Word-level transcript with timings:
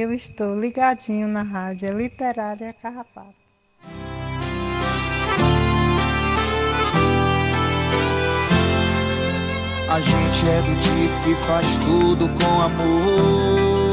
eu 0.00 0.12
estou 0.14 0.58
ligadinho 0.58 1.28
na 1.28 1.42
Rádio 1.42 1.92
Literária 1.96 2.72
Carrapato. 2.72 3.34
A 9.90 10.00
gente 10.00 10.48
é 10.48 10.62
do 10.62 10.74
tipo 10.80 11.24
que 11.24 11.34
faz 11.46 11.76
tudo 11.78 12.26
com 12.38 12.62
amor. 12.62 13.90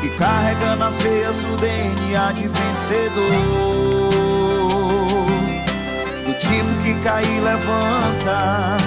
Que 0.00 0.08
carrega 0.16 0.76
nas 0.76 1.02
veias 1.02 1.44
o 1.44 1.56
DNA 1.56 2.32
de 2.32 2.48
vencedor. 2.48 3.30
Do 6.24 6.32
tipo 6.38 6.82
que 6.82 6.94
cai 7.04 7.24
e 7.24 7.40
levanta. 7.40 8.78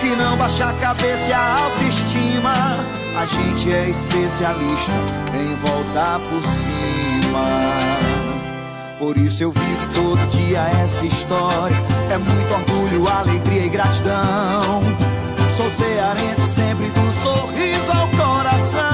Que 0.00 0.16
não 0.16 0.36
baixa 0.38 0.70
a 0.70 0.72
cabeça 0.74 1.28
e 1.28 1.32
a 1.34 1.56
autoestima. 1.56 3.05
A 3.16 3.24
gente 3.24 3.72
é 3.72 3.88
especialista 3.88 4.92
em 5.34 5.54
voltar 5.66 6.20
por 6.20 6.42
cima. 6.42 7.46
Por 8.98 9.16
isso 9.16 9.42
eu 9.42 9.52
vivo 9.52 9.88
todo 9.94 10.18
dia 10.30 10.60
essa 10.84 11.06
história. 11.06 11.76
É 12.10 12.18
muito 12.18 12.52
orgulho, 12.52 13.08
alegria 13.08 13.64
e 13.64 13.68
gratidão. 13.70 14.82
Sou 15.56 15.70
cearense 15.70 16.42
sempre 16.42 16.90
do 16.90 17.12
sorriso 17.14 17.92
ao 17.92 18.06
coração. 18.08 18.86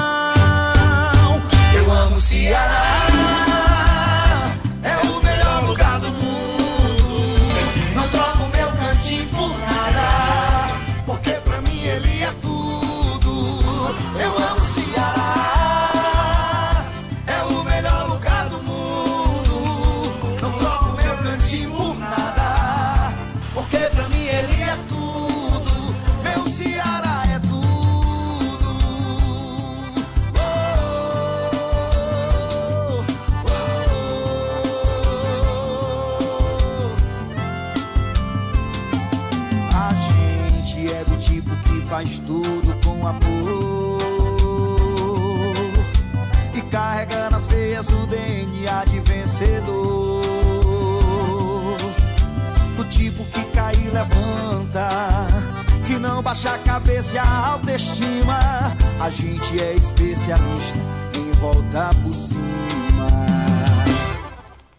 Eu 1.74 1.90
amo 1.90 2.20
Ceará. 2.20 3.11
Baixa 56.32 56.54
a 56.54 56.58
cabeça 56.60 57.16
e 57.16 57.18
a 57.18 57.46
autoestima. 57.48 58.38
A 58.98 59.10
gente 59.10 59.60
é 59.60 59.74
especialista 59.74 60.78
em 61.14 61.30
voltar 61.32 61.94
por 61.96 62.14
cima. 62.14 63.06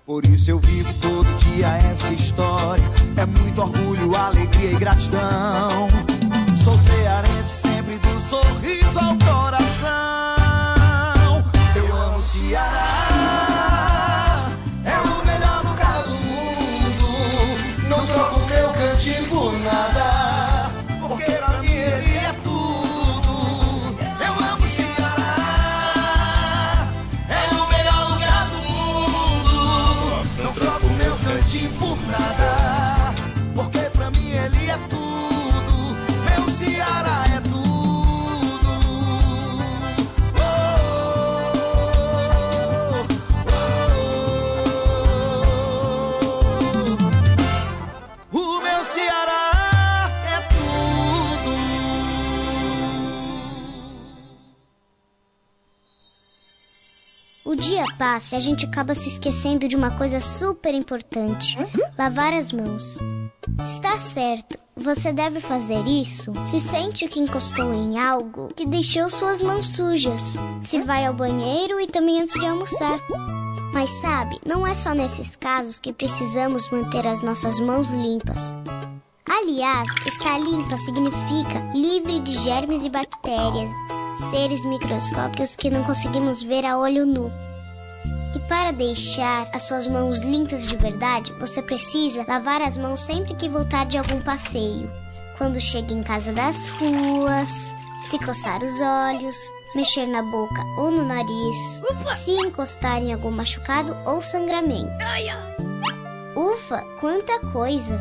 Por 0.03 0.25
isso 0.25 0.49
eu 0.49 0.59
vivo 0.59 0.91
todo 0.99 1.27
dia 1.45 1.67
essa 1.91 2.11
história. 2.11 2.83
É 3.17 3.25
muito 3.25 3.61
orgulho, 3.61 4.15
alegria 4.15 4.71
e 4.71 4.75
gratidão. 4.79 5.87
Sou 6.63 6.73
cearense 6.73 7.61
sempre 7.61 7.97
do 7.99 8.19
sorriso 8.19 8.99
ao 8.99 9.15
coração. 9.19 10.22
Passa, 58.03 58.35
a 58.35 58.39
gente 58.41 58.65
acaba 58.65 58.93
se 58.93 59.07
esquecendo 59.07 59.65
de 59.65 59.77
uma 59.77 59.91
coisa 59.91 60.19
super 60.19 60.73
importante: 60.73 61.57
lavar 61.97 62.33
as 62.33 62.51
mãos. 62.51 62.97
Está 63.63 63.97
certo, 63.97 64.59
você 64.75 65.13
deve 65.13 65.39
fazer 65.39 65.87
isso 65.87 66.33
se 66.43 66.59
sente 66.59 67.07
que 67.07 67.21
encostou 67.21 67.73
em 67.73 67.97
algo 67.97 68.49
que 68.53 68.65
deixou 68.65 69.09
suas 69.09 69.41
mãos 69.41 69.67
sujas, 69.75 70.35
se 70.61 70.81
vai 70.81 71.05
ao 71.05 71.13
banheiro 71.13 71.79
e 71.79 71.87
também 71.87 72.19
antes 72.19 72.37
de 72.37 72.45
almoçar. 72.45 72.99
Mas 73.73 73.89
sabe, 73.89 74.37
não 74.45 74.67
é 74.67 74.73
só 74.73 74.93
nesses 74.93 75.37
casos 75.37 75.79
que 75.79 75.93
precisamos 75.93 76.69
manter 76.69 77.07
as 77.07 77.21
nossas 77.21 77.57
mãos 77.57 77.89
limpas. 77.91 78.59
Aliás, 79.25 79.87
estar 80.05 80.37
limpa 80.39 80.77
significa 80.77 81.71
livre 81.73 82.19
de 82.19 82.37
germes 82.39 82.83
e 82.83 82.89
bactérias, 82.89 83.69
seres 84.29 84.65
microscópicos 84.65 85.55
que 85.55 85.69
não 85.69 85.83
conseguimos 85.85 86.43
ver 86.43 86.65
a 86.65 86.77
olho 86.77 87.05
nu. 87.05 87.31
Para 88.47 88.71
deixar 88.71 89.47
as 89.53 89.63
suas 89.63 89.87
mãos 89.87 90.19
limpas 90.19 90.67
de 90.67 90.75
verdade, 90.75 91.33
você 91.39 91.61
precisa 91.61 92.25
lavar 92.27 92.61
as 92.61 92.77
mãos 92.77 92.99
sempre 92.99 93.33
que 93.35 93.49
voltar 93.49 93.85
de 93.85 93.97
algum 93.97 94.21
passeio. 94.21 94.91
Quando 95.37 95.59
chega 95.59 95.93
em 95.93 96.03
casa 96.03 96.31
das 96.31 96.67
ruas, 96.69 97.73
se 98.03 98.19
coçar 98.19 98.61
os 98.61 98.79
olhos, 98.81 99.35
mexer 99.75 100.05
na 100.05 100.21
boca 100.21 100.63
ou 100.77 100.91
no 100.91 101.05
nariz, 101.05 101.83
Ufa! 101.89 102.15
se 102.15 102.31
encostar 102.31 103.01
em 103.01 103.13
algum 103.13 103.31
machucado 103.31 103.95
ou 104.05 104.21
sangramento. 104.21 104.91
Ufa, 106.35 106.83
quanta 106.99 107.39
coisa! 107.51 107.99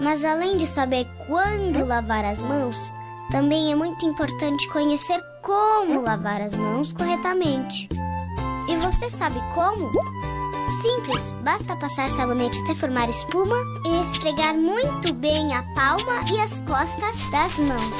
Mas 0.00 0.24
além 0.24 0.56
de 0.56 0.66
saber 0.66 1.06
quando 1.26 1.84
lavar 1.84 2.24
as 2.24 2.40
mãos, 2.40 2.94
também 3.30 3.72
é 3.72 3.74
muito 3.74 4.04
importante 4.06 4.68
conhecer 4.70 5.22
como 5.42 6.00
lavar 6.00 6.40
as 6.40 6.54
mãos 6.54 6.92
corretamente. 6.92 7.88
E 8.68 8.76
você 8.76 9.08
sabe 9.08 9.40
como? 9.54 9.90
Simples, 10.82 11.32
basta 11.42 11.74
passar 11.76 12.10
sabonete 12.10 12.60
até 12.60 12.74
formar 12.74 13.08
espuma 13.08 13.56
e 13.86 14.02
esfregar 14.02 14.54
muito 14.54 15.12
bem 15.14 15.54
a 15.54 15.62
palma 15.74 16.20
e 16.30 16.38
as 16.38 16.60
costas 16.60 17.28
das 17.30 17.58
mãos, 17.58 17.96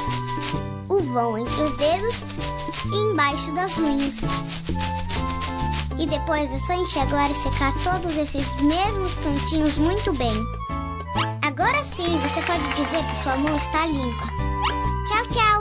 o 0.87 0.99
vão 0.99 1.39
entre 1.39 1.63
os 1.63 1.75
dedos 1.75 2.23
e 2.93 2.95
embaixo 2.95 3.51
das 3.53 3.77
unhas. 3.79 4.19
E 5.99 6.05
depois 6.05 6.51
é 6.51 6.59
só 6.59 6.73
enxaguar 6.73 7.31
e 7.31 7.35
secar 7.35 7.73
todos 7.83 8.15
esses 8.15 8.55
mesmos 8.61 9.17
cantinhos 9.17 9.77
muito 9.77 10.13
bem. 10.13 10.37
Agora 11.41 11.83
sim 11.83 12.17
você 12.19 12.41
pode 12.43 12.67
dizer 12.75 13.03
que 13.05 13.15
sua 13.17 13.35
mão 13.37 13.57
está 13.57 13.85
limpa. 13.87 14.27
Tchau, 15.07 15.25
tchau! 15.29 15.58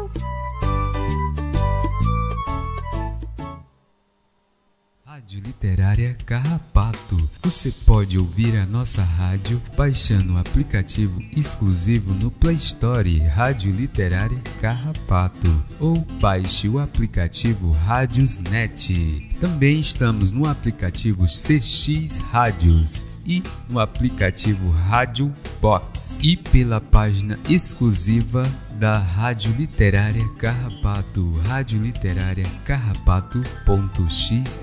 Rádio 5.18 5.40
Literária 5.40 6.16
Carrapato. 6.24 7.30
Você 7.42 7.72
pode 7.84 8.16
ouvir 8.16 8.56
a 8.56 8.64
nossa 8.64 9.02
rádio 9.02 9.60
baixando 9.76 10.34
o 10.34 10.38
aplicativo 10.38 11.20
exclusivo 11.36 12.14
no 12.14 12.30
Play 12.30 12.54
Store 12.54 13.18
Rádio 13.18 13.72
Literária 13.72 14.40
Carrapato 14.60 15.48
ou 15.80 16.02
baixe 16.20 16.68
o 16.68 16.78
aplicativo 16.78 17.72
Rádiosnet. 17.72 19.28
Também 19.40 19.80
estamos 19.80 20.30
no 20.30 20.46
aplicativo 20.46 21.26
CX 21.26 22.18
Rádios 22.18 23.04
e 23.26 23.42
no 23.68 23.80
aplicativo 23.80 24.70
Rádio 24.70 25.34
Box 25.60 26.20
e 26.22 26.36
pela 26.36 26.80
página 26.80 27.36
exclusiva 27.48 28.48
da 28.78 28.98
Rádio 28.98 29.52
Literária 29.58 30.28
Carrapato, 30.38 31.32
Rádio 31.48 31.80
Literária 31.82 32.46
Carrapato.xyz. 32.64 34.62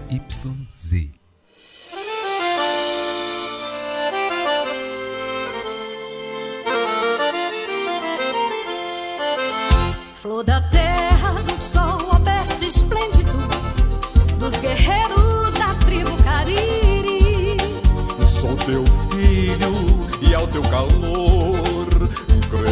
Flor 10.13 10.43
da 10.45 10.61
terra, 10.61 11.33
do 11.43 11.57
sol 11.57 12.11
aberto 12.13 12.45
dos 14.39 14.59
guerreiros 14.61 15.55
da 15.55 15.75
tribo 15.85 16.15
Cariri. 16.23 17.57
Sou 18.25 18.55
teu 18.55 18.85
filho 19.11 20.05
e 20.21 20.33
ao 20.33 20.47
teu 20.47 20.61
calor 20.63 21.24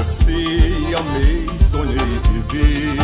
cresci, 0.03 0.93
amei, 0.95 1.47
sonhei 1.71 1.95
e 1.95 2.51
vivi. 2.51 2.97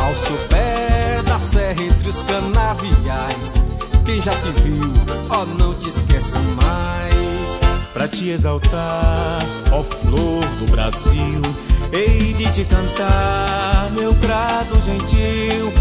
Ao 0.00 0.14
sopé 0.14 1.22
da 1.22 1.38
serra 1.38 1.82
entre 1.82 2.08
os 2.08 2.20
canaviais, 2.22 3.62
quem 4.04 4.20
já 4.20 4.32
te 4.32 4.50
viu, 4.62 4.92
ó, 5.30 5.42
oh, 5.42 5.46
não 5.58 5.74
te 5.74 5.88
esquece 5.88 6.38
mais. 6.56 7.60
Pra 7.92 8.08
te 8.08 8.28
exaltar, 8.28 9.38
ó 9.72 9.82
flor 9.82 10.44
do 10.58 10.70
Brasil, 10.70 11.42
hei 11.92 12.34
de 12.34 12.50
te 12.50 12.64
cantar, 12.64 13.90
meu 13.92 14.12
grato 14.14 14.78
gentil. 14.82 15.72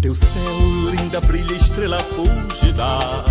Teu 0.00 0.14
céu, 0.14 0.58
linda, 0.90 1.20
brilha 1.20 1.52
estrela 1.52 2.02
fugida, 2.14 3.24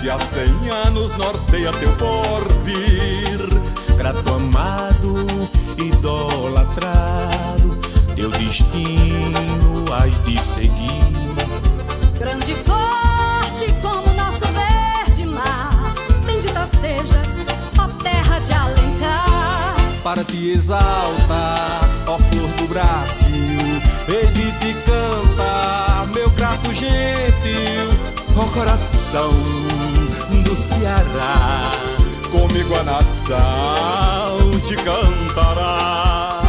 que 0.00 0.10
há 0.10 0.18
cem 0.18 0.70
anos 0.86 1.16
norteia 1.16 1.72
teu 1.72 1.92
porvir. 1.96 3.40
Grato 3.96 4.34
amado, 4.34 5.26
idolatrado, 5.78 7.78
teu 8.14 8.30
destino 8.30 9.84
has 9.92 10.22
de 10.24 10.38
seguir. 10.42 11.04
Grande 12.18 12.52
e 12.52 12.56
forte 12.56 13.72
como 13.82 14.12
nosso 14.14 14.44
verde 14.46 15.26
mar, 15.26 15.94
bendita 16.26 16.66
sejas, 16.66 17.42
ó 17.78 17.88
terra 18.02 18.38
de 18.40 18.52
Alencar. 18.52 19.74
Para 20.02 20.22
te 20.22 20.50
exaltar, 20.50 21.80
ó 22.06 22.18
flor 22.18 22.48
do 22.58 22.68
Brasil, 22.68 23.80
ele 24.06 24.52
te 24.60 24.74
grato 26.54 26.72
gentil, 26.72 27.90
ó 28.36 28.44
coração 28.54 29.30
do 30.44 30.56
Ceará, 30.56 31.72
comigo 32.30 32.74
a 32.74 32.82
nação 32.84 34.60
te 34.60 34.76
cantará. 34.76 36.43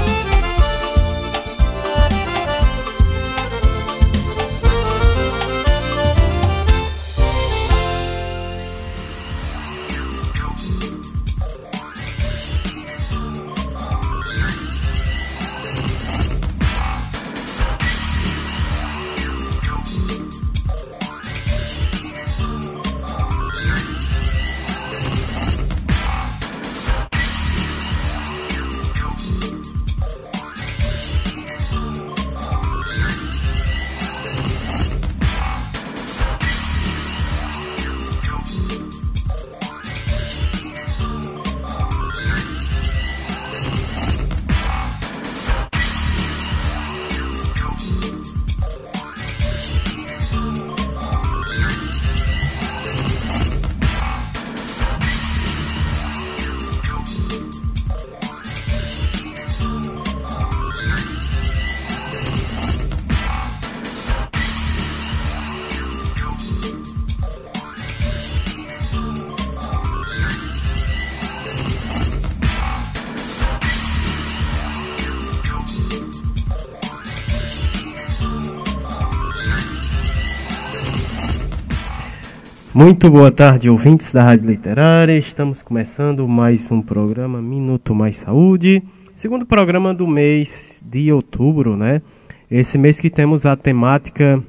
Muito 82.86 83.10
boa 83.10 83.32
tarde, 83.32 83.68
ouvintes 83.68 84.14
da 84.14 84.24
Rádio 84.24 84.46
Literária. 84.46 85.18
Estamos 85.18 85.64
começando 85.64 86.28
mais 86.28 86.70
um 86.72 86.84
programa 86.84 87.42
Minuto 87.42 87.96
Mais 87.96 88.18
Saúde, 88.18 88.84
segundo 89.16 89.44
programa 89.44 89.92
do 89.92 90.06
mês 90.06 90.86
de 90.86 91.12
outubro, 91.12 91.76
né? 91.76 92.00
Esse 92.50 92.78
mês 92.78 93.00
que 93.00 93.10
temos 93.10 93.44
a 93.44 93.56
temática 93.56 94.40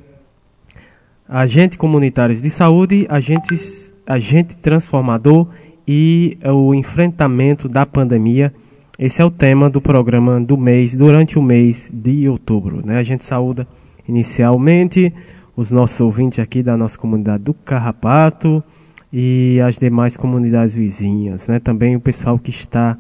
Agente 1.27 1.79
Comunitários 1.79 2.43
de 2.43 2.51
Saúde, 2.51 3.07
Agentes, 3.09 3.95
Agente 4.07 4.55
Transformador 4.59 5.49
e 5.89 6.37
o 6.45 6.75
enfrentamento 6.75 7.71
da 7.71 7.87
pandemia. 7.87 8.53
Esse 8.99 9.23
é 9.23 9.25
o 9.25 9.31
tema 9.31 9.71
do 9.71 9.81
programa 9.81 10.39
do 10.39 10.59
mês, 10.59 10.95
durante 10.95 11.39
o 11.39 11.43
mês 11.43 11.91
de 11.91 12.29
outubro, 12.29 12.85
né? 12.85 12.99
A 12.99 13.03
gente 13.03 13.25
saúda 13.25 13.67
inicialmente 14.07 15.11
os 15.57 15.71
nossos 15.71 16.01
ouvintes 16.01 16.39
aqui 16.39 16.63
da 16.63 16.77
nossa 16.77 16.99
comunidade 16.99 17.43
do 17.45 17.55
Carrapato 17.55 18.63
e 19.13 19.59
as 19.67 19.79
demais 19.79 20.17
comunidades 20.17 20.75
vizinhas, 20.75 21.49
né? 21.49 21.59
Também 21.59 21.97
o 21.97 22.01
pessoal 22.01 22.39
que 22.39 22.51
está 22.51 22.97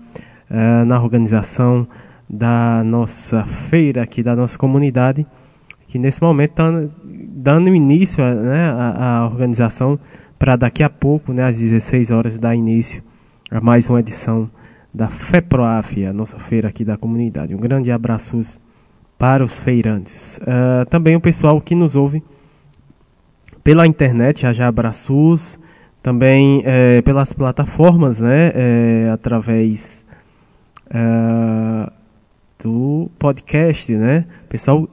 uh, 0.50 0.84
na 0.86 1.00
organização 1.00 1.86
da 2.28 2.82
nossa 2.82 3.44
feira 3.44 4.02
aqui 4.02 4.22
da 4.22 4.34
nossa 4.34 4.58
comunidade, 4.58 5.26
que 5.86 5.98
nesse 5.98 6.22
momento 6.22 6.50
está 6.50 6.72
dando 7.04 7.74
início 7.74 8.24
né, 8.24 8.64
à, 8.70 9.18
à 9.18 9.26
organização 9.26 9.98
para 10.38 10.56
daqui 10.56 10.82
a 10.82 10.90
pouco, 10.90 11.32
né, 11.32 11.44
às 11.44 11.58
16 11.58 12.10
horas, 12.10 12.38
dar 12.38 12.54
início 12.54 13.02
a 13.50 13.60
mais 13.60 13.88
uma 13.88 14.00
edição 14.00 14.50
da 14.92 15.08
FEPROAF, 15.08 16.04
a 16.04 16.12
nossa 16.12 16.38
feira 16.38 16.68
aqui 16.68 16.84
da 16.84 16.96
comunidade. 16.96 17.54
Um 17.54 17.60
grande 17.60 17.92
abraço 17.92 18.40
para 19.18 19.44
os 19.44 19.60
feirantes. 19.60 20.38
Uh, 20.38 20.88
também 20.88 21.14
o 21.14 21.20
pessoal 21.20 21.60
que 21.60 21.74
nos 21.74 21.94
ouve 21.94 22.22
pela 23.66 23.84
internet, 23.84 24.42
já 24.42 24.52
já 24.52 24.68
Abraços, 24.68 25.58
também 26.00 26.62
é, 26.64 27.02
pelas 27.02 27.32
plataformas, 27.32 28.20
né, 28.20 28.52
é, 28.54 29.10
através 29.12 30.06
é, 30.88 31.90
do 32.62 33.10
podcast, 33.18 33.92
né, 33.92 34.24
pessoal 34.48 34.88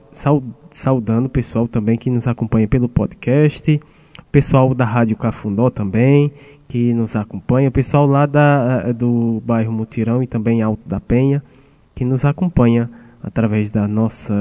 saudando 0.72 1.26
o 1.26 1.28
pessoal 1.28 1.68
também 1.68 1.96
que 1.96 2.10
nos 2.10 2.26
acompanha 2.26 2.66
pelo 2.66 2.88
podcast, 2.88 3.80
pessoal 4.32 4.74
da 4.74 4.84
Rádio 4.84 5.16
Cafundó 5.16 5.70
também, 5.70 6.32
que 6.66 6.92
nos 6.94 7.14
acompanha, 7.14 7.70
pessoal 7.70 8.08
lá 8.08 8.26
da, 8.26 8.90
do 8.90 9.40
bairro 9.46 9.70
Mutirão 9.72 10.20
e 10.20 10.26
também 10.26 10.62
Alto 10.62 10.82
da 10.84 10.98
Penha, 10.98 11.40
que 11.94 12.04
nos 12.04 12.24
acompanha 12.24 12.90
através 13.22 13.70
da 13.70 13.86
nossa 13.86 14.34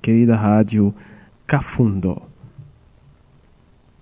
querida 0.00 0.34
rádio 0.34 0.94
Cafundó. 1.46 2.22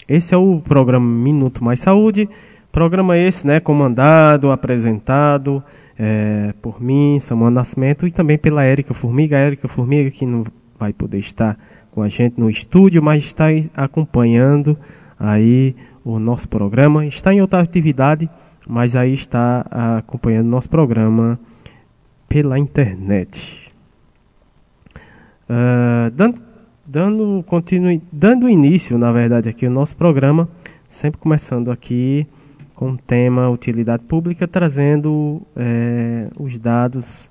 Esse 0.08 0.34
é 0.34 0.36
o 0.36 0.60
programa 0.60 1.06
Minuto 1.06 1.64
Mais 1.64 1.80
Saúde. 1.80 2.28
Programa 2.70 3.16
esse, 3.16 3.46
né, 3.46 3.60
comandado, 3.60 4.50
apresentado 4.50 5.62
é, 5.98 6.52
por 6.60 6.82
mim, 6.82 7.18
Samuel 7.20 7.50
Nascimento, 7.50 8.06
e 8.06 8.10
também 8.10 8.36
pela 8.36 8.64
Érica 8.64 8.92
Formiga. 8.92 9.36
A 9.36 9.40
Érica 9.40 9.66
Formiga 9.66 10.10
que 10.10 10.26
não 10.26 10.44
vai 10.78 10.92
poder 10.92 11.18
estar 11.18 11.58
com 11.90 12.02
a 12.02 12.08
gente 12.08 12.38
no 12.38 12.50
estúdio, 12.50 13.02
mas 13.02 13.24
está 13.24 13.46
acompanhando 13.74 14.76
aí 15.18 15.74
o 16.04 16.18
nosso 16.18 16.48
programa. 16.48 17.06
Está 17.06 17.32
em 17.32 17.40
outra 17.40 17.60
atividade, 17.60 18.28
mas 18.66 18.94
aí 18.96 19.14
está 19.14 19.64
acompanhando 19.98 20.48
nosso 20.48 20.68
programa 20.68 21.38
pela 22.28 22.58
internet. 22.58 23.72
Uh, 25.48 26.10
dando 26.12 26.53
dando, 26.94 27.42
continue, 27.48 28.00
dando 28.12 28.48
início, 28.48 28.96
na 28.96 29.10
verdade, 29.10 29.48
aqui 29.48 29.66
o 29.66 29.70
nosso 29.70 29.96
programa, 29.96 30.48
sempre 30.88 31.18
começando 31.18 31.72
aqui 31.72 32.24
com 32.72 32.92
o 32.92 32.96
tema 32.96 33.50
utilidade 33.50 34.04
pública, 34.04 34.46
trazendo 34.46 35.42
é, 35.56 36.28
os 36.38 36.56
dados 36.56 37.28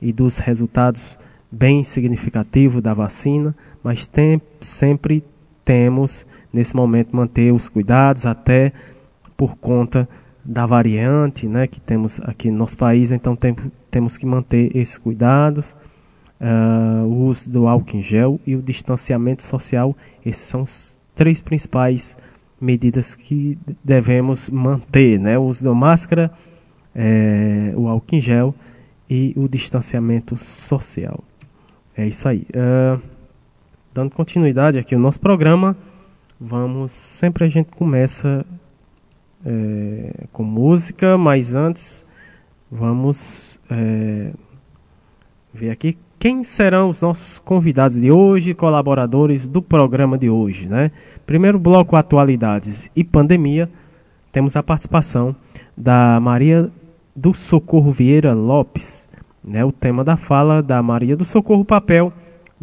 e 0.00 0.10
dos 0.10 0.38
resultados 0.38 1.18
bem 1.52 1.84
significativos 1.84 2.80
da 2.80 2.94
vacina, 2.94 3.54
mas 3.82 4.06
tem, 4.06 4.40
sempre 4.58 5.22
temos, 5.64 6.26
nesse 6.52 6.74
momento, 6.76 7.14
manter 7.14 7.52
os 7.52 7.68
cuidados, 7.68 8.26
até 8.26 8.72
por 9.36 9.56
conta 9.56 10.08
da 10.44 10.66
variante 10.66 11.48
né, 11.48 11.66
que 11.66 11.80
temos 11.80 12.20
aqui 12.20 12.50
no 12.50 12.58
nosso 12.58 12.76
país, 12.76 13.10
então 13.10 13.34
tem, 13.34 13.56
temos 13.90 14.16
que 14.16 14.26
manter 14.26 14.76
esses 14.76 14.98
cuidados, 14.98 15.74
uh, 16.40 17.04
o 17.06 17.26
uso 17.26 17.50
do 17.50 17.66
álcool 17.66 17.96
em 17.96 18.02
gel 18.02 18.38
e 18.46 18.54
o 18.54 18.62
distanciamento 18.62 19.42
social, 19.42 19.96
esses 20.24 20.44
são 20.44 20.62
os 20.62 21.02
três 21.14 21.40
principais 21.40 22.16
medidas 22.60 23.14
que 23.14 23.58
devemos 23.82 24.50
manter, 24.50 25.18
né? 25.18 25.38
O 25.38 25.42
uso 25.42 25.64
da 25.64 25.74
máscara, 25.74 26.30
é, 26.94 27.72
o 27.76 27.88
álcool 27.88 28.16
em 28.16 28.20
gel 28.20 28.54
e 29.08 29.32
o 29.36 29.48
distanciamento 29.48 30.36
social. 30.36 31.22
É 31.96 32.06
isso 32.06 32.28
aí. 32.28 32.46
Uh, 32.50 33.00
dando 33.94 34.10
continuidade 34.10 34.76
aqui 34.76 34.92
ao 34.96 35.00
nosso 35.00 35.20
programa, 35.20 35.76
vamos. 36.40 36.90
Sempre 36.90 37.44
a 37.44 37.48
gente 37.48 37.70
começa 37.70 38.44
é, 39.46 40.26
com 40.32 40.42
música, 40.42 41.16
mas 41.16 41.54
antes 41.54 42.04
vamos 42.68 43.60
é, 43.70 44.32
ver 45.52 45.70
aqui 45.70 45.96
quem 46.18 46.42
serão 46.42 46.88
os 46.88 47.00
nossos 47.00 47.38
convidados 47.38 48.00
de 48.00 48.10
hoje, 48.10 48.52
colaboradores 48.52 49.46
do 49.46 49.62
programa 49.62 50.18
de 50.18 50.28
hoje, 50.28 50.66
né? 50.66 50.90
Primeiro 51.24 51.58
bloco 51.58 51.94
atualidades 51.94 52.90
e 52.96 53.04
pandemia, 53.04 53.70
temos 54.32 54.56
a 54.56 54.62
participação 54.62 55.36
da 55.76 56.18
Maria 56.18 56.68
do 57.14 57.32
Socorro 57.32 57.92
Vieira 57.92 58.32
Lopes, 58.32 59.08
né? 59.44 59.64
O 59.64 59.70
tema 59.70 60.02
da 60.02 60.16
fala 60.16 60.60
da 60.60 60.82
Maria 60.82 61.16
do 61.16 61.24
Socorro 61.24 61.64
papel 61.64 62.12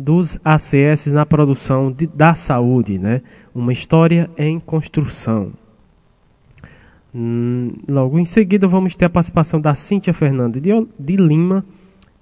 dos 0.02 0.40
ACS 0.44 1.14
na 1.14 1.26
produção 1.26 1.92
de, 1.92 2.08
da 2.08 2.34
saúde, 2.34 2.98
né? 2.98 3.22
Uma 3.54 3.72
história 3.72 4.30
em 4.38 4.60
construção. 4.60 5.54
Hum, 7.14 7.74
logo 7.88 8.18
em 8.18 8.26
seguida 8.26 8.68
vamos 8.68 8.96
ter 8.96 9.06
a 9.06 9.10
participação 9.10 9.62
da 9.62 9.76
Cíntia 9.76 10.14
Fernandes 10.14 10.62
de, 10.62 10.72
de 11.00 11.16
Lima. 11.16 11.64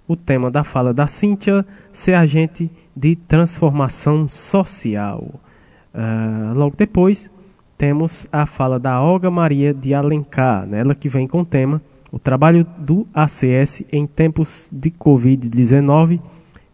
O 0.07 0.15
tema 0.15 0.49
da 0.49 0.63
fala 0.63 0.93
da 0.93 1.07
Cíntia 1.07 1.65
ser 1.91 2.15
agente 2.15 2.69
de 2.95 3.15
transformação 3.15 4.27
social. 4.27 5.39
Uh, 5.93 6.53
logo 6.55 6.75
depois 6.75 7.31
temos 7.77 8.27
a 8.31 8.45
fala 8.45 8.79
da 8.79 9.01
Olga 9.01 9.31
Maria 9.31 9.73
de 9.73 9.93
Alencar, 9.93 10.65
né? 10.65 10.79
ela 10.79 10.95
que 10.95 11.07
vem 11.07 11.27
com 11.27 11.41
o 11.41 11.45
tema 11.45 11.81
o 12.11 12.17
trabalho 12.17 12.65
do 12.77 13.07
ACS 13.13 13.83
em 13.91 14.07
tempos 14.07 14.69
de 14.73 14.89
Covid-19 14.89 16.19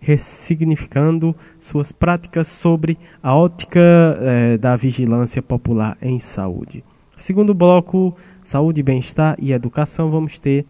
ressignificando 0.05 1.35
suas 1.59 1.91
práticas 1.91 2.47
sobre 2.47 2.95
a 3.23 3.35
ótica 3.35 3.81
eh, 3.81 4.57
da 4.59 4.75
vigilância 4.75 5.41
popular 5.41 5.97
em 5.99 6.19
saúde. 6.19 6.83
Segundo 7.17 7.55
bloco, 7.55 8.15
saúde, 8.43 8.83
bem-estar 8.83 9.35
e 9.39 9.51
educação, 9.51 10.11
vamos 10.11 10.37
ter 10.37 10.63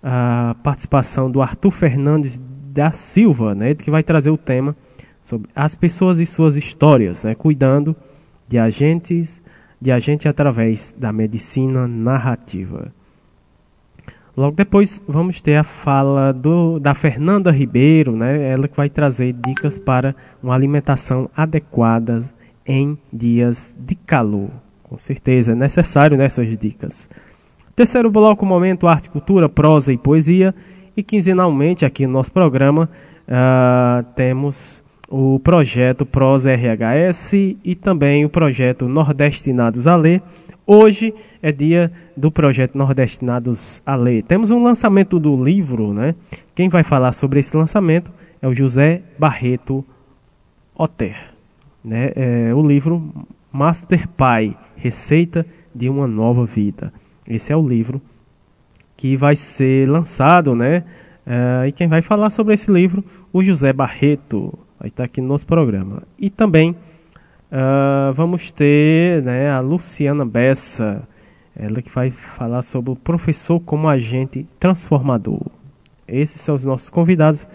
a 0.00 0.54
participação 0.62 1.28
do 1.28 1.42
Arthur 1.42 1.72
Fernandes 1.72 2.40
da 2.72 2.92
Silva, 2.92 3.56
né, 3.56 3.74
que 3.74 3.90
vai 3.90 4.04
trazer 4.04 4.30
o 4.30 4.38
tema 4.38 4.76
sobre 5.20 5.50
as 5.52 5.74
pessoas 5.74 6.20
e 6.20 6.26
suas 6.26 6.54
histórias, 6.54 7.24
né, 7.24 7.34
cuidando 7.34 7.96
de 8.46 8.56
agentes, 8.56 9.42
de 9.80 9.90
agente 9.90 10.28
através 10.28 10.94
da 10.96 11.12
medicina 11.12 11.88
narrativa. 11.88 12.92
Logo 14.36 14.54
depois 14.54 15.02
vamos 15.08 15.40
ter 15.40 15.56
a 15.56 15.64
fala 15.64 16.30
do, 16.30 16.78
da 16.78 16.94
Fernanda 16.94 17.50
Ribeiro, 17.50 18.14
né? 18.14 18.50
ela 18.50 18.68
que 18.68 18.76
vai 18.76 18.90
trazer 18.90 19.32
dicas 19.32 19.78
para 19.78 20.14
uma 20.42 20.54
alimentação 20.54 21.30
adequada 21.34 22.20
em 22.66 22.98
dias 23.10 23.74
de 23.78 23.94
calor. 23.94 24.50
Com 24.82 24.98
certeza 24.98 25.52
é 25.52 25.54
necessário 25.54 26.18
nessas 26.18 26.58
dicas. 26.58 27.08
Terceiro 27.74 28.10
bloco, 28.10 28.44
momento 28.44 28.86
arte, 28.86 29.08
cultura, 29.08 29.48
prosa 29.48 29.92
e 29.92 29.96
poesia. 29.96 30.54
E 30.94 31.02
quinzenalmente 31.02 31.84
aqui 31.84 32.06
no 32.06 32.12
nosso 32.12 32.32
programa 32.32 32.90
uh, 33.28 34.04
temos 34.14 34.84
o 35.08 35.38
projeto 35.40 36.04
Prosa 36.04 36.52
RHS 36.52 37.32
e 37.64 37.74
também 37.74 38.24
o 38.24 38.28
projeto 38.28 38.88
Nordestinados 38.88 39.86
a 39.86 39.94
Ler, 39.94 40.22
Hoje 40.68 41.14
é 41.40 41.52
dia 41.52 41.92
do 42.16 42.28
projeto 42.28 42.76
Nordestinados 42.76 43.80
a 43.86 43.94
Ler. 43.94 44.24
Temos 44.24 44.50
um 44.50 44.64
lançamento 44.64 45.20
do 45.20 45.40
livro, 45.40 45.94
né? 45.94 46.16
Quem 46.56 46.68
vai 46.68 46.82
falar 46.82 47.12
sobre 47.12 47.38
esse 47.38 47.56
lançamento 47.56 48.12
é 48.42 48.48
o 48.48 48.54
José 48.54 49.02
Barreto 49.16 49.84
Otter. 50.74 51.16
Né? 51.84 52.10
É 52.16 52.52
o 52.52 52.66
livro 52.66 53.12
Master 53.52 54.08
Pai, 54.08 54.56
Receita 54.74 55.46
de 55.72 55.88
uma 55.88 56.08
Nova 56.08 56.44
Vida. 56.44 56.92
Esse 57.28 57.52
é 57.52 57.56
o 57.56 57.64
livro 57.64 58.02
que 58.96 59.16
vai 59.16 59.36
ser 59.36 59.88
lançado, 59.88 60.52
né? 60.56 60.82
É, 61.24 61.68
e 61.68 61.72
quem 61.72 61.86
vai 61.86 62.02
falar 62.02 62.30
sobre 62.30 62.54
esse 62.54 62.72
livro, 62.72 63.04
o 63.32 63.40
José 63.40 63.72
Barreto, 63.72 64.52
vai 64.80 64.88
estar 64.88 65.04
aqui 65.04 65.20
no 65.20 65.28
nosso 65.28 65.46
programa. 65.46 66.02
E 66.18 66.28
também 66.28 66.74
Uh, 67.50 68.12
vamos 68.12 68.50
ter 68.50 69.22
né, 69.22 69.48
a 69.50 69.60
Luciana 69.60 70.24
Bessa, 70.24 71.06
ela 71.54 71.80
que 71.80 71.90
vai 71.90 72.10
falar 72.10 72.62
sobre 72.62 72.90
o 72.90 72.96
professor 72.96 73.60
como 73.60 73.88
agente 73.88 74.46
transformador. 74.58 75.46
Esses 76.08 76.40
são 76.40 76.54
os 76.54 76.64
nossos 76.64 76.90
convidados 76.90 77.46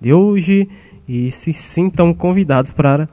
de 0.00 0.12
hoje 0.12 0.68
e 1.08 1.30
se 1.32 1.52
sintam 1.52 2.12
convidados 2.12 2.70
para 2.70 3.08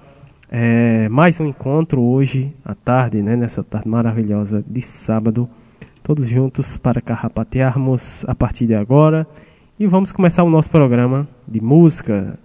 é, 0.51 1.09
mais 1.09 1.39
um 1.39 1.45
encontro 1.45 2.01
hoje 2.01 2.53
à 2.63 2.75
tarde, 2.75 3.21
né, 3.21 3.35
nessa 3.35 3.63
tarde 3.63 3.87
maravilhosa 3.87 4.63
de 4.67 4.81
sábado, 4.81 5.49
todos 6.03 6.27
juntos 6.27 6.77
para 6.77 7.01
carrapatearmos 7.01 8.23
a 8.27 8.35
partir 8.35 8.67
de 8.67 8.75
agora. 8.75 9.27
E 9.79 9.87
vamos 9.87 10.11
começar 10.11 10.43
o 10.43 10.49
nosso 10.49 10.69
programa 10.69 11.27
de 11.47 11.61
música. 11.61 12.39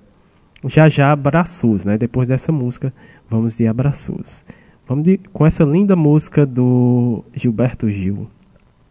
Já 0.64 0.88
já 0.88 1.12
abraços, 1.12 1.84
né? 1.84 1.96
Depois 1.96 2.26
dessa 2.26 2.50
música, 2.50 2.92
Vamos 3.30 3.56
de 3.56 3.68
abraços. 3.68 4.44
Vamos 4.88 5.04
de, 5.04 5.18
com 5.32 5.46
essa 5.46 5.62
linda 5.62 5.94
música 5.94 6.44
do 6.44 7.24
Gilberto 7.32 7.88
Gil. 7.88 8.28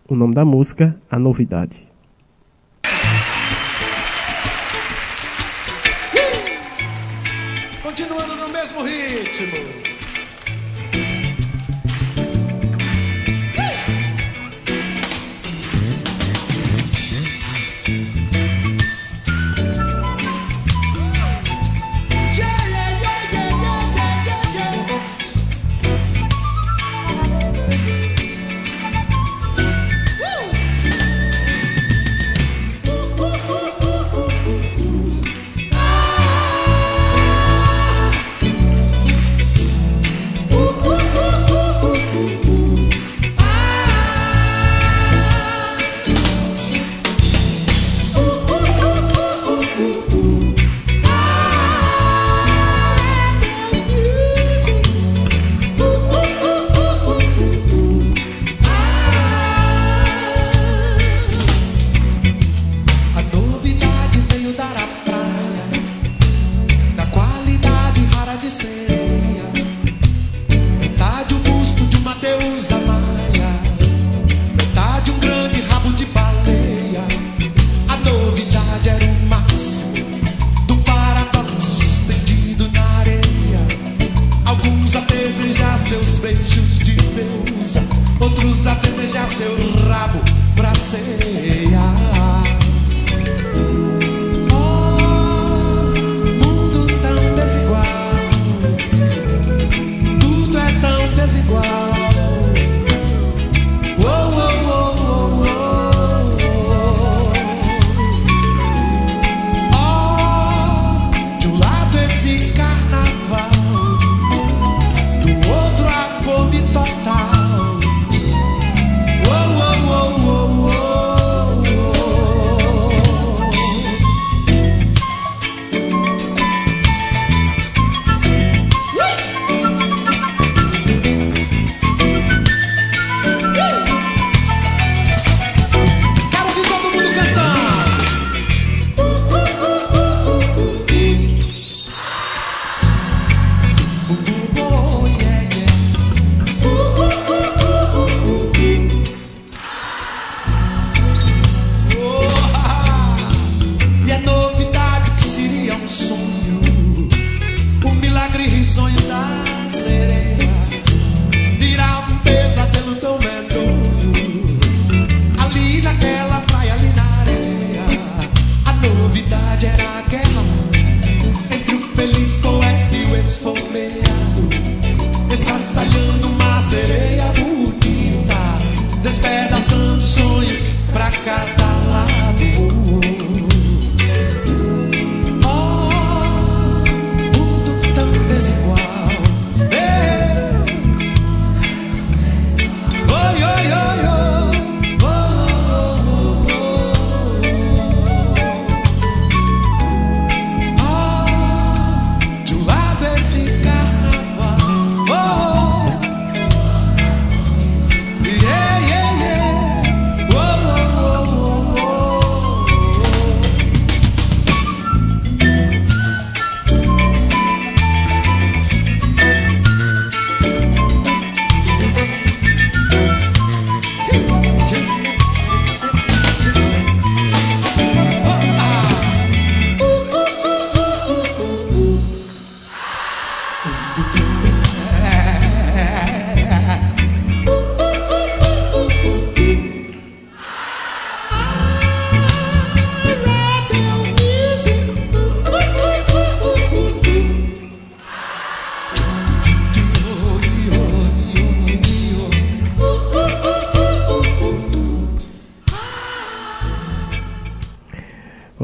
O 0.08 0.15
nome 0.15 0.34
da 0.34 0.46
música, 0.46 0.96
A 1.12 1.19
Novidade. 1.19 1.86
Continuando 7.84 8.36
no 8.38 8.48
mesmo 8.48 8.81
ritmo. 8.81 9.88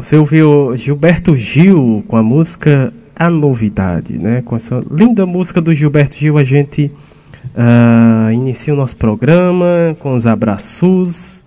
Você 0.06 0.18
ouviu 0.18 0.78
Gilberto 0.78 1.36
Gil 1.36 2.06
com 2.08 2.16
a 2.16 2.22
música 2.22 2.94
A 3.16 3.28
Novidade, 3.28 4.20
né? 4.20 4.44
Com 4.44 4.56
essa 4.56 4.84
linda 4.92 5.26
música 5.26 5.60
do 5.60 5.74
Gilberto 5.74 6.16
Gil, 6.16 6.38
a 6.38 6.44
gente 6.44 6.92
uh, 7.46 8.32
inicia 8.32 8.72
o 8.72 8.78
nosso 8.78 8.96
programa 8.98 9.98
com 10.00 10.16
os 10.16 10.28
abraços, 10.28 11.44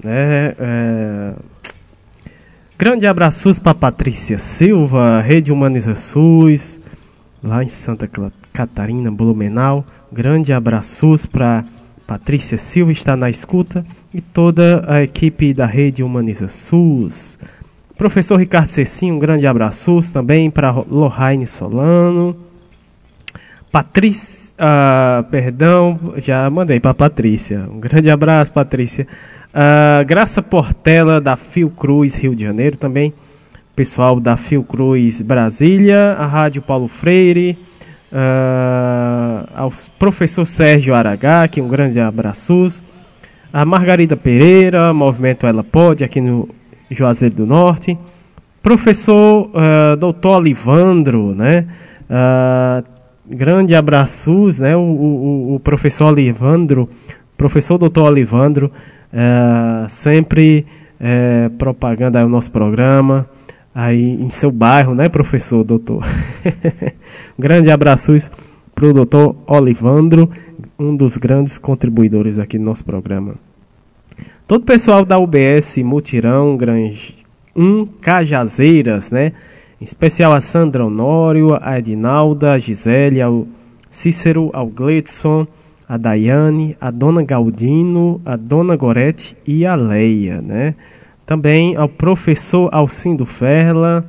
né? 0.00 0.54
Uh, 0.60 1.42
grande 2.78 3.04
abraços 3.04 3.58
para 3.58 3.74
Patrícia 3.74 4.38
Silva, 4.38 5.20
Rede 5.20 5.52
Humaniza 5.52 5.96
SUS, 5.96 6.78
lá 7.42 7.64
em 7.64 7.68
Santa 7.68 8.08
Catarina, 8.52 9.10
Blumenau. 9.10 9.84
Grande 10.12 10.52
abraços 10.52 11.26
para 11.26 11.64
Patrícia 12.06 12.58
Silva, 12.58 12.92
está 12.92 13.16
na 13.16 13.28
escuta, 13.28 13.84
e 14.14 14.20
toda 14.20 14.84
a 14.86 15.02
equipe 15.02 15.52
da 15.52 15.66
Rede 15.66 16.04
Humaniza 16.04 16.46
SUS. 16.46 17.36
Professor 17.98 18.36
Ricardo 18.36 18.68
Cecinho, 18.68 19.16
um 19.16 19.18
grande 19.18 19.44
abraço 19.44 19.98
também 20.12 20.52
para 20.52 20.70
Lohane 20.70 21.48
Solano. 21.48 22.36
Patrícia, 23.72 24.54
uh, 24.54 25.24
perdão, 25.24 25.98
já 26.16 26.48
mandei 26.48 26.78
para 26.78 26.94
Patrícia. 26.94 27.66
Um 27.68 27.80
grande 27.80 28.08
abraço, 28.08 28.52
Patrícia. 28.52 29.04
Uh, 29.52 30.06
Graça 30.06 30.40
Portela, 30.40 31.20
da 31.20 31.34
Fiocruz, 31.34 32.14
Rio 32.14 32.36
de 32.36 32.44
Janeiro 32.44 32.76
também. 32.76 33.12
Pessoal 33.74 34.20
da 34.20 34.36
Fiocruz 34.36 35.20
Brasília, 35.20 36.12
a 36.12 36.24
Rádio 36.24 36.62
Paulo 36.62 36.86
Freire, 36.86 37.58
uh, 38.12 39.48
ao 39.56 39.72
professor 39.98 40.44
Sérgio 40.44 40.94
Aragaki, 40.94 41.60
um 41.60 41.66
grande 41.66 41.98
abraço. 41.98 42.80
A 43.52 43.64
Margarida 43.64 44.16
Pereira, 44.16 44.94
Movimento 44.94 45.48
Ela 45.48 45.64
Pode, 45.64 46.04
aqui 46.04 46.20
no 46.20 46.48
Juazeiro 46.90 47.34
do 47.34 47.46
Norte. 47.46 47.98
Professor 48.62 49.50
uh, 49.50 49.96
doutor 49.96 50.38
Olivandro, 50.38 51.34
né? 51.34 51.66
Uh, 52.10 52.84
grande 53.28 53.74
abraços, 53.74 54.58
né? 54.58 54.76
O, 54.76 54.80
o, 54.80 55.54
o, 55.54 55.60
professor 55.60 56.06
Olivandro, 56.06 56.88
professor 57.36 57.78
doutor 57.78 58.08
Olivandro, 58.08 58.70
uh, 59.12 59.88
sempre 59.88 60.66
uh, 61.00 61.50
propaganda 61.50 62.24
o 62.24 62.28
nosso 62.28 62.50
programa 62.50 63.28
aí 63.74 64.20
em 64.20 64.28
seu 64.28 64.50
bairro, 64.50 64.92
né, 64.92 65.08
professor, 65.08 65.62
doutor? 65.62 66.04
grande 67.38 67.70
abraços 67.70 68.28
para 68.74 68.86
o 68.86 68.92
doutor 68.92 69.36
Olivandro, 69.46 70.28
um 70.76 70.96
dos 70.96 71.16
grandes 71.16 71.58
contribuidores 71.58 72.40
aqui 72.40 72.58
do 72.58 72.64
nosso 72.64 72.84
programa. 72.84 73.36
Todo 74.46 74.62
o 74.62 74.66
pessoal 74.66 75.04
da 75.04 75.18
UBS 75.18 75.76
Mutirão, 75.78 76.56
Grange, 76.56 77.16
um 77.54 77.84
Cajazeiras, 77.84 79.10
né? 79.10 79.32
Em 79.80 79.84
especial 79.84 80.32
a 80.32 80.40
Sandra 80.40 80.84
Honório, 80.84 81.58
a 81.60 81.78
Edinalda, 81.78 82.52
a 82.52 82.58
Gisele, 82.58 83.20
ao 83.20 83.46
Cícero, 83.90 84.50
ao 84.52 84.66
Gledson, 84.66 85.46
a 85.88 85.96
Daiane, 85.96 86.76
a 86.80 86.90
Dona 86.90 87.22
Galdino, 87.22 88.20
a 88.24 88.36
Dona 88.36 88.76
Gorete 88.76 89.36
e 89.46 89.64
a 89.64 89.74
Leia, 89.74 90.42
né? 90.42 90.74
Também 91.24 91.76
ao 91.76 91.88
professor 91.88 92.68
Alcindo 92.72 93.24
Ferla, 93.24 94.04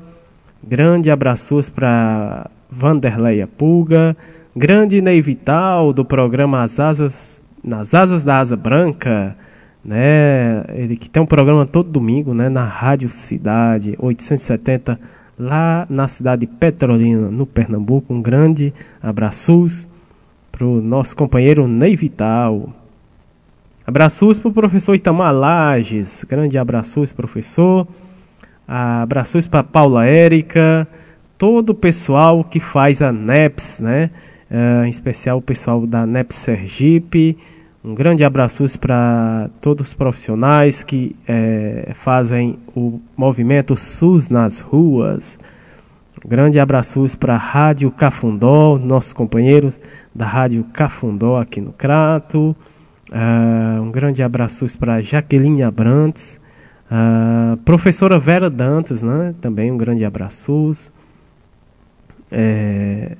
grande 0.63 1.09
abraços 1.11 1.69
para 1.69 2.49
Vanderleia 2.69 3.47
Pulga, 3.47 4.15
grande 4.55 5.01
Ney 5.01 5.21
Vital 5.21 5.93
do 5.93 6.03
programa 6.03 6.61
As 6.61 6.79
Asas, 6.79 7.41
Nas 7.63 7.93
Asas 7.93 8.23
da 8.23 8.39
Asa 8.39 8.55
Branca, 8.55 9.35
né? 9.83 10.63
Ele 10.69 10.97
que 10.97 11.09
tem 11.09 11.21
um 11.21 11.25
programa 11.25 11.65
todo 11.65 11.89
domingo, 11.89 12.33
né, 12.33 12.49
na 12.49 12.63
Rádio 12.63 13.09
Cidade 13.09 13.95
870 13.97 14.99
lá 15.39 15.87
na 15.89 16.07
cidade 16.07 16.41
de 16.41 16.47
Petrolina, 16.47 17.31
no 17.31 17.45
Pernambuco. 17.45 18.13
Um 18.13 18.21
grande 18.21 18.73
abraços 19.01 19.87
para 20.51 20.65
o 20.65 20.81
nosso 20.81 21.15
companheiro 21.15 21.67
Ney 21.67 21.95
Vital. 21.95 22.69
Abraços 23.87 24.37
para 24.37 24.49
o 24.49 24.53
professor 24.53 24.93
Itamar 24.93 25.33
Lages. 25.33 26.25
Grande 26.27 26.57
abraços, 26.57 27.13
professor. 27.13 27.87
Abraços 28.67 29.47
para 29.47 29.63
Paula 29.63 30.05
Érica. 30.05 30.87
Todo 31.37 31.69
o 31.69 31.73
pessoal 31.73 32.43
que 32.43 32.59
faz 32.59 33.01
a 33.01 33.11
NEPS, 33.11 33.79
né? 33.79 34.11
Uh, 34.51 34.83
em 34.85 34.89
especial 34.89 35.37
o 35.37 35.41
pessoal 35.41 35.87
da 35.87 36.05
NEPS 36.05 36.35
Sergipe. 36.35 37.37
Um 37.81 37.95
grande 37.95 38.25
abraço 38.25 38.65
para 38.77 39.49
todos 39.61 39.87
os 39.87 39.93
profissionais 39.93 40.83
que 40.83 41.15
é, 41.25 41.91
fazem 41.93 42.59
o 42.75 42.99
movimento 43.15 43.73
SUS 43.73 44.29
nas 44.29 44.59
ruas. 44.59 45.39
Um 46.23 46.27
grande 46.27 46.59
abraço 46.59 47.05
para 47.17 47.35
a 47.35 47.37
Rádio 47.37 47.89
Cafundó, 47.89 48.77
nossos 48.77 49.13
companheiros 49.13 49.79
da 50.13 50.25
Rádio 50.25 50.65
Cafundó 50.73 51.39
aqui 51.39 51.61
no 51.61 51.71
Crato. 51.71 52.53
Uh, 53.09 53.81
um 53.81 53.91
grande 53.91 54.21
abraço 54.21 54.65
para 54.77 55.01
Jaqueline 55.01 55.63
Abrantes. 55.63 56.39
Uh, 56.91 57.55
professora 57.63 58.19
Vera 58.19 58.49
Dantas, 58.49 59.01
né? 59.01 59.33
também 59.39 59.71
um 59.71 59.77
grande 59.77 60.03
abraço. 60.03 60.73
É, 62.29 63.15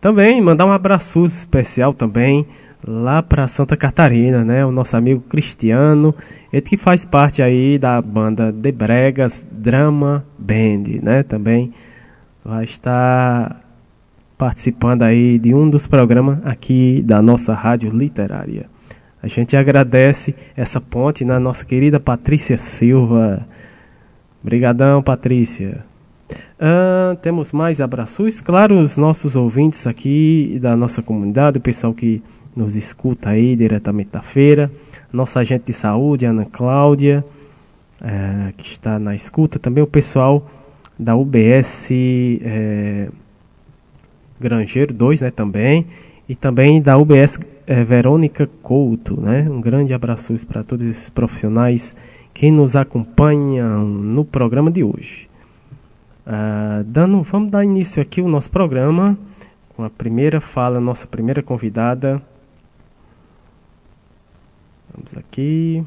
também 0.00 0.40
mandar 0.40 0.66
um 0.66 0.70
abraço 0.70 1.24
especial 1.24 1.92
também 1.92 2.46
lá 2.86 3.22
para 3.22 3.48
Santa 3.48 3.76
Catarina, 3.76 4.44
né? 4.44 4.64
O 4.64 4.70
nosso 4.70 4.96
amigo 4.96 5.20
Cristiano, 5.20 6.14
ele 6.52 6.62
que 6.62 6.76
faz 6.76 7.04
parte 7.04 7.42
aí 7.42 7.78
da 7.78 8.00
banda 8.00 8.52
De 8.52 8.70
Bregas 8.70 9.46
Drama 9.50 10.24
Band, 10.38 11.02
né? 11.02 11.22
Também 11.22 11.72
vai 12.44 12.64
estar 12.64 13.62
participando 14.38 15.02
aí 15.02 15.38
de 15.38 15.54
um 15.54 15.68
dos 15.68 15.86
programas 15.86 16.38
aqui 16.44 17.02
da 17.02 17.20
nossa 17.20 17.54
rádio 17.54 17.90
literária. 17.90 18.66
A 19.22 19.28
gente 19.28 19.56
agradece 19.56 20.34
essa 20.56 20.80
ponte 20.80 21.24
na 21.24 21.40
nossa 21.40 21.64
querida 21.64 21.98
Patrícia 21.98 22.58
Silva. 22.58 23.44
Obrigadão, 24.42 25.02
Patrícia. 25.02 25.84
Uh, 26.60 27.16
temos 27.16 27.50
mais 27.50 27.80
abraços. 27.80 28.40
Claro, 28.40 28.78
os 28.78 28.96
nossos 28.96 29.34
ouvintes 29.34 29.86
aqui 29.86 30.58
da 30.60 30.76
nossa 30.76 31.02
comunidade, 31.02 31.58
o 31.58 31.60
pessoal 31.60 31.92
que 31.92 32.22
nos 32.56 32.74
escuta 32.74 33.30
aí 33.30 33.54
diretamente 33.54 34.10
da 34.10 34.22
feira. 34.22 34.70
Nossa 35.12 35.40
agente 35.40 35.66
de 35.66 35.72
saúde, 35.72 36.24
Ana 36.24 36.44
Cláudia, 36.44 37.24
é, 38.00 38.52
que 38.56 38.72
está 38.72 38.98
na 38.98 39.14
escuta. 39.14 39.58
Também 39.58 39.84
o 39.84 39.86
pessoal 39.86 40.44
da 40.98 41.14
UBS 41.14 41.90
é, 41.92 43.08
Grangeiro 44.40 44.94
2, 44.94 45.20
né, 45.20 45.30
também. 45.30 45.86
E 46.28 46.34
também 46.34 46.80
da 46.80 46.96
UBS 46.96 47.38
é, 47.66 47.84
Verônica 47.84 48.48
Couto, 48.62 49.20
né? 49.20 49.46
Um 49.48 49.60
grande 49.60 49.94
abraço 49.94 50.34
para 50.46 50.64
todos 50.64 50.84
esses 50.84 51.08
profissionais 51.08 51.94
que 52.34 52.50
nos 52.50 52.74
acompanham 52.74 53.84
no 53.84 54.24
programa 54.24 54.70
de 54.70 54.82
hoje. 54.82 55.28
Uh, 56.26 56.82
dando, 56.84 57.22
vamos 57.22 57.52
dar 57.52 57.64
início 57.64 58.02
aqui 58.02 58.20
ao 58.20 58.26
nosso 58.26 58.50
programa 58.50 59.16
com 59.76 59.84
a 59.84 59.90
primeira 59.90 60.40
fala, 60.40 60.80
nossa 60.80 61.06
primeira 61.06 61.42
convidada, 61.42 62.20
Vamos 64.96 65.14
aqui. 65.14 65.84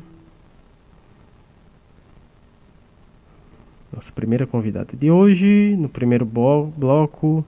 Nossa 3.91 4.12
primeira 4.12 4.45
convidada 4.45 4.95
de 4.95 5.10
hoje, 5.10 5.76
no 5.80 5.89
primeiro 5.89 6.24
bloco 6.24 7.43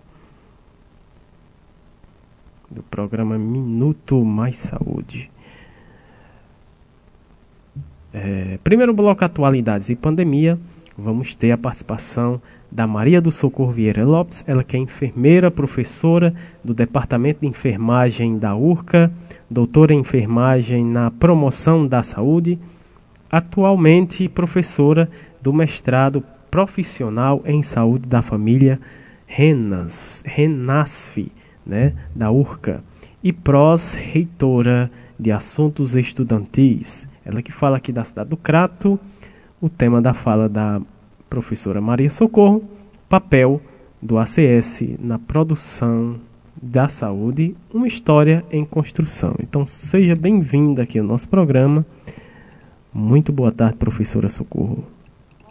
do 2.67 2.81
programa 2.81 3.37
Minuto 3.37 4.25
Mais 4.25 4.57
Saúde. 4.57 5.29
É, 8.11 8.57
primeiro 8.63 8.91
bloco 8.91 9.23
Atualidades 9.23 9.89
e 9.89 9.95
Pandemia. 9.95 10.57
Vamos 10.97 11.35
ter 11.35 11.51
a 11.51 11.57
participação 11.57 12.41
da 12.71 12.87
Maria 12.87 13.21
do 13.21 13.31
Socorro 13.31 13.71
Vieira 13.71 14.03
Lopes, 14.03 14.43
ela 14.47 14.63
que 14.63 14.75
é 14.75 14.79
enfermeira, 14.79 15.51
professora 15.51 16.33
do 16.63 16.73
Departamento 16.73 17.41
de 17.41 17.47
Enfermagem 17.47 18.39
da 18.39 18.55
URCA 18.55 19.13
doutora 19.51 19.93
em 19.93 19.99
enfermagem 19.99 20.85
na 20.85 21.11
promoção 21.11 21.85
da 21.85 22.01
saúde, 22.03 22.57
atualmente 23.29 24.29
professora 24.29 25.09
do 25.41 25.51
mestrado 25.51 26.23
profissional 26.49 27.41
em 27.45 27.61
saúde 27.61 28.07
da 28.07 28.21
família 28.21 28.79
Renas, 29.27 30.23
Renasf, 30.25 31.29
né, 31.65 31.93
da 32.15 32.31
URCA, 32.31 32.81
e 33.21 33.33
prós-reitora 33.33 34.89
de 35.19 35.31
assuntos 35.31 35.97
estudantis. 35.97 37.07
Ela 37.25 37.41
que 37.41 37.51
fala 37.51 37.75
aqui 37.75 37.91
da 37.91 38.05
cidade 38.05 38.29
do 38.29 38.37
Crato, 38.37 38.97
o 39.59 39.67
tema 39.67 40.01
da 40.01 40.13
fala 40.13 40.47
da 40.47 40.81
professora 41.29 41.81
Maria 41.81 42.09
Socorro, 42.09 42.63
papel 43.09 43.61
do 44.01 44.17
ACS 44.17 44.83
na 44.97 45.19
produção 45.19 46.19
da 46.61 46.87
saúde, 46.87 47.55
uma 47.73 47.87
história 47.87 48.45
em 48.51 48.63
construção. 48.63 49.35
Então 49.39 49.65
seja 49.65 50.15
bem-vinda 50.15 50.83
aqui 50.83 50.99
ao 50.99 51.05
nosso 51.05 51.27
programa. 51.27 51.83
Muito 52.93 53.31
boa 53.31 53.51
tarde, 53.51 53.77
professora 53.77 54.29
Socorro. 54.29 54.85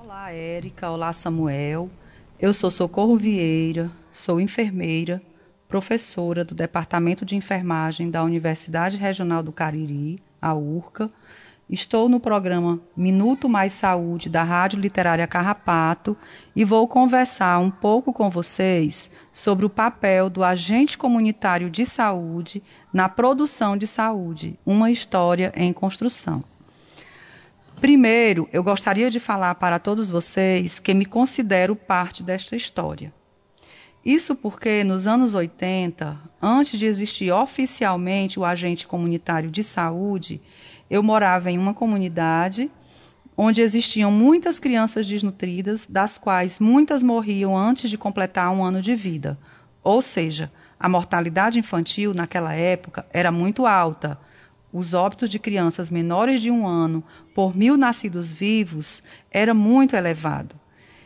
Olá, 0.00 0.30
Érica. 0.30 0.88
Olá, 0.90 1.12
Samuel. 1.12 1.90
Eu 2.40 2.54
sou 2.54 2.70
Socorro 2.70 3.16
Vieira, 3.16 3.90
sou 4.12 4.40
enfermeira, 4.40 5.20
professora 5.68 6.44
do 6.44 6.54
Departamento 6.54 7.24
de 7.24 7.34
Enfermagem 7.34 8.10
da 8.10 8.22
Universidade 8.22 8.96
Regional 8.96 9.42
do 9.42 9.52
Cariri, 9.52 10.16
a 10.40 10.54
URCA. 10.54 11.08
Estou 11.72 12.08
no 12.08 12.18
programa 12.18 12.80
Minuto 12.96 13.48
Mais 13.48 13.74
Saúde 13.74 14.28
da 14.28 14.42
Rádio 14.42 14.80
Literária 14.80 15.24
Carrapato 15.24 16.16
e 16.56 16.64
vou 16.64 16.88
conversar 16.88 17.60
um 17.60 17.70
pouco 17.70 18.12
com 18.12 18.28
vocês 18.28 19.08
sobre 19.32 19.64
o 19.64 19.70
papel 19.70 20.28
do 20.28 20.42
agente 20.42 20.98
comunitário 20.98 21.70
de 21.70 21.86
saúde 21.86 22.60
na 22.92 23.08
produção 23.08 23.76
de 23.76 23.86
saúde, 23.86 24.58
uma 24.66 24.90
história 24.90 25.52
em 25.54 25.72
construção. 25.72 26.42
Primeiro, 27.80 28.48
eu 28.52 28.64
gostaria 28.64 29.08
de 29.08 29.20
falar 29.20 29.54
para 29.54 29.78
todos 29.78 30.10
vocês 30.10 30.80
que 30.80 30.92
me 30.92 31.04
considero 31.04 31.76
parte 31.76 32.24
desta 32.24 32.56
história. 32.56 33.12
Isso 34.04 34.34
porque 34.34 34.82
nos 34.82 35.06
anos 35.06 35.34
80, 35.34 36.18
antes 36.42 36.78
de 36.78 36.86
existir 36.86 37.30
oficialmente 37.30 38.40
o 38.40 38.44
agente 38.44 38.88
comunitário 38.88 39.50
de 39.50 39.62
saúde, 39.62 40.40
eu 40.90 41.02
morava 41.02 41.50
em 41.50 41.56
uma 41.56 41.72
comunidade 41.72 42.70
onde 43.36 43.62
existiam 43.62 44.10
muitas 44.10 44.58
crianças 44.58 45.06
desnutridas, 45.06 45.86
das 45.86 46.18
quais 46.18 46.58
muitas 46.58 47.02
morriam 47.02 47.56
antes 47.56 47.88
de 47.88 47.96
completar 47.96 48.50
um 48.52 48.62
ano 48.62 48.82
de 48.82 48.94
vida. 48.94 49.38
Ou 49.82 50.02
seja, 50.02 50.52
a 50.78 50.90
mortalidade 50.90 51.58
infantil 51.58 52.12
naquela 52.12 52.52
época 52.52 53.06
era 53.12 53.32
muito 53.32 53.64
alta. 53.64 54.18
Os 54.70 54.92
óbitos 54.92 55.30
de 55.30 55.38
crianças 55.38 55.88
menores 55.88 56.42
de 56.42 56.50
um 56.50 56.66
ano 56.66 57.02
por 57.34 57.56
mil 57.56 57.78
nascidos 57.78 58.30
vivos 58.30 59.02
era 59.30 59.54
muito 59.54 59.96
elevado. 59.96 60.54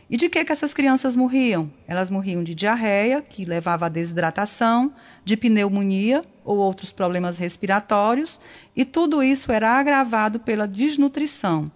E 0.09 0.17
de 0.17 0.27
que, 0.27 0.43
que 0.43 0.51
essas 0.51 0.73
crianças 0.73 1.15
morriam? 1.15 1.71
Elas 1.87 2.09
morriam 2.09 2.43
de 2.43 2.53
diarreia, 2.53 3.21
que 3.21 3.45
levava 3.45 3.85
à 3.85 3.89
desidratação, 3.89 4.93
de 5.23 5.37
pneumonia 5.37 6.21
ou 6.45 6.57
outros 6.57 6.91
problemas 6.91 7.37
respiratórios, 7.37 8.39
e 8.75 8.85
tudo 8.85 9.21
isso 9.21 9.51
era 9.51 9.71
agravado 9.71 10.39
pela 10.39 10.67
desnutrição. 10.67 11.71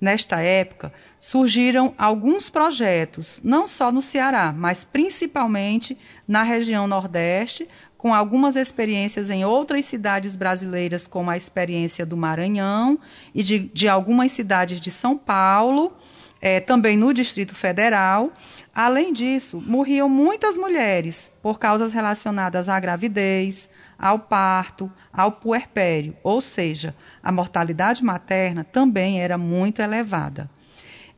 Nesta 0.00 0.40
época, 0.40 0.92
surgiram 1.20 1.94
alguns 1.96 2.48
projetos, 2.48 3.40
não 3.44 3.68
só 3.68 3.92
no 3.92 4.00
Ceará, 4.00 4.52
mas 4.56 4.82
principalmente 4.82 5.96
na 6.26 6.42
região 6.42 6.86
Nordeste, 6.86 7.68
com 7.98 8.14
algumas 8.14 8.56
experiências 8.56 9.28
em 9.28 9.44
outras 9.44 9.84
cidades 9.84 10.34
brasileiras, 10.34 11.06
como 11.06 11.30
a 11.30 11.36
experiência 11.36 12.06
do 12.06 12.16
Maranhão 12.16 12.98
e 13.34 13.42
de, 13.42 13.58
de 13.58 13.88
algumas 13.90 14.32
cidades 14.32 14.80
de 14.80 14.90
São 14.90 15.18
Paulo, 15.18 15.92
é, 16.40 16.60
também 16.60 16.96
no 16.96 17.12
Distrito 17.12 17.54
Federal. 17.54 18.32
Além 18.74 19.12
disso, 19.12 19.62
morriam 19.66 20.08
muitas 20.08 20.56
mulheres 20.56 21.30
por 21.42 21.58
causas 21.58 21.92
relacionadas 21.92 22.70
à 22.70 22.80
gravidez, 22.80 23.68
ao 24.00 24.18
parto, 24.18 24.90
ao 25.12 25.32
puerpério, 25.32 26.16
ou 26.22 26.40
seja, 26.40 26.96
a 27.22 27.30
mortalidade 27.30 28.02
materna 28.02 28.64
também 28.64 29.20
era 29.20 29.36
muito 29.36 29.82
elevada. 29.82 30.48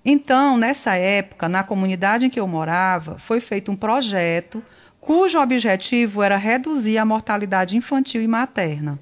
Então, 0.04 0.56
nessa 0.58 0.96
época, 0.96 1.48
na 1.48 1.62
comunidade 1.62 2.26
em 2.26 2.30
que 2.30 2.40
eu 2.40 2.48
morava, 2.48 3.18
foi 3.18 3.40
feito 3.40 3.70
um 3.70 3.76
projeto 3.76 4.62
cujo 5.00 5.38
objetivo 5.38 6.22
era 6.22 6.36
reduzir 6.36 6.98
a 6.98 7.04
mortalidade 7.04 7.76
infantil 7.76 8.20
e 8.20 8.26
materna. 8.26 8.98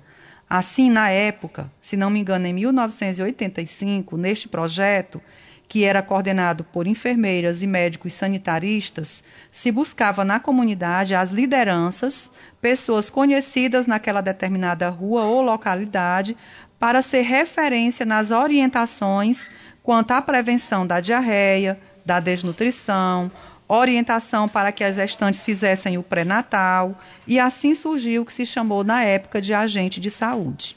Assim, 0.48 0.90
na 0.90 1.08
época, 1.08 1.70
se 1.80 1.96
não 1.96 2.10
me 2.10 2.20
engano, 2.20 2.46
em 2.46 2.52
1985, 2.52 4.16
neste 4.16 4.48
projeto, 4.48 5.22
que 5.70 5.84
era 5.84 6.02
coordenado 6.02 6.64
por 6.64 6.88
enfermeiras 6.88 7.62
e 7.62 7.66
médicos 7.66 8.12
sanitaristas, 8.14 9.22
se 9.52 9.70
buscava 9.70 10.24
na 10.24 10.40
comunidade 10.40 11.14
as 11.14 11.30
lideranças, 11.30 12.32
pessoas 12.60 13.08
conhecidas 13.08 13.86
naquela 13.86 14.20
determinada 14.20 14.88
rua 14.88 15.24
ou 15.24 15.42
localidade, 15.42 16.36
para 16.78 17.02
ser 17.02 17.22
referência 17.22 18.06
nas 18.06 18.30
orientações 18.30 19.48
quanto 19.82 20.12
à 20.12 20.22
prevenção 20.22 20.86
da 20.86 21.00
diarreia, 21.00 21.80
da 22.04 22.20
desnutrição, 22.20 23.30
orientação 23.68 24.48
para 24.48 24.72
que 24.72 24.82
as 24.82 24.96
gestantes 24.96 25.44
fizessem 25.44 25.96
o 25.96 26.02
pré-natal, 26.02 26.98
e 27.26 27.38
assim 27.38 27.74
surgiu 27.74 28.22
o 28.22 28.26
que 28.26 28.32
se 28.32 28.44
chamou 28.44 28.82
na 28.82 29.04
época 29.04 29.40
de 29.40 29.54
agente 29.54 30.00
de 30.00 30.10
saúde. 30.10 30.76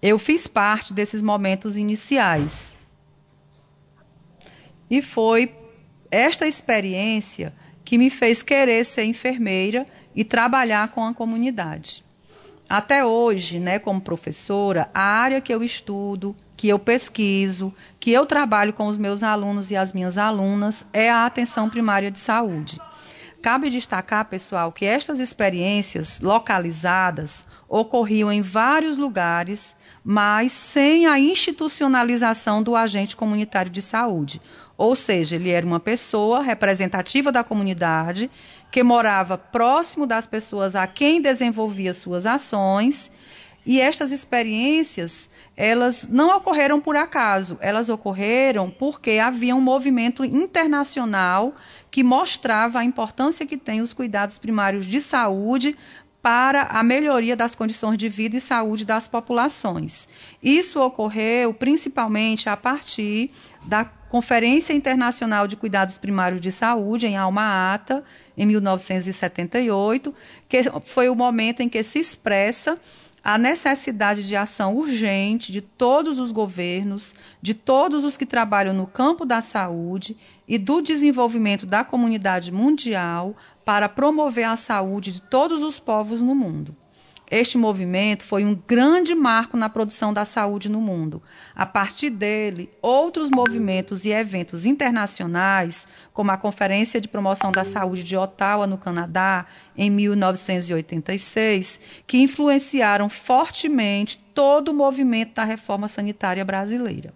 Eu 0.00 0.18
fiz 0.18 0.46
parte 0.46 0.92
desses 0.92 1.22
momentos 1.22 1.76
iniciais. 1.76 2.76
E 4.90 5.00
foi 5.00 5.54
esta 6.10 6.46
experiência 6.46 7.52
que 7.84 7.98
me 7.98 8.10
fez 8.10 8.42
querer 8.42 8.84
ser 8.84 9.04
enfermeira 9.04 9.86
e 10.14 10.24
trabalhar 10.24 10.88
com 10.88 11.04
a 11.06 11.14
comunidade. 11.14 12.04
Até 12.68 13.04
hoje, 13.04 13.58
né, 13.58 13.78
como 13.78 14.00
professora, 14.00 14.88
a 14.94 15.02
área 15.02 15.40
que 15.40 15.52
eu 15.52 15.62
estudo, 15.62 16.34
que 16.56 16.68
eu 16.68 16.78
pesquiso, 16.78 17.74
que 18.00 18.10
eu 18.10 18.24
trabalho 18.24 18.72
com 18.72 18.86
os 18.86 18.96
meus 18.96 19.22
alunos 19.22 19.70
e 19.70 19.76
as 19.76 19.92
minhas 19.92 20.16
alunas 20.16 20.84
é 20.92 21.10
a 21.10 21.26
atenção 21.26 21.68
primária 21.68 22.10
de 22.10 22.18
saúde. 22.18 22.80
Cabe 23.42 23.68
destacar, 23.68 24.24
pessoal, 24.24 24.72
que 24.72 24.86
estas 24.86 25.20
experiências 25.20 26.20
localizadas 26.20 27.44
ocorriam 27.68 28.32
em 28.32 28.40
vários 28.40 28.96
lugares, 28.96 29.76
mas 30.02 30.52
sem 30.52 31.06
a 31.06 31.18
institucionalização 31.18 32.62
do 32.62 32.74
agente 32.74 33.14
comunitário 33.14 33.70
de 33.70 33.82
saúde. 33.82 34.40
Ou 34.78 34.96
seja, 34.96 35.36
ele 35.36 35.50
era 35.50 35.66
uma 35.66 35.78
pessoa 35.78 36.40
representativa 36.40 37.30
da 37.30 37.44
comunidade 37.44 38.30
que 38.74 38.82
morava 38.82 39.38
próximo 39.38 40.04
das 40.04 40.26
pessoas 40.26 40.74
a 40.74 40.84
quem 40.84 41.20
desenvolvia 41.20 41.94
suas 41.94 42.26
ações, 42.26 43.12
e 43.64 43.80
estas 43.80 44.10
experiências 44.10 45.30
elas 45.56 46.08
não 46.10 46.36
ocorreram 46.36 46.80
por 46.80 46.96
acaso, 46.96 47.56
elas 47.60 47.88
ocorreram 47.88 48.68
porque 48.68 49.20
havia 49.20 49.54
um 49.54 49.60
movimento 49.60 50.24
internacional 50.24 51.54
que 51.88 52.02
mostrava 52.02 52.80
a 52.80 52.84
importância 52.84 53.46
que 53.46 53.56
tem 53.56 53.80
os 53.80 53.92
cuidados 53.92 54.38
primários 54.38 54.86
de 54.86 55.00
saúde 55.00 55.76
para 56.20 56.62
a 56.62 56.82
melhoria 56.82 57.36
das 57.36 57.54
condições 57.54 57.96
de 57.96 58.08
vida 58.08 58.36
e 58.36 58.40
saúde 58.40 58.84
das 58.84 59.06
populações. 59.06 60.08
Isso 60.42 60.80
ocorreu 60.80 61.54
principalmente 61.54 62.48
a 62.48 62.56
partir 62.56 63.30
da 63.62 63.84
Conferência 64.14 64.72
Internacional 64.72 65.48
de 65.48 65.56
Cuidados 65.56 65.98
Primários 65.98 66.40
de 66.40 66.52
Saúde, 66.52 67.04
em 67.04 67.16
Alma-Ata, 67.16 68.04
em 68.38 68.46
1978, 68.46 70.14
que 70.48 70.62
foi 70.84 71.08
o 71.08 71.16
momento 71.16 71.62
em 71.62 71.68
que 71.68 71.82
se 71.82 71.98
expressa 71.98 72.78
a 73.24 73.36
necessidade 73.36 74.24
de 74.24 74.36
ação 74.36 74.76
urgente 74.76 75.50
de 75.50 75.60
todos 75.60 76.20
os 76.20 76.30
governos, 76.30 77.12
de 77.42 77.54
todos 77.54 78.04
os 78.04 78.16
que 78.16 78.24
trabalham 78.24 78.72
no 78.72 78.86
campo 78.86 79.26
da 79.26 79.42
saúde 79.42 80.16
e 80.46 80.58
do 80.58 80.80
desenvolvimento 80.80 81.66
da 81.66 81.82
comunidade 81.82 82.52
mundial 82.52 83.36
para 83.64 83.88
promover 83.88 84.44
a 84.44 84.56
saúde 84.56 85.10
de 85.10 85.22
todos 85.22 85.60
os 85.60 85.80
povos 85.80 86.22
no 86.22 86.36
mundo. 86.36 86.83
Este 87.36 87.58
movimento 87.58 88.22
foi 88.22 88.44
um 88.44 88.54
grande 88.54 89.12
marco 89.12 89.56
na 89.56 89.68
produção 89.68 90.14
da 90.14 90.24
saúde 90.24 90.68
no 90.68 90.80
mundo. 90.80 91.20
A 91.52 91.66
partir 91.66 92.08
dele, 92.08 92.70
outros 92.80 93.28
movimentos 93.28 94.04
e 94.04 94.10
eventos 94.10 94.64
internacionais, 94.64 95.88
como 96.12 96.30
a 96.30 96.36
Conferência 96.36 97.00
de 97.00 97.08
Promoção 97.08 97.50
da 97.50 97.64
Saúde 97.64 98.04
de 98.04 98.16
Ottawa, 98.16 98.68
no 98.68 98.78
Canadá, 98.78 99.46
em 99.76 99.90
1986, 99.90 101.80
que 102.06 102.18
influenciaram 102.18 103.08
fortemente 103.08 104.24
todo 104.32 104.68
o 104.68 104.74
movimento 104.74 105.34
da 105.34 105.42
reforma 105.42 105.88
sanitária 105.88 106.44
brasileira. 106.44 107.12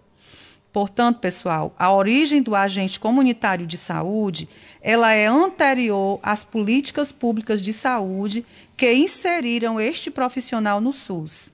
Portanto, 0.73 1.19
pessoal, 1.19 1.75
a 1.79 1.93
origem 1.93 2.43
do 2.43 2.55
agente 2.55 3.01
comunitário 3.01 3.67
de 3.67 3.79
saúde, 3.79 4.49
ela 4.83 5.13
é 5.13 5.27
anterior 5.27 6.21
às 6.23 6.45
políticas 6.45 7.11
públicas 7.11 7.63
de 7.63 7.73
saúde 7.73 8.45
que 8.79 8.95
inseriram 8.95 9.81
este 9.81 10.09
profissional 10.09 10.81
no 10.81 10.93
SUS. 10.93 11.53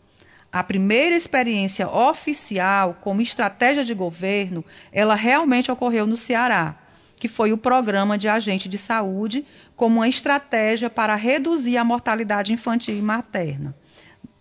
A 0.53 0.63
primeira 0.63 1.17
experiência 1.17 1.89
oficial 1.89 2.99
como 3.01 3.23
estratégia 3.23 3.83
de 3.83 3.95
governo, 3.95 4.63
ela 4.93 5.15
realmente 5.15 5.73
ocorreu 5.73 6.07
no 6.07 6.19
Ceará, 6.19 6.77
que 7.17 7.27
foi 7.27 7.51
o 7.51 7.57
programa 7.57 8.19
de 8.19 8.29
agente 8.29 8.69
de 8.69 8.77
saúde 8.77 9.47
como 9.75 9.97
uma 9.97 10.09
estratégia 10.09 10.91
para 10.91 11.15
reduzir 11.15 11.79
a 11.79 11.83
mortalidade 11.83 12.53
infantil 12.53 12.95
e 12.95 13.01
materna. 13.01 13.75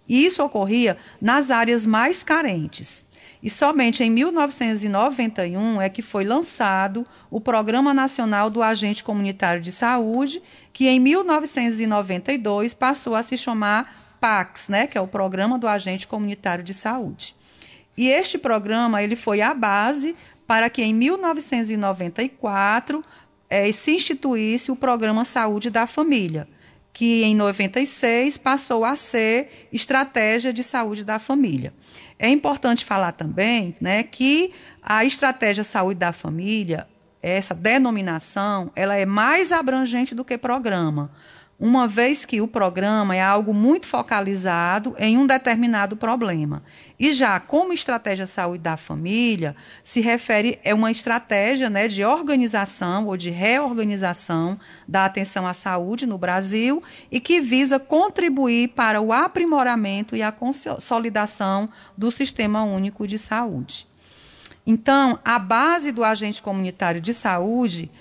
Isso 0.08 0.43
ocorria 0.43 0.98
nas 1.22 1.52
áreas 1.52 1.86
mais 1.86 2.22
carentes. 2.22 3.06
E 3.43 3.50
somente 3.50 4.02
em 4.04 4.10
1991 4.10 5.82
é 5.82 5.89
que 5.89 6.02
foi 6.02 6.24
lançado 6.24 7.06
o 7.30 7.41
Programa 7.41 7.93
Nacional 7.93 8.50
do 8.50 8.63
Agente 8.63 9.04
Comunitário 9.04 9.62
de 9.62 9.72
Saúde, 9.72 10.41
que 10.73 10.89
em 10.89 10.99
1992 10.99 12.73
passou 12.73 13.15
a 13.15 13.23
se 13.23 13.38
chamar 13.38 14.17
PACS, 14.19 14.67
né, 14.67 14.88
que 14.88 14.97
é 14.97 15.01
o 15.01 15.07
Programa 15.07 15.59
do 15.59 15.67
Agente 15.67 16.07
Comunitário 16.07 16.63
de 16.63 16.73
Saúde. 16.73 17.36
E 17.95 18.09
este 18.09 18.39
programa 18.39 19.03
ele 19.03 19.15
foi 19.15 19.41
a 19.41 19.53
base 19.53 20.15
para 20.47 20.67
que 20.69 20.81
em 20.81 20.93
1994 20.93 23.03
é, 23.49 23.69
se 23.71 23.95
instituísse 23.95 24.71
o 24.71 24.75
Programa 24.75 25.23
Saúde 25.25 25.69
da 25.69 25.86
Família, 25.86 26.47
que 26.91 27.23
em 27.23 27.36
96 27.36 28.38
passou 28.38 28.83
a 28.83 28.95
ser 28.95 29.67
Estratégia 29.71 30.51
de 30.51 30.63
Saúde 30.63 31.03
da 31.03 31.19
Família. 31.19 31.71
É 32.17 32.27
importante 32.29 32.83
falar 32.86 33.12
também 33.12 33.75
né, 33.81 34.01
que 34.03 34.51
a 34.81 35.05
estratégia 35.05 35.63
saúde 35.63 35.99
da 35.99 36.13
família, 36.13 36.88
essa 37.23 37.55
denominação, 37.55 38.69
ela 38.75 38.97
é 38.97 39.05
mais 39.05 39.53
abrangente 39.53 40.13
do 40.13 40.25
que 40.25 40.38
programa, 40.38 41.09
uma 41.57 41.88
vez 41.88 42.25
que 42.25 42.41
o 42.41 42.47
programa 42.47 43.15
é 43.15 43.21
algo 43.21 43.53
muito 43.53 43.88
focalizado 43.88 44.93
em 44.99 45.17
um 45.17 45.25
determinado 45.25 45.95
problema. 45.95 46.62
E 46.99 47.13
já 47.13 47.39
como 47.39 47.71
estratégia 47.71 48.27
saúde 48.27 48.62
da 48.62 48.75
família, 48.75 49.55
se 49.81 50.01
refere 50.01 50.59
é 50.63 50.73
uma 50.73 50.91
estratégia 50.91 51.69
né, 51.69 51.88
de 51.88 52.03
organização 52.03 53.07
ou 53.07 53.15
de 53.15 53.29
reorganização 53.29 54.59
da 54.86 55.05
atenção 55.05 55.47
à 55.47 55.53
saúde 55.53 56.05
no 56.05 56.17
Brasil 56.17 56.83
e 57.09 57.21
que 57.21 57.39
visa 57.39 57.79
contribuir 57.79 58.69
para 58.69 58.99
o 58.99 59.13
aprimoramento 59.13 60.17
e 60.17 60.21
a 60.21 60.33
consolidação 60.33 61.69
do 61.97 62.12
Sistema 62.12 62.63
Único 62.63 63.07
de 63.07 63.17
Saúde. 63.17 63.88
Então, 64.65 65.19
a 65.23 65.38
base 65.38 65.91
do 65.91 66.04
agente 66.04 66.41
comunitário 66.41 67.02
de 67.02 67.13
saúde 67.13 67.91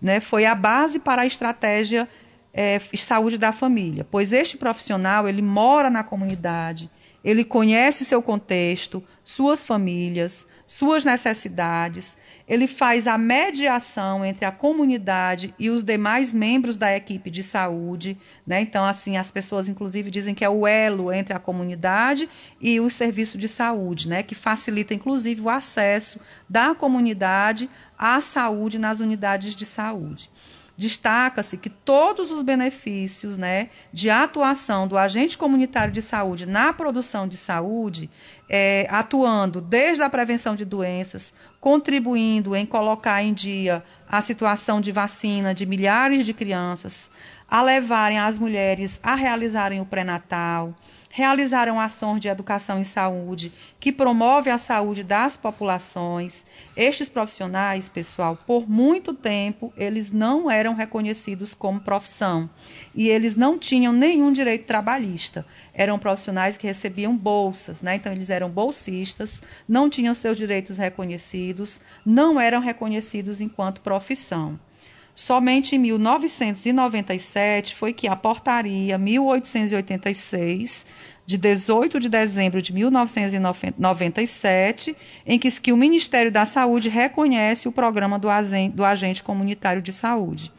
né, 0.00 0.20
foi 0.20 0.46
a 0.46 0.54
base 0.54 0.98
para 0.98 1.22
a 1.22 1.26
estratégia 1.26 2.08
é, 2.52 2.80
saúde 2.96 3.36
da 3.36 3.52
família, 3.52 4.06
pois 4.10 4.32
este 4.32 4.56
profissional 4.56 5.28
ele 5.28 5.42
mora 5.42 5.90
na 5.90 6.02
comunidade, 6.02 6.90
ele 7.22 7.44
conhece 7.44 8.04
seu 8.04 8.22
contexto, 8.22 9.04
suas 9.22 9.64
famílias, 9.64 10.46
suas 10.66 11.04
necessidades, 11.04 12.16
ele 12.48 12.66
faz 12.66 13.06
a 13.06 13.18
mediação 13.18 14.24
entre 14.24 14.44
a 14.44 14.52
comunidade 14.52 15.52
e 15.58 15.68
os 15.68 15.82
demais 15.82 16.32
membros 16.32 16.76
da 16.76 16.94
equipe 16.94 17.30
de 17.30 17.42
saúde, 17.42 18.16
né? 18.46 18.60
Então, 18.60 18.84
assim, 18.84 19.16
as 19.16 19.30
pessoas 19.30 19.68
inclusive 19.68 20.10
dizem 20.10 20.34
que 20.34 20.44
é 20.44 20.48
o 20.48 20.66
elo 20.66 21.12
entre 21.12 21.34
a 21.34 21.40
comunidade 21.40 22.28
e 22.60 22.78
o 22.78 22.88
serviço 22.88 23.36
de 23.36 23.48
saúde, 23.48 24.08
né? 24.08 24.22
Que 24.22 24.34
facilita 24.34 24.94
inclusive 24.94 25.40
o 25.40 25.50
acesso 25.50 26.20
da 26.48 26.74
comunidade 26.74 27.68
à 27.98 28.20
saúde 28.20 28.78
nas 28.78 29.00
unidades 29.00 29.56
de 29.56 29.66
saúde 29.66 30.30
destaca-se 30.76 31.56
que 31.56 31.70
todos 31.70 32.30
os 32.30 32.42
benefícios 32.42 33.38
né, 33.38 33.70
de 33.92 34.10
atuação 34.10 34.86
do 34.86 34.98
agente 34.98 35.38
comunitário 35.38 35.92
de 35.92 36.02
saúde 36.02 36.44
na 36.44 36.72
produção 36.72 37.26
de 37.26 37.36
saúde, 37.36 38.10
é, 38.48 38.86
atuando 38.90 39.60
desde 39.60 40.02
a 40.02 40.10
prevenção 40.10 40.54
de 40.54 40.64
doenças, 40.64 41.32
contribuindo 41.60 42.54
em 42.54 42.66
colocar 42.66 43.22
em 43.22 43.32
dia 43.32 43.82
a 44.08 44.20
situação 44.20 44.80
de 44.80 44.92
vacina 44.92 45.54
de 45.54 45.64
milhares 45.66 46.24
de 46.24 46.34
crianças, 46.34 47.10
a 47.48 47.62
levarem 47.62 48.18
as 48.18 48.38
mulheres 48.38 49.00
a 49.02 49.14
realizarem 49.14 49.80
o 49.80 49.86
pré-natal, 49.86 50.74
realizaram 51.16 51.80
ações 51.80 52.20
de 52.20 52.28
educação 52.28 52.78
em 52.78 52.84
saúde 52.84 53.50
que 53.80 53.90
promove 53.90 54.50
a 54.50 54.58
saúde 54.58 55.02
das 55.02 55.34
populações. 55.34 56.44
Estes 56.76 57.08
profissionais, 57.08 57.88
pessoal, 57.88 58.36
por 58.46 58.68
muito 58.68 59.14
tempo 59.14 59.72
eles 59.78 60.10
não 60.10 60.50
eram 60.50 60.74
reconhecidos 60.74 61.54
como 61.54 61.80
profissão 61.80 62.50
e 62.94 63.08
eles 63.08 63.34
não 63.34 63.58
tinham 63.58 63.94
nenhum 63.94 64.30
direito 64.30 64.66
trabalhista. 64.66 65.46
Eram 65.72 65.98
profissionais 65.98 66.58
que 66.58 66.66
recebiam 66.66 67.16
bolsas, 67.16 67.80
né? 67.80 67.94
Então 67.94 68.12
eles 68.12 68.28
eram 68.28 68.50
bolsistas, 68.50 69.40
não 69.66 69.88
tinham 69.88 70.14
seus 70.14 70.36
direitos 70.36 70.76
reconhecidos, 70.76 71.80
não 72.04 72.38
eram 72.38 72.60
reconhecidos 72.60 73.40
enquanto 73.40 73.80
profissão. 73.80 74.60
Somente 75.16 75.74
em 75.74 75.78
1997 75.78 77.74
foi 77.74 77.92
que 77.94 78.06
a 78.06 78.14
portaria 78.14 78.98
1886 78.98 80.84
de 81.24 81.38
18 81.38 81.98
de 81.98 82.10
dezembro 82.10 82.60
de 82.60 82.74
1997, 82.74 84.94
em 85.24 85.38
que, 85.38 85.50
que 85.58 85.72
o 85.72 85.76
Ministério 85.76 86.30
da 86.30 86.44
Saúde 86.44 86.90
reconhece 86.90 87.66
o 87.66 87.72
programa 87.72 88.18
do, 88.18 88.28
do 88.74 88.84
agente 88.84 89.22
comunitário 89.22 89.80
de 89.80 89.90
saúde. 89.90 90.52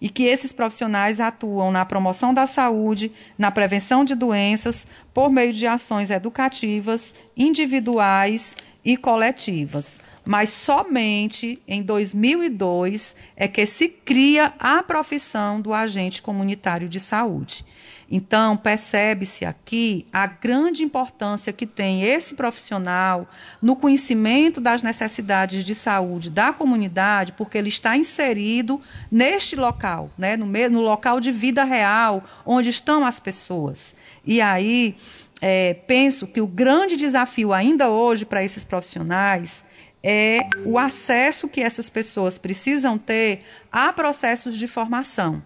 E 0.00 0.08
que 0.08 0.22
esses 0.22 0.52
profissionais 0.52 1.18
atuam 1.18 1.72
na 1.72 1.84
promoção 1.84 2.32
da 2.32 2.46
saúde, 2.46 3.10
na 3.36 3.50
prevenção 3.50 4.04
de 4.04 4.14
doenças, 4.14 4.86
por 5.12 5.28
meio 5.28 5.52
de 5.52 5.66
ações 5.66 6.08
educativas, 6.08 7.16
individuais 7.36 8.56
e 8.84 8.96
coletivas 8.96 9.98
mas 10.28 10.50
somente 10.50 11.58
em 11.66 11.82
2002 11.82 13.16
é 13.34 13.48
que 13.48 13.64
se 13.64 13.88
cria 13.88 14.52
a 14.58 14.82
profissão 14.82 15.58
do 15.58 15.72
agente 15.72 16.20
comunitário 16.20 16.86
de 16.86 17.00
saúde. 17.00 17.64
Então, 18.10 18.54
percebe-se 18.54 19.46
aqui 19.46 20.04
a 20.12 20.26
grande 20.26 20.82
importância 20.82 21.50
que 21.50 21.64
tem 21.64 22.02
esse 22.02 22.34
profissional 22.34 23.26
no 23.62 23.74
conhecimento 23.74 24.60
das 24.60 24.82
necessidades 24.82 25.64
de 25.64 25.74
saúde 25.74 26.28
da 26.28 26.52
comunidade, 26.52 27.32
porque 27.32 27.56
ele 27.56 27.70
está 27.70 27.96
inserido 27.96 28.82
neste 29.10 29.56
local, 29.56 30.10
né, 30.18 30.36
no, 30.36 30.44
no 30.44 30.82
local 30.82 31.20
de 31.20 31.32
vida 31.32 31.64
real, 31.64 32.22
onde 32.44 32.68
estão 32.68 33.06
as 33.06 33.18
pessoas. 33.18 33.94
E 34.26 34.42
aí, 34.42 34.94
é, 35.40 35.72
penso 35.72 36.26
que 36.26 36.42
o 36.42 36.46
grande 36.46 36.98
desafio 36.98 37.54
ainda 37.54 37.88
hoje 37.88 38.26
para 38.26 38.44
esses 38.44 38.62
profissionais 38.62 39.64
é 40.02 40.40
o 40.64 40.78
acesso 40.78 41.48
que 41.48 41.60
essas 41.60 41.90
pessoas 41.90 42.38
precisam 42.38 42.96
ter 42.96 43.44
a 43.70 43.92
processos 43.92 44.56
de 44.56 44.66
formação. 44.66 45.42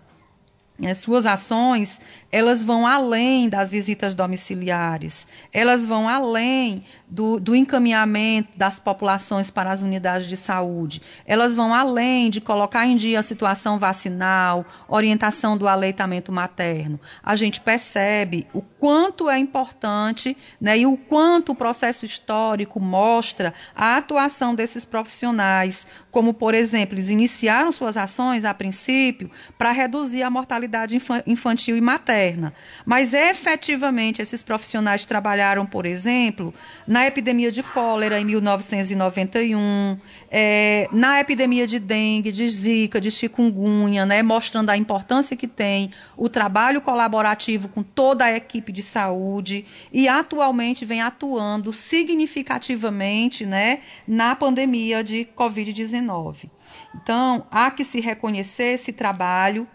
As 0.83 0.99
suas 0.99 1.27
ações 1.27 2.01
elas 2.31 2.62
vão 2.62 2.87
além 2.87 3.49
das 3.49 3.71
visitas 3.71 4.15
domiciliares, 4.15 5.27
elas 5.53 5.87
vão 5.87 6.09
além 6.09 6.85
do, 7.12 7.38
do, 7.38 7.55
encaminhamento 7.55 8.48
das 8.57 8.79
populações 8.79 9.51
para 9.51 9.70
as 9.70 9.83
unidades 9.83 10.27
de 10.27 10.37
saúde, 10.37 11.03
elas 11.27 11.55
vão 11.55 11.75
além 11.75 12.31
de 12.31 12.40
colocar 12.40 12.87
em 12.87 12.96
dia 12.96 13.20
a 13.20 13.22
situação 13.22 13.79
vacinal, 13.79 14.64
orientação 14.88 15.59
do 15.59 15.68
aleitamento 15.68 16.33
materno. 16.33 16.98
A 17.22 17.37
gente 17.37 17.61
percebe 17.61 18.46
o 18.55 18.62
quanto 18.62 19.29
é 19.29 19.38
importante 19.38 20.35
né, 20.59 20.79
e 20.79 20.87
o 20.87 20.96
quanto 20.96 21.53
o 21.53 21.55
processo 21.55 22.07
histórico 22.07 22.81
mostra 22.81 23.53
a 23.77 23.98
atuação 23.98 24.55
desses 24.55 24.85
profissionais, 24.85 25.87
como, 26.11 26.33
por 26.33 26.55
exemplo, 26.55 26.94
eles 26.94 27.11
iniciaram 27.11 27.70
suas 27.72 27.96
ações, 27.98 28.44
a 28.44 28.55
princípio, 28.55 29.31
para 29.59 29.70
reduzir 29.70 30.22
a 30.22 30.31
mortalidade 30.31 30.98
infantil 31.27 31.77
e 31.77 31.81
materna 31.81 32.55
mas 32.85 33.12
efetivamente 33.12 34.20
esses 34.20 34.42
profissionais 34.42 35.07
trabalharam, 35.07 35.64
por 35.66 35.87
exemplo, 35.87 36.55
na 36.87 37.02
epidemia 37.07 37.51
de 37.51 37.62
cólera 37.62 38.21
em 38.21 38.25
1991, 38.25 39.99
é, 40.31 40.88
na 40.93 41.21
epidemia 41.21 41.67
de 41.67 41.79
dengue, 41.79 42.33
de 42.33 42.49
zika, 42.49 43.01
de 43.01 43.11
chikungunya, 43.11 44.05
né, 44.05 44.23
mostrando 44.23 44.71
a 44.71 44.77
importância 44.77 45.37
que 45.37 45.47
tem 45.47 45.91
o 46.17 46.29
trabalho 46.29 46.81
colaborativo 46.81 47.69
com 47.69 47.83
toda 47.83 48.25
a 48.25 48.37
equipe 48.37 48.73
de 48.73 48.83
saúde 48.83 49.65
e 49.93 50.09
atualmente 50.09 50.85
vem 50.85 51.01
atuando 51.01 51.73
significativamente 51.73 53.47
né, 53.47 53.81
na 54.07 54.35
pandemia 54.35 55.03
de 55.03 55.29
Covid-19. 55.37 56.51
Então, 56.95 57.47
há 57.51 57.71
que 57.71 57.85
se 57.85 58.01
reconhecer 58.01 58.75
esse 58.75 58.93
trabalho, 58.93 59.67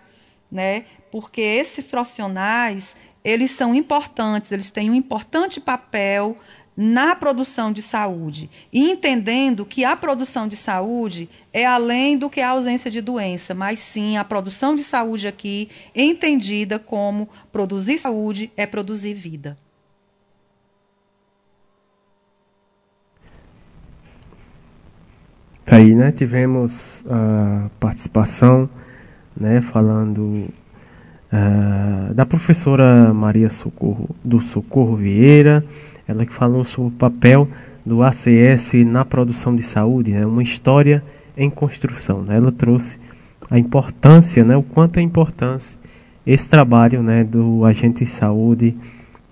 né, 0.51 0.85
porque 1.11 1.41
esses 1.41 1.85
profissionais, 1.85 2.95
eles 3.23 3.51
são 3.51 3.75
importantes, 3.75 4.51
eles 4.51 4.69
têm 4.69 4.89
um 4.89 4.95
importante 4.95 5.59
papel 5.59 6.37
na 6.77 7.15
produção 7.15 7.71
de 7.71 7.81
saúde 7.81 8.47
entendendo 8.71 9.65
que 9.65 9.83
a 9.83 9.95
produção 9.95 10.47
de 10.47 10.55
saúde 10.55 11.27
é 11.51 11.65
além 11.65 12.15
do 12.15 12.29
que 12.29 12.39
a 12.39 12.51
ausência 12.51 12.91
de 12.91 13.01
doença, 13.01 13.55
mas 13.55 13.79
sim 13.79 14.15
a 14.15 14.23
produção 14.23 14.75
de 14.75 14.83
saúde 14.83 15.27
aqui 15.27 15.69
entendida 15.95 16.77
como 16.77 17.27
produzir 17.51 17.97
saúde 17.97 18.51
é 18.55 18.67
produzir 18.67 19.15
vida. 19.15 19.57
Tá 25.67 25.75
aí, 25.75 25.93
né? 25.93 26.13
Tivemos 26.13 27.03
a 27.09 27.69
participação, 27.77 28.69
né, 29.35 29.59
falando 29.61 30.47
uh, 31.29 32.13
da 32.13 32.25
professora 32.25 33.13
Maria 33.13 33.49
Socorro, 33.49 34.15
do 34.23 34.39
Socorro 34.39 34.95
Vieira, 34.95 35.65
ela 36.07 36.25
que 36.25 36.33
falou 36.33 36.63
sobre 36.63 36.89
o 36.89 36.97
papel 36.97 37.47
do 37.85 38.03
ACS 38.03 38.73
na 38.85 39.05
produção 39.05 39.55
de 39.55 39.63
saúde, 39.63 40.11
né, 40.11 40.25
uma 40.25 40.43
história 40.43 41.03
em 41.35 41.49
construção. 41.49 42.23
Né, 42.27 42.37
ela 42.37 42.51
trouxe 42.51 42.99
a 43.49 43.57
importância, 43.57 44.43
né, 44.43 44.55
o 44.55 44.63
quanto 44.63 44.97
é 44.97 45.01
importante 45.01 45.77
esse 46.25 46.49
trabalho 46.49 47.01
né, 47.01 47.23
do 47.23 47.63
agente 47.63 48.03
de 48.03 48.09
saúde 48.09 48.75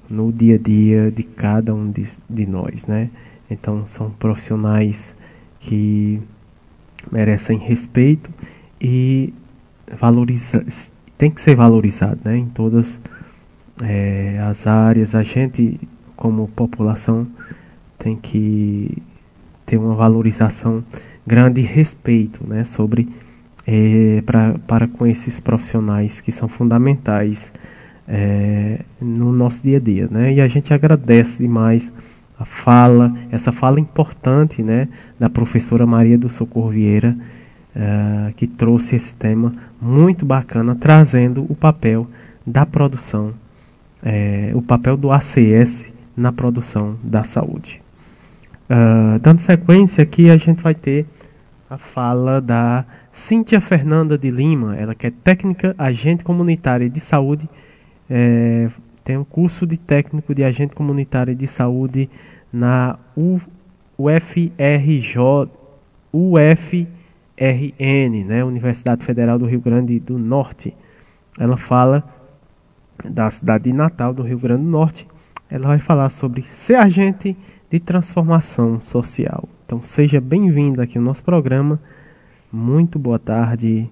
no 0.09 0.31
dia 0.31 0.55
a 0.55 0.57
dia 0.57 1.11
de 1.11 1.23
cada 1.23 1.75
um 1.75 1.91
de, 1.91 2.07
de 2.29 2.45
nós. 2.45 2.85
Né? 2.85 3.09
Então, 3.51 3.85
são 3.85 4.09
profissionais 4.11 5.13
que 5.59 6.21
merecem 7.11 7.57
respeito 7.57 8.29
e 8.79 9.33
valoriza, 9.99 10.65
tem 11.17 11.29
que 11.29 11.41
ser 11.41 11.55
valorizado 11.55 12.19
né, 12.23 12.37
em 12.37 12.45
todas 12.45 12.99
é, 13.81 14.39
as 14.47 14.65
áreas. 14.65 15.15
A 15.15 15.23
gente, 15.23 15.79
como 16.15 16.47
população, 16.49 17.27
tem 17.97 18.15
que 18.15 19.01
ter 19.65 19.77
uma 19.77 19.95
valorização 19.95 20.83
grande 21.25 21.61
e 21.61 21.63
respeito 21.63 22.47
né, 22.47 22.63
sobre 22.63 23.09
é, 23.65 24.21
pra, 24.25 24.55
para 24.67 24.87
com 24.87 25.07
esses 25.07 25.39
profissionais 25.39 26.21
que 26.21 26.31
são 26.31 26.47
fundamentais 26.47 27.51
é, 28.07 28.79
no 29.01 29.31
nosso 29.31 29.63
dia 29.63 29.77
a 29.77 29.79
dia. 29.79 30.07
Né? 30.09 30.33
E 30.33 30.41
a 30.41 30.47
gente 30.47 30.73
agradece 30.73 31.41
demais 31.41 31.91
a 32.37 32.45
fala, 32.45 33.13
essa 33.31 33.51
fala 33.51 33.79
importante 33.79 34.61
né, 34.61 34.87
da 35.17 35.29
professora 35.29 35.85
Maria 35.85 36.17
do 36.17 36.29
Socorro 36.29 36.69
Vieira 36.69 37.17
uh, 37.75 38.33
que 38.33 38.47
trouxe 38.47 38.95
esse 38.95 39.13
tema 39.13 39.53
muito 39.81 40.25
bacana, 40.25 40.75
trazendo 40.75 41.45
o 41.49 41.55
papel 41.55 42.07
da 42.45 42.65
produção, 42.65 43.33
é, 44.03 44.51
o 44.53 44.61
papel 44.61 44.95
do 44.95 45.11
ACS 45.11 45.91
na 46.15 46.31
produção 46.31 46.97
da 47.03 47.23
saúde. 47.23 47.81
Uh, 48.69 49.19
dando 49.19 49.39
sequência 49.39 50.03
aqui, 50.03 50.29
a 50.29 50.37
gente 50.37 50.61
vai 50.61 50.73
ter 50.73 51.05
a 51.69 51.77
fala 51.77 52.41
da 52.41 52.85
Cíntia 53.11 53.59
Fernanda 53.59 54.17
de 54.17 54.29
Lima, 54.31 54.75
ela 54.75 54.95
que 54.95 55.07
é 55.07 55.11
técnica 55.11 55.75
agente 55.77 56.23
comunitária 56.23 56.89
de 56.89 56.99
saúde, 56.99 57.49
é, 58.09 58.69
tem 59.03 59.17
um 59.17 59.23
curso 59.23 59.65
de 59.65 59.77
técnico 59.77 60.33
de 60.33 60.43
agente 60.43 60.75
comunitário 60.75 61.35
de 61.35 61.47
saúde 61.47 62.09
na 62.51 62.97
UFRJ, 63.97 65.49
UF 66.13 66.87
RN, 67.37 68.23
né, 68.25 68.43
Universidade 68.43 69.03
Federal 69.03 69.37
do 69.37 69.45
Rio 69.45 69.59
Grande 69.59 69.99
do 69.99 70.17
Norte. 70.17 70.73
Ela 71.37 71.57
fala 71.57 72.03
da 73.03 73.29
cidade 73.29 73.65
de 73.65 73.73
Natal 73.73 74.13
do 74.13 74.23
Rio 74.23 74.39
Grande 74.39 74.63
do 74.63 74.69
Norte. 74.69 75.07
Ela 75.49 75.67
vai 75.67 75.79
falar 75.79 76.09
sobre 76.09 76.43
ser 76.43 76.75
agente 76.75 77.37
de 77.69 77.79
transformação 77.79 78.81
social. 78.81 79.47
Então 79.65 79.81
seja 79.81 80.19
bem-vindo 80.19 80.81
aqui 80.81 80.97
ao 80.97 81.03
nosso 81.03 81.23
programa. 81.23 81.79
Muito 82.51 82.97
boa 82.97 83.19
tarde, 83.19 83.89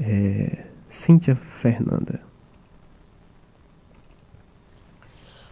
é, 0.00 0.64
Cíntia 0.88 1.36
Fernanda. 1.36 2.20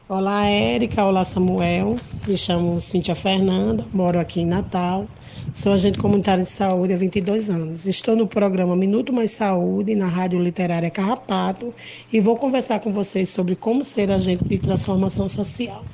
Olá, 0.08 0.44
Érica. 0.44 1.04
Olá, 1.04 1.22
Samuel. 1.22 1.94
Me 2.26 2.36
chamo 2.36 2.80
Cíntia 2.80 3.14
Fernanda, 3.14 3.86
moro 3.92 4.18
aqui 4.18 4.40
em 4.40 4.46
Natal. 4.46 5.06
Sou 5.52 5.72
agente 5.72 5.98
comunitário 5.98 6.42
de 6.44 6.48
saúde 6.48 6.92
há 6.92 6.96
22 6.96 7.50
anos. 7.50 7.86
Estou 7.86 8.14
no 8.14 8.26
programa 8.26 8.76
Minuto 8.76 9.12
Mais 9.12 9.32
Saúde, 9.32 9.94
na 9.94 10.06
Rádio 10.06 10.40
Literária 10.40 10.90
Carrapato, 10.90 11.74
e 12.12 12.20
vou 12.20 12.36
conversar 12.36 12.80
com 12.80 12.92
vocês 12.92 13.28
sobre 13.28 13.56
como 13.56 13.82
ser 13.82 14.10
agente 14.10 14.44
de 14.48 14.58
transformação 14.58 15.28
social. 15.28 15.84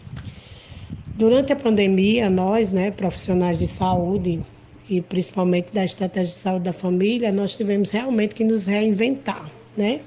Durante 1.15 1.53
a 1.53 1.57
pandemia, 1.57 2.29
nós, 2.29 2.73
né, 2.73 2.91
profissionais 2.91 3.59
de 3.59 3.67
saúde, 3.67 4.43
e 4.89 5.01
principalmente 5.01 5.73
da 5.73 5.85
estratégia 5.85 6.33
de 6.33 6.39
saúde 6.39 6.65
da 6.65 6.73
família, 6.73 7.33
nós 7.33 7.55
tivemos 7.57 7.91
realmente 7.91 8.35
que 8.35 8.45
nos 8.45 8.67
reinventar, 8.67 9.51
né? 9.77 10.01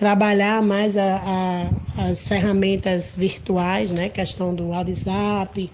trabalhar 0.00 0.62
mais 0.62 0.96
a, 0.96 1.70
a, 1.96 2.08
as 2.08 2.26
ferramentas 2.26 3.14
virtuais, 3.14 3.92
né? 3.92 4.08
Questão 4.08 4.54
do 4.54 4.68
WhatsApp, 4.68 5.70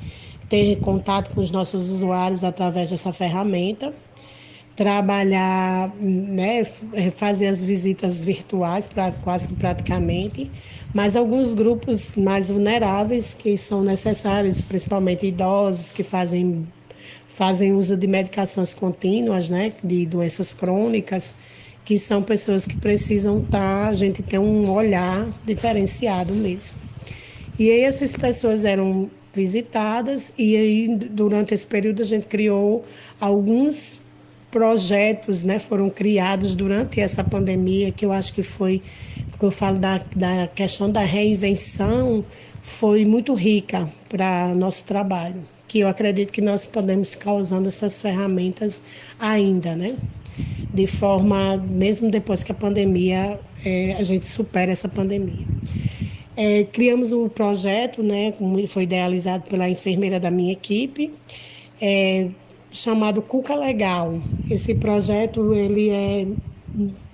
ter 0.49 0.77
contato 0.77 1.35
com 1.35 1.41
os 1.41 1.51
nossos 1.51 1.91
usuários 1.91 2.45
através 2.45 2.91
dessa 2.91 3.13
ferramenta, 3.13 3.95
trabalhar, 4.77 5.95
né? 5.97 6.63
Fazer 7.13 7.47
as 7.49 7.65
visitas 7.65 8.25
virtuais, 8.25 8.91
quase 9.23 9.55
praticamente, 9.55 10.53
mas 10.93 11.17
alguns 11.17 11.55
grupos 11.55 12.15
mais 12.17 12.51
vulneráveis 12.51 13.35
que 13.35 13.57
são 13.57 13.83
necessários, 13.83 14.61
principalmente 14.63 15.27
idosos 15.27 15.93
que 15.93 16.03
fazem 16.05 16.67
fazem 17.29 17.73
uso 17.75 17.97
de 17.97 18.07
medicações 18.07 18.73
contínuas, 18.75 19.49
né? 19.51 19.75
De 19.85 20.07
doenças 20.07 20.55
crônicas 20.55 21.37
que 21.85 21.99
são 21.99 22.23
pessoas 22.23 22.67
que 22.67 22.77
precisam 22.77 23.39
estar, 23.41 23.85
tá, 23.85 23.89
a 23.89 23.95
gente 23.95 24.23
tem 24.23 24.39
um 24.41 24.71
olhar 24.71 25.33
diferenciado 25.45 26.35
mesmo. 26.35 26.77
E 27.59 27.71
aí 27.71 27.83
essas 27.83 28.17
pessoas 28.17 28.65
eram 28.65 29.11
visitadas 29.37 30.33
e 30.39 30.57
aí 30.57 30.97
durante 31.11 31.55
esse 31.55 31.67
período 31.67 32.03
a 32.03 32.05
gente 32.05 32.27
criou 32.27 32.85
alguns 33.21 34.01
projetos, 34.51 35.45
né, 35.45 35.59
foram 35.59 35.91
criados 35.91 36.55
durante 36.55 37.01
essa 37.01 37.23
pandemia, 37.23 37.93
que 37.93 38.07
eu 38.07 38.13
acho 38.13 38.33
que 38.33 38.43
foi, 38.43 38.83
que 39.39 39.45
eu 39.45 39.51
falo 39.51 39.79
da, 39.79 40.03
da 40.15 40.49
questão 40.49 40.91
da 40.91 41.03
reinvenção, 41.03 42.25
foi 42.63 43.05
muito 43.05 43.35
rica 43.35 43.89
para 44.09 44.55
nosso 44.55 44.85
trabalho, 44.87 45.43
que 45.69 45.81
eu 45.81 45.89
acredito 45.89 46.33
que 46.33 46.41
nós 46.41 46.65
podemos 46.65 47.11
ficar 47.13 47.35
usando 47.35 47.67
essas 47.67 48.01
ferramentas 48.01 48.83
ainda, 49.19 49.77
né? 49.77 49.97
de 50.77 50.87
forma, 50.87 51.57
mesmo 51.57 52.11
depois 52.11 52.45
que 52.45 52.53
a 52.53 52.55
pandemia, 52.55 53.41
é, 53.65 53.95
a 53.95 54.03
gente 54.03 54.27
supera 54.27 54.73
essa 54.73 54.89
pandemia. 54.89 55.47
É, 56.37 56.65
criamos 56.65 57.13
um 57.13 57.29
projeto, 57.31 58.03
né, 58.03 58.35
foi 58.69 58.83
idealizado 58.83 59.49
pela 59.49 59.69
enfermeira 59.71 60.21
da 60.21 60.31
minha 60.31 60.53
equipe, 60.53 61.15
é, 61.81 62.29
chamado 62.71 63.23
Cuca 63.23 63.55
Legal. 63.55 64.21
Esse 64.49 64.75
projeto 64.75 65.55
ele 65.55 65.89
é 65.89 66.27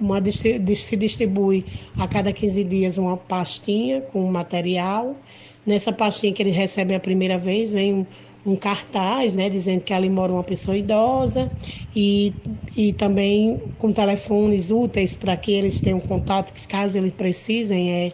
uma, 0.00 0.20
se 0.30 0.96
distribui 0.96 1.64
a 1.96 2.08
cada 2.08 2.32
15 2.32 2.64
dias 2.64 2.98
uma 2.98 3.16
pastinha 3.16 4.00
com 4.02 4.24
material. 4.30 5.16
Nessa 5.64 5.92
pastinha 5.92 6.32
que 6.32 6.42
ele 6.42 6.50
recebe 6.50 6.94
a 6.94 7.00
primeira 7.00 7.38
vez, 7.38 7.70
vem 7.72 7.94
um, 7.94 8.06
um 8.44 8.56
cartaz, 8.56 9.34
né, 9.36 9.48
dizendo 9.48 9.82
que 9.84 9.92
ali 9.92 10.10
mora 10.10 10.32
uma 10.32 10.42
pessoa 10.42 10.76
idosa 10.76 11.48
e, 11.94 12.34
e 12.76 12.92
também 12.92 13.60
com 13.78 13.92
telefones 13.92 14.70
úteis 14.72 15.14
para 15.14 15.36
que 15.36 15.52
eles 15.52 15.80
tenham 15.80 16.00
contato, 16.00 16.52
caso 16.66 16.98
eles 16.98 17.12
precisem, 17.12 17.92
é 17.92 18.12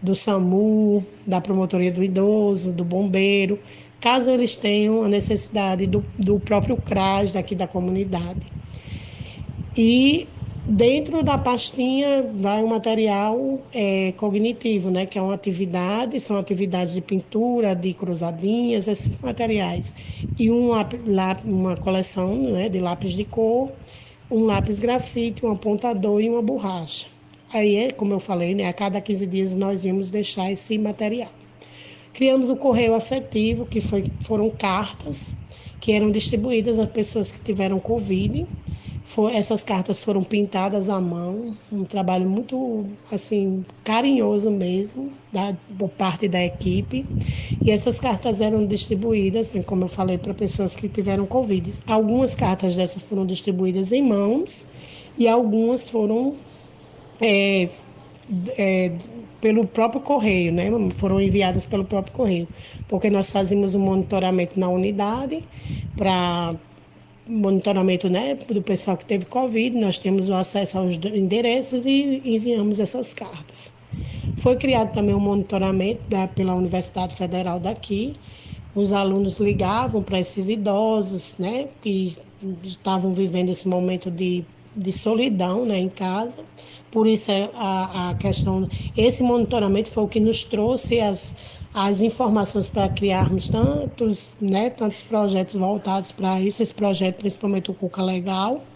do 0.00 0.14
SAMU, 0.14 1.04
da 1.26 1.40
promotoria 1.40 1.92
do 1.92 2.02
idoso, 2.02 2.72
do 2.72 2.84
bombeiro, 2.84 3.58
caso 4.00 4.30
eles 4.30 4.56
tenham 4.56 5.02
a 5.02 5.08
necessidade 5.08 5.86
do, 5.86 6.04
do 6.18 6.38
próprio 6.38 6.76
CRAS 6.76 7.32
daqui 7.32 7.54
da 7.54 7.66
comunidade. 7.66 8.46
E 9.76 10.28
Dentro 10.70 11.22
da 11.22 11.38
pastinha 11.38 12.30
vai 12.34 12.62
um 12.62 12.66
material 12.66 13.58
é, 13.72 14.12
cognitivo, 14.12 14.90
né, 14.90 15.06
que 15.06 15.18
é 15.18 15.22
uma 15.22 15.32
atividade, 15.32 16.20
são 16.20 16.36
atividades 16.36 16.92
de 16.92 17.00
pintura, 17.00 17.74
de 17.74 17.94
cruzadinhas, 17.94 18.86
esses 18.86 19.16
materiais. 19.22 19.94
E 20.38 20.50
um, 20.50 20.72
uma 21.46 21.74
coleção 21.74 22.36
né, 22.36 22.68
de 22.68 22.80
lápis 22.80 23.12
de 23.12 23.24
cor, 23.24 23.72
um 24.30 24.44
lápis 24.44 24.78
grafite, 24.78 25.46
um 25.46 25.52
apontador 25.52 26.20
e 26.20 26.28
uma 26.28 26.42
borracha. 26.42 27.06
Aí, 27.52 27.90
como 27.92 28.12
eu 28.14 28.20
falei, 28.20 28.54
né, 28.54 28.66
a 28.68 28.72
cada 28.72 29.00
15 29.00 29.26
dias 29.26 29.54
nós 29.54 29.84
íamos 29.84 30.10
deixar 30.10 30.50
esse 30.52 30.76
material. 30.78 31.32
Criamos 32.12 32.50
o 32.50 32.56
correio 32.56 32.94
afetivo, 32.94 33.66
que 33.66 33.80
foi, 33.80 34.12
foram 34.20 34.50
cartas 34.50 35.36
que 35.80 35.92
eram 35.92 36.10
distribuídas 36.10 36.78
às 36.78 36.90
pessoas 36.90 37.30
que 37.32 37.40
tiveram 37.42 37.78
Covid 37.80 38.46
for, 39.02 39.32
essas 39.32 39.64
cartas 39.64 40.04
foram 40.04 40.22
pintadas 40.22 40.88
à 40.90 41.00
mão, 41.00 41.56
um 41.72 41.84
trabalho 41.84 42.28
muito 42.28 42.98
assim 43.10 43.64
carinhoso 43.84 44.50
mesmo 44.50 45.12
da, 45.32 45.54
por 45.78 45.90
parte 45.90 46.28
da 46.28 46.44
equipe. 46.44 47.08
E 47.64 47.70
essas 47.70 48.00
cartas 48.00 48.40
eram 48.40 48.66
distribuídas, 48.66 49.52
né, 49.52 49.62
como 49.62 49.84
eu 49.84 49.88
falei, 49.88 50.18
para 50.18 50.34
pessoas 50.34 50.76
que 50.76 50.88
tiveram 50.88 51.26
Covid. 51.26 51.80
Algumas 51.86 52.34
cartas 52.34 52.76
dessas 52.76 53.02
foram 53.02 53.26
distribuídas 53.26 53.92
em 53.92 54.02
mãos 54.02 54.66
e 55.16 55.26
algumas 55.28 55.88
foram 55.88 56.38
é, 57.20 57.68
é, 58.56 58.92
pelo 59.40 59.66
próprio 59.66 60.00
correio, 60.00 60.52
né? 60.52 60.68
Foram 60.94 61.20
enviadas 61.20 61.64
pelo 61.66 61.84
próprio 61.84 62.14
correio, 62.14 62.48
porque 62.86 63.10
nós 63.10 63.30
fazíamos 63.30 63.74
um 63.74 63.80
monitoramento 63.80 64.58
na 64.58 64.68
unidade 64.68 65.42
para 65.96 66.54
monitoramento 67.28 68.08
né, 68.08 68.34
do 68.34 68.62
pessoal 68.62 68.96
que 68.96 69.04
teve 69.04 69.26
Covid, 69.26 69.76
nós 69.76 69.98
temos 69.98 70.28
o 70.28 70.34
acesso 70.34 70.78
aos 70.78 70.94
endereços 70.96 71.84
e 71.84 72.22
enviamos 72.24 72.80
essas 72.80 73.12
cartas. 73.12 73.72
Foi 74.36 74.56
criado 74.56 74.92
também 74.94 75.14
um 75.14 75.20
monitoramento 75.20 76.00
da, 76.08 76.26
pela 76.26 76.54
Universidade 76.54 77.14
Federal 77.14 77.60
daqui. 77.60 78.16
Os 78.74 78.92
alunos 78.92 79.38
ligavam 79.38 80.02
para 80.02 80.20
esses 80.20 80.48
idosos, 80.48 81.34
né, 81.38 81.68
que 81.82 82.16
estavam 82.62 83.12
vivendo 83.12 83.50
esse 83.50 83.68
momento 83.68 84.10
de, 84.10 84.44
de 84.74 84.92
solidão 84.92 85.66
né, 85.66 85.78
em 85.78 85.88
casa. 85.88 86.38
Por 86.90 87.06
isso 87.06 87.30
a, 87.54 88.10
a 88.10 88.14
questão, 88.14 88.66
esse 88.96 89.22
monitoramento 89.22 89.90
foi 89.90 90.04
o 90.04 90.08
que 90.08 90.20
nos 90.20 90.44
trouxe 90.44 91.00
as, 91.00 91.34
as 91.72 92.00
informações 92.00 92.68
para 92.68 92.88
criarmos 92.88 93.48
tantos, 93.48 94.34
né, 94.40 94.70
tantos 94.70 95.02
projetos 95.02 95.54
voltados 95.54 96.12
para 96.12 96.40
isso, 96.40 96.62
esse 96.62 96.74
projeto, 96.74 97.18
principalmente 97.18 97.70
o 97.70 97.74
Cuca 97.74 98.02
Legal. 98.02 98.66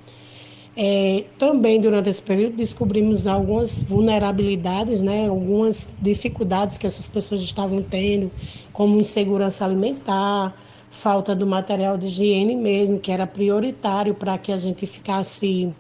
É, 0.75 1.27
também 1.37 1.79
durante 1.81 2.09
esse 2.09 2.23
período 2.23 2.57
descobrimos 2.57 3.27
algumas 3.27 3.83
vulnerabilidades, 3.87 5.03
né, 5.03 5.29
algumas 5.29 5.97
dificuldades 6.01 6.79
que 6.79 6.87
essas 6.87 7.07
pessoas 7.07 7.43
estavam 7.43 7.83
tendo, 7.83 8.33
como 8.73 8.99
insegurança 8.99 9.65
alimentar, 9.67 10.57
falta 10.91 11.37
do 11.37 11.47
material 11.47 11.99
de 11.99 12.07
higiene 12.07 12.57
mesmo, 12.57 12.99
que 13.01 13.13
era 13.13 13.27
prioritário 13.27 14.15
para 14.15 14.39
que 14.39 14.51
a 14.51 14.57
gente 14.57 14.87
ficasse 14.87 15.75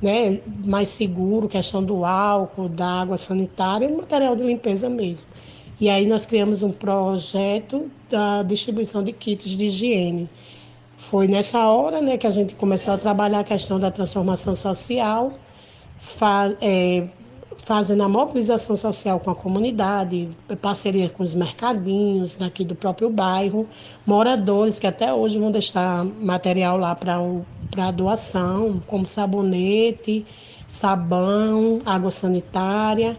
né, 0.00 0.40
mais 0.64 0.88
seguro, 0.88 1.48
questão 1.48 1.82
do 1.82 2.04
álcool, 2.04 2.68
da 2.68 3.02
água 3.02 3.16
sanitária 3.16 3.86
e 3.86 3.92
material 3.92 4.34
de 4.34 4.42
limpeza 4.42 4.88
mesmo. 4.88 5.28
E 5.80 5.88
aí 5.88 6.06
nós 6.06 6.24
criamos 6.24 6.62
um 6.62 6.70
projeto 6.70 7.90
da 8.08 8.42
distribuição 8.42 9.02
de 9.02 9.12
kits 9.12 9.50
de 9.50 9.66
higiene. 9.66 10.30
Foi 10.96 11.26
nessa 11.26 11.66
hora 11.66 12.00
né, 12.00 12.16
que 12.16 12.26
a 12.26 12.30
gente 12.30 12.54
começou 12.54 12.94
a 12.94 12.98
trabalhar 12.98 13.40
a 13.40 13.44
questão 13.44 13.80
da 13.80 13.90
transformação 13.90 14.54
social, 14.54 15.32
faz, 15.98 16.56
é, 16.60 17.08
fazendo 17.62 18.02
a 18.02 18.08
mobilização 18.08 18.76
social 18.76 19.18
com 19.20 19.30
a 19.30 19.34
comunidade, 19.34 20.28
parceria 20.60 21.08
com 21.08 21.22
os 21.22 21.34
mercadinhos 21.34 22.36
daqui 22.36 22.64
do 22.64 22.74
próprio 22.74 23.08
bairro, 23.08 23.68
moradores 24.04 24.78
que 24.78 24.86
até 24.86 25.12
hoje 25.12 25.38
vão 25.38 25.50
deixar 25.50 26.04
material 26.04 26.76
lá 26.76 26.94
para 26.94 27.90
doação, 27.92 28.82
como 28.86 29.06
sabonete, 29.06 30.26
sabão, 30.68 31.80
água 31.86 32.10
sanitária 32.10 33.16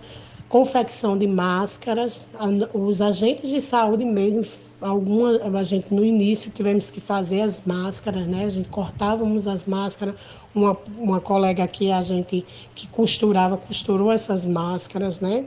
confecção 0.54 1.18
de 1.18 1.26
máscaras, 1.26 2.28
os 2.76 3.02
agentes 3.02 3.50
de 3.50 3.60
saúde 3.60 4.06
mesmo, 4.06 4.44
alguma 4.84 5.60
a 5.60 5.64
gente 5.64 5.94
no 5.94 6.04
início 6.04 6.52
tivemos 6.52 6.92
que 6.92 7.00
fazer 7.00 7.42
as 7.42 7.62
máscaras, 7.66 8.28
né? 8.28 8.46
A 8.46 8.50
gente 8.50 8.70
cortávamos 8.70 9.48
as 9.48 9.66
máscaras, 9.66 10.16
uma, 10.54 10.78
uma 10.98 11.20
colega 11.20 11.64
aqui 11.64 11.92
a 11.92 12.02
gente 12.04 12.46
que 12.76 12.88
costurava 12.88 13.58
costurou 13.58 14.12
essas 14.12 14.46
máscaras, 14.46 15.20
né? 15.20 15.46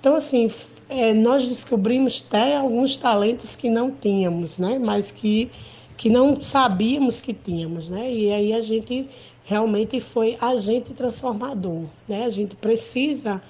Então 0.00 0.16
assim 0.16 0.50
é, 0.88 1.12
nós 1.12 1.46
descobrimos 1.46 2.24
até 2.26 2.56
alguns 2.56 2.96
talentos 2.96 3.54
que 3.54 3.68
não 3.68 3.90
tínhamos, 3.90 4.58
né? 4.58 4.78
Mas 4.78 5.12
que 5.12 5.50
que 5.96 6.08
não 6.08 6.40
sabíamos 6.40 7.20
que 7.20 7.32
tínhamos, 7.32 7.88
né? 7.88 8.12
E 8.12 8.32
aí 8.32 8.52
a 8.52 8.60
gente 8.60 9.08
realmente 9.44 10.00
foi 10.00 10.36
agente 10.40 10.92
transformador, 10.94 11.84
né? 12.08 12.24
A 12.24 12.30
gente 12.30 12.56
precisa 12.56 13.40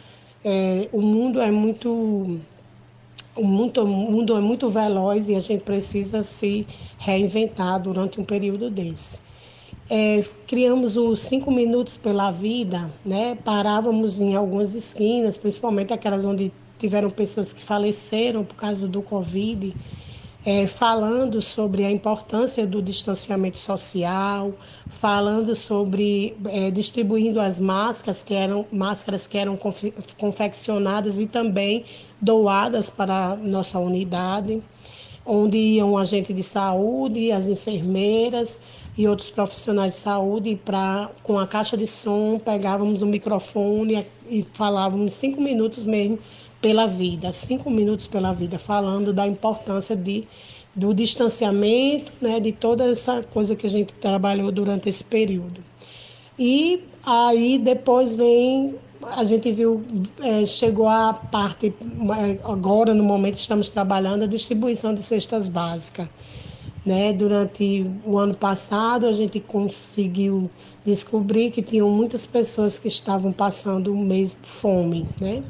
é, 0.45 0.89
o 0.93 1.01
mundo 1.01 1.41
é 1.41 1.51
muito 1.51 2.39
o 3.35 3.45
mundo, 3.45 3.83
o 3.83 3.87
mundo 3.87 4.37
é 4.37 4.41
muito 4.41 4.71
veloz 4.71 5.29
e 5.29 5.35
a 5.35 5.41
gente 5.41 5.63
precisa 5.65 6.23
se 6.23 6.67
reinventar 6.99 7.81
durante 7.81 8.21
um 8.21 8.25
período 8.25 8.71
desse. 8.71 9.21
É, 9.89 10.23
criamos 10.47 10.97
os 10.97 11.21
cinco 11.21 11.51
minutos 11.51 11.97
pela 11.97 12.31
vida, 12.31 12.93
né? 13.05 13.35
Parávamos 13.35 14.21
em 14.21 14.35
algumas 14.35 14.75
esquinas, 14.75 15.37
principalmente 15.37 15.93
aquelas 15.93 16.25
onde 16.25 16.53
tiveram 16.79 17.11
pessoas 17.11 17.53
que 17.53 17.63
faleceram 17.63 18.45
por 18.45 18.57
causa 18.57 18.89
do 18.89 19.03
Covid 19.03 19.77
é, 20.45 20.67
falando 20.67 21.41
sobre 21.41 21.85
a 21.85 21.91
importância 21.91 22.67
do 22.67 22.83
distanciamento 22.83 23.59
social, 23.59 24.53
falando 24.89 25.55
sobre 25.55 26.37
é, 26.47 26.71
distribuindo 26.71 27.41
as 27.41 27.61
máscaras 27.61 28.23
que 28.23 28.35
eram 28.35 28.67
máscaras 28.73 29.27
que 29.27 29.39
eram 29.39 29.57
confeccionadas 30.19 31.19
e 31.19 31.27
também 31.27 31.85
doadas 32.21 32.91
para 32.91 33.33
a 33.33 33.37
nossa 33.37 33.79
unidade, 33.79 34.61
onde 35.25 35.57
iam 35.57 35.97
agente 35.97 36.33
de 36.33 36.43
saúde, 36.43 37.31
as 37.31 37.49
enfermeiras 37.49 38.59
e 38.99 39.07
outros 39.07 39.31
profissionais 39.31 39.95
de 39.95 40.01
saúde 40.01 40.61
para 40.65 41.09
com 41.23 41.39
a 41.39 41.47
caixa 41.47 41.77
de 41.77 41.87
som 41.87 42.39
pegávamos 42.39 43.01
o 43.01 43.07
microfone 43.07 44.07
e 44.29 44.45
falávamos 44.53 45.15
cinco 45.15 45.41
minutos 45.41 45.87
mesmo 45.87 46.19
pela 46.63 46.87
vida, 46.87 47.33
cinco 47.33 47.69
minutos 47.69 48.07
pela 48.07 48.33
vida, 48.33 48.57
falando 48.57 49.13
da 49.13 49.27
importância 49.27 49.97
de, 49.97 50.27
do 50.75 50.95
distanciamento, 50.95 52.13
né, 52.21 52.39
de 52.39 52.53
toda 52.53 52.85
essa 52.85 53.21
coisa 53.25 53.57
que 53.57 53.67
a 53.67 53.71
gente 53.71 53.93
trabalhou 53.95 54.53
durante 54.53 54.89
esse 54.89 55.03
período. 55.03 55.61
E 56.39 56.85
aí 57.05 57.59
depois 57.59 58.15
vem, 58.15 58.77
a 59.03 59.25
gente 59.25 59.53
viu, 59.53 59.83
é, 60.21 60.47
chegou 60.47 60.87
a 60.89 61.13
parte, 61.13 61.75
agora 62.45 62.95
no 62.95 63.03
momento 63.03 63.35
estamos 63.35 63.69
trabalhando 63.69 64.23
a 64.23 64.27
distribuição 64.27 64.95
de 64.95 65.03
cestas 65.03 65.49
básicas. 65.49 66.09
Né? 66.87 67.13
Durante 67.13 67.85
o 68.05 68.19
ano 68.19 68.35
passado, 68.37 69.07
a 69.07 69.13
gente 69.13 69.39
conseguiu 69.39 70.51
descobrir 70.85 71.51
que 71.51 71.63
tinham 71.63 71.89
muitas 71.89 72.27
pessoas 72.27 72.79
que 72.79 72.89
estavam 72.89 73.31
passando 73.31 73.93
um 73.93 74.05
mês 74.05 74.37
fome. 74.43 75.07
Né? 75.21 75.45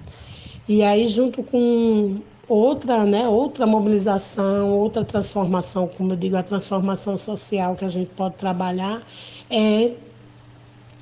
E 0.69 0.83
aí, 0.83 1.09
junto 1.09 1.43
com 1.43 2.21
outra, 2.49 3.05
né, 3.05 3.29
outra 3.29 3.67
mobilização, 3.67 4.71
outra 4.79 5.05
transformação, 5.05 5.89
como 5.89 6.13
eu 6.13 6.17
digo, 6.17 6.37
a 6.37 6.43
transformação 6.43 7.17
social 7.17 7.75
que 7.75 7.85
a 7.85 7.89
gente 7.89 8.11
pode 8.11 8.37
trabalhar, 8.37 9.03
é 9.51 9.93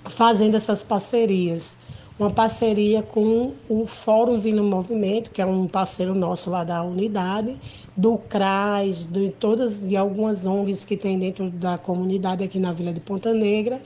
fazendo 0.09 0.55
essas 0.57 0.83
parcerias. 0.83 1.77
Uma 2.19 2.31
parceria 2.31 3.03
com 3.03 3.55
o 3.69 3.87
Fórum 3.87 4.39
Vila 4.41 4.63
Movimento, 4.63 5.31
que 5.31 5.41
é 5.41 5.47
um 5.47 5.67
parceiro 5.67 6.15
nosso 6.15 6.51
lá 6.51 6.65
da 6.65 6.83
unidade, 6.83 7.57
do 7.97 8.19
CRAS, 8.19 9.07
de 9.07 9.31
todas 9.31 9.81
de 9.81 9.97
algumas 9.97 10.45
ONGs 10.45 10.85
que 10.85 10.97
tem 10.97 11.19
dentro 11.19 11.51
da 11.51 11.79
comunidade 11.79 12.45
aqui 12.45 12.59
na 12.59 12.73
Vila 12.73 12.93
de 12.93 13.01
Ponta 13.01 13.33
Negra, 13.33 13.81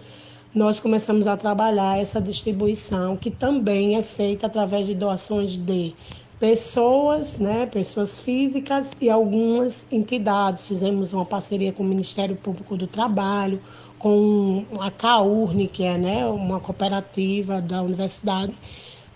nós 0.54 0.78
começamos 0.78 1.26
a 1.26 1.36
trabalhar 1.36 1.98
essa 1.98 2.20
distribuição, 2.20 3.16
que 3.16 3.28
também 3.28 3.96
é 3.96 4.02
feita 4.02 4.46
através 4.46 4.86
de 4.86 4.94
doações 4.94 5.56
de 5.56 5.92
pessoas, 6.38 7.40
né, 7.40 7.66
pessoas 7.66 8.20
físicas 8.20 8.92
e 9.00 9.10
algumas 9.10 9.84
entidades. 9.90 10.68
Fizemos 10.68 11.12
uma 11.12 11.24
parceria 11.24 11.72
com 11.72 11.82
o 11.82 11.86
Ministério 11.86 12.36
Público 12.36 12.76
do 12.76 12.86
Trabalho, 12.86 13.60
com 13.98 14.64
a 14.78 14.92
CAURNE, 14.92 15.66
que 15.66 15.82
é 15.82 15.98
né, 15.98 16.24
uma 16.26 16.60
cooperativa 16.60 17.60
da 17.60 17.82
universidade, 17.82 18.56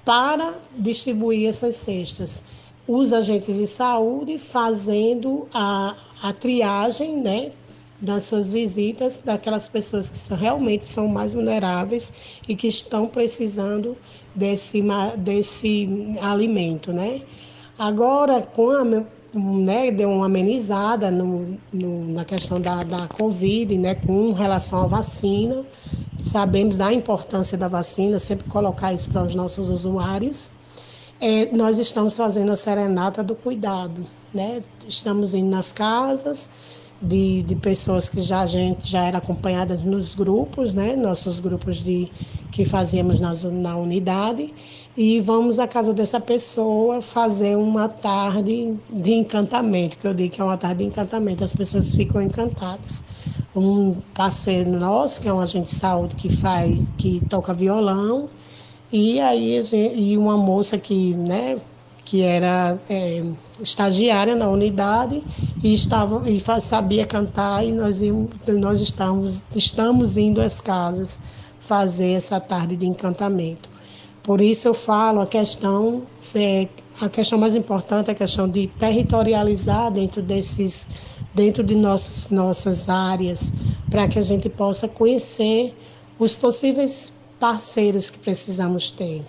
para 0.04 0.58
distribuir 0.76 1.48
essas 1.48 1.76
cestas. 1.76 2.42
Os 2.86 3.12
agentes 3.12 3.54
de 3.56 3.66
saúde 3.68 4.38
fazendo 4.38 5.46
a, 5.54 5.94
a 6.20 6.32
triagem, 6.32 7.16
né, 7.18 7.52
das 8.00 8.24
suas 8.24 8.50
visitas 8.50 9.20
daquelas 9.24 9.68
pessoas 9.68 10.08
que 10.08 10.18
são, 10.18 10.36
realmente 10.36 10.84
são 10.86 11.08
mais 11.08 11.32
vulneráveis 11.34 12.12
e 12.46 12.54
que 12.54 12.68
estão 12.68 13.08
precisando 13.08 13.96
desse, 14.34 14.82
desse 15.18 15.86
alimento, 16.20 16.92
né? 16.92 17.22
Agora, 17.76 18.42
com 18.42 18.70
a, 18.70 18.84
né, 19.34 19.90
deu 19.90 20.10
uma 20.10 20.26
amenizada 20.26 21.10
no, 21.10 21.60
no, 21.72 22.04
na 22.12 22.24
questão 22.24 22.60
da, 22.60 22.82
da 22.82 23.08
Covid, 23.08 23.76
né, 23.78 23.94
com 23.94 24.32
relação 24.32 24.82
à 24.84 24.86
vacina. 24.86 25.66
Sabemos 26.16 26.76
da 26.76 26.92
importância 26.92 27.56
da 27.56 27.68
vacina, 27.68 28.18
sempre 28.18 28.46
colocar 28.46 28.92
isso 28.92 29.08
para 29.10 29.22
os 29.24 29.34
nossos 29.34 29.70
usuários. 29.70 30.50
É, 31.20 31.54
nós 31.54 31.78
estamos 31.78 32.16
fazendo 32.16 32.52
a 32.52 32.56
serenata 32.56 33.22
do 33.24 33.34
cuidado, 33.36 34.06
né? 34.32 34.64
Estamos 34.86 35.34
indo 35.34 35.50
nas 35.50 35.72
casas, 35.72 36.50
de, 37.00 37.42
de 37.44 37.56
pessoas 37.56 38.08
que 38.08 38.20
já 38.20 38.40
a 38.40 38.46
gente 38.46 38.90
já 38.90 39.04
era 39.06 39.18
acompanhada 39.18 39.76
nos 39.76 40.14
grupos, 40.14 40.74
né? 40.74 40.96
Nossos 40.96 41.40
grupos 41.40 41.76
de 41.78 42.12
que 42.50 42.64
fazíamos 42.64 43.20
na, 43.20 43.34
na 43.50 43.76
unidade 43.76 44.54
e 44.96 45.20
vamos 45.20 45.58
à 45.58 45.68
casa 45.68 45.92
dessa 45.94 46.20
pessoa 46.20 47.00
fazer 47.02 47.56
uma 47.56 47.88
tarde 47.88 48.80
de 48.88 49.10
encantamento, 49.12 49.98
que 49.98 50.06
eu 50.06 50.14
digo 50.14 50.34
que 50.34 50.40
é 50.40 50.44
uma 50.44 50.56
tarde 50.58 50.78
de 50.78 50.84
encantamento, 50.84 51.44
as 51.44 51.52
pessoas 51.54 51.94
ficam 51.94 52.20
encantadas. 52.22 53.04
Um 53.54 54.00
parceiro 54.14 54.70
nosso, 54.70 55.20
que 55.20 55.28
é 55.28 55.32
um 55.32 55.40
agente 55.40 55.66
de 55.66 55.70
saúde 55.72 56.14
que 56.14 56.28
faz, 56.28 56.92
que 56.96 57.20
toca 57.22 57.52
violão, 57.54 58.30
e 58.90 59.20
aí 59.20 59.60
e 59.94 60.16
uma 60.16 60.36
moça 60.36 60.78
que, 60.78 61.14
né, 61.14 61.60
que 62.04 62.22
era 62.22 62.80
é, 62.88 63.22
estagiária 63.60 64.34
na 64.34 64.48
unidade 64.48 65.22
e 65.62 65.72
estava 65.72 66.28
e 66.28 66.40
sabia 66.60 67.04
cantar 67.04 67.64
e 67.64 67.72
nós 67.72 68.00
íamos, 68.00 68.30
nós 68.46 68.80
estamos 68.80 69.42
estamos 69.54 70.16
indo 70.16 70.40
às 70.40 70.60
casas 70.60 71.18
fazer 71.60 72.12
essa 72.12 72.40
tarde 72.40 72.76
de 72.76 72.86
encantamento. 72.86 73.68
Por 74.22 74.40
isso 74.40 74.68
eu 74.68 74.74
falo 74.74 75.20
a 75.20 75.26
questão 75.26 76.02
é, 76.34 76.68
a 77.00 77.08
questão 77.08 77.38
mais 77.38 77.54
importante 77.54 78.08
é 78.08 78.12
a 78.12 78.14
questão 78.14 78.48
de 78.48 78.66
territorializar 78.66 79.90
dentro 79.90 80.22
desses 80.22 80.88
dentro 81.34 81.62
de 81.62 81.74
nossas 81.74 82.30
nossas 82.30 82.88
áreas 82.88 83.52
para 83.90 84.06
que 84.08 84.18
a 84.18 84.22
gente 84.22 84.48
possa 84.48 84.86
conhecer 84.86 85.74
os 86.18 86.34
possíveis 86.34 87.12
parceiros 87.38 88.10
que 88.10 88.18
precisamos 88.18 88.90
ter 88.90 89.24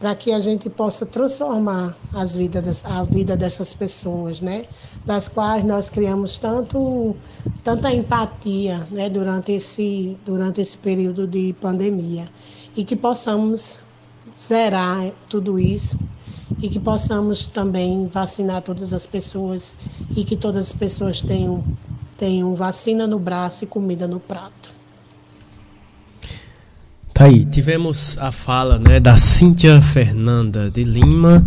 para 0.00 0.14
que 0.16 0.32
a 0.32 0.40
gente 0.40 0.70
possa 0.70 1.06
transformar 1.06 1.96
as 2.12 2.34
vidas, 2.34 2.84
a 2.86 3.04
vida 3.04 3.36
dessas 3.36 3.74
pessoas, 3.74 4.40
né? 4.40 4.66
Das 5.06 5.28
quais 5.28 5.62
nós 5.64 5.90
criamos 5.90 6.38
tanto, 6.38 7.14
tanta 7.62 7.92
empatia, 7.92 8.88
né? 8.90 9.10
Durante 9.10 9.52
esse, 9.52 10.18
durante 10.24 10.60
esse 10.62 10.78
período 10.78 11.26
de 11.28 11.52
pandemia 11.60 12.30
e 12.74 12.82
que 12.84 12.96
possamos 12.96 13.80
zerar 14.36 15.12
tudo 15.28 15.58
isso 15.58 15.98
e 16.62 16.70
que 16.70 16.80
possamos 16.80 17.46
também 17.46 18.06
vacinar 18.06 18.62
todas 18.62 18.94
as 18.94 19.06
pessoas 19.06 19.76
e 20.16 20.24
que 20.24 20.36
todas 20.36 20.68
as 20.68 20.72
pessoas 20.72 21.20
tenham, 21.20 21.66
tenham 22.16 22.54
vacina 22.54 23.06
no 23.06 23.18
braço 23.18 23.64
e 23.64 23.66
comida 23.66 24.08
no 24.08 24.18
prato. 24.18 24.79
Tá 27.20 27.26
aí, 27.26 27.44
tivemos 27.44 28.16
a 28.16 28.32
fala 28.32 28.78
né, 28.78 28.98
da 28.98 29.14
Cíntia 29.18 29.78
Fernanda 29.82 30.70
de 30.70 30.82
Lima, 30.84 31.44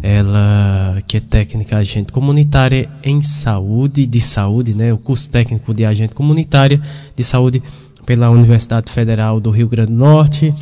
ela 0.00 1.02
que 1.08 1.16
é 1.16 1.20
técnica 1.20 1.76
agente 1.78 2.12
comunitária 2.12 2.88
em 3.02 3.20
saúde, 3.20 4.06
de 4.06 4.20
saúde, 4.20 4.72
né, 4.72 4.92
o 4.92 4.98
curso 4.98 5.28
técnico 5.28 5.74
de 5.74 5.84
agente 5.84 6.14
comunitária 6.14 6.80
de 7.16 7.24
saúde 7.24 7.60
pela 8.06 8.30
Universidade 8.30 8.92
Federal 8.92 9.40
do 9.40 9.50
Rio 9.50 9.68
Grande 9.68 9.90
do 9.90 9.98
Norte. 9.98 10.54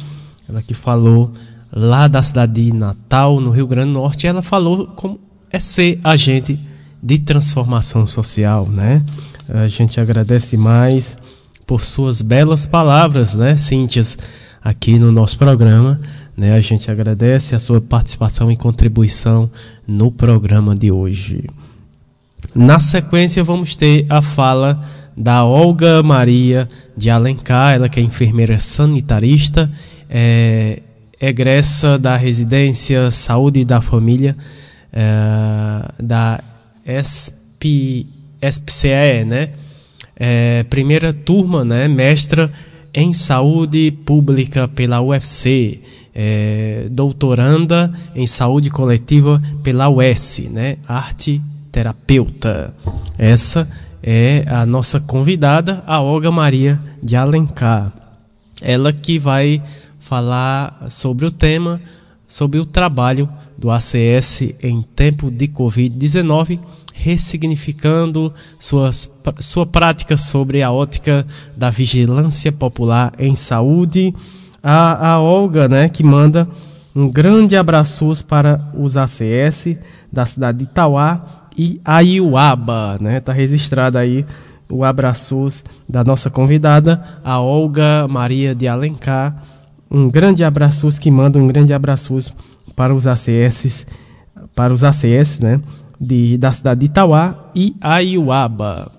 Ela 0.48 0.62
que 0.62 0.72
falou 0.72 1.30
lá 1.70 2.08
da 2.08 2.22
cidade 2.22 2.64
de 2.64 2.72
Natal, 2.72 3.42
no 3.42 3.50
Rio 3.50 3.66
Grande 3.66 3.92
do 3.92 4.00
Norte, 4.00 4.26
ela 4.26 4.40
falou 4.40 4.86
como 4.86 5.20
é 5.52 5.58
ser 5.58 6.00
agente 6.02 6.58
de 7.02 7.18
transformação 7.18 8.06
social, 8.06 8.66
né? 8.66 9.04
A 9.50 9.68
gente 9.68 10.00
agradece 10.00 10.56
mais 10.56 11.18
por 11.70 11.82
suas 11.82 12.20
belas 12.20 12.66
palavras, 12.66 13.36
né, 13.36 13.56
Cíntias, 13.56 14.18
aqui 14.60 14.98
no 14.98 15.12
nosso 15.12 15.38
programa. 15.38 16.00
Né, 16.36 16.52
a 16.52 16.60
gente 16.60 16.90
agradece 16.90 17.54
a 17.54 17.60
sua 17.60 17.80
participação 17.80 18.50
e 18.50 18.56
contribuição 18.56 19.48
no 19.86 20.10
programa 20.10 20.74
de 20.74 20.90
hoje. 20.90 21.44
Na 22.52 22.80
sequência, 22.80 23.44
vamos 23.44 23.76
ter 23.76 24.04
a 24.08 24.20
fala 24.20 24.82
da 25.16 25.44
Olga 25.44 26.02
Maria 26.02 26.68
de 26.96 27.08
Alencar, 27.08 27.76
ela 27.76 27.88
que 27.88 28.00
é 28.00 28.02
enfermeira 28.02 28.58
sanitarista, 28.58 29.70
é, 30.08 30.82
egressa 31.20 31.96
da 31.96 32.16
residência 32.16 33.12
Saúde 33.12 33.64
da 33.64 33.80
Família 33.80 34.36
é, 34.92 36.02
da 36.02 36.42
SP, 36.82 38.06
SPCE, 38.42 39.24
né? 39.24 39.50
É, 40.20 40.62
primeira 40.64 41.14
turma, 41.14 41.64
né, 41.64 41.88
mestra 41.88 42.52
em 42.92 43.12
saúde 43.14 43.90
pública 43.90 44.68
pela 44.68 45.00
UFC. 45.00 45.80
é, 46.14 46.88
doutoranda 46.90 47.90
em 48.14 48.26
saúde 48.26 48.68
coletiva 48.68 49.40
pela 49.62 49.88
UES, 49.88 50.42
né? 50.50 50.76
Arte 50.86 51.40
terapeuta. 51.70 52.74
Essa 53.16 53.68
é 54.02 54.44
a 54.48 54.66
nossa 54.66 54.98
convidada, 54.98 55.82
a 55.86 56.00
Olga 56.00 56.30
Maria 56.30 56.80
de 57.02 57.14
Alencar. 57.16 57.92
Ela 58.60 58.92
que 58.92 59.18
vai 59.18 59.62
falar 59.98 60.86
sobre 60.90 61.26
o 61.26 61.30
tema, 61.30 61.80
sobre 62.26 62.58
o 62.58 62.66
trabalho 62.66 63.28
do 63.56 63.70
ACS 63.70 64.54
em 64.62 64.82
tempo 64.82 65.30
de 65.30 65.46
Covid-19, 65.46 66.58
ressignificando 67.02 68.32
suas, 68.58 69.10
sua 69.40 69.64
prática 69.64 70.16
sobre 70.16 70.62
a 70.62 70.70
ótica 70.70 71.26
da 71.56 71.70
vigilância 71.70 72.52
popular 72.52 73.12
em 73.18 73.34
saúde. 73.34 74.14
A, 74.62 75.12
a 75.12 75.20
Olga, 75.20 75.66
né, 75.68 75.88
que 75.88 76.04
manda 76.04 76.46
um 76.94 77.08
grande 77.08 77.56
abraço 77.56 78.10
para 78.26 78.60
os 78.74 78.96
ACS 78.96 79.76
da 80.12 80.26
cidade 80.26 80.58
de 80.58 80.64
Itauá 80.64 81.48
e 81.56 81.80
Aiuaba, 81.84 82.98
né? 83.00 83.20
Tá 83.20 83.32
registrado 83.32 83.96
aí 83.96 84.26
o 84.68 84.84
abraços 84.84 85.64
da 85.88 86.04
nossa 86.04 86.30
convidada, 86.30 87.02
a 87.24 87.40
Olga 87.40 88.06
Maria 88.08 88.54
de 88.54 88.68
Alencar. 88.68 89.42
Um 89.90 90.08
grande 90.08 90.44
abraço 90.44 90.88
que 91.00 91.10
manda 91.10 91.38
um 91.38 91.46
grande 91.46 91.72
abraço 91.72 92.18
para 92.76 92.94
os 92.94 93.06
ACS, 93.06 93.86
para 94.54 94.72
os 94.72 94.84
ACS, 94.84 95.40
né? 95.40 95.60
De, 96.00 96.38
da 96.38 96.50
cidade 96.50 96.80
de 96.80 96.86
Itauá 96.86 97.50
e 97.54 97.76
Aiuaba. 97.80 98.90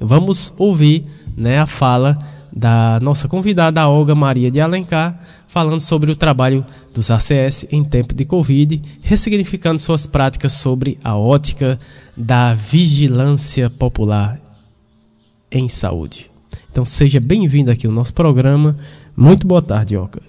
Vamos 0.00 0.52
ouvir, 0.56 1.04
né, 1.36 1.58
a 1.60 1.66
fala 1.66 2.18
da 2.54 3.00
nossa 3.00 3.26
convidada, 3.26 3.86
Olga 3.88 4.14
Maria 4.14 4.50
de 4.50 4.60
Alencar, 4.60 5.20
falando 5.48 5.80
sobre 5.80 6.12
o 6.12 6.16
trabalho 6.16 6.64
dos 6.94 7.10
ACS 7.10 7.66
em 7.70 7.84
tempo 7.84 8.14
de 8.14 8.24
Covid, 8.24 8.80
ressignificando 9.02 9.78
suas 9.78 10.06
práticas 10.06 10.52
sobre 10.52 10.98
a 11.02 11.16
ótica 11.16 11.78
da 12.16 12.54
vigilância 12.54 13.68
popular 13.68 14.40
em 15.50 15.68
saúde. 15.68 16.30
Então 16.70 16.84
seja 16.84 17.20
bem-vindo 17.20 17.70
aqui 17.70 17.86
ao 17.86 17.92
nosso 17.92 18.14
programa. 18.14 18.76
Muito 19.16 19.46
boa 19.46 19.62
tarde, 19.62 19.96
Olga. 19.96 20.22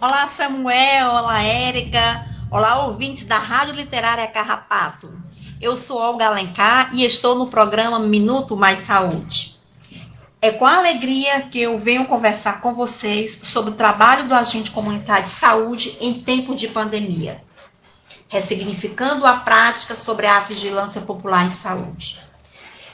Olá, 0.00 0.26
Samuel. 0.28 1.10
Olá, 1.10 1.42
Érica. 1.42 2.37
Olá, 2.50 2.86
ouvintes 2.86 3.24
da 3.24 3.36
Rádio 3.36 3.74
Literária 3.74 4.26
Carrapato. 4.26 5.12
Eu 5.60 5.76
sou 5.76 5.98
Olga 5.98 6.28
Alencar 6.28 6.94
e 6.94 7.04
estou 7.04 7.34
no 7.34 7.48
programa 7.48 7.98
Minuto 7.98 8.56
Mais 8.56 8.86
Saúde. 8.86 9.58
É 10.40 10.50
com 10.50 10.64
alegria 10.64 11.42
que 11.42 11.60
eu 11.60 11.78
venho 11.78 12.06
conversar 12.06 12.62
com 12.62 12.74
vocês 12.74 13.38
sobre 13.42 13.72
o 13.72 13.74
trabalho 13.74 14.26
do 14.26 14.34
agente 14.34 14.70
comunitário 14.70 15.24
de 15.24 15.30
saúde 15.30 15.98
em 16.00 16.14
tempo 16.14 16.54
de 16.54 16.68
pandemia, 16.68 17.44
ressignificando 18.28 19.26
a 19.26 19.34
prática 19.34 19.94
sobre 19.94 20.26
a 20.26 20.40
vigilância 20.40 21.02
popular 21.02 21.44
em 21.44 21.50
saúde. 21.50 22.18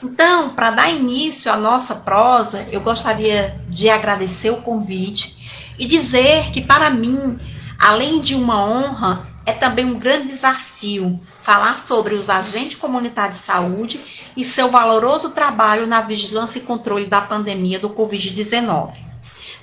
Então, 0.03 0.49
para 0.49 0.71
dar 0.71 0.89
início 0.89 1.49
à 1.49 1.55
nossa 1.55 1.95
prosa, 1.95 2.67
eu 2.73 2.81
gostaria 2.81 3.57
de 3.69 3.89
agradecer 3.89 4.49
o 4.49 4.61
convite 4.61 5.73
e 5.79 5.87
dizer 5.87 6.51
que, 6.51 6.59
para 6.59 6.89
mim, 6.89 7.39
além 7.79 8.19
de 8.19 8.35
uma 8.35 8.61
honra, 8.61 9.34
é 9.45 9.53
também 9.53 9.85
um 9.85 9.99
grande 9.99 10.29
desafio 10.29 11.21
falar 11.39 11.77
sobre 11.77 12.15
os 12.15 12.29
agentes 12.29 12.75
comunitários 12.77 13.37
de 13.37 13.43
saúde 13.43 14.01
e 14.35 14.43
seu 14.43 14.69
valoroso 14.69 15.29
trabalho 15.29 15.85
na 15.85 16.01
vigilância 16.01 16.57
e 16.57 16.63
controle 16.63 17.05
da 17.05 17.21
pandemia 17.21 17.77
do 17.77 17.89
Covid-19. 17.91 18.93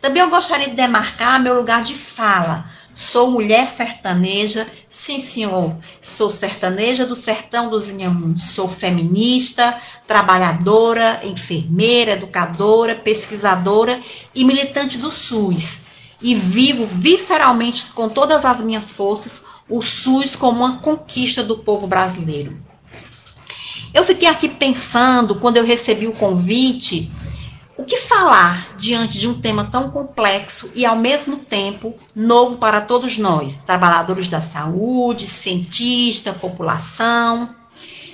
Também 0.00 0.22
eu 0.22 0.30
gostaria 0.30 0.68
de 0.68 0.76
demarcar 0.76 1.42
meu 1.42 1.54
lugar 1.54 1.82
de 1.82 1.94
fala. 1.94 2.64
Sou 2.94 3.30
mulher 3.30 3.68
sertaneja, 3.68 4.66
sim 4.88 5.18
senhor, 5.18 5.74
sou 6.02 6.30
sertaneja 6.30 7.06
do 7.06 7.16
sertão 7.16 7.70
dos 7.70 7.88
Inhamuns, 7.88 8.50
sou 8.50 8.68
feminista, 8.68 9.74
trabalhadora, 10.06 11.20
enfermeira, 11.24 12.12
educadora, 12.12 12.94
pesquisadora 12.94 13.98
e 14.34 14.44
militante 14.44 14.98
do 14.98 15.10
SUS. 15.10 15.78
E 16.20 16.34
vivo 16.34 16.86
visceralmente 16.86 17.86
com 17.86 18.08
todas 18.08 18.44
as 18.44 18.60
minhas 18.60 18.92
forças 18.92 19.41
o 19.72 19.80
SUS 19.80 20.36
como 20.36 20.58
uma 20.58 20.78
conquista 20.78 21.42
do 21.42 21.56
povo 21.56 21.86
brasileiro. 21.86 22.56
Eu 23.94 24.04
fiquei 24.04 24.28
aqui 24.28 24.46
pensando, 24.46 25.36
quando 25.36 25.56
eu 25.56 25.64
recebi 25.64 26.06
o 26.06 26.12
convite, 26.12 27.10
o 27.76 27.82
que 27.82 27.96
falar 27.96 28.76
diante 28.76 29.18
de 29.18 29.26
um 29.26 29.40
tema 29.40 29.64
tão 29.64 29.90
complexo 29.90 30.70
e, 30.74 30.84
ao 30.84 30.96
mesmo 30.96 31.38
tempo, 31.38 31.94
novo 32.14 32.58
para 32.58 32.82
todos 32.82 33.16
nós, 33.16 33.56
trabalhadores 33.66 34.28
da 34.28 34.42
saúde, 34.42 35.26
cientista, 35.26 36.34
população. 36.34 37.54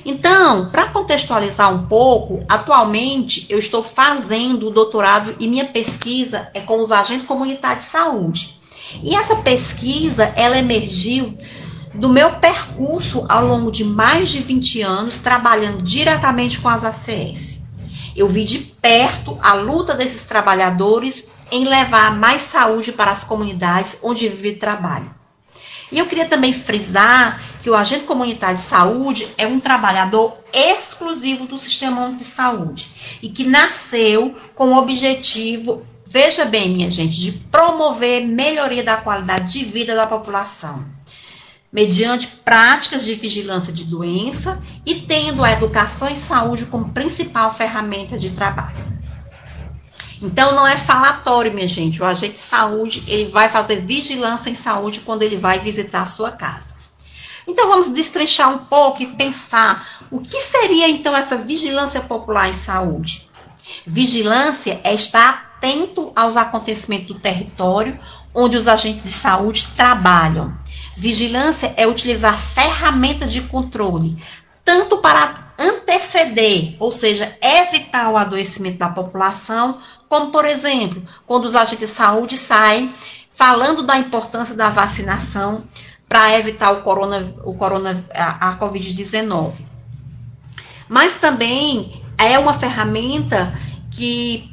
Então, 0.05 0.71
para 0.71 0.89
contextualizar 0.91 1.75
um 1.75 1.87
pouco, 1.87 2.45
atualmente 2.49 3.47
eu 3.49 3.59
estou 3.59 3.83
fazendo 3.83 4.69
o 4.69 4.71
doutorado 4.71 5.35
e 5.41 5.49
minha 5.49 5.67
pesquisa 5.67 6.49
é 6.55 6.61
com 6.61 6.81
os 6.81 6.93
agentes 6.93 7.27
comunitários 7.27 7.85
de 7.85 7.91
saúde. 7.91 8.58
E 9.03 9.15
essa 9.15 9.37
pesquisa, 9.37 10.33
ela 10.37 10.59
emergiu 10.59 11.39
do 11.95 12.09
meu 12.09 12.33
percurso 12.37 13.25
ao 13.29 13.47
longo 13.47 13.73
de 13.73 13.85
mais 13.85 14.29
de 14.29 14.41
20 14.41 14.83
anos 14.83 15.19
trabalhando 15.19 15.83
diretamente 15.83 16.61
com 16.61 16.69
as 16.69 16.85
ACS. 16.85 17.63
Eu 18.15 18.29
vi 18.29 18.45
de 18.45 18.59
perto 18.59 19.39
a 19.41 19.55
luta 19.55 19.95
desses 19.95 20.25
trabalhadores 20.25 21.25
em 21.51 21.65
levar 21.65 22.17
mais 22.17 22.43
saúde 22.43 22.93
para 22.93 23.11
as 23.11 23.25
comunidades 23.25 23.99
onde 24.03 24.29
vive 24.29 24.51
e 24.51 24.57
trabalha. 24.57 25.19
E 25.91 25.99
eu 25.99 26.07
queria 26.07 26.27
também 26.27 26.53
frisar 26.53 27.41
que 27.63 27.71
o 27.71 27.75
agente 27.75 28.05
comunitário 28.05 28.57
de 28.57 28.63
saúde 28.63 29.29
é 29.39 29.47
um 29.47 29.59
trabalhador 29.59 30.37
exclusivo 30.53 31.47
do 31.47 31.59
Sistema 31.59 32.13
de 32.13 32.25
Saúde 32.25 32.89
e 33.23 33.29
que 33.29 33.45
nasceu 33.45 34.35
com 34.55 34.69
o 34.69 34.77
objetivo 34.77 35.83
Veja 36.11 36.47
bem, 36.47 36.71
minha 36.71 36.91
gente, 36.91 37.21
de 37.21 37.33
promover 37.33 38.27
melhoria 38.27 38.83
da 38.83 38.97
qualidade 38.97 39.59
de 39.59 39.65
vida 39.67 39.95
da 39.95 40.07
população, 40.07 40.87
mediante 41.71 42.27
práticas 42.27 43.05
de 43.05 43.15
vigilância 43.15 43.71
de 43.71 43.85
doença 43.85 44.59
e 44.87 44.95
tendo 44.95 45.45
a 45.45 45.53
educação 45.53 46.09
e 46.09 46.17
saúde 46.17 46.65
como 46.65 46.93
principal 46.93 47.55
ferramenta 47.55 48.19
de 48.19 48.31
trabalho. 48.31 48.79
Então 50.23 50.55
não 50.55 50.67
é 50.67 50.79
falatório, 50.79 51.53
minha 51.53 51.69
gente. 51.69 52.01
O 52.01 52.07
agente 52.07 52.35
de 52.35 52.41
saúde, 52.41 53.05
ele 53.07 53.31
vai 53.31 53.51
fazer 53.51 53.77
vigilância 53.77 54.49
em 54.49 54.57
saúde 54.57 55.01
quando 55.01 55.23
ele 55.23 55.37
vai 55.37 55.59
visitar 55.59 56.03
a 56.03 56.07
sua 56.07 56.33
casa. 56.33 56.75
Então 57.47 57.69
vamos 57.69 57.89
destrinchar 57.89 58.51
um 58.51 58.59
pouco 58.59 59.03
e 59.03 59.07
pensar 59.07 60.07
o 60.11 60.21
que 60.21 60.41
seria 60.41 60.89
então 60.89 61.15
essa 61.15 61.37
vigilância 61.37 62.01
popular 62.01 62.49
em 62.49 62.55
saúde. 62.55 63.29
Vigilância 63.87 64.81
é 64.83 64.95
estar 64.95 65.48
atento 65.59 66.13
aos 66.15 66.37
acontecimentos 66.37 67.09
do 67.09 67.21
território 67.21 67.99
onde 68.35 68.57
os 68.57 68.69
agentes 68.69 69.03
de 69.03 69.11
saúde 69.11 69.69
trabalham. 69.77 70.57
Vigilância 70.97 71.75
é 71.77 71.87
utilizar 71.87 72.39
ferramentas 72.41 73.33
de 73.33 73.43
controle, 73.43 74.17
tanto 74.65 74.99
para 74.99 75.49
anteceder, 75.59 76.77
ou 76.79 76.93
seja, 76.93 77.37
evitar 77.43 78.11
o 78.11 78.17
adoecimento 78.17 78.79
da 78.79 78.89
população, 78.89 79.79
como, 80.09 80.31
por 80.31 80.45
exemplo, 80.45 81.03
quando 81.27 81.45
os 81.45 81.55
agentes 81.55 81.89
de 81.89 81.95
saúde 81.95 82.37
saem 82.37 82.93
falando 83.33 83.83
da 83.83 83.97
importância 83.97 84.55
da 84.55 84.71
vacinação 84.71 85.65
para 86.09 86.37
evitar 86.39 86.71
o 86.73 86.83
corona, 86.83 87.35
o 87.45 87.55
corona, 87.55 88.05
a, 88.15 88.51
a 88.51 88.59
Covid-19. 88.59 89.55
Mas 90.89 91.17
também 91.17 92.03
é 92.17 92.39
uma 92.39 92.55
ferramenta 92.55 93.53
que 93.91 94.51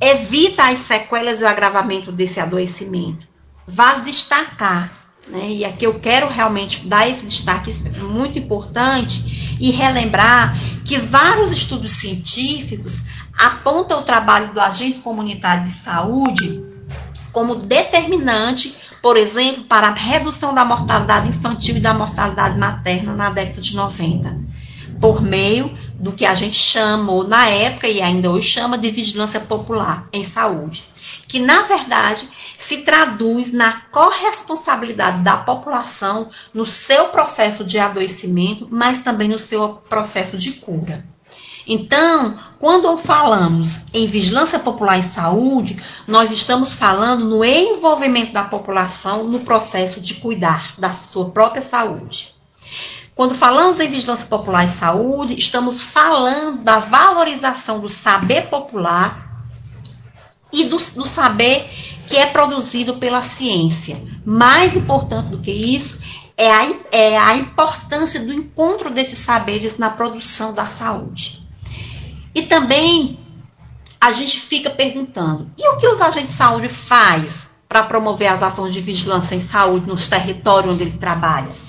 evita 0.00 0.64
as 0.64 0.80
sequelas 0.80 1.40
e 1.40 1.44
o 1.44 1.48
agravamento 1.48 2.12
desse 2.12 2.40
adoecimento. 2.40 3.26
Vale 3.66 4.02
destacar, 4.02 4.92
né, 5.28 5.48
e 5.48 5.64
aqui 5.64 5.86
eu 5.86 5.98
quero 5.98 6.28
realmente 6.28 6.86
dar 6.86 7.08
esse 7.08 7.26
destaque 7.26 7.72
muito 8.00 8.38
importante 8.38 9.56
e 9.60 9.70
relembrar 9.70 10.56
que 10.84 10.98
vários 10.98 11.50
estudos 11.50 11.92
científicos 11.92 13.02
apontam 13.36 14.00
o 14.00 14.04
trabalho 14.04 14.52
do 14.52 14.60
agente 14.60 15.00
comunitário 15.00 15.64
de 15.64 15.72
saúde 15.72 16.64
como 17.32 17.54
determinante, 17.56 18.74
por 19.02 19.16
exemplo, 19.16 19.64
para 19.64 19.88
a 19.88 19.94
redução 19.94 20.54
da 20.54 20.64
mortalidade 20.64 21.28
infantil 21.28 21.76
e 21.76 21.80
da 21.80 21.92
mortalidade 21.92 22.58
materna 22.58 23.12
na 23.12 23.28
década 23.28 23.60
de 23.60 23.76
90, 23.76 24.40
por 24.98 25.20
meio 25.20 25.70
do 25.98 26.12
que 26.12 26.26
a 26.26 26.34
gente 26.34 26.56
chamou 26.56 27.26
na 27.26 27.48
época 27.48 27.88
e 27.88 28.02
ainda 28.02 28.30
hoje 28.30 28.48
chama 28.48 28.76
de 28.76 28.90
vigilância 28.90 29.40
popular 29.40 30.08
em 30.12 30.22
saúde, 30.22 30.84
que 31.26 31.38
na 31.38 31.62
verdade 31.62 32.28
se 32.58 32.78
traduz 32.78 33.52
na 33.52 33.72
corresponsabilidade 33.92 35.22
da 35.22 35.36
população 35.38 36.30
no 36.52 36.64
seu 36.64 37.08
processo 37.08 37.64
de 37.64 37.78
adoecimento, 37.78 38.68
mas 38.70 38.98
também 38.98 39.28
no 39.28 39.38
seu 39.38 39.74
processo 39.88 40.36
de 40.36 40.52
cura. 40.52 41.04
Então, 41.68 42.38
quando 42.60 42.96
falamos 42.96 43.80
em 43.92 44.06
vigilância 44.06 44.58
popular 44.58 44.98
em 44.98 45.02
saúde, 45.02 45.82
nós 46.06 46.30
estamos 46.30 46.72
falando 46.72 47.24
no 47.24 47.44
envolvimento 47.44 48.32
da 48.32 48.44
população 48.44 49.24
no 49.24 49.40
processo 49.40 50.00
de 50.00 50.14
cuidar 50.14 50.74
da 50.78 50.92
sua 50.92 51.30
própria 51.30 51.62
saúde. 51.62 52.35
Quando 53.16 53.34
falamos 53.34 53.80
em 53.80 53.88
vigilância 53.88 54.26
popular 54.26 54.64
em 54.64 54.68
saúde, 54.68 55.38
estamos 55.38 55.80
falando 55.80 56.62
da 56.62 56.80
valorização 56.80 57.80
do 57.80 57.88
saber 57.88 58.48
popular 58.48 59.42
e 60.52 60.64
do, 60.64 60.76
do 60.76 61.08
saber 61.08 61.66
que 62.06 62.14
é 62.18 62.26
produzido 62.26 62.98
pela 62.98 63.22
ciência. 63.22 64.04
Mais 64.22 64.76
importante 64.76 65.30
do 65.30 65.38
que 65.38 65.50
isso 65.50 65.98
é 66.36 66.52
a, 66.52 66.74
é 66.92 67.16
a 67.16 67.34
importância 67.36 68.20
do 68.20 68.34
encontro 68.34 68.90
desses 68.90 69.20
saberes 69.20 69.78
na 69.78 69.88
produção 69.88 70.52
da 70.52 70.66
saúde. 70.66 71.42
E 72.34 72.42
também 72.42 73.18
a 73.98 74.12
gente 74.12 74.38
fica 74.40 74.68
perguntando: 74.68 75.50
e 75.56 75.66
o 75.70 75.78
que 75.78 75.88
os 75.88 76.02
agentes 76.02 76.32
de 76.32 76.36
saúde 76.36 76.68
faz 76.68 77.46
para 77.66 77.82
promover 77.82 78.28
as 78.28 78.42
ações 78.42 78.74
de 78.74 78.82
vigilância 78.82 79.34
em 79.34 79.40
saúde 79.40 79.88
nos 79.88 80.06
territórios 80.06 80.74
onde 80.74 80.82
ele 80.82 80.98
trabalha? 80.98 81.65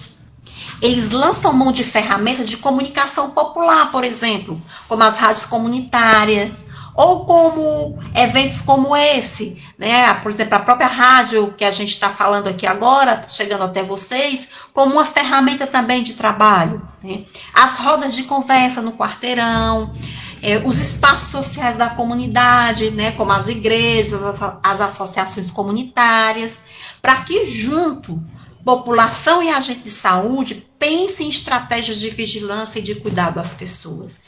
Eles 0.82 1.10
lançam 1.10 1.54
mão 1.54 1.72
de 1.72 1.84
ferramentas 1.84 2.50
de 2.50 2.58
comunicação 2.58 3.32
popular, 3.32 3.92
por 3.92 4.04
exemplo, 4.04 4.62
como 4.88 5.04
as 5.04 5.18
rádios 5.18 5.46
comunitárias, 5.46 6.52
ou 6.98 7.26
como 7.26 8.00
eventos 8.16 8.62
como 8.62 8.96
esse, 8.96 9.62
né? 9.78 10.16
Por 10.16 10.32
exemplo, 10.32 10.56
a 10.56 10.60
própria 10.60 10.88
rádio 10.88 11.54
que 11.56 11.64
a 11.64 11.70
gente 11.70 11.92
está 11.92 12.10
falando 12.10 12.48
aqui 12.48 12.66
agora, 12.66 13.24
chegando 13.30 13.64
até 13.64 13.84
vocês, 13.84 14.48
como 14.74 14.94
uma 14.94 15.06
ferramenta 15.06 15.68
também 15.68 16.04
de 16.04 16.16
trabalho. 16.16 16.82
Né? 17.04 17.26
As 17.54 17.78
rodas 17.78 18.16
de 18.16 18.24
conversa 18.24 18.82
no 18.82 18.94
quarteirão, 18.94 19.94
é, 20.42 20.58
os 20.66 20.80
espaços 20.80 21.30
sociais 21.30 21.76
da 21.76 21.90
comunidade, 21.92 22.90
né, 22.90 23.12
como 23.12 23.32
as 23.32 23.48
igrejas, 23.48 24.22
as, 24.24 24.40
as 24.64 24.82
associações 24.82 25.52
comunitárias, 25.52 26.58
para 27.00 27.18
que 27.18 27.46
junto 27.46 28.20
população 28.68 29.42
e 29.42 29.50
agente 29.50 29.80
de 29.80 29.90
saúde 29.90 30.68
pensem 30.78 31.28
em 31.28 31.30
estratégias 31.30 32.02
de 32.02 32.10
vigilância 32.10 32.80
e 32.80 32.82
de 32.82 32.96
cuidado 32.96 33.40
às 33.40 33.54
pessoas. 33.54 34.20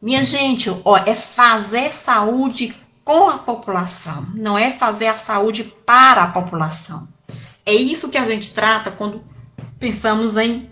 Minha 0.00 0.24
gente, 0.24 0.74
ó, 0.86 0.96
é 0.96 1.14
fazer 1.14 1.92
saúde 1.92 2.74
com 3.04 3.28
a 3.28 3.36
população, 3.36 4.26
não 4.34 4.56
é 4.56 4.70
fazer 4.70 5.08
a 5.08 5.18
saúde 5.18 5.64
para 5.84 6.22
a 6.22 6.26
população. 6.28 7.06
É 7.66 7.74
isso 7.74 8.08
que 8.08 8.16
a 8.16 8.24
gente 8.24 8.54
trata 8.54 8.90
quando 8.90 9.22
pensamos 9.78 10.34
em 10.38 10.70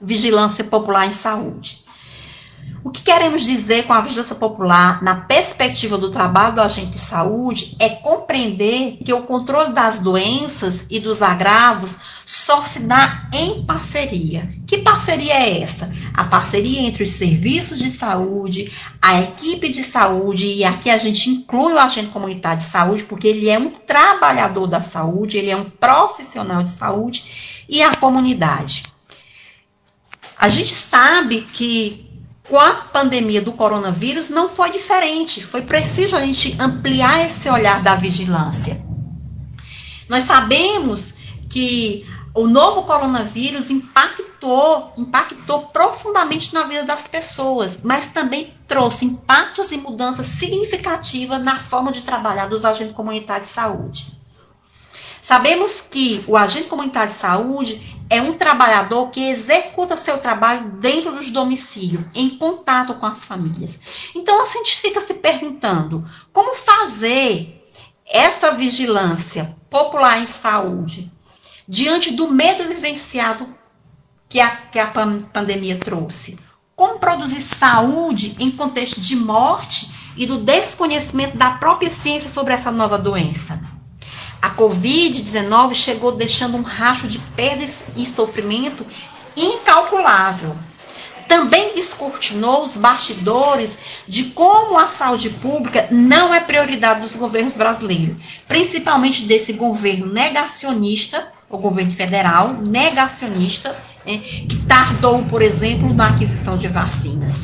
vigilância 0.00 0.64
popular 0.64 1.06
em 1.06 1.12
saúde. 1.12 1.84
O 2.84 2.90
que 2.90 3.02
queremos 3.02 3.42
dizer 3.42 3.84
com 3.84 3.92
a 3.92 4.00
vigilância 4.00 4.34
popular 4.34 5.00
na 5.04 5.14
perspectiva 5.14 5.96
do 5.96 6.10
trabalho 6.10 6.56
do 6.56 6.60
agente 6.60 6.90
de 6.90 6.98
saúde 6.98 7.76
é 7.78 7.88
compreender 7.88 8.98
que 9.04 9.12
o 9.12 9.22
controle 9.22 9.72
das 9.72 10.00
doenças 10.00 10.84
e 10.90 10.98
dos 10.98 11.22
agravos 11.22 11.96
só 12.26 12.60
se 12.62 12.80
dá 12.80 13.28
em 13.32 13.64
parceria. 13.64 14.52
Que 14.66 14.78
parceria 14.78 15.34
é 15.34 15.62
essa? 15.62 15.92
A 16.12 16.24
parceria 16.24 16.80
entre 16.80 17.04
os 17.04 17.10
serviços 17.10 17.78
de 17.78 17.88
saúde, 17.88 18.72
a 19.00 19.20
equipe 19.20 19.68
de 19.68 19.84
saúde, 19.84 20.46
e 20.46 20.64
aqui 20.64 20.90
a 20.90 20.98
gente 20.98 21.30
inclui 21.30 21.74
o 21.74 21.78
agente 21.78 22.10
comunitário 22.10 22.58
de 22.58 22.68
saúde, 22.68 23.04
porque 23.04 23.28
ele 23.28 23.48
é 23.48 23.58
um 23.58 23.70
trabalhador 23.70 24.66
da 24.66 24.82
saúde, 24.82 25.38
ele 25.38 25.50
é 25.50 25.56
um 25.56 25.70
profissional 25.70 26.64
de 26.64 26.70
saúde, 26.70 27.64
e 27.68 27.80
a 27.80 27.94
comunidade. 27.94 28.82
A 30.36 30.48
gente 30.48 30.74
sabe 30.74 31.42
que 31.42 32.11
com 32.48 32.58
a 32.58 32.74
pandemia 32.74 33.40
do 33.40 33.52
coronavírus 33.52 34.28
não 34.28 34.48
foi 34.48 34.70
diferente. 34.70 35.44
Foi 35.44 35.62
preciso 35.62 36.16
a 36.16 36.24
gente 36.24 36.56
ampliar 36.60 37.26
esse 37.26 37.48
olhar 37.48 37.82
da 37.82 37.94
vigilância. 37.94 38.82
Nós 40.08 40.24
sabemos 40.24 41.14
que 41.48 42.06
o 42.34 42.46
novo 42.46 42.84
coronavírus 42.84 43.70
impactou, 43.70 44.92
impactou 44.96 45.66
profundamente 45.66 46.52
na 46.54 46.64
vida 46.64 46.84
das 46.84 47.06
pessoas, 47.06 47.78
mas 47.82 48.08
também 48.08 48.54
trouxe 48.66 49.04
impactos 49.04 49.70
e 49.70 49.76
mudanças 49.76 50.26
significativas 50.26 51.42
na 51.42 51.58
forma 51.60 51.92
de 51.92 52.02
trabalhar 52.02 52.46
dos 52.46 52.64
agentes 52.64 52.94
comunitários 52.94 53.48
de 53.48 53.54
saúde. 53.54 54.06
Sabemos 55.20 55.80
que 55.80 56.24
o 56.26 56.36
agente 56.36 56.68
comunitário 56.68 57.12
de 57.12 57.18
saúde 57.18 57.91
é 58.12 58.20
um 58.20 58.34
trabalhador 58.34 59.08
que 59.08 59.30
executa 59.30 59.96
seu 59.96 60.18
trabalho 60.18 60.72
dentro 60.72 61.12
dos 61.12 61.30
domicílios, 61.30 62.04
em 62.14 62.28
contato 62.28 62.92
com 62.96 63.06
as 63.06 63.24
famílias. 63.24 63.78
Então, 64.14 64.42
a 64.42 64.46
gente 64.46 64.76
fica 64.76 65.00
se 65.00 65.14
perguntando 65.14 66.06
como 66.30 66.54
fazer 66.54 67.66
essa 68.06 68.52
vigilância 68.52 69.56
popular 69.70 70.20
em 70.20 70.26
saúde 70.26 71.10
diante 71.66 72.12
do 72.12 72.30
medo 72.30 72.68
vivenciado 72.68 73.48
que 74.28 74.40
a, 74.40 74.50
que 74.50 74.78
a 74.78 74.88
pandemia 75.32 75.78
trouxe. 75.78 76.38
Como 76.76 76.98
produzir 76.98 77.40
saúde 77.40 78.36
em 78.38 78.50
contexto 78.50 79.00
de 79.00 79.16
morte 79.16 79.90
e 80.18 80.26
do 80.26 80.36
desconhecimento 80.36 81.38
da 81.38 81.52
própria 81.52 81.90
ciência 81.90 82.28
sobre 82.28 82.52
essa 82.52 82.70
nova 82.70 82.98
doença. 82.98 83.71
A 84.42 84.50
Covid-19 84.50 85.72
chegou 85.76 86.10
deixando 86.10 86.56
um 86.56 86.62
racho 86.62 87.06
de 87.06 87.20
perdas 87.36 87.84
e 87.96 88.04
sofrimento 88.04 88.84
incalculável. 89.36 90.56
Também 91.28 91.72
descortinou 91.74 92.64
os 92.64 92.76
bastidores 92.76 93.78
de 94.06 94.24
como 94.24 94.76
a 94.80 94.88
saúde 94.88 95.30
pública 95.30 95.86
não 95.92 96.34
é 96.34 96.40
prioridade 96.40 97.02
dos 97.02 97.14
governos 97.14 97.56
brasileiros, 97.56 98.16
principalmente 98.48 99.22
desse 99.22 99.52
governo 99.52 100.12
negacionista, 100.12 101.32
o 101.48 101.56
governo 101.56 101.92
federal 101.92 102.54
negacionista, 102.54 103.76
né, 104.04 104.18
que 104.18 104.56
tardou, 104.66 105.22
por 105.26 105.40
exemplo, 105.40 105.94
na 105.94 106.08
aquisição 106.08 106.58
de 106.58 106.66
vacinas. 106.66 107.36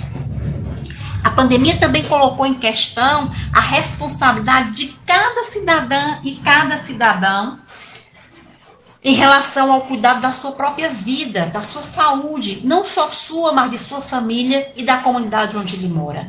A 1.28 1.30
pandemia 1.32 1.76
também 1.76 2.02
colocou 2.04 2.46
em 2.46 2.54
questão 2.54 3.30
a 3.52 3.60
responsabilidade 3.60 4.70
de 4.70 4.86
cada 5.04 5.44
cidadã 5.44 6.16
e 6.24 6.36
cada 6.36 6.78
cidadão 6.78 7.60
em 9.04 9.12
relação 9.12 9.70
ao 9.70 9.82
cuidado 9.82 10.22
da 10.22 10.32
sua 10.32 10.52
própria 10.52 10.88
vida, 10.88 11.44
da 11.52 11.62
sua 11.62 11.82
saúde, 11.82 12.62
não 12.64 12.82
só 12.82 13.10
sua, 13.10 13.52
mas 13.52 13.70
de 13.70 13.78
sua 13.78 14.00
família 14.00 14.72
e 14.74 14.82
da 14.82 14.96
comunidade 14.96 15.58
onde 15.58 15.76
ele 15.76 15.88
mora. 15.88 16.26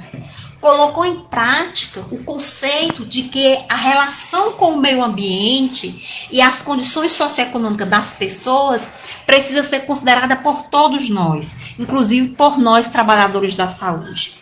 Colocou 0.60 1.06
em 1.06 1.22
prática 1.22 2.02
o 2.12 2.22
conceito 2.26 3.06
de 3.06 3.24
que 3.24 3.58
a 3.70 3.76
relação 3.76 4.52
com 4.52 4.74
o 4.74 4.82
meio 4.82 5.02
ambiente 5.02 6.28
e 6.30 6.41
as 6.41 6.62
condições 6.62 7.14
socioeconômicas 7.14 7.88
das 7.88 8.10
pessoas 8.16 8.89
precisa 9.26 9.64
ser 9.64 9.86
considerada 9.86 10.36
por 10.36 10.64
todos 10.64 11.10
nós, 11.10 11.54
inclusive 11.80 12.32
por 12.32 12.58
nós 12.58 12.88
trabalhadores 12.88 13.56
da 13.56 13.70
saúde. 13.70 14.39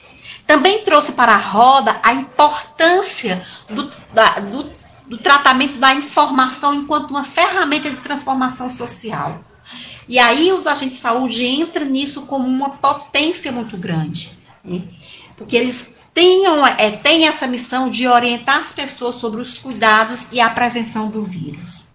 Também 0.48 0.84
trouxe 0.84 1.12
para 1.12 1.34
a 1.34 1.38
roda 1.38 2.00
a 2.02 2.14
importância 2.14 3.46
do, 3.70 3.92
da, 4.14 4.40
do, 4.40 4.72
do 5.06 5.18
tratamento 5.18 5.78
da 5.78 5.94
informação 5.94 6.74
enquanto 6.74 7.10
uma 7.10 7.26
ferramenta 7.26 7.90
de 7.90 7.98
transformação 7.98 8.70
social. 8.70 9.44
E 10.08 10.18
aí 10.18 10.54
os 10.54 10.66
agentes 10.66 10.96
de 10.98 11.04
saúde 11.04 11.46
entram 11.46 11.86
nisso 11.86 12.22
como 12.22 12.48
uma 12.48 12.70
potência 12.70 13.52
muito 13.52 13.78
grande. 13.78 14.40
Né? 14.64 14.84
Porque 15.36 15.58
eles 15.58 15.94
tenham, 16.14 16.66
é, 16.66 16.92
têm 16.92 17.28
essa 17.28 17.46
missão 17.46 17.90
de 17.90 18.08
orientar 18.08 18.60
as 18.60 18.72
pessoas 18.72 19.18
sobre 19.18 19.42
os 19.42 19.58
cuidados 19.58 20.28
e 20.32 20.40
a 20.40 20.50
prevenção 20.50 21.10
do 21.10 21.22
vírus. 21.22 21.88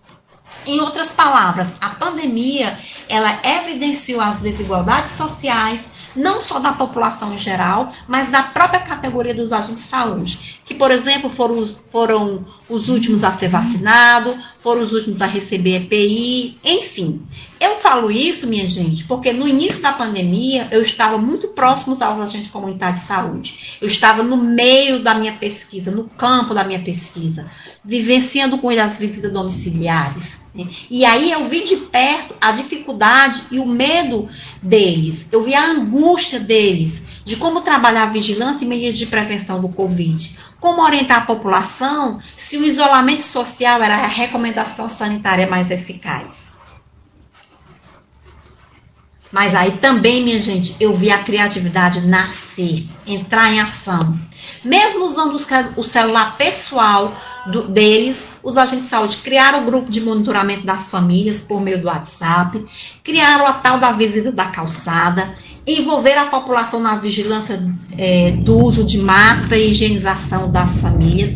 Em 0.67 0.79
outras 0.81 1.13
palavras, 1.13 1.73
a 1.81 1.91
pandemia 1.91 2.79
ela 3.09 3.41
evidenciou 3.43 4.21
as 4.21 4.39
desigualdades 4.39 5.13
sociais, 5.13 5.87
não 6.15 6.43
só 6.43 6.59
da 6.59 6.73
população 6.73 7.33
em 7.33 7.39
geral, 7.39 7.93
mas 8.07 8.31
da 8.31 8.43
própria 8.43 8.81
categoria 8.81 9.35
dos 9.35 9.53
agentes 9.53 9.85
de 9.85 9.89
saúde, 9.89 10.61
que, 10.65 10.75
por 10.75 10.91
exemplo, 10.91 11.31
foram, 11.31 11.67
foram 11.91 12.45
os 12.69 12.89
últimos 12.89 13.25
a 13.25 13.33
ser 13.33 13.49
vacinados, 13.49 14.35
foram 14.59 14.83
os 14.83 14.93
últimos 14.93 15.21
a 15.21 15.27
receber 15.27 15.77
EPI, 15.77 16.59
enfim. 16.65 17.23
Eu 17.61 17.77
falo 17.77 18.11
isso, 18.11 18.47
minha 18.47 18.67
gente, 18.67 19.05
porque 19.05 19.33
no 19.33 19.47
início 19.47 19.81
da 19.81 19.93
pandemia 19.93 20.69
eu 20.71 20.83
estava 20.83 21.19
muito 21.19 21.49
próximo 21.49 21.97
aos 22.01 22.21
agentes 22.21 22.51
comunitários 22.51 23.01
de 23.01 23.07
saúde. 23.07 23.79
Eu 23.81 23.89
estava 23.89 24.23
no 24.23 24.37
meio 24.37 25.01
da 25.01 25.15
minha 25.15 25.33
pesquisa, 25.33 25.91
no 25.91 26.05
campo 26.05 26.55
da 26.55 26.65
minha 26.65 26.81
pesquisa, 26.81 27.51
vivenciando 27.85 28.59
com 28.59 28.71
eles 28.71 28.85
as 28.85 28.97
visitas 28.97 29.33
domiciliares 29.33 30.42
e 30.91 31.05
aí 31.05 31.31
eu 31.31 31.45
vi 31.45 31.65
de 31.65 31.77
perto 31.77 32.35
a 32.41 32.53
dificuldade 32.53 33.45
e 33.51 33.59
o 33.59 33.67
medo 33.67 34.29
deles. 34.63 35.27
Eu 35.33 35.43
vi 35.43 35.55
a 35.55 35.65
angústia 35.65 36.39
deles 36.39 37.03
de 37.25 37.37
como 37.37 37.63
trabalhar 37.63 38.05
a 38.05 38.11
vigilância 38.11 38.65
e 38.65 38.69
medidas 38.69 38.99
de 38.99 39.07
prevenção 39.07 39.61
do 39.61 39.69
Covid. 39.71 40.39
Como 40.61 40.83
orientar 40.83 41.19
a 41.23 41.27
população 41.27 42.21
se 42.37 42.59
o 42.59 42.65
isolamento 42.65 43.23
social 43.23 43.83
era 43.83 43.97
a 43.97 44.07
recomendação 44.07 44.89
sanitária 44.89 45.47
mais 45.47 45.71
eficaz. 45.71 46.53
Mas 49.31 49.55
aí 49.55 49.73
também, 49.79 50.23
minha 50.23 50.41
gente, 50.41 50.77
eu 50.79 50.95
vi 50.95 51.11
a 51.11 51.23
criatividade 51.23 52.03
nascer, 52.03 52.87
entrar 53.07 53.51
em 53.51 53.61
ação. 53.61 54.21
Mesmo 54.65 55.05
usando 55.05 55.37
o 55.77 55.85
celular 55.85 56.37
pessoal 56.37 57.17
do, 57.47 57.63
deles, 57.69 58.25
os 58.43 58.57
agentes 58.57 58.85
de 58.85 58.91
saúde 58.91 59.17
criaram 59.19 59.63
o 59.63 59.65
grupo 59.65 59.91
de 59.91 60.01
monitoramento 60.01 60.65
das 60.65 60.89
famílias 60.89 61.41
por 61.41 61.61
meio 61.61 61.81
do 61.81 61.89
WhatsApp, 61.89 62.65
criaram 63.03 63.47
a 63.47 63.55
tal 63.55 63.79
da 63.79 63.91
visita 63.93 64.31
da 64.31 64.47
calçada, 64.47 65.35
envolveram 65.67 66.23
a 66.23 66.27
população 66.27 66.81
na 66.81 66.97
vigilância 66.97 67.61
é, 67.99 68.33
do 68.33 68.57
uso 68.59 68.85
de 68.85 68.99
máscara 68.99 69.59
e 69.59 69.71
higienização 69.71 70.51
das 70.51 70.81
famílias. 70.81 71.31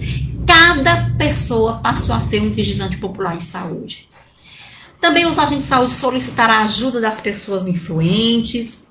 Cada 0.47 1.11
pessoa 1.19 1.79
passou 1.79 2.15
a 2.15 2.21
ser 2.21 2.41
um 2.41 2.51
vigilante 2.51 2.99
popular 2.99 3.35
em 3.35 3.41
saúde. 3.41 4.09
Também 5.01 5.27
os 5.27 5.39
agentes 5.39 5.65
de 5.65 5.69
saúde 5.69 5.93
solicitaram 5.93 6.55
a 6.55 6.61
ajuda 6.63 7.01
das 7.01 7.21
pessoas 7.21 7.69
influentes, 7.69 8.87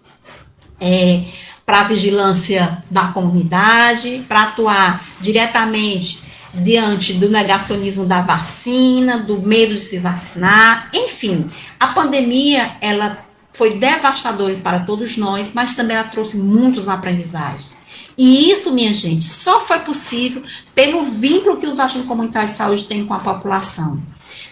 é, 0.79 1.23
para 1.65 1.81
a 1.81 1.83
vigilância 1.83 2.83
da 2.89 3.07
comunidade, 3.07 4.23
para 4.27 4.43
atuar 4.43 5.03
diretamente 5.19 6.23
diante 6.53 7.13
do 7.13 7.29
negacionismo 7.29 8.05
da 8.05 8.21
vacina, 8.21 9.17
do 9.17 9.41
medo 9.41 9.73
de 9.73 9.81
se 9.81 9.97
vacinar, 9.97 10.89
enfim, 10.93 11.49
a 11.79 11.87
pandemia 11.87 12.77
ela 12.79 13.25
foi 13.51 13.77
devastadora 13.77 14.55
para 14.55 14.81
todos 14.81 15.17
nós, 15.17 15.49
mas 15.53 15.75
também 15.75 15.97
ela 15.97 16.07
trouxe 16.07 16.37
muitos 16.37 16.87
aprendizagens. 16.87 17.71
E 18.17 18.49
isso, 18.49 18.71
minha 18.71 18.93
gente, 18.93 19.25
só 19.25 19.59
foi 19.59 19.79
possível 19.79 20.43
pelo 20.73 21.03
vínculo 21.03 21.57
que 21.57 21.67
os 21.67 21.79
agentes 21.79 22.07
comunitários 22.07 22.51
de 22.51 22.57
saúde 22.57 22.85
têm 22.85 23.05
com 23.05 23.13
a 23.13 23.19
população. 23.19 24.01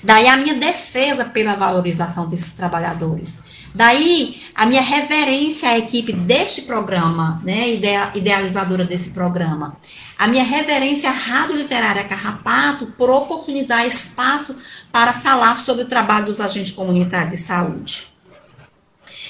Daí 0.04 0.28
a 0.28 0.38
minha 0.38 0.54
defesa 0.54 1.24
pela 1.24 1.56
valorização 1.56 2.28
desses 2.28 2.52
trabalhadores. 2.52 3.40
Daí 3.74 4.42
a 4.54 4.66
minha 4.66 4.82
reverência 4.82 5.70
à 5.70 5.78
equipe 5.78 6.14
deste 6.14 6.62
programa, 6.62 7.42
né, 7.44 7.70
idealizadora 8.14 8.86
desse 8.86 9.10
programa. 9.10 9.78
A 10.18 10.28
minha 10.28 10.44
reverência 10.44 11.10
à 11.10 11.14
Rádio 11.14 11.58
Literária 11.58 12.04
Carrapato 12.04 12.88
por 12.98 13.10
oportunizar 13.10 13.88
espaço 13.88 14.56
para 14.92 15.12
falar 15.12 15.58
sobre 15.58 15.86
o 15.86 15.88
trabalho 15.88 16.28
dos 16.28 16.40
agentes 16.40 16.72
comunitários 16.72 17.32
de 17.32 17.38
saúde. 17.38 18.14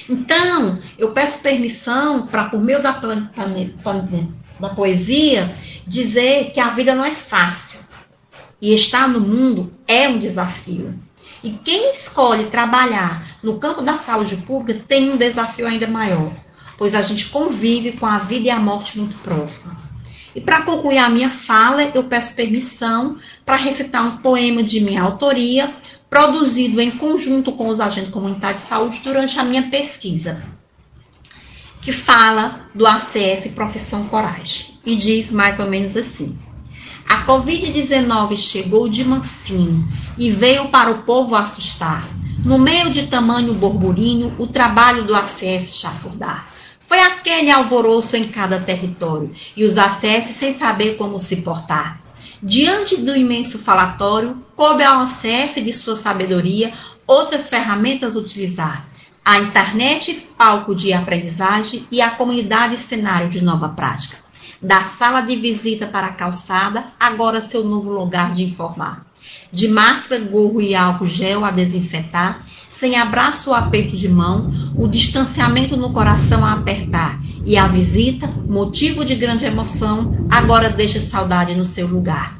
Então, 0.10 0.78
eu 0.98 1.14
peço 1.14 1.40
permissão 1.40 2.28
para, 2.28 2.50
por 2.50 2.62
meio 2.62 2.84
da, 2.84 2.92
da 4.60 4.70
poesia, 4.70 5.56
dizer 5.88 6.52
que 6.52 6.60
a 6.60 6.70
vida 6.70 6.94
não 6.94 7.06
é 7.06 7.12
fácil. 7.12 7.80
E 8.62 8.74
estar 8.76 9.08
no 9.08 9.22
mundo 9.22 9.74
é 9.88 10.10
um 10.10 10.20
desafio. 10.20 11.00
E 11.42 11.52
quem 11.52 11.94
escolhe 11.94 12.46
trabalhar 12.46 13.33
no 13.44 13.60
campo 13.60 13.82
da 13.82 13.98
saúde 13.98 14.38
pública 14.38 14.82
tem 14.88 15.12
um 15.12 15.18
desafio 15.18 15.68
ainda 15.68 15.86
maior, 15.86 16.32
pois 16.78 16.96
a 16.96 17.02
gente 17.02 17.28
convive 17.28 17.92
com 17.92 18.06
a 18.06 18.18
vida 18.18 18.48
e 18.48 18.50
a 18.50 18.60
morte 18.60 18.98
muito 18.98 19.18
próxima. 19.18 19.76
E 20.34 20.42
para 20.42 20.62
concluir 20.62 20.98
a 20.98 21.10
minha 21.10 21.30
fala, 21.30 21.84
eu 21.94 22.06
peço 22.06 22.34
permissão 22.34 23.18
para 23.46 23.58
recitar 23.58 24.04
um 24.04 24.18
poema 24.18 24.64
de 24.64 24.80
minha 24.80 25.04
autoria, 25.04 25.72
produzido 26.10 26.82
em 26.82 26.90
conjunto 26.90 27.52
com 27.52 27.68
os 27.68 27.80
agentes 27.80 28.12
comunitários 28.12 28.62
de 28.62 28.68
saúde 28.68 29.02
durante 29.04 29.38
a 29.40 29.44
minha 29.44 29.64
pesquisa, 29.64 30.42
que 31.82 31.92
fala 31.92 32.68
do 32.74 32.88
ACS 32.88 33.52
Profissão 33.54 34.08
Coragem. 34.08 34.80
E 34.86 34.96
diz 34.96 35.32
mais 35.32 35.60
ou 35.60 35.68
menos 35.68 35.96
assim: 35.96 36.38
a 37.08 37.26
Covid-19 37.26 38.38
chegou 38.38 38.90
de 38.90 39.04
mansinho 39.04 39.88
e 40.18 40.32
veio 40.32 40.70
para 40.70 40.92
o 40.92 41.04
povo 41.04 41.36
assustar. 41.36 42.08
No 42.46 42.60
meio 42.60 42.90
de 42.90 43.08
tamanho 43.08 43.54
borburinho, 43.54 44.36
o 44.38 44.46
trabalho 44.46 45.06
do 45.06 45.16
ACS 45.16 45.78
chafurdar. 45.78 46.48
Foi 46.80 47.00
aquele 47.00 47.50
alvoroço 47.50 48.18
em 48.18 48.28
cada 48.28 48.60
território 48.60 49.34
e 49.56 49.64
os 49.64 49.78
ACS 49.78 50.36
sem 50.36 50.58
saber 50.58 50.98
como 50.98 51.18
se 51.20 51.38
portar. 51.38 52.02
Diante 52.42 52.98
do 52.98 53.16
imenso 53.16 53.58
falatório, 53.58 54.44
coube 54.56 54.84
ao 54.84 55.00
ACS 55.00 55.64
de 55.64 55.72
sua 55.72 55.96
sabedoria 55.96 56.74
outras 57.08 57.48
ferramentas 57.48 58.18
utilizar. 58.18 58.86
A 59.24 59.40
internet, 59.40 60.28
palco 60.38 60.76
de 60.76 60.92
aprendizagem 60.92 61.88
e 61.90 62.02
a 62.02 62.10
comunidade, 62.10 62.78
cenário 62.78 63.30
de 63.30 63.42
nova 63.42 63.70
prática 63.70 64.24
da 64.64 64.86
sala 64.86 65.20
de 65.20 65.36
visita 65.36 65.86
para 65.86 66.08
a 66.08 66.14
calçada, 66.14 66.86
agora 66.98 67.42
seu 67.42 67.66
novo 67.66 67.92
lugar 67.92 68.32
de 68.32 68.44
informar. 68.44 69.06
De 69.54 69.68
máscara, 69.68 70.20
gorro 70.20 70.60
e 70.60 70.74
álcool 70.74 71.06
gel 71.06 71.46
a 71.46 71.52
desinfetar, 71.52 72.44
sem 72.72 72.98
abraço 72.98 73.52
ou 73.52 73.56
aperto 73.56 73.96
de 73.96 74.10
mão, 74.10 74.52
o 74.76 74.88
distanciamento 74.88 75.78
no 75.78 75.94
coração 75.94 76.44
a 76.44 76.54
apertar. 76.54 77.22
E 77.46 77.56
a 77.56 77.68
visita, 77.68 78.26
motivo 78.48 79.06
de 79.06 79.14
grande 79.14 79.46
emoção, 79.46 80.28
agora 80.32 80.72
deixa 80.72 81.00
saudade 81.00 81.54
no 81.54 81.66
seu 81.66 81.86
lugar. 81.86 82.36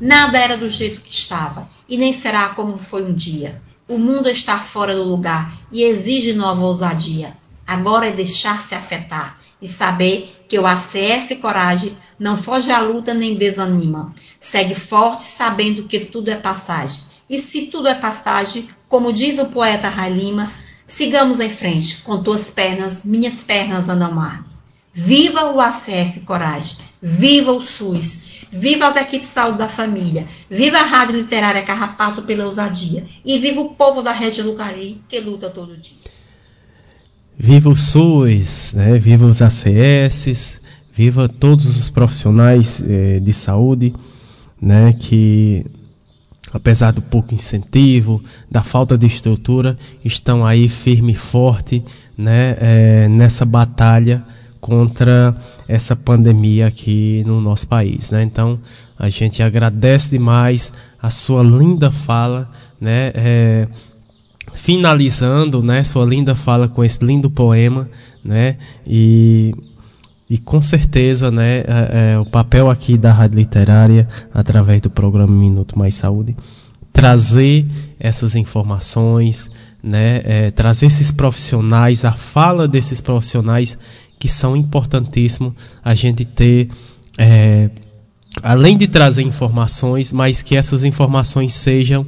Nada 0.00 0.38
era 0.38 0.56
do 0.56 0.68
jeito 0.68 1.00
que 1.00 1.14
estava, 1.14 1.70
e 1.88 1.96
nem 1.96 2.12
será 2.12 2.48
como 2.48 2.78
foi 2.78 3.04
um 3.04 3.14
dia. 3.14 3.62
O 3.86 3.96
mundo 3.96 4.28
está 4.28 4.58
fora 4.58 4.92
do 4.92 5.04
lugar 5.04 5.56
e 5.70 5.84
exige 5.84 6.32
nova 6.32 6.62
ousadia. 6.62 7.34
Agora 7.64 8.08
é 8.08 8.10
deixar-se 8.10 8.74
afetar 8.74 9.38
e 9.62 9.68
saber 9.68 10.44
que 10.48 10.58
o 10.58 10.66
ACS 10.66 11.38
Coragem 11.40 11.96
não 12.18 12.36
foge 12.36 12.70
à 12.70 12.80
luta 12.80 13.12
nem 13.12 13.34
desanima. 13.34 14.14
Segue 14.40 14.74
forte, 14.74 15.24
sabendo 15.24 15.84
que 15.84 16.00
tudo 16.00 16.30
é 16.30 16.36
passagem. 16.36 17.00
E 17.28 17.38
se 17.38 17.66
tudo 17.66 17.88
é 17.88 17.94
passagem, 17.94 18.68
como 18.88 19.12
diz 19.12 19.38
o 19.38 19.46
poeta 19.46 19.88
Railima, 19.88 20.50
sigamos 20.86 21.40
em 21.40 21.50
frente, 21.50 21.98
com 21.98 22.22
tuas 22.22 22.50
pernas, 22.50 23.04
minhas 23.04 23.42
pernas 23.42 23.88
andam 23.88 24.12
mais. 24.12 24.56
Viva 24.92 25.52
o 25.52 25.60
ACS 25.60 26.22
Coragem, 26.24 26.78
viva 27.02 27.52
o 27.52 27.60
SUS, 27.60 28.20
viva 28.50 28.86
as 28.86 28.96
equipes 28.96 29.28
de 29.28 29.34
saúde 29.34 29.58
da 29.58 29.68
família, 29.68 30.26
viva 30.48 30.78
a 30.78 30.84
Rádio 30.84 31.16
Literária 31.16 31.62
Carrapato 31.62 32.22
pela 32.22 32.46
ousadia 32.46 33.04
e 33.24 33.38
viva 33.38 33.60
o 33.60 33.70
povo 33.70 34.02
da 34.02 34.12
região 34.12 34.46
do 34.46 34.54
Cari 34.54 35.02
que 35.08 35.20
luta 35.20 35.50
todo 35.50 35.76
dia. 35.76 35.98
Viva 37.38 37.68
o 37.68 37.74
SUS, 37.74 38.72
né? 38.72 38.98
viva 38.98 39.26
os 39.26 39.42
ACS, 39.42 40.60
viva 40.96 41.28
todos 41.28 41.66
os 41.66 41.90
profissionais 41.90 42.82
eh, 42.82 43.20
de 43.20 43.32
saúde, 43.32 43.94
né? 44.60 44.94
que 44.94 45.66
apesar 46.52 46.92
do 46.92 47.02
pouco 47.02 47.34
incentivo, 47.34 48.22
da 48.50 48.62
falta 48.62 48.96
de 48.96 49.06
estrutura, 49.06 49.76
estão 50.02 50.46
aí 50.46 50.68
firme 50.70 51.12
e 51.12 51.14
forte 51.14 51.84
né? 52.16 52.56
Eh, 52.58 53.08
nessa 53.08 53.44
batalha 53.44 54.24
contra 54.58 55.36
essa 55.68 55.94
pandemia 55.94 56.66
aqui 56.66 57.22
no 57.26 57.40
nosso 57.42 57.68
país. 57.68 58.10
Né? 58.10 58.22
Então, 58.22 58.58
a 58.98 59.10
gente 59.10 59.42
agradece 59.42 60.10
demais 60.10 60.72
a 61.00 61.10
sua 61.10 61.42
linda 61.42 61.90
fala, 61.90 62.50
né? 62.80 63.12
Eh, 63.14 63.68
finalizando, 64.54 65.62
né, 65.62 65.84
sua 65.84 66.06
linda 66.06 66.34
fala 66.34 66.66
com 66.66 66.82
esse 66.82 67.04
lindo 67.04 67.30
poema, 67.30 67.90
né, 68.24 68.56
e, 68.86 69.54
e 70.28 70.38
com 70.38 70.60
certeza, 70.60 71.30
né, 71.30 71.58
é, 71.58 72.14
é, 72.14 72.18
o 72.18 72.24
papel 72.24 72.68
aqui 72.68 72.98
da 72.98 73.12
Rádio 73.12 73.38
Literária, 73.38 74.08
através 74.34 74.80
do 74.82 74.90
programa 74.90 75.32
Minuto 75.32 75.78
Mais 75.78 75.94
Saúde, 75.94 76.36
trazer 76.92 77.64
essas 77.98 78.34
informações, 78.34 79.48
né, 79.82 80.20
é, 80.24 80.50
trazer 80.50 80.86
esses 80.86 81.12
profissionais, 81.12 82.04
a 82.04 82.12
fala 82.12 82.66
desses 82.66 83.00
profissionais 83.00 83.78
que 84.18 84.28
são 84.28 84.56
importantíssimos 84.56 85.52
a 85.84 85.94
gente 85.94 86.24
ter, 86.24 86.68
é, 87.16 87.70
além 88.42 88.76
de 88.76 88.88
trazer 88.88 89.22
informações, 89.22 90.12
mas 90.12 90.42
que 90.42 90.56
essas 90.56 90.84
informações 90.84 91.54
sejam 91.54 92.04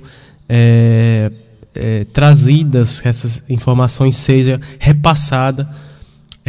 é, 0.49 1.31
é, 1.73 2.05
trazidas, 2.13 3.01
que 3.01 3.07
essas 3.07 3.45
informações 3.49 4.17
sejam 4.17 4.59
repassadas 4.81 5.67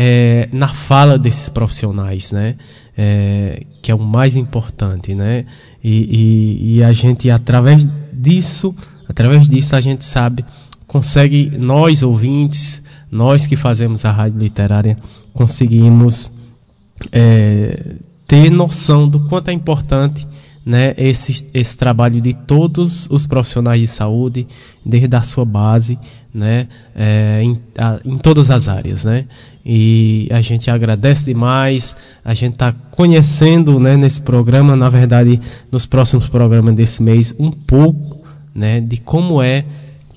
é, 0.02 0.48
na 0.54 0.70
fala 0.70 1.20
desses 1.20 1.50
profissionais, 1.50 2.32
né? 2.32 2.56
É, 2.98 3.66
que 3.82 3.92
é 3.92 3.96
o 3.96 4.00
mais 4.00 4.38
importante, 4.38 5.14
né? 5.14 5.46
E, 5.84 5.90
e, 5.92 6.78
e, 6.78 6.84
a 6.84 6.94
gente, 6.94 7.30
através 7.30 7.86
disso, 8.14 8.74
através 9.10 9.50
disso, 9.50 9.76
a 9.76 9.82
gente 9.82 10.06
sabe, 10.06 10.46
consegue, 10.88 11.52
nós 11.58 12.02
ouvintes, 12.02 12.82
nós 13.12 13.46
que 13.46 13.58
fazemos 13.58 14.06
a 14.06 14.12
rádio 14.14 14.40
literária, 14.40 14.98
conseguimos 15.34 16.32
é, 17.12 17.96
ter 18.26 18.50
noção 18.50 19.06
do 19.06 19.20
quanto 19.28 19.50
é 19.50 19.54
importante 19.54 20.26
né, 20.66 20.94
esse, 20.98 21.46
esse 21.54 21.76
trabalho 21.76 22.22
de 22.22 22.34
todos 22.34 23.06
os 23.10 23.26
profissionais 23.26 23.82
de 23.82 23.88
saúde, 23.88 24.48
desde 24.86 25.14
a 25.14 25.24
sua 25.24 25.44
base, 25.44 26.00
né, 26.34 26.68
é, 26.96 27.42
em, 27.44 27.60
a, 27.78 28.00
em 28.06 28.18
todas 28.18 28.52
as 28.52 28.68
áreas, 28.68 29.04
né, 29.04 29.26
e 29.66 30.28
a 30.32 30.42
gente 30.42 30.70
agradece 30.70 31.26
demais, 31.26 31.96
a 32.24 32.34
gente 32.34 32.54
está 32.54 32.72
conhecendo, 32.92 33.80
né, 33.80 33.98
nesse 33.98 34.22
programa, 34.22 34.76
na 34.76 34.90
verdade, 34.90 35.40
nos 35.72 35.86
próximos 35.86 36.28
programas 36.28 36.76
desse 36.76 37.02
mês, 37.02 37.36
um 37.40 37.52
pouco, 37.52 38.20
né, 38.54 38.80
de 38.80 38.98
como 38.98 39.42
é, 39.42 39.66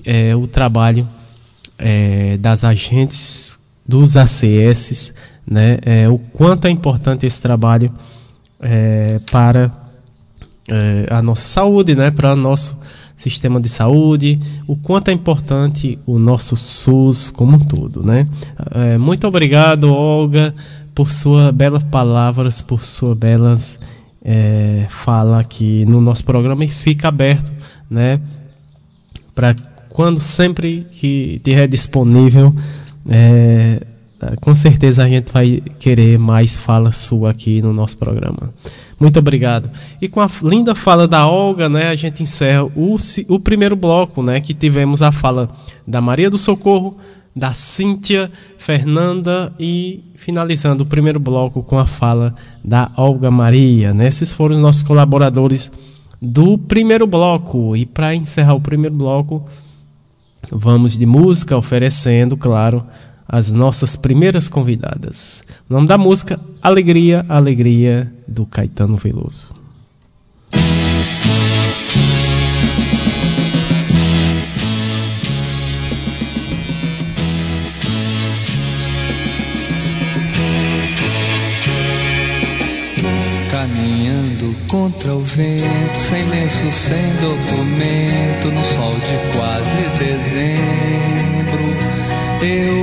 é 0.05 0.35
o 0.35 0.47
trabalho 0.47 1.07
é, 1.77 2.37
das 2.37 2.63
agentes 2.63 3.59
dos 3.85 4.15
ACS, 4.15 5.13
né, 5.45 5.79
é, 5.81 6.09
o 6.09 6.17
quanto 6.17 6.67
é 6.67 6.71
importante 6.71 7.25
esse 7.25 7.41
trabalho 7.41 7.91
é, 8.61 9.19
para 9.31 9.71
é, 10.69 11.07
a 11.09 11.21
nossa 11.21 11.47
saúde, 11.47 11.95
né, 11.95 12.11
para 12.11 12.35
nosso 12.35 12.77
sistema 13.15 13.59
de 13.59 13.69
saúde, 13.69 14.39
o 14.67 14.75
quanto 14.75 15.09
é 15.09 15.13
importante 15.13 15.99
o 16.05 16.17
nosso 16.19 16.55
SUS 16.55 17.31
como 17.31 17.57
um 17.57 17.59
todo, 17.59 18.03
né? 18.03 18.27
É, 18.71 18.97
muito 18.97 19.27
obrigado, 19.27 19.91
Olga, 19.91 20.53
por 20.93 21.09
suas 21.11 21.53
belas 21.53 21.83
palavras, 21.83 22.61
por 22.61 22.81
sua 22.81 23.15
belas 23.15 23.79
é, 24.23 24.85
fala 24.89 25.39
aqui 25.39 25.85
no 25.85 25.99
nosso 25.99 26.23
programa 26.23 26.63
e 26.63 26.67
fica 26.67 27.07
aberto, 27.07 27.51
né? 27.89 28.19
Para 29.35 29.55
quando 29.89 30.19
sempre 30.19 30.87
que 30.91 31.35
estiver 31.35 31.67
disponível, 31.67 32.55
é, 33.07 33.81
com 34.41 34.53
certeza 34.53 35.03
a 35.03 35.07
gente 35.07 35.31
vai 35.31 35.61
querer 35.79 36.17
mais 36.17 36.57
fala 36.57 36.91
sua 36.91 37.31
aqui 37.31 37.61
no 37.61 37.73
nosso 37.73 37.97
programa. 37.97 38.53
Muito 38.99 39.19
obrigado. 39.19 39.69
E 40.01 40.07
com 40.07 40.21
a 40.21 40.29
linda 40.43 40.73
fala 40.73 41.07
da 41.07 41.27
Olga, 41.27 41.67
né, 41.67 41.89
a 41.89 41.95
gente 41.95 42.23
encerra 42.23 42.63
o, 42.63 42.95
o 43.27 43.39
primeiro 43.39 43.75
bloco, 43.75 44.23
né, 44.23 44.39
que 44.39 44.53
tivemos 44.53 45.01
a 45.01 45.11
fala 45.11 45.49
da 45.85 45.99
Maria 45.99 46.29
do 46.29 46.37
Socorro, 46.37 46.97
da 47.35 47.53
Cíntia, 47.53 48.31
Fernanda 48.57 49.51
e 49.59 50.03
finalizando 50.15 50.83
o 50.83 50.87
primeiro 50.87 51.19
bloco 51.19 51.63
com 51.63 51.79
a 51.79 51.85
fala 51.85 52.33
da 52.63 52.91
Olga 52.95 53.31
Maria. 53.31 53.93
Né? 53.93 54.07
Esses 54.07 54.31
foram 54.31 54.55
os 54.55 54.61
nossos 54.61 54.83
colaboradores 54.83 55.71
do 56.21 56.57
primeiro 56.57 57.07
bloco. 57.07 57.75
E 57.75 57.85
para 57.85 58.15
encerrar 58.15 58.53
o 58.53 58.61
primeiro 58.61 58.95
bloco, 58.95 59.45
vamos 60.51 60.97
de 60.97 61.05
música, 61.05 61.57
oferecendo, 61.57 62.37
claro, 62.37 62.85
as 63.33 63.51
nossas 63.51 63.95
primeiras 63.95 64.47
convidadas. 64.47 65.43
O 65.67 65.73
nome 65.73 65.87
da 65.87 65.97
música, 65.97 66.39
Alegria, 66.61 67.25
Alegria, 67.27 68.13
do 68.27 68.45
Caetano 68.45 68.95
Veloso. 68.95 69.49
Caminhando 83.49 84.55
contra 84.69 85.11
o 85.11 85.21
vento, 85.21 85.97
sem 85.97 86.21
lenço, 86.21 86.71
sem 86.71 87.15
documento, 87.15 88.51
no 88.51 88.63
sol 88.63 88.93
de 88.93 89.35
quase 89.35 89.79
dezembro, 89.97 90.53
eu 92.43 92.82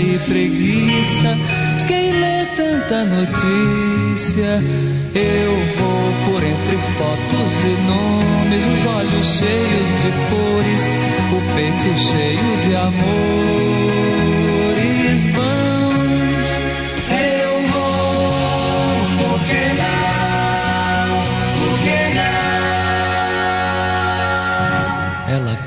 e 0.00 0.18
preguiça. 0.20 1.36
Quem 1.86 2.12
lê 2.12 2.44
tanta 2.56 3.04
notícia? 3.04 4.60
Eu 5.14 5.56
vou 5.78 6.32
por 6.32 6.42
entre 6.42 6.76
fotos 6.98 7.64
e 7.64 7.74
nomes, 7.86 8.66
os 8.66 8.86
olhos 8.86 9.26
cheios 9.26 9.96
de 10.02 10.10
cores, 10.30 10.88
o 11.32 11.40
peito 11.54 11.98
cheio 11.98 12.56
de 12.62 12.76
amores. 12.76 13.75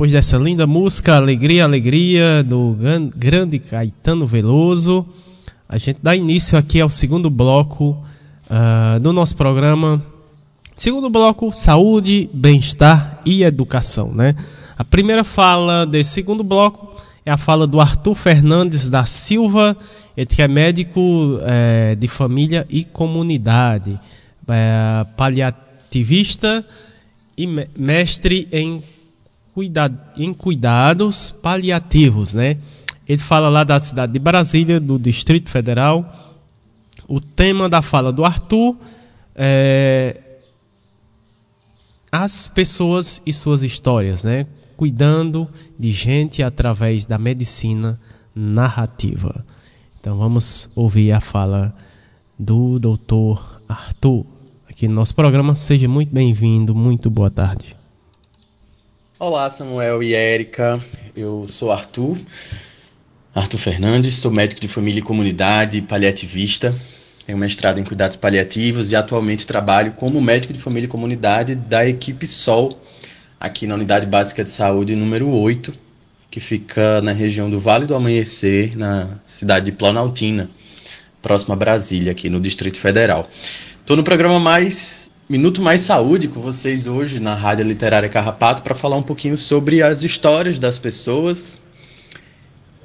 Depois 0.00 0.12
dessa 0.12 0.38
linda 0.38 0.66
música, 0.66 1.14
Alegria, 1.14 1.62
Alegria, 1.64 2.42
do 2.42 2.72
gran- 2.72 3.10
grande 3.14 3.58
Caetano 3.58 4.26
Veloso, 4.26 5.06
a 5.68 5.76
gente 5.76 5.98
dá 6.02 6.16
início 6.16 6.56
aqui 6.56 6.80
ao 6.80 6.88
segundo 6.88 7.28
bloco 7.28 8.02
ah, 8.48 8.98
do 8.98 9.12
nosso 9.12 9.36
programa. 9.36 10.02
Segundo 10.74 11.10
bloco, 11.10 11.52
saúde, 11.52 12.30
bem-estar 12.32 13.20
e 13.26 13.42
educação, 13.42 14.10
né? 14.14 14.34
A 14.74 14.82
primeira 14.84 15.22
fala 15.22 15.84
desse 15.84 16.12
segundo 16.12 16.42
bloco 16.42 16.96
é 17.26 17.30
a 17.30 17.36
fala 17.36 17.66
do 17.66 17.78
Arthur 17.78 18.14
Fernandes 18.14 18.88
da 18.88 19.04
Silva, 19.04 19.76
ele 20.16 20.24
que 20.24 20.40
é 20.40 20.48
médico 20.48 21.38
eh, 21.42 21.94
de 21.94 22.08
família 22.08 22.66
e 22.70 22.84
comunidade, 22.86 24.00
eh, 24.48 25.06
paliativista 25.14 26.64
e 27.36 27.46
me- 27.46 27.68
mestre 27.76 28.48
em, 28.50 28.82
cuida 29.54 30.12
em 30.16 30.32
cuidados 30.32 31.30
paliativos, 31.30 32.34
né? 32.34 32.56
Ele 33.08 33.18
fala 33.18 33.48
lá 33.48 33.64
da 33.64 33.78
cidade 33.80 34.12
de 34.12 34.18
Brasília, 34.18 34.78
do 34.78 34.98
Distrito 34.98 35.50
Federal. 35.50 36.38
O 37.08 37.20
tema 37.20 37.68
da 37.68 37.82
fala 37.82 38.12
do 38.12 38.24
Arthur 38.24 38.76
é 39.34 40.20
as 42.12 42.48
pessoas 42.48 43.22
e 43.24 43.32
suas 43.32 43.62
histórias, 43.62 44.24
né? 44.24 44.46
Cuidando 44.76 45.48
de 45.78 45.90
gente 45.90 46.42
através 46.42 47.06
da 47.06 47.18
medicina 47.18 48.00
narrativa. 48.34 49.44
Então 50.00 50.16
vamos 50.16 50.70
ouvir 50.74 51.12
a 51.12 51.20
fala 51.20 51.74
do 52.38 52.78
doutor 52.78 53.60
Arthur 53.68 54.24
aqui 54.68 54.88
no 54.88 54.94
nosso 54.94 55.14
programa. 55.14 55.54
Seja 55.54 55.88
muito 55.88 56.12
bem-vindo, 56.12 56.74
muito 56.74 57.10
boa 57.10 57.30
tarde. 57.30 57.79
Olá, 59.22 59.50
Samuel 59.50 60.02
e 60.02 60.14
Érica. 60.14 60.82
Eu 61.14 61.46
sou 61.46 61.70
Arthur. 61.70 62.18
Arthur 63.34 63.58
Fernandes, 63.58 64.14
sou 64.14 64.30
médico 64.30 64.62
de 64.62 64.66
família 64.66 65.00
e 65.00 65.02
comunidade, 65.02 65.82
paliativista, 65.82 66.74
tenho 67.26 67.36
mestrado 67.36 67.78
em 67.78 67.84
cuidados 67.84 68.16
paliativos 68.16 68.92
e 68.92 68.96
atualmente 68.96 69.46
trabalho 69.46 69.92
como 69.92 70.22
médico 70.22 70.54
de 70.54 70.58
família 70.58 70.86
e 70.86 70.88
comunidade 70.88 71.54
da 71.54 71.86
equipe 71.86 72.26
SOL, 72.26 72.80
aqui 73.38 73.66
na 73.66 73.74
Unidade 73.74 74.06
Básica 74.06 74.42
de 74.42 74.48
Saúde 74.48 74.96
número 74.96 75.28
8, 75.28 75.74
que 76.30 76.40
fica 76.40 77.02
na 77.02 77.12
região 77.12 77.50
do 77.50 77.60
Vale 77.60 77.84
do 77.84 77.94
Amanhecer, 77.94 78.74
na 78.74 79.20
cidade 79.26 79.66
de 79.66 79.72
Planaltina, 79.72 80.48
próxima 81.20 81.54
a 81.54 81.58
Brasília, 81.58 82.12
aqui 82.12 82.30
no 82.30 82.40
Distrito 82.40 82.78
Federal. 82.78 83.28
Estou 83.82 83.98
no 83.98 84.02
programa 84.02 84.40
mais 84.40 85.09
Minuto 85.30 85.62
Mais 85.62 85.82
Saúde 85.82 86.26
com 86.26 86.40
vocês 86.40 86.88
hoje 86.88 87.20
na 87.20 87.36
Rádio 87.36 87.64
Literária 87.64 88.08
Carrapato 88.08 88.62
para 88.62 88.74
falar 88.74 88.96
um 88.96 89.02
pouquinho 89.04 89.38
sobre 89.38 89.80
as 89.80 90.02
histórias 90.02 90.58
das 90.58 90.76
pessoas 90.76 91.56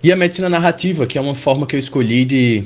e 0.04 0.12
a 0.12 0.16
medicina 0.16 0.48
narrativa, 0.48 1.08
que 1.08 1.18
é 1.18 1.22
uma 1.22 1.34
forma 1.34 1.66
que 1.66 1.76
eu 1.76 1.80
escolhi 1.80 2.24
de 2.24 2.66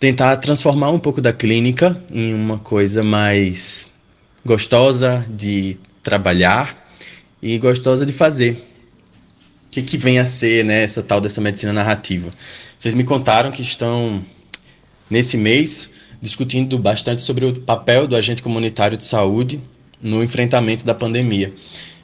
tentar 0.00 0.38
transformar 0.38 0.90
um 0.90 0.98
pouco 0.98 1.20
da 1.20 1.32
clínica 1.32 2.02
em 2.12 2.34
uma 2.34 2.58
coisa 2.58 3.04
mais 3.04 3.88
gostosa 4.44 5.24
de 5.30 5.78
trabalhar 6.02 6.84
e 7.40 7.56
gostosa 7.58 8.04
de 8.04 8.12
fazer. 8.12 8.54
O 9.66 9.70
que, 9.70 9.82
que 9.82 9.96
vem 9.96 10.18
a 10.18 10.26
ser 10.26 10.64
né, 10.64 10.82
essa 10.82 11.00
tal 11.00 11.20
dessa 11.20 11.40
medicina 11.40 11.72
narrativa? 11.72 12.28
Vocês 12.76 12.92
me 12.92 13.04
contaram 13.04 13.52
que 13.52 13.62
estão 13.62 14.20
nesse 15.08 15.36
mês 15.36 15.92
discutindo 16.22 16.78
bastante 16.78 17.20
sobre 17.20 17.44
o 17.44 17.60
papel 17.60 18.06
do 18.06 18.14
agente 18.14 18.42
comunitário 18.42 18.96
de 18.96 19.04
saúde 19.04 19.60
no 20.00 20.22
enfrentamento 20.22 20.84
da 20.84 20.94
pandemia. 20.94 21.52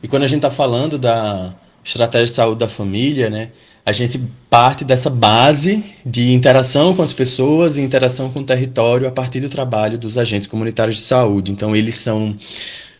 E 0.02 0.08
quando 0.08 0.24
a 0.24 0.26
gente 0.26 0.38
está 0.38 0.50
falando 0.50 0.98
da 0.98 1.54
estratégia 1.84 2.26
de 2.26 2.32
saúde 2.32 2.58
da 2.58 2.68
família, 2.68 3.30
né, 3.30 3.50
a 3.86 3.92
gente 3.92 4.20
parte 4.50 4.84
dessa 4.84 5.08
base 5.08 5.84
de 6.04 6.32
interação 6.32 6.94
com 6.94 7.02
as 7.02 7.12
pessoas 7.12 7.76
e 7.76 7.80
interação 7.80 8.30
com 8.30 8.40
o 8.40 8.44
território 8.44 9.08
a 9.08 9.10
partir 9.10 9.40
do 9.40 9.48
trabalho 9.48 9.96
dos 9.96 10.18
agentes 10.18 10.46
comunitários 10.46 10.96
de 10.96 11.02
saúde. 11.02 11.52
Então, 11.52 11.74
eles 11.74 11.94
são 11.94 12.36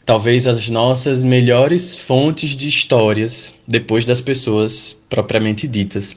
talvez 0.07 0.47
as 0.47 0.71
nossas 0.71 1.23
melhores 1.23 1.99
fontes 1.99 2.57
de 2.57 2.69
histórias 2.69 3.53
depois 3.67 4.07
das 4.07 4.23
pessoas 4.23 4.97
propriamente 5.11 5.69
ditas. 5.69 6.17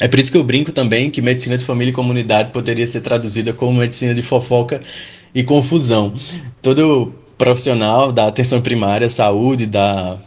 É 0.00 0.08
por 0.08 0.18
isso 0.18 0.32
que 0.32 0.36
eu 0.36 0.42
brinco 0.42 0.72
também 0.72 1.10
que 1.10 1.22
medicina 1.22 1.56
de 1.56 1.64
família 1.64 1.90
e 1.90 1.94
comunidade 1.94 2.50
poderia 2.50 2.86
ser 2.86 3.00
traduzida 3.00 3.52
como 3.52 3.78
medicina 3.78 4.12
de 4.12 4.22
fofoca 4.22 4.80
e 5.34 5.44
confusão. 5.44 6.14
Todo 6.60 7.14
profissional 7.38 8.10
da 8.10 8.26
atenção 8.26 8.60
primária, 8.60 9.08
saúde, 9.08 9.66
da 9.66 10.18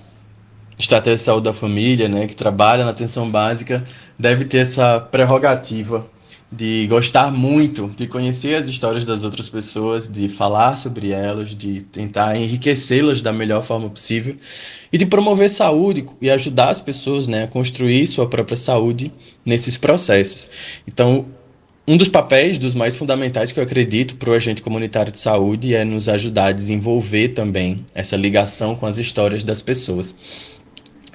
estratégia 0.80 1.18
de 1.18 1.24
saúde 1.24 1.46
da 1.46 1.54
família, 1.54 2.08
né, 2.08 2.28
que 2.28 2.36
trabalha 2.36 2.86
na 2.86 2.92
atenção 2.92 3.30
básica, 3.30 3.84
deve 4.18 4.46
ter 4.46 4.60
essa 4.60 5.00
prerrogativa 5.00 6.08
de 6.50 6.88
gostar 6.88 7.30
muito, 7.30 7.92
de 7.98 8.08
conhecer 8.08 8.56
as 8.56 8.68
histórias 8.68 9.04
das 9.04 9.22
outras 9.22 9.50
pessoas, 9.50 10.10
de 10.10 10.30
falar 10.30 10.78
sobre 10.78 11.12
elas, 11.12 11.50
de 11.50 11.82
tentar 11.82 12.38
enriquecê-las 12.38 13.20
da 13.20 13.34
melhor 13.34 13.66
forma 13.66 13.90
possível 13.90 14.38
e 14.92 14.98
de 14.98 15.06
promover 15.06 15.50
saúde 15.50 16.06
e 16.22 16.30
ajudar 16.30 16.70
as 16.70 16.82
pessoas 16.82 17.28
né, 17.28 17.44
a 17.44 17.48
construir 17.48 18.08
sua 18.08 18.28
própria 18.28 18.58
saúde 18.58 19.12
nesses 19.46 19.78
processos. 19.78 20.50
Então, 20.88 21.26
um 21.88 21.96
dos 21.96 22.10
papéis, 22.10 22.58
dos 22.58 22.76
mais 22.76 22.98
fundamentais 22.98 23.52
que 23.52 23.60
eu 23.60 23.64
acredito 23.64 24.16
para 24.16 24.30
o 24.30 24.34
agente 24.34 24.62
comunitário 24.62 25.12
de 25.12 25.20
saúde 25.20 25.74
é 25.74 25.86
nos 25.86 26.10
ajudar 26.10 26.48
a 26.48 26.52
desenvolver 26.52 27.30
também 27.30 27.86
essa 27.96 28.18
ligação 28.18 28.76
com 28.76 28.86
as 28.86 28.98
histórias 28.98 29.44
das 29.44 29.62
pessoas. 29.62 30.14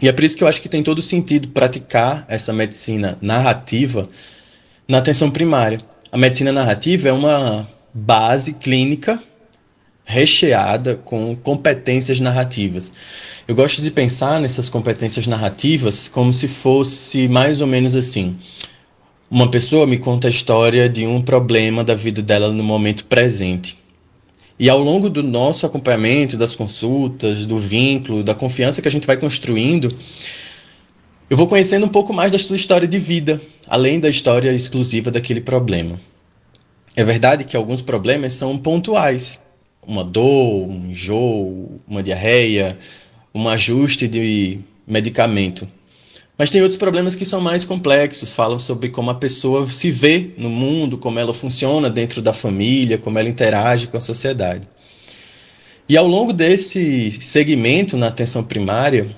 E 0.00 0.08
é 0.08 0.12
por 0.12 0.24
isso 0.24 0.36
que 0.36 0.42
eu 0.42 0.48
acho 0.48 0.62
que 0.62 0.68
tem 0.68 0.82
todo 0.82 1.02
sentido 1.02 1.48
praticar 1.48 2.24
essa 2.26 2.52
medicina 2.52 3.18
narrativa 3.20 4.08
na 4.88 4.98
atenção 4.98 5.30
primária. 5.30 5.80
A 6.10 6.18
medicina 6.18 6.50
narrativa 6.50 7.08
é 7.08 7.12
uma 7.12 7.68
base 7.92 8.54
clínica 8.54 9.22
recheada 10.04 10.96
com 10.96 11.36
competências 11.36 12.18
narrativas. 12.18 12.92
Eu 13.52 13.56
gosto 13.56 13.82
de 13.82 13.90
pensar 13.90 14.40
nessas 14.40 14.70
competências 14.70 15.26
narrativas 15.26 16.08
como 16.08 16.32
se 16.32 16.48
fosse 16.48 17.28
mais 17.28 17.60
ou 17.60 17.66
menos 17.66 17.94
assim. 17.94 18.38
Uma 19.30 19.50
pessoa 19.50 19.86
me 19.86 19.98
conta 19.98 20.26
a 20.26 20.30
história 20.30 20.88
de 20.88 21.06
um 21.06 21.20
problema 21.20 21.84
da 21.84 21.94
vida 21.94 22.22
dela 22.22 22.50
no 22.50 22.64
momento 22.64 23.04
presente. 23.04 23.76
E 24.58 24.70
ao 24.70 24.78
longo 24.78 25.10
do 25.10 25.22
nosso 25.22 25.66
acompanhamento, 25.66 26.34
das 26.34 26.54
consultas, 26.54 27.44
do 27.44 27.58
vínculo, 27.58 28.24
da 28.24 28.34
confiança 28.34 28.80
que 28.80 28.88
a 28.88 28.90
gente 28.90 29.06
vai 29.06 29.18
construindo, 29.18 29.94
eu 31.28 31.36
vou 31.36 31.46
conhecendo 31.46 31.84
um 31.84 31.90
pouco 31.90 32.14
mais 32.14 32.32
da 32.32 32.38
sua 32.38 32.56
história 32.56 32.88
de 32.88 32.98
vida, 32.98 33.38
além 33.68 34.00
da 34.00 34.08
história 34.08 34.50
exclusiva 34.54 35.10
daquele 35.10 35.42
problema. 35.42 36.00
É 36.96 37.04
verdade 37.04 37.44
que 37.44 37.54
alguns 37.54 37.82
problemas 37.82 38.32
são 38.32 38.56
pontuais. 38.56 39.38
Uma 39.86 40.04
dor, 40.04 40.68
um 40.70 40.90
enjoo, 40.90 41.82
uma 41.86 42.02
diarreia, 42.02 42.78
um 43.34 43.48
ajuste 43.48 44.06
de 44.06 44.60
medicamento. 44.86 45.66
Mas 46.36 46.50
tem 46.50 46.60
outros 46.60 46.78
problemas 46.78 47.14
que 47.14 47.24
são 47.24 47.40
mais 47.40 47.64
complexos, 47.64 48.32
falam 48.32 48.58
sobre 48.58 48.88
como 48.88 49.10
a 49.10 49.14
pessoa 49.14 49.66
se 49.66 49.90
vê 49.90 50.30
no 50.36 50.50
mundo, 50.50 50.98
como 50.98 51.18
ela 51.18 51.34
funciona 51.34 51.88
dentro 51.90 52.20
da 52.22 52.32
família, 52.32 52.98
como 52.98 53.18
ela 53.18 53.28
interage 53.28 53.86
com 53.86 53.96
a 53.96 54.00
sociedade. 54.00 54.66
E 55.88 55.96
ao 55.96 56.06
longo 56.06 56.32
desse 56.32 57.12
segmento 57.20 57.96
na 57.96 58.08
atenção 58.08 58.42
primária, 58.42 59.14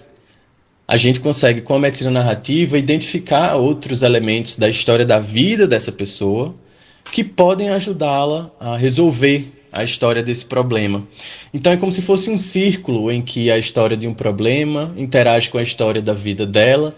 a 0.87 0.97
gente 0.97 1.21
consegue, 1.21 1.61
com 1.61 1.75
a 1.75 1.79
medicina 1.79 2.11
narrativa, 2.11 2.77
identificar 2.77 3.55
outros 3.57 4.03
elementos 4.03 4.57
da 4.57 4.69
história 4.69 5.07
da 5.07 5.19
vida 5.19 5.67
dessa 5.67 5.93
pessoa 5.93 6.55
que 7.11 7.23
podem 7.23 7.71
ajudá-la 7.71 8.51
a 8.59 8.77
resolver 8.77 9.54
a 9.75 9.85
história 9.85 10.23
desse 10.23 10.45
problema. 10.45 11.07
Então 11.53 11.73
é 11.73 11.77
como 11.77 11.93
se 11.93 12.01
fosse 12.01 12.31
um 12.31 12.39
círculo 12.39 13.11
em 13.11 13.21
que 13.21 13.51
a 13.51 13.59
história 13.59 13.97
de 13.97 14.07
um 14.07 14.15
problema 14.15 14.95
interage 14.97 15.51
com 15.51 15.59
a 15.59 15.63
história 15.63 16.01
da 16.01 16.13
vida 16.13 16.47
dela 16.47 16.97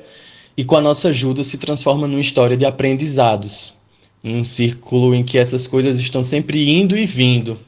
e 0.56 0.64
com 0.64 0.76
a 0.76 0.80
nossa 0.80 1.08
ajuda 1.08 1.42
se 1.42 1.58
transforma 1.58 2.06
numa 2.06 2.20
história 2.20 2.56
de 2.56 2.64
aprendizados. 2.64 3.74
Um 4.22 4.44
círculo 4.44 5.14
em 5.14 5.22
que 5.22 5.38
essas 5.38 5.66
coisas 5.66 5.98
estão 5.98 6.22
sempre 6.22 6.70
indo 6.70 6.96
e 6.96 7.06
vindo 7.06 7.58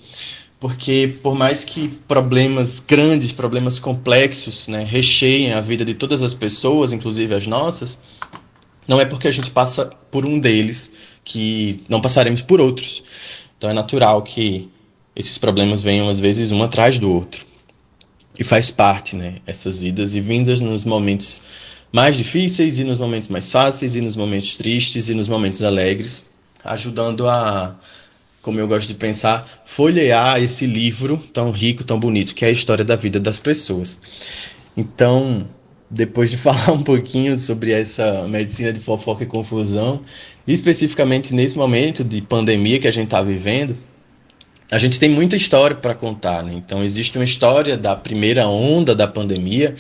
porque 0.61 1.19
por 1.23 1.35
mais 1.35 1.65
que 1.65 1.89
problemas 1.89 2.81
grandes, 2.81 3.33
problemas 3.33 3.79
complexos, 3.79 4.67
né, 4.67 4.85
recheiem 4.85 5.53
a 5.53 5.61
vida 5.61 5.85
de 5.85 5.95
todas 5.95 6.21
as 6.23 6.35
pessoas, 6.35 6.93
inclusive 6.93 7.35
as 7.35 7.47
nossas, 7.47 7.99
não 8.87 9.01
é 9.01 9.05
porque 9.05 9.29
a 9.29 9.31
gente 9.31 9.51
passa 9.51 9.87
por 10.11 10.27
um 10.27 10.39
deles 10.39 10.91
que 11.25 11.85
não 11.89 12.01
passaremos 12.01 12.43
por 12.43 12.61
outros. 12.61 13.05
Então 13.57 13.71
é 13.71 13.73
natural 13.73 14.23
que 14.23 14.69
esses 15.19 15.37
problemas 15.37 15.83
venham 15.83 16.09
às 16.09 16.21
vezes 16.21 16.53
um 16.53 16.63
atrás 16.63 16.99
do 16.99 17.13
outro. 17.13 17.45
E 18.39 18.45
faz 18.45 18.71
parte, 18.71 19.17
né, 19.17 19.39
essas 19.45 19.83
idas 19.83 20.15
e 20.15 20.21
vindas 20.21 20.61
nos 20.61 20.85
momentos 20.85 21.43
mais 21.93 22.17
difíceis 22.17 22.79
e 22.79 22.85
nos 22.85 22.99
momentos 22.99 23.29
mais 23.29 23.51
fáceis 23.51 23.97
e 23.97 24.01
nos 24.01 24.15
momentos 24.15 24.57
tristes 24.57 25.09
e 25.09 25.15
nos 25.15 25.29
momentos 25.29 25.61
alegres, 25.61 26.25
ajudando 26.65 27.29
a 27.29 27.77
como 28.41 28.61
eu 28.61 28.69
gosto 28.69 28.89
de 28.89 28.95
pensar, 28.95 29.63
folhear 29.67 30.41
esse 30.41 30.65
livro 30.65 31.19
tão 31.35 31.51
rico, 31.51 31.85
tão 31.85 31.99
bonito, 31.99 32.35
que 32.35 32.45
é 32.45 32.49
a 32.49 32.53
história 32.53 32.85
da 32.85 32.97
vida 32.97 33.19
das 33.19 33.39
pessoas. 33.39 33.99
Então, 34.77 35.47
depois 35.91 36.31
de 36.31 36.39
falar 36.39 36.73
um 36.73 36.83
pouquinho 36.83 37.37
sobre 37.37 37.73
essa 37.73 38.27
medicina 38.29 38.73
de 38.73 38.81
fofoca 38.81 39.25
e 39.25 39.27
confusão, 39.27 40.03
especificamente 40.47 41.35
nesse 41.35 41.59
momento 41.59 42.05
de 42.05 42.23
pandemia 42.23 42.79
que 42.79 42.89
a 42.89 42.93
gente 42.93 43.09
está 43.09 43.21
vivendo, 43.21 43.77
a 44.71 44.79
gente 44.79 45.01
tem 45.01 45.09
muita 45.09 45.37
história 45.37 45.77
para 45.77 45.95
contar. 45.95 46.43
Né? 46.43 46.53
Então, 46.55 46.83
existe 46.83 47.17
uma 47.17 47.25
história 47.25 47.77
da 47.77 47.97
primeira 47.97 48.47
onda 48.47 48.95
da 48.95 49.07
pandemia 49.07 49.75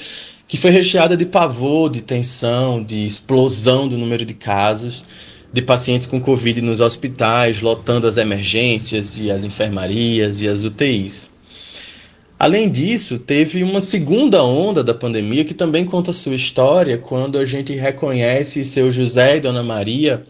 que 0.46 0.56
foi 0.56 0.70
recheada 0.70 1.16
de 1.16 1.26
pavor, 1.26 1.90
de 1.90 2.00
tensão, 2.00 2.82
de 2.82 3.06
explosão 3.06 3.86
do 3.86 3.98
número 3.98 4.24
de 4.24 4.32
casos 4.32 5.04
de 5.52 5.62
pacientes 5.62 6.06
com 6.06 6.20
Covid 6.20 6.60
nos 6.60 6.80
hospitais, 6.80 7.60
lotando 7.60 8.06
as 8.06 8.16
emergências 8.16 9.18
e 9.18 9.30
as 9.30 9.44
enfermarias 9.44 10.40
e 10.40 10.48
as 10.48 10.64
UTIs. 10.64 11.30
Além 12.38 12.70
disso, 12.70 13.18
teve 13.18 13.64
uma 13.64 13.80
segunda 13.80 14.44
onda 14.44 14.84
da 14.84 14.94
pandemia 14.94 15.44
que 15.44 15.54
também 15.54 15.84
conta 15.84 16.12
sua 16.12 16.34
história 16.34 16.96
quando 16.96 17.36
a 17.38 17.44
gente 17.44 17.74
reconhece 17.74 18.64
seu 18.64 18.90
José 18.90 19.38
e 19.38 19.40
Dona 19.40 19.62
Maria, 19.62 20.22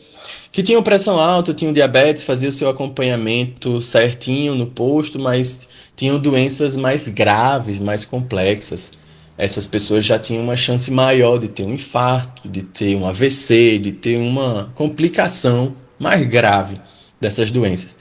que 0.50 0.62
tinham 0.62 0.82
pressão 0.82 1.18
alta, 1.18 1.54
tinham 1.54 1.72
diabetes, 1.72 2.24
faziam 2.24 2.50
seu 2.50 2.68
acompanhamento 2.68 3.82
certinho 3.82 4.54
no 4.54 4.66
posto, 4.66 5.18
mas 5.18 5.68
tinham 5.96 6.18
doenças 6.18 6.76
mais 6.76 7.08
graves, 7.08 7.78
mais 7.78 8.04
complexas 8.04 8.92
essas 9.38 9.68
pessoas 9.68 10.04
já 10.04 10.18
tinham 10.18 10.42
uma 10.42 10.56
chance 10.56 10.90
maior 10.90 11.38
de 11.38 11.46
ter 11.46 11.62
um 11.62 11.74
infarto, 11.74 12.48
de 12.48 12.62
ter 12.62 12.96
um 12.96 13.06
AVC, 13.06 13.78
de 13.78 13.92
ter 13.92 14.18
uma 14.18 14.72
complicação 14.74 15.76
mais 15.96 16.26
grave 16.26 16.80
dessas 17.20 17.48
doenças. 17.48 17.96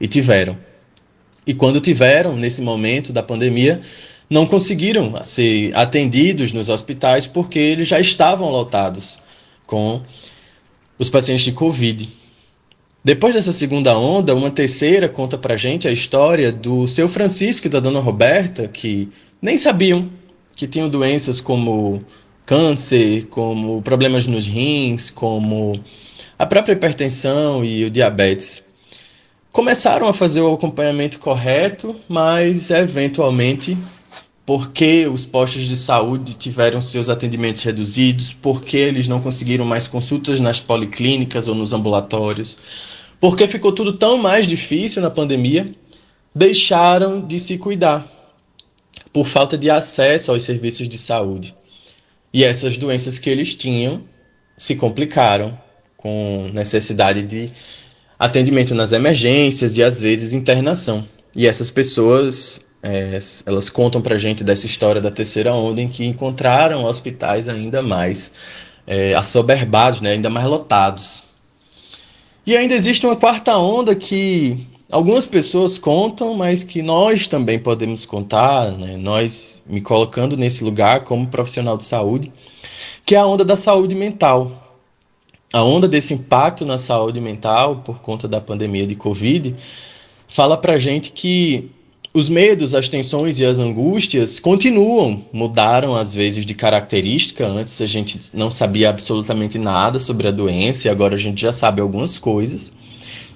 E 0.00 0.08
tiveram. 0.08 0.56
E 1.46 1.52
quando 1.52 1.78
tiveram, 1.78 2.36
nesse 2.36 2.62
momento 2.62 3.12
da 3.12 3.22
pandemia, 3.22 3.82
não 4.30 4.46
conseguiram 4.46 5.12
ser 5.26 5.76
atendidos 5.76 6.52
nos 6.52 6.70
hospitais 6.70 7.26
porque 7.26 7.58
eles 7.58 7.86
já 7.86 8.00
estavam 8.00 8.50
lotados 8.50 9.18
com 9.66 10.00
os 10.98 11.08
pacientes 11.08 11.44
de 11.44 11.52
Covid. 11.52 12.08
Depois 13.04 13.34
dessa 13.34 13.52
segunda 13.52 13.96
onda, 13.96 14.34
uma 14.34 14.50
terceira 14.50 15.08
conta 15.08 15.38
pra 15.38 15.56
gente 15.56 15.86
a 15.86 15.92
história 15.92 16.50
do 16.50 16.88
seu 16.88 17.08
Francisco 17.08 17.66
e 17.66 17.70
da 17.70 17.80
dona 17.80 18.00
Roberta, 18.00 18.66
que 18.66 19.08
nem 19.40 19.56
sabiam 19.56 20.10
que 20.56 20.66
tinham 20.66 20.88
doenças 20.88 21.40
como 21.40 22.04
câncer, 22.44 23.26
como 23.26 23.80
problemas 23.82 24.26
nos 24.26 24.46
rins, 24.46 25.10
como 25.10 25.80
a 26.38 26.44
própria 26.44 26.72
hipertensão 26.72 27.64
e 27.64 27.84
o 27.84 27.90
diabetes. 27.90 28.64
Começaram 29.52 30.08
a 30.08 30.14
fazer 30.14 30.40
o 30.40 30.52
acompanhamento 30.52 31.18
correto, 31.18 31.94
mas 32.08 32.70
eventualmente 32.70 33.78
porque 34.48 35.06
os 35.06 35.26
postos 35.26 35.66
de 35.66 35.76
saúde 35.76 36.32
tiveram 36.32 36.80
seus 36.80 37.10
atendimentos 37.10 37.62
reduzidos, 37.62 38.32
porque 38.32 38.78
eles 38.78 39.06
não 39.06 39.20
conseguiram 39.20 39.62
mais 39.62 39.86
consultas 39.86 40.40
nas 40.40 40.58
policlínicas 40.58 41.48
ou 41.48 41.54
nos 41.54 41.74
ambulatórios, 41.74 42.56
porque 43.20 43.46
ficou 43.46 43.72
tudo 43.72 43.92
tão 43.92 44.16
mais 44.16 44.46
difícil 44.46 45.02
na 45.02 45.10
pandemia, 45.10 45.70
deixaram 46.34 47.20
de 47.20 47.38
se 47.38 47.58
cuidar 47.58 48.10
por 49.12 49.26
falta 49.26 49.58
de 49.58 49.68
acesso 49.68 50.30
aos 50.30 50.44
serviços 50.44 50.88
de 50.88 50.96
saúde. 50.96 51.54
E 52.32 52.42
essas 52.42 52.78
doenças 52.78 53.18
que 53.18 53.28
eles 53.28 53.52
tinham 53.52 54.02
se 54.56 54.74
complicaram 54.74 55.60
com 55.94 56.50
necessidade 56.54 57.22
de 57.22 57.50
atendimento 58.18 58.74
nas 58.74 58.92
emergências 58.92 59.76
e 59.76 59.82
às 59.82 60.00
vezes 60.00 60.32
internação. 60.32 61.06
E 61.36 61.46
essas 61.46 61.70
pessoas 61.70 62.66
é, 62.82 63.18
elas 63.44 63.68
contam 63.68 64.00
para 64.00 64.18
gente 64.18 64.44
dessa 64.44 64.66
história 64.66 65.00
da 65.00 65.10
terceira 65.10 65.52
onda 65.52 65.80
em 65.80 65.88
que 65.88 66.04
encontraram 66.04 66.84
hospitais 66.84 67.48
ainda 67.48 67.82
mais 67.82 68.32
é, 68.86 69.14
assoberbados, 69.14 70.00
né, 70.00 70.12
ainda 70.12 70.30
mais 70.30 70.46
lotados. 70.46 71.22
E 72.46 72.56
ainda 72.56 72.74
existe 72.74 73.04
uma 73.04 73.16
quarta 73.16 73.56
onda 73.58 73.94
que 73.94 74.66
algumas 74.90 75.26
pessoas 75.26 75.76
contam, 75.76 76.34
mas 76.34 76.64
que 76.64 76.80
nós 76.80 77.26
também 77.26 77.58
podemos 77.58 78.06
contar, 78.06 78.72
né, 78.72 78.96
nós 78.96 79.62
me 79.66 79.80
colocando 79.80 80.36
nesse 80.36 80.64
lugar 80.64 81.04
como 81.04 81.26
profissional 81.26 81.76
de 81.76 81.84
saúde, 81.84 82.32
que 83.04 83.14
é 83.14 83.18
a 83.18 83.26
onda 83.26 83.44
da 83.44 83.56
saúde 83.56 83.94
mental. 83.94 84.64
A 85.52 85.62
onda 85.62 85.88
desse 85.88 86.12
impacto 86.12 86.64
na 86.64 86.78
saúde 86.78 87.20
mental 87.20 87.76
por 87.76 88.00
conta 88.00 88.28
da 88.28 88.40
pandemia 88.40 88.86
de 88.86 88.94
Covid 88.94 89.56
fala 90.28 90.58
para 90.58 90.78
gente 90.78 91.10
que 91.10 91.70
os 92.18 92.28
medos, 92.28 92.74
as 92.74 92.88
tensões 92.88 93.38
e 93.38 93.44
as 93.44 93.58
angústias 93.58 94.40
continuam, 94.40 95.24
mudaram 95.32 95.94
às 95.94 96.14
vezes 96.14 96.44
de 96.44 96.54
característica. 96.54 97.46
Antes 97.46 97.80
a 97.80 97.86
gente 97.86 98.18
não 98.34 98.50
sabia 98.50 98.90
absolutamente 98.90 99.58
nada 99.58 100.00
sobre 100.00 100.28
a 100.28 100.30
doença 100.30 100.88
e 100.88 100.90
agora 100.90 101.14
a 101.14 101.18
gente 101.18 101.40
já 101.40 101.52
sabe 101.52 101.80
algumas 101.80 102.18
coisas. 102.18 102.72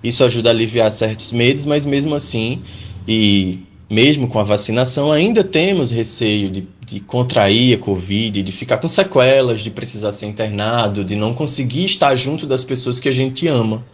Isso 0.03 0.25
ajuda 0.25 0.51
a 0.51 0.53
aliviar 0.53 0.91
certos 0.91 1.33
medos, 1.33 1.65
mas 1.65 1.87
mesmo 1.87 2.15
assim, 2.15 2.61
e 3.07 3.61
mesmo 3.89 4.27
com 4.27 4.39
a 4.39 4.43
vacinação, 4.43 5.13
ainda 5.13 5.45
temos 5.45 5.91
receio 5.91 6.51
de, 6.51 6.67
de 6.85 6.99
contrair 6.99 7.77
a 7.77 7.79
Covid, 7.79 8.43
de 8.43 8.53
ficar 8.53 8.79
com 8.79 8.89
sequelas, 8.89 9.61
de 9.61 9.71
precisar 9.71 10.13
ser 10.13 10.27
internado, 10.27 11.05
de 11.05 11.15
não 11.15 11.35
conseguir 11.35 11.85
estar 11.85 12.17
junto 12.17 12.47
das 12.47 12.65
pessoas 12.65 12.99
que 12.99 13.09
a 13.09 13.13
gente 13.13 13.47
ama. 13.47 13.85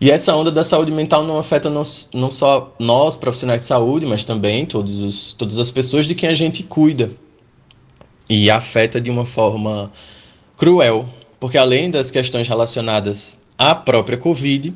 E 0.00 0.10
essa 0.10 0.36
onda 0.36 0.50
da 0.50 0.62
saúde 0.62 0.92
mental 0.92 1.24
não 1.24 1.38
afeta 1.38 1.70
não, 1.70 1.82
não 2.12 2.30
só 2.30 2.74
nós, 2.78 3.16
profissionais 3.16 3.62
de 3.62 3.66
saúde, 3.66 4.04
mas 4.04 4.24
também 4.24 4.66
todos 4.66 5.00
os, 5.00 5.32
todas 5.32 5.58
as 5.58 5.70
pessoas 5.70 6.06
de 6.06 6.14
quem 6.14 6.28
a 6.28 6.34
gente 6.34 6.62
cuida. 6.62 7.10
E 8.28 8.50
afeta 8.50 9.00
de 9.00 9.10
uma 9.10 9.24
forma 9.24 9.90
cruel, 10.56 11.08
porque 11.40 11.56
além 11.56 11.90
das 11.90 12.10
questões 12.10 12.48
relacionadas 12.48 13.38
à 13.56 13.74
própria 13.74 14.18
Covid, 14.18 14.74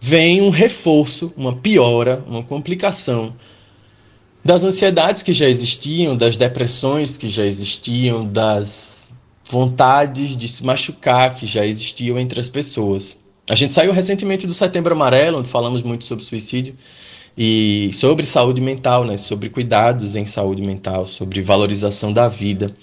vem 0.00 0.40
um 0.40 0.50
reforço, 0.50 1.32
uma 1.36 1.54
piora, 1.54 2.24
uma 2.26 2.42
complicação 2.42 3.34
das 4.44 4.64
ansiedades 4.64 5.22
que 5.22 5.34
já 5.34 5.48
existiam, 5.48 6.16
das 6.16 6.36
depressões 6.36 7.16
que 7.16 7.28
já 7.28 7.44
existiam, 7.44 8.26
das 8.26 9.12
vontades 9.50 10.36
de 10.36 10.48
se 10.48 10.64
machucar 10.64 11.34
que 11.34 11.46
já 11.46 11.66
existiam 11.66 12.18
entre 12.18 12.40
as 12.40 12.48
pessoas. 12.48 13.17
A 13.48 13.54
gente 13.54 13.72
saiu 13.72 13.92
recentemente 13.92 14.46
do 14.46 14.52
Setembro 14.52 14.92
Amarelo, 14.94 15.38
onde 15.38 15.48
falamos 15.48 15.82
muito 15.82 16.04
sobre 16.04 16.22
suicídio 16.22 16.74
e 17.36 17.90
sobre 17.94 18.26
saúde 18.26 18.60
mental, 18.60 19.04
né? 19.04 19.16
Sobre 19.16 19.48
cuidados 19.48 20.14
em 20.14 20.26
saúde 20.26 20.60
mental, 20.60 21.08
sobre 21.08 21.40
valorização 21.40 22.12
da 22.12 22.28
vida. 22.28 22.74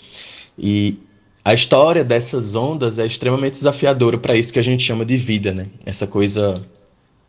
E 0.57 0.97
a 1.43 1.53
história 1.53 2.03
dessas 2.03 2.55
ondas 2.55 2.97
é 2.97 3.05
extremamente 3.05 3.53
desafiadora 3.53 4.17
para 4.17 4.35
isso 4.35 4.51
que 4.51 4.57
a 4.57 4.63
gente 4.63 4.83
chama 4.83 5.05
de 5.05 5.15
vida, 5.17 5.53
né? 5.53 5.67
Essa 5.85 6.07
coisa 6.07 6.65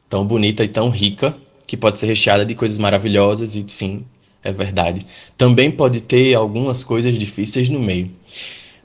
tão 0.08 0.24
bonita 0.24 0.64
e 0.64 0.68
tão 0.68 0.88
rica 0.88 1.36
que 1.66 1.76
pode 1.76 1.98
ser 1.98 2.06
recheada 2.06 2.46
de 2.46 2.54
coisas 2.54 2.78
maravilhosas 2.78 3.54
e 3.54 3.66
sim, 3.68 4.06
é 4.42 4.50
verdade. 4.50 5.04
Também 5.36 5.70
pode 5.70 6.00
ter 6.00 6.32
algumas 6.34 6.82
coisas 6.82 7.18
difíceis 7.18 7.68
no 7.68 7.80
meio, 7.80 8.10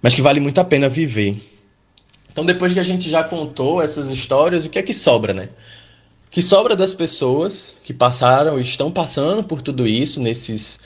mas 0.01 0.13
que 0.13 0.21
vale 0.21 0.41
muito 0.41 0.59
a 0.59 0.65
pena 0.65 0.89
viver. 0.89 1.50
Então, 2.31 2.45
depois 2.45 2.73
que 2.73 2.79
a 2.79 2.83
gente 2.83 3.09
já 3.09 3.23
contou 3.23 3.81
essas 3.81 4.11
histórias, 4.11 4.65
o 4.65 4.69
que 4.69 4.79
é 4.79 4.81
que 4.81 4.93
sobra, 4.93 5.33
né? 5.33 5.49
O 6.27 6.31
que 6.31 6.41
sobra 6.41 6.75
das 6.75 6.93
pessoas 6.93 7.75
que 7.83 7.93
passaram 7.93 8.57
e 8.57 8.61
estão 8.61 8.89
passando 8.89 9.43
por 9.43 9.61
tudo 9.61 9.85
isso 9.85 10.21
nesses, 10.21 10.79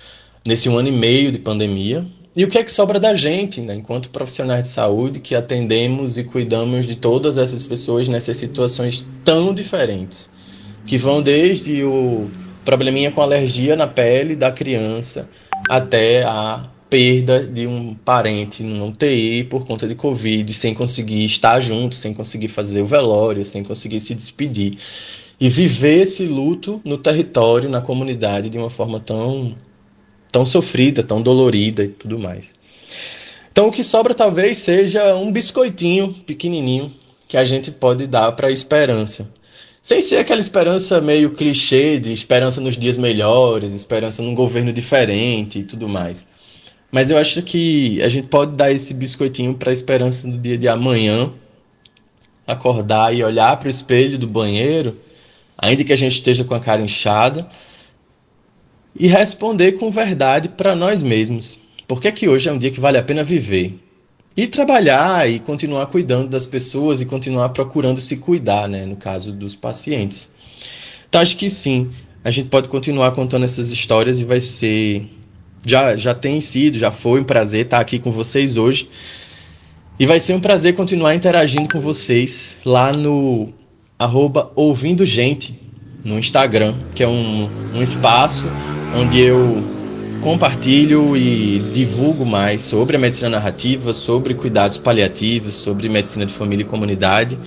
nesse 0.46 0.68
um 0.68 0.78
ano 0.78 0.88
e 0.88 0.92
meio 0.92 1.32
de 1.32 1.40
pandemia. 1.40 2.06
E 2.36 2.44
o 2.44 2.50
que 2.50 2.58
é 2.58 2.64
que 2.64 2.72
sobra 2.72 3.00
da 3.00 3.16
gente, 3.16 3.62
né? 3.62 3.76
enquanto 3.76 4.10
profissionais 4.10 4.64
de 4.64 4.70
saúde, 4.70 5.22
que 5.22 5.36
atendemos 5.36 6.18
e 6.18 6.24
cuidamos 6.24 6.86
de 6.86 6.96
todas 6.96 7.38
essas 7.38 7.66
pessoas 7.66 8.10
nessas 8.10 8.38
situações 8.38 9.06
tão 9.24 9.54
diferentes, 9.54 10.30
que 10.86 10.98
vão 10.98 11.22
desde 11.22 11.84
o 11.84 12.30
probleminha 12.66 13.12
com 13.12 13.22
alergia 13.22 13.76
na 13.76 13.88
pele 13.88 14.36
da 14.36 14.52
criança 14.52 15.30
até 15.70 16.24
a 16.24 16.66
perda 16.96 17.46
de 17.46 17.68
um 17.68 17.94
parente 17.94 18.64
num 18.64 18.88
UTI 18.88 19.44
por 19.44 19.66
conta 19.66 19.86
de 19.86 19.96
Covid, 19.96 20.54
sem 20.54 20.74
conseguir 20.74 21.26
estar 21.26 21.60
junto, 21.60 21.94
sem 21.94 22.14
conseguir 22.14 22.48
fazer 22.48 22.84
o 22.84 22.86
velório, 22.86 23.44
sem 23.44 23.66
conseguir 23.66 24.00
se 24.00 24.16
despedir. 24.16 24.78
E 25.38 25.50
viver 25.50 26.04
esse 26.04 26.24
luto 26.24 26.80
no 26.86 26.98
território, 26.98 27.70
na 27.70 27.82
comunidade, 27.82 28.50
de 28.50 28.58
uma 28.58 28.70
forma 28.70 28.98
tão, 28.98 29.58
tão 30.32 30.46
sofrida, 30.46 31.04
tão 31.04 31.22
dolorida 31.22 31.84
e 31.84 31.90
tudo 31.90 32.18
mais. 32.18 32.56
Então, 33.52 33.68
o 33.68 33.72
que 33.74 33.84
sobra 33.84 34.14
talvez 34.14 34.60
seja 34.60 35.18
um 35.18 35.34
biscoitinho 35.34 36.14
pequenininho 36.26 36.94
que 37.28 37.36
a 37.36 37.44
gente 37.44 37.72
pode 37.72 38.08
dar 38.08 38.32
para 38.32 38.48
a 38.48 38.52
esperança. 38.52 39.30
Sem 39.84 40.02
ser 40.02 40.16
aquela 40.16 40.40
esperança 40.40 41.02
meio 41.02 41.32
clichê 41.32 42.00
de 42.00 42.14
esperança 42.14 42.62
nos 42.62 42.78
dias 42.78 42.98
melhores, 42.98 43.74
esperança 43.74 44.22
num 44.24 44.34
governo 44.34 44.72
diferente 44.72 45.60
e 45.60 45.64
tudo 45.64 45.90
mais. 45.90 46.26
Mas 46.92 47.12
eu 47.12 47.18
acho 47.18 47.42
que 47.42 48.02
a 48.02 48.10
gente 48.10 48.28
pode 48.28 48.54
dar 48.54 48.72
esse 48.72 48.94
biscoitinho 48.94 49.54
para 49.54 49.70
a 49.70 49.74
esperança 49.74 50.28
no 50.28 50.38
dia 50.38 50.58
de 50.58 50.68
amanhã, 50.68 51.32
acordar 52.48 53.14
e 53.14 53.24
olhar 53.24 53.58
para 53.58 53.68
o 53.68 53.70
espelho 53.70 54.18
do 54.18 54.28
banheiro, 54.28 54.98
ainda 55.58 55.84
que 55.84 55.94
a 55.94 55.96
gente 55.96 56.14
esteja 56.14 56.44
com 56.44 56.54
a 56.54 56.60
cara 56.60 56.82
inchada, 56.82 57.48
e 58.98 59.08
responder 59.08 59.74
com 59.74 59.92
verdade 59.92 60.50
para 60.50 60.76
nós 60.76 61.04
mesmos. 61.04 61.60
Porque 61.88 62.08
é 62.08 62.12
que 62.12 62.28
hoje 62.28 62.48
é 62.48 62.52
um 62.52 62.58
dia 62.58 62.72
que 62.72 62.80
vale 62.80 62.98
a 62.98 63.04
pena 63.04 63.24
viver. 63.24 63.80
E 64.38 64.48
trabalhar 64.48 65.30
e 65.30 65.40
continuar 65.40 65.86
cuidando 65.88 66.28
das 66.28 66.46
pessoas 66.46 67.00
e 67.00 67.06
continuar 67.06 67.50
procurando 67.50 68.02
se 68.02 68.18
cuidar, 68.18 68.68
né, 68.68 68.86
no 68.86 68.96
caso 68.96 69.32
dos 69.32 69.56
pacientes. 69.56 70.30
Então 71.08 71.22
acho 71.22 71.38
que 71.38 71.50
sim, 71.50 71.92
a 72.24 72.32
gente 72.32 72.50
pode 72.50 72.68
continuar 72.68 73.12
contando 73.12 73.46
essas 73.46 73.72
histórias 73.72 74.20
e 74.20 74.26
vai 74.26 74.42
ser 74.42 75.08
já, 75.66 75.98
já 75.98 76.14
tem 76.14 76.40
sido, 76.40 76.78
já 76.78 76.92
foi 76.92 77.20
um 77.20 77.24
prazer 77.24 77.66
estar 77.66 77.80
aqui 77.80 78.00
com 78.00 78.12
vocês 78.12 78.56
hoje. 78.56 78.90
E 80.00 80.06
vai 80.06 80.20
ser 80.20 80.34
um 80.34 80.40
prazer 80.40 80.76
continuar 80.76 81.16
interagindo 81.16 81.70
com 81.70 81.80
vocês 81.80 82.58
lá 82.66 82.92
no 82.92 83.54
arroba 83.98 84.52
Ouvindo 84.56 85.06
Gente, 85.06 85.60
no 86.04 86.20
Instagram, 86.20 86.76
que 86.94 87.02
é 87.02 87.08
um, 87.08 87.50
um 87.74 87.82
espaço 87.82 88.46
onde 88.96 89.20
eu 89.22 89.64
compartilho 90.22 91.16
e 91.16 91.60
divulgo 91.74 92.26
mais 92.26 92.62
sobre 92.62 92.96
a 92.96 93.00
medicina 93.00 93.30
narrativa, 93.30 93.94
sobre 93.94 94.34
cuidados 94.34 94.78
paliativos, 94.78 95.54
sobre 95.54 95.88
medicina 95.88 96.26
de 96.26 96.34
família 96.34 96.64
e 96.64 96.68
comunidade. 96.68 97.38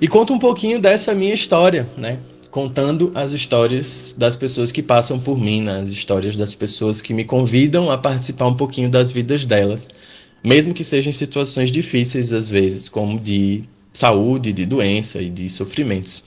E 0.00 0.08
conto 0.08 0.32
um 0.32 0.38
pouquinho 0.38 0.80
dessa 0.80 1.14
minha 1.14 1.34
história, 1.34 1.88
né? 1.96 2.18
Contando 2.58 3.12
as 3.14 3.30
histórias 3.30 4.16
das 4.18 4.34
pessoas 4.34 4.72
que 4.72 4.82
passam 4.82 5.16
por 5.16 5.38
mim, 5.38 5.62
né? 5.62 5.78
as 5.78 5.90
histórias 5.90 6.34
das 6.34 6.56
pessoas 6.56 7.00
que 7.00 7.14
me 7.14 7.22
convidam 7.22 7.88
a 7.88 7.96
participar 7.96 8.48
um 8.48 8.56
pouquinho 8.56 8.90
das 8.90 9.12
vidas 9.12 9.44
delas, 9.44 9.86
mesmo 10.42 10.74
que 10.74 10.82
sejam 10.82 11.12
situações 11.12 11.70
difíceis 11.70 12.32
às 12.32 12.50
vezes, 12.50 12.88
como 12.88 13.16
de 13.16 13.62
saúde, 13.92 14.52
de 14.52 14.66
doença 14.66 15.22
e 15.22 15.30
de 15.30 15.48
sofrimentos. 15.48 16.24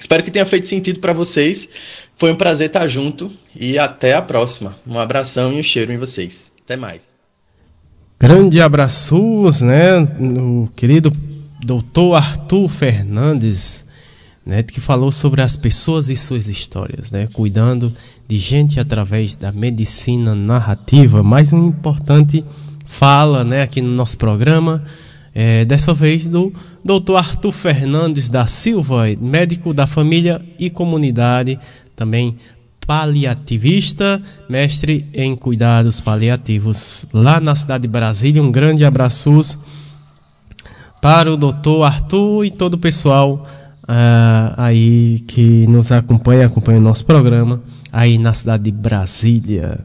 Espero 0.00 0.22
que 0.22 0.30
tenha 0.30 0.46
feito 0.46 0.66
sentido 0.66 0.98
para 0.98 1.12
vocês. 1.12 1.68
Foi 2.16 2.32
um 2.32 2.36
prazer 2.36 2.68
estar 2.68 2.88
junto 2.88 3.30
e 3.54 3.78
até 3.78 4.14
a 4.14 4.22
próxima. 4.22 4.76
Um 4.86 4.98
abração 4.98 5.52
e 5.52 5.60
um 5.60 5.62
cheiro 5.62 5.92
em 5.92 5.98
vocês. 5.98 6.50
Até 6.64 6.74
mais. 6.74 7.02
Grande 8.18 8.62
abraços, 8.62 9.60
né? 9.60 9.98
O 10.00 10.70
querido 10.74 11.12
doutor 11.62 12.14
Arthur 12.14 12.66
Fernandes, 12.70 13.84
né, 14.48 14.62
que 14.62 14.80
falou 14.80 15.12
sobre 15.12 15.42
as 15.42 15.56
pessoas 15.56 16.08
e 16.08 16.16
suas 16.16 16.48
histórias, 16.48 17.10
né, 17.10 17.28
cuidando 17.30 17.92
de 18.26 18.38
gente 18.38 18.80
através 18.80 19.36
da 19.36 19.52
medicina 19.52 20.34
narrativa. 20.34 21.22
Mais 21.22 21.52
um 21.52 21.66
importante 21.66 22.42
fala 22.86 23.44
né, 23.44 23.60
aqui 23.60 23.82
no 23.82 23.90
nosso 23.90 24.16
programa, 24.16 24.82
é, 25.34 25.66
dessa 25.66 25.92
vez 25.92 26.26
do 26.26 26.50
doutor 26.82 27.16
Arthur 27.16 27.52
Fernandes 27.52 28.30
da 28.30 28.46
Silva, 28.46 29.04
médico 29.20 29.74
da 29.74 29.86
família 29.86 30.40
e 30.58 30.70
comunidade, 30.70 31.58
também 31.94 32.34
paliativista, 32.86 34.18
mestre 34.48 35.04
em 35.12 35.36
cuidados 35.36 36.00
paliativos 36.00 37.04
lá 37.12 37.38
na 37.38 37.54
cidade 37.54 37.82
de 37.82 37.88
Brasília. 37.88 38.42
Um 38.42 38.50
grande 38.50 38.82
abraço 38.82 39.60
para 41.02 41.30
o 41.30 41.36
doutor 41.36 41.84
Arthur 41.84 42.46
e 42.46 42.50
todo 42.50 42.74
o 42.74 42.78
pessoal 42.78 43.46
uh, 43.88 44.54
aí 44.56 45.20
que 45.26 45.66
nos 45.66 45.90
acompanha, 45.90 46.46
acompanha 46.46 46.78
o 46.78 46.82
nosso 46.82 47.04
programa 47.04 47.62
aí 47.90 48.18
na 48.18 48.34
cidade 48.34 48.64
de 48.64 48.72
Brasília. 48.72 49.80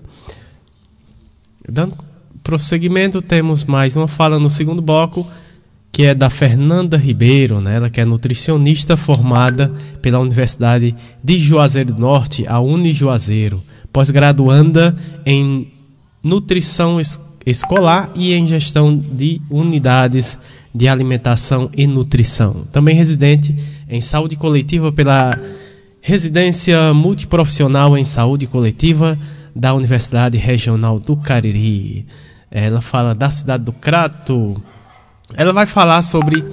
Dando 1.67 1.95
prosseguimento, 2.43 3.21
temos 3.21 3.63
mais 3.63 3.95
uma 3.95 4.07
fala 4.07 4.37
no 4.37 4.49
segundo 4.49 4.81
bloco 4.81 5.25
que 5.93 6.05
é 6.05 6.15
da 6.15 6.27
Fernanda 6.27 6.97
Ribeiro, 6.97 7.61
né? 7.61 7.75
ela 7.75 7.87
que 7.87 8.01
é 8.01 8.05
nutricionista 8.05 8.97
formada 8.97 9.71
pela 10.01 10.17
Universidade 10.19 10.95
de 11.23 11.37
Juazeiro 11.37 11.93
do 11.93 12.01
Norte, 12.01 12.43
a 12.47 12.59
Unijuazeiro, 12.59 13.63
pós-graduanda 13.93 14.95
em 15.23 15.71
nutrição 16.23 16.99
es 16.99 17.21
escolar 17.45 18.11
e 18.15 18.33
em 18.33 18.47
gestão 18.47 18.97
de 18.97 19.39
unidades 19.51 20.39
de 20.73 20.87
alimentação 20.87 21.69
e 21.77 21.85
nutrição. 21.85 22.65
Também 22.71 22.95
residente 22.95 23.55
em 23.89 24.01
saúde 24.01 24.35
coletiva 24.35 24.91
pela 24.91 25.31
Residência 26.01 26.93
Multiprofissional 26.93 27.97
em 27.97 28.03
Saúde 28.03 28.45
Coletiva 28.47 29.17
da 29.55 29.73
Universidade 29.73 30.37
Regional 30.37 30.99
do 30.99 31.15
Cariri. 31.15 32.05
Ela 32.51 32.81
fala 32.81 33.15
da 33.15 33.29
cidade 33.29 33.63
do 33.63 33.71
Crato, 33.71 34.61
ela 35.35 35.53
vai 35.53 35.65
falar 35.65 36.01
sobre 36.01 36.43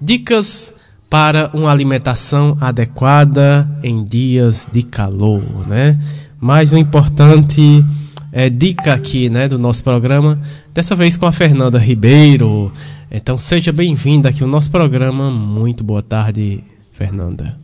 dicas 0.00 0.72
para 1.08 1.50
uma 1.52 1.70
alimentação 1.72 2.56
adequada 2.60 3.68
em 3.82 4.04
dias 4.04 4.68
de 4.72 4.82
calor, 4.82 5.66
né? 5.66 5.98
Mais 6.38 6.72
uma 6.72 6.78
importante 6.78 7.84
é, 8.32 8.48
dica 8.48 8.94
aqui, 8.94 9.28
né, 9.28 9.48
do 9.48 9.58
nosso 9.58 9.82
programa, 9.82 10.40
dessa 10.72 10.94
vez 10.94 11.16
com 11.16 11.26
a 11.26 11.32
Fernanda 11.32 11.78
Ribeiro. 11.78 12.72
Então 13.10 13.36
seja 13.36 13.72
bem-vinda 13.72 14.28
aqui 14.28 14.40
ao 14.40 14.48
nosso 14.48 14.70
programa. 14.70 15.32
Muito 15.32 15.82
boa 15.82 16.00
tarde, 16.00 16.62
Fernanda. 16.92 17.58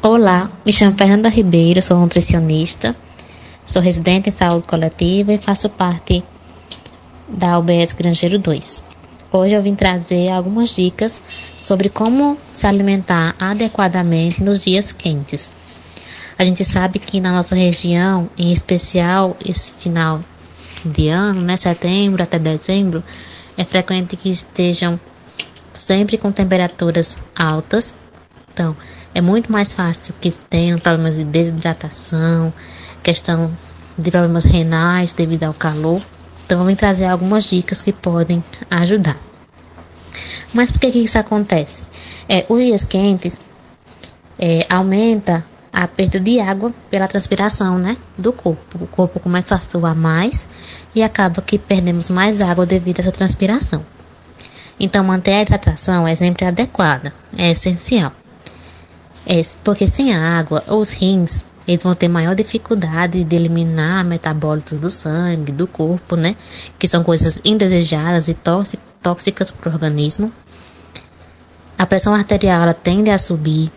Olá, 0.00 0.48
me 0.64 0.72
chamo 0.72 0.96
Fernanda 0.96 1.28
Ribeiro, 1.28 1.82
sou 1.82 1.98
nutricionista, 1.98 2.94
sou 3.66 3.82
residente 3.82 4.28
em 4.28 4.32
saúde 4.32 4.68
coletiva 4.68 5.32
e 5.32 5.38
faço 5.38 5.68
parte 5.70 6.22
da 7.26 7.58
UBS 7.58 7.94
Grangeiro 7.94 8.38
2. 8.38 8.84
Hoje 9.32 9.54
eu 9.54 9.62
vim 9.62 9.74
trazer 9.74 10.28
algumas 10.28 10.76
dicas 10.76 11.20
sobre 11.56 11.88
como 11.88 12.38
se 12.52 12.64
alimentar 12.64 13.34
adequadamente 13.40 14.40
nos 14.40 14.62
dias 14.62 14.92
quentes. 14.92 15.52
A 16.38 16.44
gente 16.44 16.64
sabe 16.64 17.00
que 17.00 17.20
na 17.20 17.32
nossa 17.32 17.56
região, 17.56 18.28
em 18.38 18.52
especial 18.52 19.36
esse 19.44 19.72
final 19.72 20.20
de 20.84 21.08
ano, 21.08 21.40
né, 21.40 21.56
setembro 21.56 22.22
até 22.22 22.38
dezembro, 22.38 23.02
é 23.56 23.64
frequente 23.64 24.16
que 24.16 24.30
estejam 24.30 24.98
sempre 25.72 26.18
com 26.18 26.30
temperaturas 26.30 27.18
altas. 27.34 27.94
Então, 28.52 28.76
é 29.14 29.20
muito 29.20 29.50
mais 29.50 29.72
fácil 29.72 30.14
que 30.20 30.30
tenham 30.30 30.78
problemas 30.78 31.16
de 31.16 31.24
desidratação, 31.24 32.52
questão 33.02 33.50
de 33.96 34.10
problemas 34.10 34.44
renais 34.44 35.12
devido 35.12 35.44
ao 35.44 35.54
calor. 35.54 36.00
Então, 36.46 36.64
vou 36.64 36.76
trazer 36.76 37.06
algumas 37.06 37.44
dicas 37.44 37.80
que 37.82 37.92
podem 37.92 38.42
ajudar. 38.70 39.16
Mas 40.52 40.70
por 40.70 40.80
que, 40.80 40.90
que 40.90 40.98
isso 40.98 41.18
acontece? 41.18 41.82
É, 42.28 42.46
os 42.48 42.62
dias 42.62 42.84
quentes 42.84 43.40
é, 44.38 44.66
aumenta 44.68 45.44
a 45.74 45.88
perda 45.88 46.20
de 46.20 46.38
água 46.38 46.72
pela 46.88 47.08
transpiração 47.08 47.76
né, 47.76 47.96
do 48.16 48.32
corpo. 48.32 48.84
O 48.84 48.86
corpo 48.86 49.18
começa 49.18 49.56
a 49.56 49.60
suar 49.60 49.96
mais 49.96 50.46
e 50.94 51.02
acaba 51.02 51.42
que 51.42 51.58
perdemos 51.58 52.08
mais 52.08 52.40
água 52.40 52.64
devido 52.64 53.00
a 53.00 53.02
essa 53.02 53.10
transpiração. 53.10 53.84
Então, 54.78 55.02
manter 55.02 55.32
a 55.32 55.42
hidratação 55.42 56.06
é 56.06 56.14
sempre 56.14 56.44
adequada, 56.44 57.12
é 57.36 57.50
essencial. 57.50 58.12
É, 59.26 59.40
porque 59.64 59.88
sem 59.88 60.14
a 60.14 60.38
água, 60.38 60.62
os 60.68 60.90
rins 60.90 61.44
eles 61.66 61.82
vão 61.82 61.94
ter 61.94 62.08
maior 62.08 62.34
dificuldade 62.34 63.24
de 63.24 63.36
eliminar 63.36 64.04
metabólitos 64.04 64.78
do 64.78 64.90
sangue, 64.90 65.50
do 65.50 65.66
corpo, 65.66 66.14
né? 66.14 66.36
Que 66.78 66.86
são 66.86 67.02
coisas 67.02 67.40
indesejadas 67.42 68.28
e 68.28 68.36
tóxicas 69.02 69.50
para 69.50 69.70
o 69.70 69.72
organismo. 69.72 70.30
A 71.78 71.86
pressão 71.86 72.14
arterial 72.14 72.62
ela 72.62 72.74
tende 72.74 73.10
a 73.10 73.16
subir, 73.16 73.72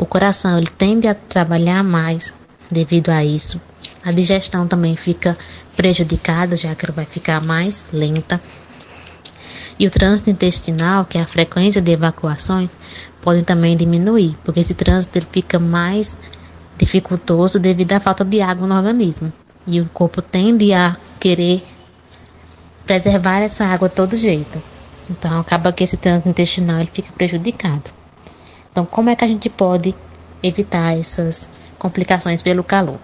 o 0.00 0.06
coração 0.06 0.56
ele 0.56 0.66
tende 0.66 1.06
a 1.06 1.14
trabalhar 1.14 1.84
mais 1.84 2.34
devido 2.70 3.10
a 3.10 3.22
isso. 3.22 3.60
A 4.02 4.10
digestão 4.10 4.66
também 4.66 4.96
fica 4.96 5.36
prejudicada, 5.76 6.56
já 6.56 6.74
que 6.74 6.86
ela 6.86 6.94
vai 6.94 7.04
ficar 7.04 7.38
mais 7.42 7.86
lenta. 7.92 8.40
E 9.78 9.86
o 9.86 9.90
trânsito 9.90 10.30
intestinal, 10.30 11.04
que 11.04 11.18
é 11.18 11.20
a 11.20 11.26
frequência 11.26 11.82
de 11.82 11.92
evacuações, 11.92 12.72
pode 13.20 13.42
também 13.42 13.76
diminuir, 13.76 14.34
porque 14.42 14.60
esse 14.60 14.72
trânsito 14.72 15.18
ele 15.18 15.26
fica 15.30 15.58
mais 15.58 16.18
dificultoso 16.78 17.58
devido 17.58 17.92
à 17.92 18.00
falta 18.00 18.24
de 18.24 18.40
água 18.40 18.66
no 18.66 18.74
organismo. 18.74 19.30
E 19.66 19.82
o 19.82 19.86
corpo 19.90 20.22
tende 20.22 20.72
a 20.72 20.96
querer 21.20 21.62
preservar 22.86 23.40
essa 23.40 23.66
água 23.66 23.90
todo 23.90 24.16
jeito. 24.16 24.62
Então 25.10 25.38
acaba 25.38 25.72
que 25.74 25.84
esse 25.84 25.98
trânsito 25.98 26.30
intestinal 26.30 26.78
ele 26.80 26.90
fica 26.90 27.12
prejudicado. 27.12 27.99
Então 28.70 28.84
como 28.86 29.10
é 29.10 29.16
que 29.16 29.24
a 29.24 29.28
gente 29.28 29.48
pode 29.48 29.94
evitar 30.42 30.96
essas 30.98 31.50
complicações 31.78 32.42
pelo 32.42 32.64
calor? 32.64 32.98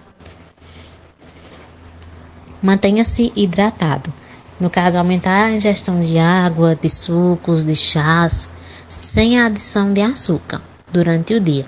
Mantenha-se 2.61 3.31
hidratado. 3.35 4.11
No 4.59 4.69
caso, 4.71 4.97
aumentar 4.97 5.45
a 5.45 5.51
ingestão 5.51 5.99
de 6.01 6.17
água, 6.17 6.75
de 6.75 6.89
sucos, 6.89 7.63
de 7.63 7.75
chás, 7.75 8.49
sem 8.89 9.39
a 9.39 9.45
adição 9.45 9.93
de 9.93 10.01
açúcar 10.01 10.61
durante 10.91 11.35
o 11.35 11.39
dia 11.39 11.65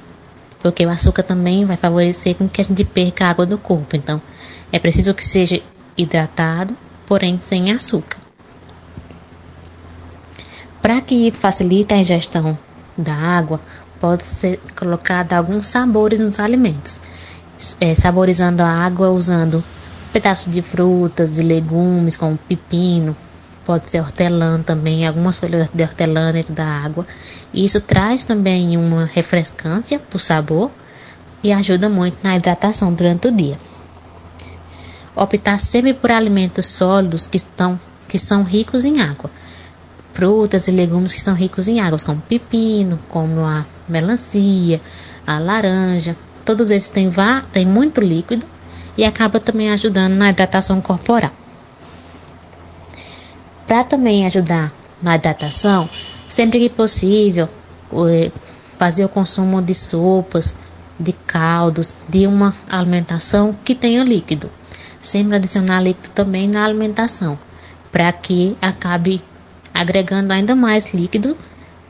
porque 0.60 0.86
o 0.86 0.90
açúcar 0.90 1.24
também 1.24 1.66
vai 1.66 1.78
favorecer 1.78 2.36
com 2.36 2.48
que 2.48 2.62
a 2.62 2.64
gente 2.64 2.84
perca 2.84 3.26
a 3.26 3.30
água 3.30 3.46
do 3.46 3.58
corpo. 3.58 3.96
Então, 3.96 4.22
é 4.72 4.78
preciso 4.78 5.14
que 5.14 5.24
seja 5.24 5.62
hidratado, 5.98 6.76
porém 7.06 7.40
sem 7.40 7.72
açúcar. 7.72 8.18
Para 10.82 11.02
que 11.02 11.32
facilite 11.32 11.94
a 11.94 11.98
ingestão 11.98 12.58
da 12.98 13.14
água, 13.14 13.62
pode 14.00 14.26
ser 14.26 14.60
colocado 14.76 15.34
alguns 15.34 15.68
sabores 15.68 16.20
nos 16.20 16.40
alimentos, 16.40 17.02
é, 17.80 17.94
saborizando 17.96 18.64
a 18.64 18.68
água 18.68 19.10
usando 19.10 19.64
pedaços 20.14 20.52
de 20.52 20.62
frutas, 20.62 21.32
de 21.32 21.44
legumes, 21.44 22.18
como 22.18 22.38
pepino, 22.38 23.16
pode 23.66 23.92
ser 23.92 24.00
hortelã 24.00 24.62
também, 24.62 25.06
algumas 25.06 25.38
folhas 25.38 25.70
de 25.72 25.84
hortelã 25.84 26.32
dentro 26.32 26.54
da 26.54 26.66
água. 26.66 27.06
Isso 27.54 27.80
traz 27.80 28.24
também 28.24 28.76
uma 28.76 29.06
refrescância 29.06 30.00
para 30.00 30.18
o 30.18 30.20
sabor 30.20 30.72
e 31.44 31.54
ajuda 31.54 31.88
muito 31.88 32.18
na 32.24 32.36
hidratação 32.36 32.92
durante 32.94 33.28
o 33.28 33.32
dia. 33.32 33.60
Optar 35.16 35.60
sempre 35.60 35.94
por 35.94 36.12
alimentos 36.12 36.66
sólidos 36.66 37.28
que, 37.28 37.38
estão, 37.38 37.80
que 38.08 38.18
são 38.18 38.42
ricos 38.44 38.86
em 38.86 39.02
água. 39.02 39.30
Frutas 40.20 40.68
e 40.68 40.72
legumes 40.72 41.14
que 41.14 41.22
são 41.22 41.34
ricos 41.34 41.70
em 41.70 41.80
água, 41.80 41.98
como 42.06 42.20
pepino, 42.20 43.00
como 43.08 43.40
a 43.46 43.66
melancia, 43.88 44.82
a 45.26 45.40
laranja. 45.40 46.14
Todos 46.44 46.72
esses 46.72 46.90
têm, 46.90 47.10
têm 47.54 47.66
muito 47.66 48.02
líquido 48.02 48.46
e 48.98 49.06
acaba 49.06 49.40
também 49.40 49.72
ajudando 49.72 50.16
na 50.16 50.30
hidratação 50.30 50.82
corporal. 50.82 51.32
Para 53.66 53.86
também 53.86 54.26
ajudar 54.26 54.74
na 55.02 55.16
hidratação, 55.16 55.90
sempre 56.28 56.60
que 56.60 56.68
possível, 56.68 57.48
fazer 58.78 59.06
o 59.06 59.10
consumo 59.10 59.62
de 59.62 59.74
sopas, 59.74 60.54
de 61.00 61.14
caldos, 61.14 61.94
de 62.10 62.28
uma 62.28 62.54
alimentação 62.68 63.56
que 63.64 63.74
tenha 63.74 64.04
líquido. 64.04 64.52
Sempre 65.00 65.38
adicionar 65.38 65.80
líquido 65.80 66.10
também 66.10 66.46
na 66.46 66.66
alimentação, 66.66 67.40
para 67.90 68.12
que 68.12 68.58
acabe 68.62 69.29
agregando 69.80 70.34
ainda 70.34 70.54
mais 70.56 70.94
líquido 70.94 71.38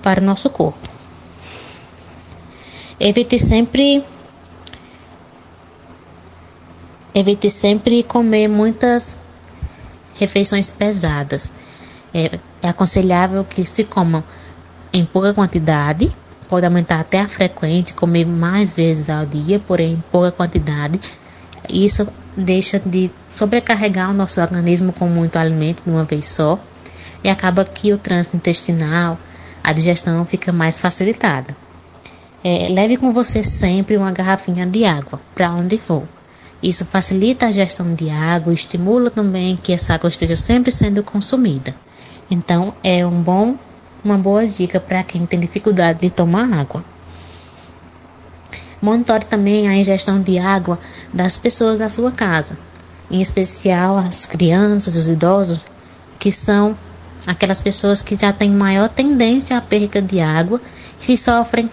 para 0.03 0.21
o 0.21 0.23
nosso 0.23 0.47
corpo. 0.49 0.87
Evite 2.99 3.39
sempre 3.39 4.03
evite 7.15 7.49
sempre 7.49 8.03
comer 8.03 8.47
muitas 8.47 9.17
refeições 10.19 10.69
pesadas 10.69 11.51
É, 12.13 12.39
é 12.61 12.67
aconselhável 12.69 13.43
que 13.43 13.65
se 13.65 13.83
comam 13.83 14.23
em 14.91 15.05
pouca 15.05 15.33
quantidade, 15.33 16.11
pode 16.47 16.65
aumentar 16.65 16.99
até 16.99 17.21
a 17.21 17.27
frequência, 17.27 17.95
comer 17.95 18.25
mais 18.25 18.73
vezes 18.73 19.09
ao 19.09 19.25
dia, 19.25 19.59
porém 19.59 19.93
em 19.93 20.03
pouca 20.11 20.31
quantidade. 20.31 20.99
Isso 21.69 22.07
deixa 22.35 22.79
de 22.79 23.11
sobrecarregar 23.29 24.09
o 24.09 24.13
nosso 24.13 24.41
organismo 24.41 24.91
com 24.91 25.07
muito 25.07 25.37
alimento 25.37 25.83
de 25.83 25.89
uma 25.89 26.03
vez 26.03 26.25
só 26.25 26.59
e 27.23 27.29
acaba 27.29 27.65
que 27.65 27.93
o 27.93 27.97
trânsito 27.97 28.37
intestinal, 28.37 29.17
a 29.63 29.73
digestão 29.73 30.25
fica 30.25 30.51
mais 30.51 30.79
facilitada. 30.79 31.55
É, 32.43 32.69
leve 32.69 32.97
com 32.97 33.11
você 33.11 33.43
sempre 33.43 33.97
uma 33.97 34.11
garrafinha 34.11 34.65
de 34.65 34.85
água 34.85 35.19
para 35.35 35.51
onde 35.51 35.77
for. 35.77 36.03
Isso 36.61 36.85
facilita 36.85 37.47
a 37.47 37.51
gestão 37.51 37.93
de 37.93 38.09
água 38.09 38.53
estimula 38.53 39.09
também 39.09 39.55
que 39.55 39.71
essa 39.73 39.93
água 39.93 40.09
esteja 40.09 40.35
sempre 40.35 40.71
sendo 40.71 41.03
consumida. 41.03 41.75
Então, 42.29 42.73
é 42.83 43.05
um 43.05 43.21
bom, 43.21 43.57
uma 44.03 44.17
boa 44.17 44.45
dica 44.45 44.79
para 44.79 45.03
quem 45.03 45.25
tem 45.25 45.39
dificuldade 45.39 45.99
de 46.01 46.09
tomar 46.09 46.51
água. 46.51 46.83
Monitore 48.81 49.25
também 49.25 49.67
a 49.67 49.75
ingestão 49.75 50.21
de 50.21 50.39
água 50.39 50.79
das 51.13 51.37
pessoas 51.37 51.79
da 51.79 51.89
sua 51.89 52.11
casa, 52.11 52.57
em 53.11 53.19
especial 53.19 53.97
as 53.97 54.25
crianças, 54.25 54.95
os 54.95 55.09
idosos, 55.09 55.65
que 56.17 56.31
são 56.31 56.77
aquelas 57.27 57.61
pessoas 57.61 58.01
que 58.01 58.15
já 58.15 58.31
têm 58.31 58.49
maior 58.49 58.89
tendência 58.89 59.57
à 59.57 59.61
perda 59.61 60.01
de 60.01 60.19
água 60.19 60.61
e 61.07 61.17
sofrem 61.17 61.69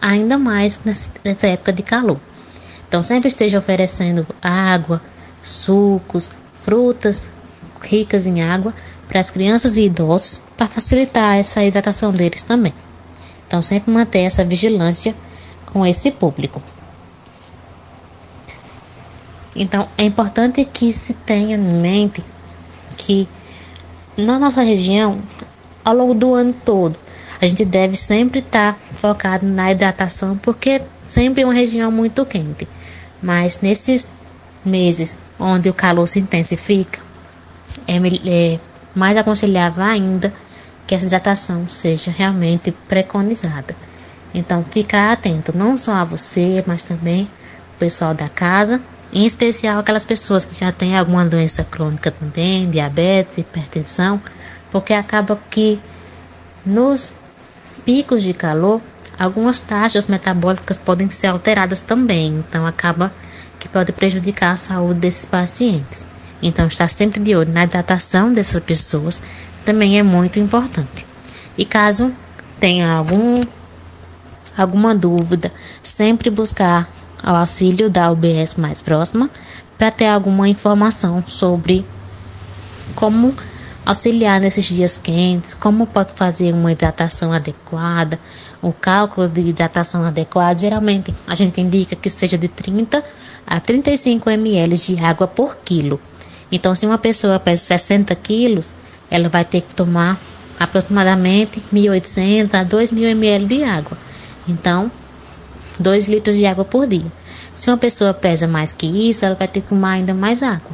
ainda 0.00 0.38
mais 0.38 0.80
nessa 1.24 1.46
época 1.46 1.72
de 1.72 1.82
calor. 1.82 2.20
Então, 2.88 3.02
sempre 3.02 3.28
esteja 3.28 3.58
oferecendo 3.58 4.26
água, 4.40 5.02
sucos, 5.42 6.30
frutas 6.62 7.30
ricas 7.82 8.26
em 8.26 8.42
água 8.42 8.74
para 9.08 9.20
as 9.20 9.30
crianças 9.30 9.76
e 9.76 9.84
idosos 9.84 10.42
para 10.56 10.66
facilitar 10.66 11.36
essa 11.36 11.64
hidratação 11.64 12.12
deles 12.12 12.42
também. 12.42 12.74
Então, 13.46 13.62
sempre 13.62 13.92
manter 13.92 14.20
essa 14.20 14.44
vigilância 14.44 15.14
com 15.66 15.86
esse 15.86 16.10
público. 16.10 16.60
Então, 19.54 19.88
é 19.96 20.04
importante 20.04 20.64
que 20.64 20.92
se 20.92 21.14
tenha 21.14 21.56
em 21.56 21.80
mente 21.80 22.22
que 22.96 23.28
na 24.16 24.38
nossa 24.38 24.62
região, 24.62 25.20
ao 25.84 25.94
longo 25.94 26.14
do 26.14 26.34
ano 26.34 26.54
todo, 26.64 26.96
a 27.40 27.46
gente 27.46 27.64
deve 27.64 27.96
sempre 27.96 28.40
estar 28.40 28.72
tá 28.72 28.78
focado 28.96 29.44
na 29.46 29.70
hidratação, 29.70 30.36
porque 30.38 30.80
sempre 31.04 31.42
é 31.42 31.46
uma 31.46 31.54
região 31.54 31.90
muito 31.92 32.24
quente. 32.24 32.66
Mas 33.22 33.60
nesses 33.60 34.10
meses 34.64 35.18
onde 35.38 35.68
o 35.68 35.74
calor 35.74 36.06
se 36.06 36.18
intensifica, 36.18 37.00
é, 37.86 37.96
é 38.28 38.60
mais 38.94 39.16
aconselhável 39.16 39.84
ainda 39.84 40.32
que 40.86 40.94
essa 40.94 41.06
hidratação 41.06 41.68
seja 41.68 42.10
realmente 42.10 42.70
preconizada. 42.88 43.76
Então, 44.32 44.64
ficar 44.64 45.12
atento 45.12 45.56
não 45.56 45.76
só 45.76 45.92
a 45.94 46.04
você, 46.04 46.62
mas 46.66 46.82
também 46.82 47.24
o 47.74 47.78
pessoal 47.78 48.14
da 48.14 48.28
casa, 48.28 48.80
em 49.16 49.24
especial 49.24 49.78
aquelas 49.78 50.04
pessoas 50.04 50.44
que 50.44 50.54
já 50.54 50.70
têm 50.70 50.94
alguma 50.94 51.24
doença 51.24 51.64
crônica 51.64 52.10
também, 52.10 52.68
diabetes, 52.68 53.38
hipertensão, 53.38 54.20
porque 54.70 54.92
acaba 54.92 55.40
que 55.48 55.80
nos 56.66 57.14
picos 57.82 58.22
de 58.22 58.34
calor, 58.34 58.78
algumas 59.18 59.58
taxas 59.58 60.06
metabólicas 60.06 60.76
podem 60.76 61.08
ser 61.08 61.28
alteradas 61.28 61.80
também, 61.80 62.44
então 62.46 62.66
acaba 62.66 63.10
que 63.58 63.70
pode 63.70 63.90
prejudicar 63.90 64.50
a 64.50 64.56
saúde 64.56 65.00
desses 65.00 65.24
pacientes. 65.24 66.06
Então, 66.42 66.66
estar 66.66 66.88
sempre 66.88 67.18
de 67.18 67.34
olho 67.34 67.50
na 67.50 67.64
hidratação 67.64 68.30
dessas 68.30 68.60
pessoas 68.60 69.22
também 69.64 69.98
é 69.98 70.02
muito 70.02 70.38
importante. 70.38 71.06
E 71.56 71.64
caso 71.64 72.12
tenha 72.60 72.92
algum 72.92 73.40
alguma 74.54 74.94
dúvida, 74.94 75.50
sempre 75.82 76.28
buscar 76.28 76.86
o 77.32 77.36
auxílio 77.36 77.90
da 77.90 78.10
UBS 78.10 78.56
mais 78.56 78.80
próxima 78.80 79.28
para 79.76 79.90
ter 79.90 80.06
alguma 80.06 80.48
informação 80.48 81.22
sobre 81.26 81.84
como 82.94 83.34
auxiliar 83.84 84.40
nesses 84.40 84.64
dias 84.64 84.96
quentes, 84.96 85.54
como 85.54 85.86
pode 85.86 86.12
fazer 86.12 86.52
uma 86.52 86.72
hidratação 86.72 87.32
adequada, 87.32 88.18
o 88.62 88.72
cálculo 88.72 89.28
de 89.28 89.40
hidratação 89.40 90.02
adequado, 90.02 90.58
geralmente 90.58 91.14
a 91.26 91.34
gente 91.34 91.60
indica 91.60 91.94
que 91.94 92.08
seja 92.08 92.38
de 92.38 92.48
30 92.48 93.02
a 93.46 93.60
35 93.60 94.28
ml 94.30 94.76
de 94.76 95.04
água 95.04 95.28
por 95.28 95.56
quilo. 95.64 96.00
Então, 96.50 96.74
se 96.74 96.86
uma 96.86 96.98
pessoa 96.98 97.38
pesa 97.38 97.62
60 97.62 98.14
quilos, 98.16 98.74
ela 99.10 99.28
vai 99.28 99.44
ter 99.44 99.60
que 99.60 99.74
tomar 99.74 100.18
aproximadamente 100.58 101.62
1.800 101.72 102.54
a 102.54 102.64
2.000 102.64 103.10
ml 103.10 103.46
de 103.46 103.62
água. 103.62 103.96
Então, 104.48 104.90
2 105.78 106.06
litros 106.06 106.36
de 106.36 106.46
água 106.46 106.64
por 106.64 106.86
dia. 106.86 107.10
Se 107.54 107.70
uma 107.70 107.76
pessoa 107.76 108.12
pesa 108.12 108.46
mais 108.46 108.72
que 108.72 108.86
isso, 108.86 109.24
ela 109.24 109.34
vai 109.34 109.48
ter 109.48 109.60
que 109.60 109.68
tomar 109.68 109.92
ainda 109.92 110.12
mais 110.14 110.42
água. 110.42 110.72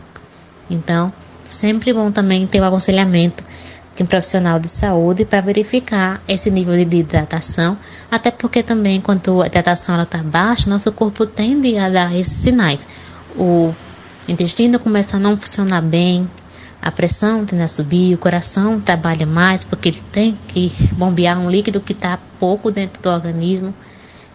Então, 0.68 1.12
sempre 1.44 1.92
bom 1.92 2.10
também 2.10 2.46
ter 2.46 2.60
o 2.60 2.64
aconselhamento 2.64 3.44
de 3.94 4.02
um 4.02 4.06
profissional 4.06 4.58
de 4.58 4.68
saúde 4.68 5.24
para 5.24 5.40
verificar 5.40 6.22
esse 6.26 6.50
nível 6.50 6.74
de 6.84 6.96
hidratação, 6.96 7.76
até 8.10 8.30
porque 8.30 8.62
também 8.62 9.00
quando 9.00 9.42
a 9.42 9.46
hidratação 9.46 10.00
está 10.00 10.18
baixa, 10.18 10.68
nosso 10.68 10.90
corpo 10.92 11.26
tende 11.26 11.76
a 11.76 11.88
dar 11.88 12.14
esses 12.14 12.36
sinais. 12.38 12.86
O 13.36 13.74
intestino 14.26 14.78
começa 14.78 15.16
a 15.16 15.20
não 15.20 15.36
funcionar 15.36 15.82
bem, 15.82 16.28
a 16.80 16.90
pressão 16.90 17.44
tende 17.44 17.62
a 17.62 17.68
subir, 17.68 18.14
o 18.14 18.18
coração 18.18 18.80
trabalha 18.80 19.26
mais 19.26 19.64
porque 19.64 19.90
ele 19.90 20.02
tem 20.10 20.38
que 20.48 20.72
bombear 20.92 21.38
um 21.38 21.50
líquido 21.50 21.80
que 21.80 21.92
está 21.92 22.18
pouco 22.38 22.70
dentro 22.70 23.00
do 23.00 23.08
organismo. 23.08 23.74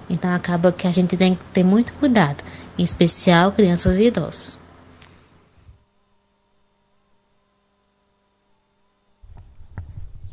Então 0.09 0.31
acaba 0.31 0.71
que 0.71 0.88
a 0.88 0.91
gente 0.91 1.17
tem 1.17 1.35
que 1.35 1.43
ter 1.45 1.63
muito 1.63 1.93
cuidado, 1.93 2.43
em 2.77 2.84
especial 2.84 3.51
crianças 3.51 3.99
e 3.99 4.05
idosos. 4.05 4.59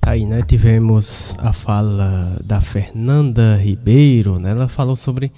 Aí, 0.06 0.26
né, 0.26 0.42
tivemos 0.42 1.34
a 1.38 1.52
fala 1.52 2.36
da 2.44 2.60
Fernanda 2.60 3.56
Ribeiro, 3.56 4.38
né? 4.38 4.50
Ela 4.50 4.68
falou 4.68 4.94
sobre 4.94 5.32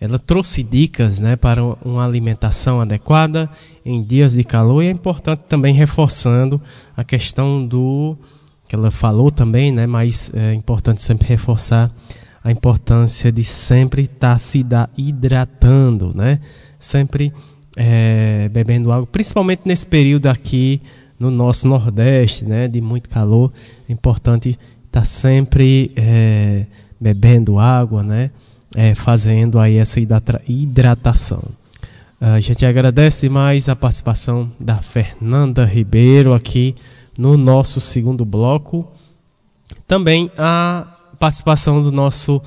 ela 0.00 0.18
trouxe 0.18 0.62
dicas 0.62 1.18
né, 1.18 1.36
para 1.36 1.62
uma 1.62 2.04
alimentação 2.04 2.80
adequada 2.80 3.50
em 3.84 4.02
dias 4.02 4.32
de 4.32 4.42
calor 4.42 4.82
e 4.82 4.86
é 4.86 4.90
importante 4.90 5.42
também 5.46 5.74
reforçando 5.74 6.60
a 6.96 7.04
questão 7.04 7.66
do 7.66 8.16
que 8.66 8.74
ela 8.74 8.90
falou 8.90 9.30
também, 9.30 9.70
né, 9.70 9.86
mas 9.86 10.30
é 10.32 10.54
importante 10.54 11.02
sempre 11.02 11.28
reforçar 11.28 11.90
a 12.42 12.50
importância 12.50 13.30
de 13.30 13.44
sempre 13.44 14.02
estar 14.02 14.32
tá 14.32 14.38
se 14.38 14.64
hidratando, 14.96 16.12
né, 16.14 16.40
sempre 16.78 17.32
é, 17.76 18.48
bebendo 18.48 18.90
água, 18.90 19.06
principalmente 19.06 19.62
nesse 19.64 19.86
período 19.86 20.26
aqui 20.26 20.80
no 21.18 21.30
nosso 21.30 21.68
Nordeste, 21.68 22.44
né, 22.44 22.66
de 22.66 22.80
muito 22.80 23.08
calor, 23.08 23.52
é 23.88 23.92
importante 23.92 24.58
estar 24.86 25.00
tá 25.00 25.04
sempre 25.04 25.92
é, 25.94 26.66
bebendo 26.98 27.58
água, 27.58 28.02
né, 28.02 28.30
é, 28.74 28.94
fazendo 28.94 29.58
aí 29.58 29.76
essa 29.76 30.00
hidratação. 30.46 31.42
A 32.20 32.38
gente 32.38 32.66
agradece 32.66 33.30
mais 33.30 33.66
a 33.66 33.74
participação 33.74 34.52
da 34.60 34.76
Fernanda 34.76 35.64
Ribeiro 35.64 36.34
aqui 36.34 36.74
no 37.16 37.34
nosso 37.34 37.80
segundo 37.80 38.26
bloco. 38.26 38.86
Também 39.86 40.30
a 40.36 40.99
participação 41.20 41.82
do 41.82 41.92
nosso 41.92 42.40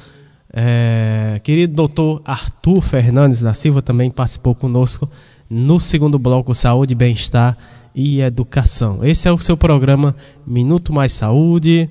é, 0.52 1.40
querido 1.44 1.76
doutor 1.76 2.24
Arthur 2.26 2.82
Fernandes 2.82 3.40
da 3.40 3.54
Silva 3.54 3.84
também 3.84 4.10
participou 4.10 4.56
conosco 4.56 5.08
no 5.48 5.80
segundo 5.80 6.18
bloco 6.18 6.56
Saúde, 6.56 6.95
Bem-Estar 6.95 7.56
e 7.94 8.20
Educação. 8.20 9.06
Esse 9.06 9.28
é 9.28 9.32
o 9.32 9.38
seu 9.38 9.56
programa 9.56 10.16
Minuto 10.45 10.91
Mais 10.91 11.14
Saúde, 11.14 11.88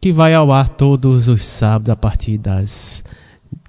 que 0.00 0.12
vai 0.12 0.32
ao 0.32 0.52
ar 0.52 0.68
todos 0.68 1.26
os 1.26 1.44
sábados 1.44 1.90
a 1.90 1.96
partir 1.96 2.38
das 2.38 3.02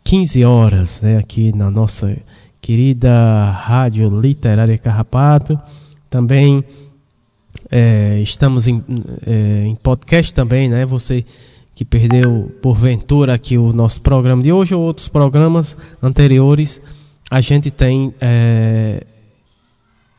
15 0.04 0.46
horas, 0.46 1.02
né, 1.02 1.18
aqui 1.18 1.52
na 1.56 1.72
nossa 1.72 2.16
querida 2.62 3.50
Rádio 3.50 4.22
Literária 4.22 4.78
Carrapato. 4.78 5.60
Também 6.08 6.64
é, 7.72 8.20
estamos 8.22 8.68
em, 8.68 8.84
é, 9.26 9.66
em, 9.66 9.74
podcast 9.74 10.32
também, 10.32 10.70
né? 10.70 10.86
Você 10.86 11.26
que 11.76 11.84
perdeu 11.84 12.52
porventura 12.62 13.34
aqui 13.34 13.58
o 13.58 13.74
nosso 13.74 14.02
programa 14.02 14.44
de 14.44 14.52
hoje 14.52 14.76
ou 14.76 14.82
outros 14.82 15.08
programas 15.08 15.76
anteriores, 16.02 16.82
a 17.30 17.42
gente 17.42 17.72
tem 17.72 18.14
é, 18.22 19.06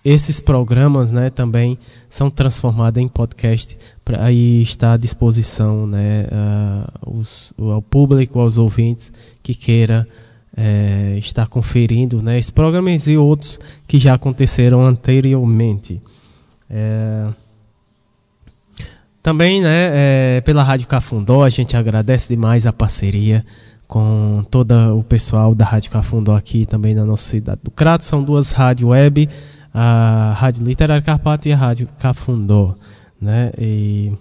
esses 0.05 0.40
programas, 0.40 1.10
né? 1.10 1.31
Também 1.31 1.78
são 2.09 2.28
transformados 2.28 3.01
em 3.02 3.09
podcast 3.09 3.78
para 4.05 4.24
aí 4.24 4.62
está 4.62 4.93
à 4.93 4.97
disposição, 4.97 5.86
né? 5.86 6.26
Uh, 6.26 7.18
os, 7.18 7.55
ao 7.59 7.81
público, 7.81 8.39
aos 8.39 8.59
ouvintes 8.59 9.12
que 9.43 9.55
queira 9.55 10.06
é, 10.56 11.16
estar 11.18 11.48
conferindo 11.48 12.22
né, 12.22 12.39
esses 12.39 12.51
programas 12.51 13.06
e 13.06 13.16
outros 13.16 13.59
que 13.86 13.98
já 13.98 14.14
aconteceram 14.14 14.82
anteriormente. 14.85 16.01
É, 16.70 17.28
Também, 19.24 19.62
né, 19.62 20.36
é, 20.36 20.40
pela 20.42 20.62
Rádio 20.62 20.86
Cafundó, 20.86 21.44
a 21.44 21.48
gente 21.48 21.74
agradece 21.74 22.28
demais 22.28 22.66
a 22.66 22.74
parceria 22.74 23.42
com 23.88 24.44
todo 24.51 24.74
o 24.98 25.02
pessoal 25.02 25.55
da 25.55 25.64
Rádio 25.64 25.90
Cafundó 25.90 26.36
aqui 26.36 26.66
também 26.66 26.94
na 26.94 27.06
nossa 27.06 27.30
cidade 27.30 27.62
do 27.64 27.70
Crato. 27.70 28.05
São 28.05 28.22
duas 28.22 28.52
rádios 28.52 28.90
web, 28.90 29.26
a 29.72 30.34
Rádio 30.36 30.66
Literária 30.66 31.02
Carpato 31.02 31.48
e 31.48 31.55
a 31.55 31.56
Rádio 31.56 31.88
Cafundó, 31.98 32.74
né? 33.18 33.51
E, 33.56 34.12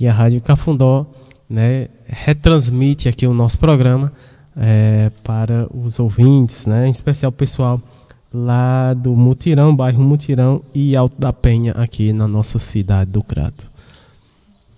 e 0.00 0.06
a 0.06 0.12
Rádio 0.12 0.40
Cafundó, 0.42 1.06
né, 1.50 1.88
retransmite 2.06 3.08
aqui 3.08 3.26
o 3.26 3.34
nosso 3.34 3.58
programa 3.58 4.12
é, 4.56 5.10
para 5.24 5.66
os 5.76 5.98
ouvintes, 5.98 6.66
né, 6.66 6.86
em 6.86 6.92
especial 6.92 7.30
o 7.30 7.34
pessoal 7.34 7.82
lá 8.32 8.94
do 8.94 9.16
Mutirão, 9.16 9.74
bairro 9.74 10.04
Mutirão 10.04 10.62
e 10.72 10.94
Alto 10.94 11.20
da 11.20 11.32
Penha, 11.32 11.72
aqui 11.72 12.12
na 12.12 12.28
nossa 12.28 12.60
cidade 12.60 13.10
do 13.10 13.24
Crato. 13.24 13.73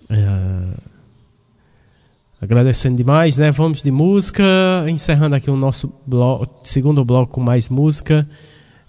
É, 0.09 0.77
agradecendo 2.41 2.97
demais, 2.97 3.37
né? 3.37 3.51
Vamos 3.51 3.81
de 3.81 3.91
música, 3.91 4.43
encerrando 4.87 5.35
aqui 5.35 5.49
o 5.49 5.57
nosso 5.57 5.91
bloco, 6.05 6.47
segundo 6.63 7.03
bloco 7.03 7.33
com 7.33 7.41
mais 7.41 7.69
música. 7.69 8.27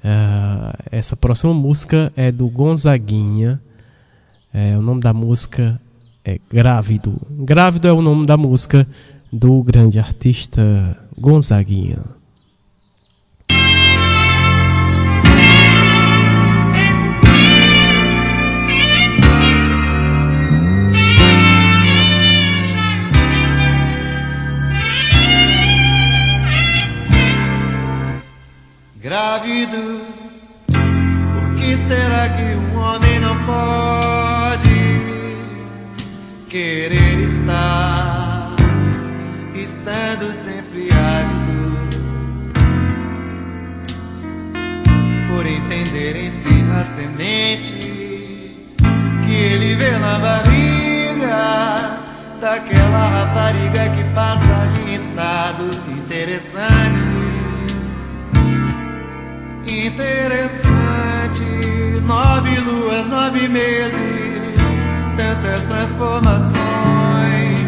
É, 0.03 0.99
essa 0.99 1.17
próxima 1.17 1.53
música 1.55 2.13
é 2.17 2.31
do 2.31 2.49
Gonzaguinha. 2.49 3.61
É, 4.53 4.77
o 4.77 4.83
nome 4.83 5.01
da 5.01 5.13
música 5.13 5.81
é 6.25 6.39
Grávido. 6.51 7.21
Grávido 7.31 7.89
é 7.89 7.93
o 7.93 8.03
nome 8.03 8.27
da 8.27 8.37
música 8.37 8.87
do 9.33 9.63
grande 9.63 9.99
artista 9.99 10.97
Gonzaguinha. 11.19 12.18
Por 29.29 29.45
que 31.61 31.77
será 31.87 32.31
que 32.31 32.43
um 32.43 32.81
homem 32.81 33.21
não 33.21 33.37
pode 33.45 34.99
querer 36.49 37.19
estar, 37.21 38.57
estando 39.55 40.33
sempre 40.33 40.89
ávido, 40.91 41.77
por 45.29 45.47
entender 45.47 46.17
em 46.17 46.31
si 46.31 46.65
a 46.81 46.83
semente 46.83 48.67
que 49.27 49.35
ele 49.35 49.75
vê 49.75 49.91
na 49.99 50.19
barriga 50.19 51.77
daquela 52.41 53.09
rapariga 53.09 53.91
que 53.91 54.05
passa 54.15 54.67
em 54.81 54.95
estado 54.95 55.65
interessante 55.99 57.28
interessante. 59.87 61.43
Nove 62.07 62.59
luas, 62.61 63.09
nove 63.09 63.49
meses, 63.49 64.59
tantas 65.17 65.63
transformações. 65.65 67.61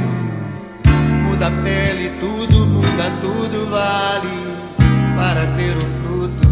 Muda 1.24 1.48
a 1.48 1.50
pele, 1.50 2.10
tudo 2.20 2.66
muda, 2.66 3.10
tudo 3.20 3.70
vale 3.70 4.50
para 5.16 5.46
ter 5.56 5.76
um 5.76 5.90
fruto. 6.02 6.48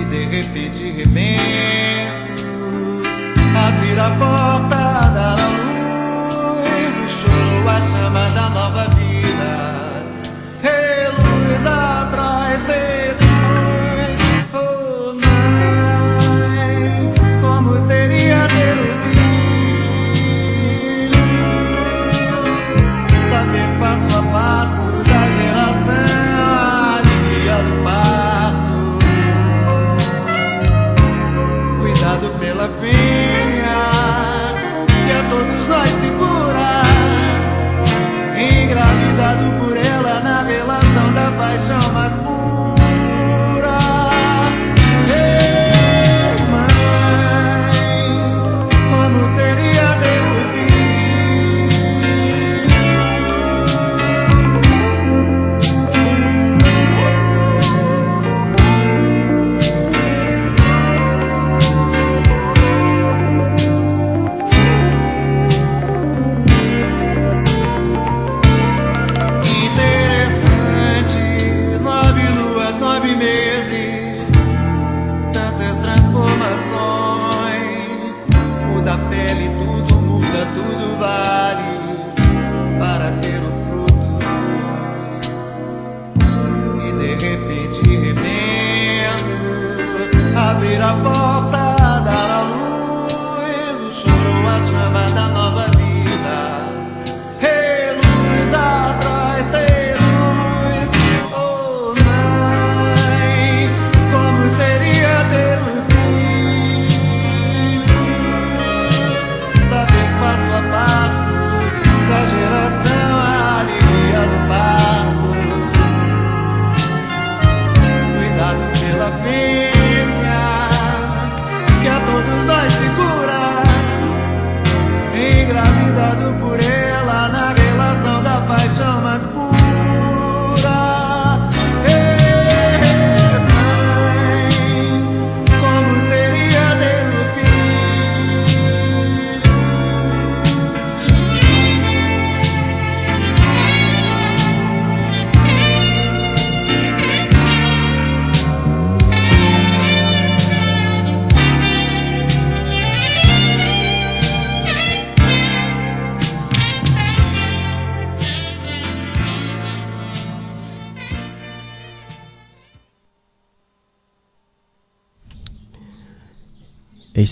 E 0.00 0.04
de 0.04 0.24
repente 0.24 0.90
rebento, 0.90 2.42
abrir 3.56 3.98
a 3.98 4.10
porta, 4.10 4.76
dar 5.14 5.38
a 5.38 5.48
luz, 5.48 6.96
o 6.96 7.08
choro, 7.08 7.68
a 7.68 7.80
chama 7.90 8.28
da 8.30 8.48
nova 8.50 8.88
vida. 8.88 9.75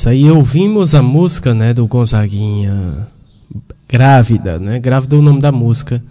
Isso 0.04 0.08
aí, 0.10 0.30
ouvimos 0.30 0.94
a 0.94 1.02
música, 1.02 1.54
né, 1.54 1.72
do 1.72 1.86
Gonzaguinha, 1.86 3.08
Grávida, 3.88 4.58
né? 4.58 4.78
Grávida 4.78 5.16
é 5.16 5.18
o 5.18 5.22
nome 5.22 5.40
da 5.40 5.50
música 5.50 6.02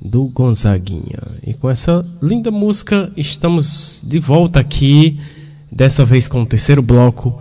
do 0.00 0.24
Gonzaguinha. 0.28 1.18
E 1.46 1.52
com 1.52 1.68
essa 1.68 2.06
linda 2.22 2.50
música, 2.50 3.12
estamos 3.18 4.02
de 4.02 4.18
volta 4.18 4.60
aqui, 4.60 5.20
dessa 5.70 6.06
vez 6.06 6.26
com 6.26 6.40
o 6.40 6.46
terceiro 6.46 6.80
bloco 6.80 7.38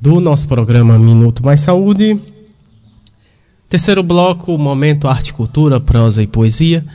do 0.00 0.18
nosso 0.18 0.48
programa 0.48 0.98
Minuto 0.98 1.44
Mais 1.44 1.60
Saúde. 1.60 2.18
Terceiro 3.68 4.02
bloco, 4.02 4.56
Momento 4.56 5.08
Arte, 5.08 5.34
Cultura, 5.34 5.78
Prosa 5.78 6.22
e 6.22 6.26
Poesia. 6.26 6.86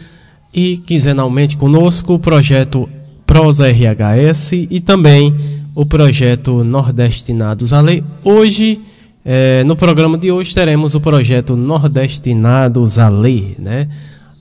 E 0.52 0.80
quinzenalmente 0.80 1.56
conosco 1.56 2.16
o 2.16 2.20
projeto 2.20 2.90
Prosa 3.28 3.68
RHS 3.68 4.54
e 4.54 4.80
também 4.80 5.57
o 5.78 5.86
projeto 5.86 6.64
Nordestinados 6.64 7.72
a 7.72 7.80
Ler. 7.82 8.04
Hoje, 8.24 8.82
é, 9.24 9.64
no 9.64 9.76
programa 9.76 10.18
de 10.18 10.32
hoje, 10.32 10.52
teremos 10.52 10.96
o 10.96 11.00
projeto 11.00 11.56
Nordestinados 11.56 12.98
a 12.98 13.10
Ler. 13.10 13.58
Né? 13.60 13.88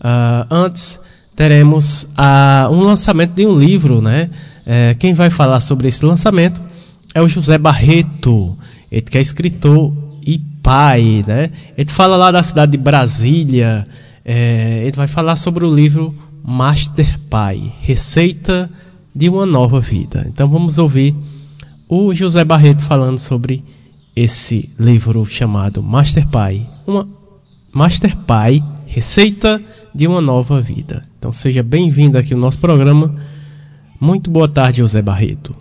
Uh, 0.01 0.47
antes, 0.51 0.99
teremos 1.37 2.05
uh, 2.05 2.73
um 2.73 2.81
lançamento 2.81 3.35
de 3.35 3.47
um 3.47 3.55
livro. 3.55 4.01
Né? 4.01 4.31
É, 4.65 4.95
quem 4.95 5.13
vai 5.13 5.29
falar 5.29 5.61
sobre 5.61 5.89
esse 5.89 6.03
lançamento 6.07 6.63
é 7.15 7.21
o 7.21 7.29
José 7.29 7.59
Barreto, 7.59 8.57
ele 8.91 9.03
que 9.03 9.19
é 9.19 9.21
escritor 9.21 9.93
e 10.27 10.39
pai. 10.63 11.23
Né? 11.29 11.51
Ele 11.77 11.91
fala 11.91 12.17
lá 12.17 12.31
da 12.31 12.43
cidade 12.43 12.73
de 12.73 12.79
Brasília. 12.79 13.87
É, 14.25 14.85
ele 14.85 14.97
vai 14.97 15.07
falar 15.07 15.37
sobre 15.37 15.67
o 15.67 15.75
livro 15.75 16.15
Master 16.43 17.19
Pai 17.29 17.75
Receita 17.83 18.71
de 19.17 19.31
uma 19.31 19.47
nova 19.47 19.81
vida. 19.81 20.27
Então 20.29 20.47
vamos 20.47 20.77
ouvir 20.79 21.17
o 21.89 22.15
José 22.15 22.45
Barreto 22.45 22.85
falando 22.85 23.17
sobre 23.17 23.65
esse 24.15 24.71
livro 24.79 25.25
chamado 25.25 25.83
Master 25.83 26.29
Pai, 26.29 26.69
uma 26.87 27.09
Master 27.73 28.15
Pai, 28.15 28.63
Receita 28.87 29.63
de 29.95 30.07
uma 30.07 30.21
nova 30.21 30.61
vida. 30.61 31.03
Então 31.19 31.33
seja 31.33 31.63
bem-vindo 31.63 32.19
aqui 32.19 32.35
no 32.35 32.41
nosso 32.43 32.59
programa. 32.59 33.19
Muito 33.99 34.31
boa 34.31 34.49
tarde, 34.49 34.79
José 34.79 35.01
Barreto. 35.01 35.57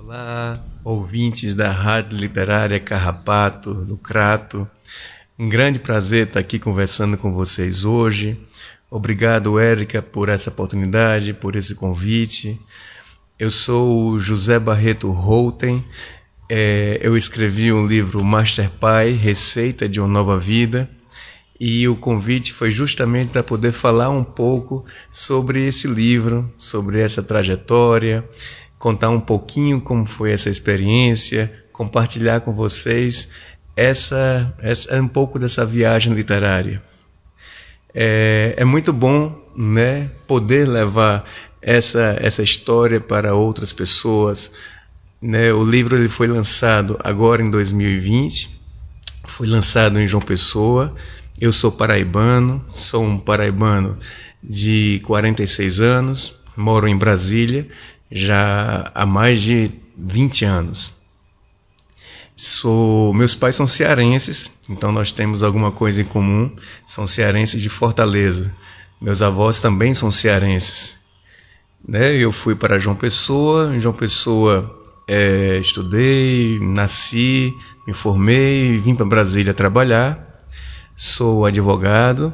Olá, 0.00 0.62
ouvintes 0.84 1.56
da 1.56 1.72
Rádio 1.72 2.16
Literária 2.16 2.78
Carrapato, 2.78 3.74
do 3.84 3.96
Crato. 3.96 4.66
Um 5.36 5.48
grande 5.48 5.80
prazer 5.80 6.28
estar 6.28 6.38
aqui 6.38 6.56
conversando 6.56 7.18
com 7.18 7.32
vocês 7.32 7.84
hoje. 7.84 8.38
Obrigado, 8.88 9.58
Érica, 9.58 10.00
por 10.00 10.28
essa 10.28 10.50
oportunidade, 10.50 11.32
por 11.32 11.56
esse 11.56 11.74
convite. 11.74 12.60
Eu 13.38 13.50
sou 13.50 14.10
o 14.10 14.20
José 14.20 14.58
Barreto 14.58 15.10
Holten. 15.10 15.84
É, 16.48 17.00
eu 17.02 17.16
escrevi 17.16 17.72
um 17.72 17.86
livro 17.86 18.22
Master 18.22 18.70
Pai, 18.70 19.12
Receita 19.12 19.88
de 19.88 19.98
uma 20.00 20.08
Nova 20.08 20.38
Vida. 20.38 20.88
E 21.58 21.88
o 21.88 21.96
convite 21.96 22.52
foi 22.52 22.70
justamente 22.70 23.30
para 23.30 23.42
poder 23.42 23.72
falar 23.72 24.10
um 24.10 24.22
pouco 24.22 24.84
sobre 25.10 25.66
esse 25.66 25.88
livro, 25.88 26.52
sobre 26.58 27.00
essa 27.00 27.22
trajetória, 27.22 28.28
contar 28.78 29.10
um 29.10 29.20
pouquinho 29.20 29.80
como 29.80 30.04
foi 30.04 30.32
essa 30.32 30.50
experiência, 30.50 31.52
compartilhar 31.72 32.40
com 32.40 32.52
vocês 32.52 33.30
essa, 33.74 34.52
essa 34.58 35.00
um 35.00 35.08
pouco 35.08 35.38
dessa 35.38 35.64
viagem 35.64 36.12
literária. 36.12 36.82
É, 37.94 38.54
é 38.56 38.64
muito 38.64 38.92
bom 38.92 39.40
né, 39.56 40.10
poder 40.26 40.66
levar 40.66 41.24
essa, 41.62 42.16
essa 42.20 42.42
história 42.42 43.00
para 43.00 43.34
outras 43.34 43.72
pessoas. 43.72 44.52
Né? 45.20 45.52
O 45.52 45.64
livro 45.64 45.96
ele 45.96 46.08
foi 46.08 46.26
lançado 46.26 46.98
agora 47.02 47.40
em 47.40 47.50
2020, 47.50 48.60
foi 49.28 49.46
lançado 49.46 49.98
em 50.00 50.06
João 50.06 50.22
Pessoa. 50.22 50.94
Eu 51.40 51.52
sou 51.52 51.70
paraibano, 51.70 52.64
sou 52.70 53.04
um 53.04 53.18
paraibano 53.18 53.98
de 54.42 55.00
46 55.04 55.80
anos, 55.80 56.34
moro 56.56 56.88
em 56.88 56.96
Brasília 56.96 57.68
já 58.10 58.90
há 58.94 59.06
mais 59.06 59.40
de 59.40 59.70
20 59.96 60.44
anos. 60.44 60.92
Sou, 62.36 63.14
meus 63.14 63.34
pais 63.34 63.54
são 63.54 63.66
cearenses, 63.66 64.58
então 64.68 64.90
nós 64.90 65.12
temos 65.12 65.42
alguma 65.42 65.70
coisa 65.70 66.02
em 66.02 66.04
comum. 66.04 66.50
São 66.86 67.06
cearenses 67.06 67.62
de 67.62 67.68
Fortaleza. 67.68 68.52
Meus 69.00 69.22
avós 69.22 69.60
também 69.60 69.94
são 69.94 70.10
cearenses. 70.10 71.01
Né? 71.86 72.16
Eu 72.16 72.32
fui 72.32 72.54
para 72.54 72.78
João 72.78 72.96
Pessoa, 72.96 73.74
em 73.74 73.80
João 73.80 73.94
Pessoa 73.94 74.82
é, 75.06 75.58
estudei, 75.58 76.58
nasci, 76.60 77.56
me 77.86 77.92
formei, 77.92 78.78
vim 78.78 78.94
para 78.94 79.06
Brasília 79.06 79.52
trabalhar. 79.52 80.44
Sou 80.96 81.44
advogado 81.44 82.32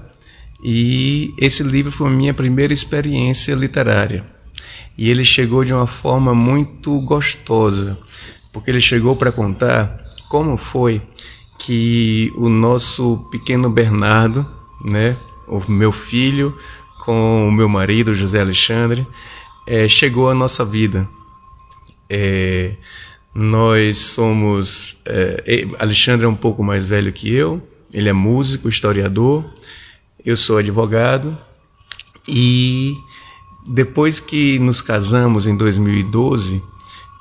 e 0.62 1.32
esse 1.38 1.62
livro 1.62 1.92
foi 1.92 2.08
a 2.08 2.10
minha 2.10 2.34
primeira 2.34 2.72
experiência 2.72 3.54
literária. 3.54 4.26
E 4.96 5.10
ele 5.10 5.24
chegou 5.24 5.64
de 5.64 5.72
uma 5.72 5.86
forma 5.86 6.34
muito 6.34 7.00
gostosa, 7.02 7.96
porque 8.52 8.70
ele 8.70 8.80
chegou 8.80 9.14
para 9.14 9.30
contar 9.30 10.08
como 10.28 10.56
foi 10.56 11.00
que 11.58 12.32
o 12.36 12.48
nosso 12.48 13.28
pequeno 13.30 13.70
Bernardo, 13.70 14.46
né, 14.84 15.16
o 15.46 15.60
meu 15.70 15.92
filho, 15.92 16.56
com 17.04 17.48
o 17.48 17.52
meu 17.52 17.68
marido 17.68 18.14
José 18.14 18.40
Alexandre, 18.40 19.06
é, 19.68 19.86
chegou 19.86 20.30
à 20.30 20.34
nossa 20.34 20.64
vida. 20.64 21.06
É, 22.08 22.74
nós 23.34 23.98
somos. 23.98 25.02
É, 25.04 25.68
Alexandre 25.78 26.24
é 26.24 26.28
um 26.28 26.34
pouco 26.34 26.64
mais 26.64 26.86
velho 26.86 27.12
que 27.12 27.30
eu, 27.30 27.62
ele 27.92 28.08
é 28.08 28.12
músico, 28.14 28.66
historiador, 28.66 29.44
eu 30.24 30.38
sou 30.38 30.56
advogado 30.56 31.36
e 32.26 32.94
depois 33.68 34.18
que 34.18 34.58
nos 34.58 34.80
casamos 34.80 35.46
em 35.46 35.54
2012, 35.54 36.62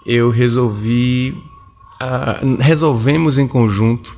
eu 0.06 0.30
resolvi. 0.30 1.36
A, 2.00 2.40
resolvemos 2.60 3.38
em 3.38 3.48
conjunto 3.48 4.18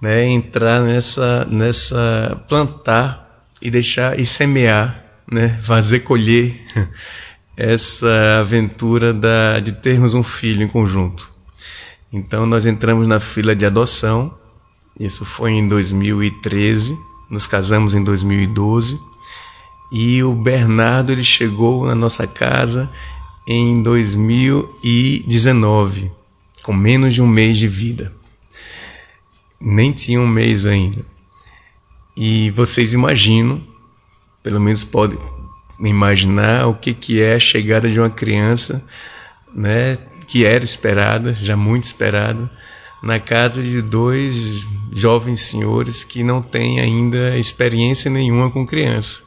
né, 0.00 0.24
entrar 0.24 0.80
nessa, 0.80 1.44
nessa. 1.44 2.42
plantar 2.48 3.44
e 3.60 3.70
deixar 3.70 4.18
e 4.18 4.24
semear, 4.24 5.04
né, 5.30 5.58
fazer 5.58 6.00
colher 6.00 6.54
essa 7.58 8.38
aventura 8.38 9.12
da, 9.12 9.58
de 9.58 9.72
termos 9.72 10.14
um 10.14 10.22
filho 10.22 10.62
em 10.62 10.68
conjunto. 10.68 11.28
Então 12.12 12.46
nós 12.46 12.64
entramos 12.64 13.08
na 13.08 13.18
fila 13.18 13.56
de 13.56 13.66
adoção, 13.66 14.32
isso 14.98 15.22
foi 15.24 15.50
em 15.50 15.66
2013, 15.66 16.96
nos 17.28 17.48
casamos 17.48 17.96
em 17.96 18.04
2012 18.04 19.00
e 19.90 20.22
o 20.22 20.34
Bernardo 20.34 21.10
ele 21.10 21.24
chegou 21.24 21.84
na 21.84 21.96
nossa 21.96 22.28
casa 22.28 22.88
em 23.44 23.82
2019, 23.82 26.12
com 26.62 26.72
menos 26.72 27.12
de 27.12 27.20
um 27.20 27.26
mês 27.26 27.56
de 27.56 27.66
vida. 27.66 28.14
Nem 29.60 29.90
tinha 29.90 30.20
um 30.20 30.28
mês 30.28 30.64
ainda. 30.64 31.04
E 32.16 32.52
vocês 32.52 32.94
imaginam, 32.94 33.60
pelo 34.44 34.60
menos 34.60 34.84
podem 34.84 35.18
imaginar 35.86 36.66
o 36.66 36.74
que, 36.74 36.92
que 36.92 37.22
é 37.22 37.34
a 37.34 37.40
chegada 37.40 37.88
de 37.88 38.00
uma 38.00 38.10
criança, 38.10 38.84
né, 39.54 39.98
que 40.26 40.44
era 40.44 40.64
esperada, 40.64 41.34
já 41.34 41.56
muito 41.56 41.84
esperada, 41.84 42.50
na 43.02 43.20
casa 43.20 43.62
de 43.62 43.80
dois 43.80 44.66
jovens 44.92 45.42
senhores 45.42 46.02
que 46.02 46.24
não 46.24 46.42
têm 46.42 46.80
ainda 46.80 47.36
experiência 47.38 48.10
nenhuma 48.10 48.50
com 48.50 48.66
criança. 48.66 49.22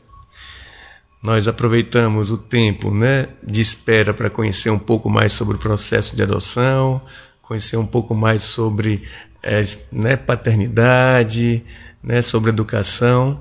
Nós 1.23 1.47
aproveitamos 1.47 2.31
o 2.31 2.37
tempo 2.37 2.93
né, 2.93 3.27
de 3.43 3.61
espera 3.61 4.13
para 4.13 4.29
conhecer 4.29 4.71
um 4.71 4.79
pouco 4.79 5.09
mais 5.09 5.33
sobre 5.33 5.55
o 5.55 5.59
processo 5.59 6.15
de 6.15 6.23
adoção, 6.23 7.01
conhecer 7.41 7.77
um 7.77 7.85
pouco 7.85 8.13
mais 8.13 8.43
sobre 8.43 9.03
é, 9.41 9.61
né, 9.91 10.17
paternidade, 10.17 11.63
né, 12.03 12.21
sobre 12.21 12.49
educação 12.49 13.39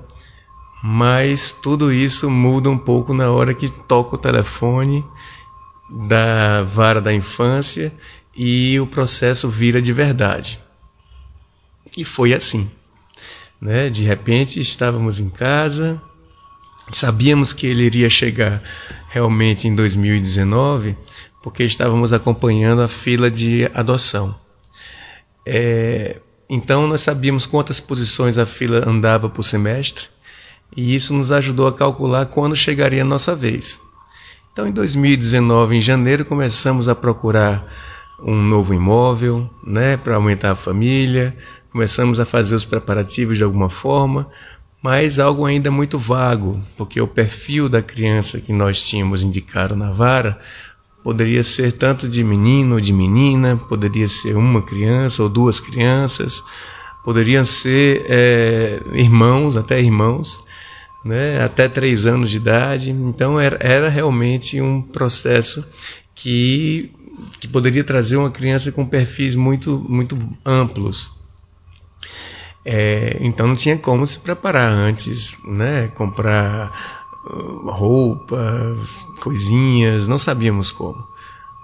mas 0.81 1.51
tudo 1.51 1.93
isso 1.93 2.29
muda 2.29 2.69
um 2.69 2.77
pouco 2.77 3.13
na 3.13 3.29
hora 3.29 3.53
que 3.53 3.69
toca 3.69 4.15
o 4.15 4.19
telefone 4.19 5.05
da 5.89 6.63
vara 6.63 6.99
da 6.99 7.13
infância 7.13 7.93
e 8.35 8.79
o 8.79 8.87
processo 8.87 9.47
vira 9.47 9.81
de 9.81 9.93
verdade. 9.93 10.59
E 11.95 12.03
foi 12.03 12.33
assim. 12.33 12.69
Né? 13.59 13.89
De 13.89 14.03
repente 14.03 14.59
estávamos 14.59 15.19
em 15.19 15.29
casa, 15.29 16.01
sabíamos 16.91 17.53
que 17.53 17.67
ele 17.67 17.83
iria 17.83 18.09
chegar 18.09 18.63
realmente 19.09 19.67
em 19.67 19.75
2019, 19.75 20.97
porque 21.43 21.63
estávamos 21.63 22.11
acompanhando 22.11 22.81
a 22.81 22.87
fila 22.87 23.29
de 23.29 23.69
adoção. 23.73 24.33
É, 25.45 26.19
então 26.49 26.87
nós 26.87 27.01
sabíamos 27.01 27.45
quantas 27.45 27.79
posições 27.79 28.39
a 28.39 28.47
fila 28.47 28.87
andava 28.87 29.29
por 29.29 29.43
semestre 29.43 30.10
e 30.75 30.95
isso 30.95 31.13
nos 31.13 31.31
ajudou 31.31 31.67
a 31.67 31.73
calcular 31.73 32.25
quando 32.25 32.55
chegaria 32.55 33.01
a 33.01 33.05
nossa 33.05 33.35
vez. 33.35 33.79
Então, 34.51 34.67
em 34.67 34.71
2019, 34.71 35.77
em 35.77 35.81
janeiro, 35.81 36.25
começamos 36.25 36.89
a 36.89 36.95
procurar 36.95 37.65
um 38.19 38.35
novo 38.35 38.73
imóvel, 38.73 39.49
né, 39.65 39.97
para 39.97 40.15
aumentar 40.15 40.51
a 40.51 40.55
família, 40.55 41.35
começamos 41.71 42.19
a 42.19 42.25
fazer 42.25 42.55
os 42.55 42.65
preparativos 42.65 43.37
de 43.37 43.43
alguma 43.43 43.69
forma, 43.69 44.27
mas 44.83 45.19
algo 45.19 45.45
ainda 45.45 45.71
muito 45.71 45.97
vago, 45.97 46.61
porque 46.77 46.99
o 46.99 47.07
perfil 47.07 47.69
da 47.69 47.81
criança 47.81 48.39
que 48.39 48.51
nós 48.51 48.81
tínhamos 48.81 49.23
indicado 49.23 49.75
na 49.75 49.91
vara 49.91 50.39
Poderia 51.03 51.43
ser 51.43 51.71
tanto 51.71 52.07
de 52.07 52.23
menino 52.23 52.75
ou 52.75 52.81
de 52.81 52.93
menina, 52.93 53.57
poderia 53.57 54.07
ser 54.07 54.37
uma 54.37 54.61
criança 54.61 55.23
ou 55.23 55.29
duas 55.29 55.59
crianças, 55.59 56.43
poderiam 57.03 57.43
ser 57.43 58.05
é, 58.07 58.81
irmãos, 58.93 59.57
até 59.57 59.81
irmãos, 59.81 60.45
né, 61.03 61.43
até 61.43 61.67
três 61.67 62.05
anos 62.05 62.29
de 62.29 62.37
idade. 62.37 62.91
Então 62.91 63.39
era, 63.39 63.57
era 63.59 63.89
realmente 63.89 64.61
um 64.61 64.81
processo 64.81 65.67
que, 66.15 66.91
que 67.39 67.47
poderia 67.47 67.83
trazer 67.83 68.17
uma 68.17 68.31
criança 68.31 68.71
com 68.71 68.85
perfis 68.85 69.35
muito, 69.35 69.83
muito 69.87 70.17
amplos. 70.45 71.09
É, 72.63 73.17
então 73.21 73.47
não 73.47 73.55
tinha 73.55 73.77
como 73.77 74.05
se 74.05 74.19
preparar 74.19 74.71
antes, 74.71 75.35
né, 75.45 75.87
comprar 75.95 76.71
roupas, 77.23 79.05
coisinhas, 79.19 80.07
não 80.07 80.17
sabíamos 80.17 80.71
como. 80.71 81.03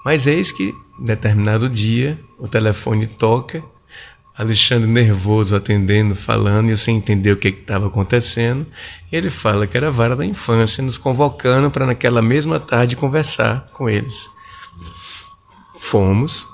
Mas 0.06 0.28
eis 0.28 0.52
que, 0.52 0.74
determinado 1.00 1.70
dia, 1.70 2.20
o 2.38 2.48
telefone 2.48 3.08
toca, 3.08 3.64
Alexandre 4.38 4.88
nervoso 4.88 5.56
atendendo, 5.56 6.16
falando, 6.16 6.68
e 6.68 6.72
eu 6.72 6.78
sem 6.78 6.98
entender 6.98 7.32
o 7.32 7.38
que 7.38 7.48
estava 7.48 7.88
acontecendo. 7.88 8.68
Ele 9.12 9.30
fala 9.30 9.66
que 9.66 9.76
era 9.76 9.88
a 9.88 9.92
vara 9.92 10.16
da 10.16 10.26
infância, 10.26 10.84
nos 10.84 10.98
convocando 10.98 11.72
para 11.72 11.86
naquela 11.86 12.22
mesma 12.22 12.60
tarde 12.60 12.96
conversar 12.96 13.66
com 13.74 13.90
eles. 13.90 14.30
Fomos, 15.80 16.48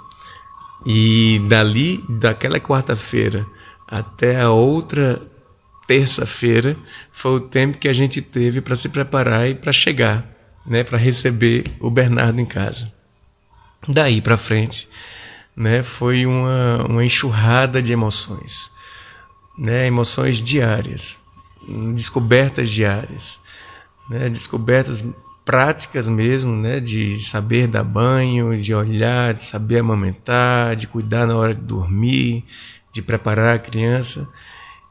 e 0.86 1.42
dali, 1.48 2.04
daquela 2.08 2.60
quarta-feira 2.60 3.46
até 3.88 4.42
a 4.42 4.50
outra 4.50 5.22
terça-feira 5.86 6.76
foi 7.12 7.32
o 7.34 7.40
tempo 7.40 7.78
que 7.78 7.88
a 7.88 7.94
gente 7.94 8.22
teve 8.22 8.62
para 8.62 8.76
se 8.76 8.90
preparar 8.90 9.48
e 9.48 9.54
para 9.54 9.72
chegar, 9.72 10.26
né, 10.66 10.84
para 10.84 10.98
receber 10.98 11.66
o 11.80 11.90
Bernardo 11.90 12.40
em 12.40 12.46
casa. 12.46 12.92
Daí 13.88 14.22
para 14.22 14.38
frente, 14.38 14.88
né, 15.56 15.84
foi 15.84 16.26
uma, 16.26 16.86
uma 16.88 17.06
enxurrada 17.06 17.82
de 17.82 17.92
emoções, 17.92 18.72
né, 19.58 19.88
emoções 19.88 20.38
diárias, 20.38 21.18
descobertas 21.94 22.70
diárias, 22.70 23.40
né, 24.10 24.30
descobertas 24.30 25.06
práticas 25.46 26.08
mesmo, 26.08 26.56
né, 26.56 26.80
de 26.80 27.24
saber 27.24 27.68
dar 27.68 27.84
banho, 27.84 28.60
de 28.62 28.74
olhar, 28.74 29.34
de 29.34 29.44
saber 29.44 29.80
amamentar, 29.80 30.76
de 30.76 30.88
cuidar 30.88 31.28
na 31.28 31.36
hora 31.36 31.54
de 31.54 31.62
dormir, 31.62 32.46
de 32.92 33.02
preparar 33.02 33.56
a 33.56 33.60
criança 33.60 34.30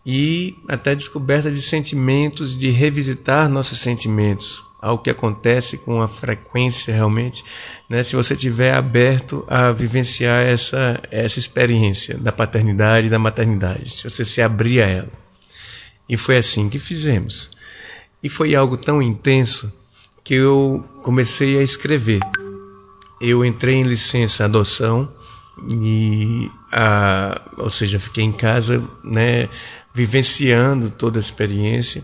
e 0.04 0.56
até 0.68 0.94
descoberta 0.94 1.50
de 1.50 1.62
sentimentos, 1.62 2.58
de 2.58 2.70
revisitar 2.70 3.48
nossos 3.48 3.78
sentimentos, 3.78 4.64
algo 4.82 5.00
que 5.00 5.10
acontece 5.10 5.78
com 5.78 6.02
a 6.02 6.08
frequência 6.08 6.92
realmente, 6.92 7.44
né? 7.88 8.02
Se 8.02 8.16
você 8.16 8.34
tiver 8.34 8.74
aberto 8.74 9.44
a 9.46 9.70
vivenciar 9.70 10.44
essa 10.44 11.00
essa 11.08 11.38
experiência 11.38 12.18
da 12.18 12.32
paternidade 12.32 13.06
e 13.06 13.10
da 13.10 13.18
maternidade, 13.18 13.88
se 13.88 14.10
você 14.10 14.24
se 14.24 14.42
abrir 14.42 14.82
a 14.82 14.86
ela. 14.86 15.12
E 16.08 16.16
foi 16.16 16.36
assim 16.36 16.68
que 16.68 16.80
fizemos. 16.80 17.50
E 18.20 18.28
foi 18.28 18.56
algo 18.56 18.76
tão 18.76 19.00
intenso 19.00 19.72
que 20.24 20.34
eu 20.34 20.84
comecei 21.02 21.58
a 21.58 21.62
escrever. 21.62 22.20
Eu 23.20 23.44
entrei 23.44 23.76
em 23.76 23.84
licença 23.84 24.44
adoção 24.44 25.08
e 25.70 26.50
a, 26.72 27.40
ou 27.56 27.70
seja, 27.70 28.00
fiquei 28.00 28.24
em 28.24 28.32
casa, 28.32 28.82
né, 29.04 29.48
vivenciando 29.94 30.90
toda 30.90 31.18
a 31.18 31.20
experiência 31.20 32.02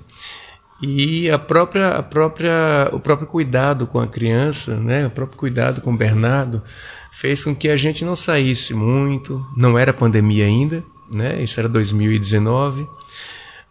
e 0.80 1.28
a 1.28 1.38
própria, 1.38 1.90
a 1.90 2.02
própria, 2.02 2.88
o 2.92 3.00
próprio 3.00 3.26
cuidado 3.26 3.86
com 3.86 3.98
a 3.98 4.06
criança, 4.06 4.76
né, 4.76 5.06
o 5.06 5.10
próprio 5.10 5.38
cuidado 5.38 5.80
com 5.80 5.92
o 5.92 5.96
Bernardo, 5.96 6.62
fez 7.10 7.44
com 7.44 7.54
que 7.54 7.68
a 7.68 7.76
gente 7.76 8.04
não 8.04 8.14
saísse 8.14 8.74
muito. 8.74 9.44
Não 9.56 9.76
era 9.76 9.92
pandemia 9.92 10.44
ainda, 10.44 10.84
né, 11.12 11.42
isso 11.42 11.58
era 11.58 11.68
2019, 11.68 12.86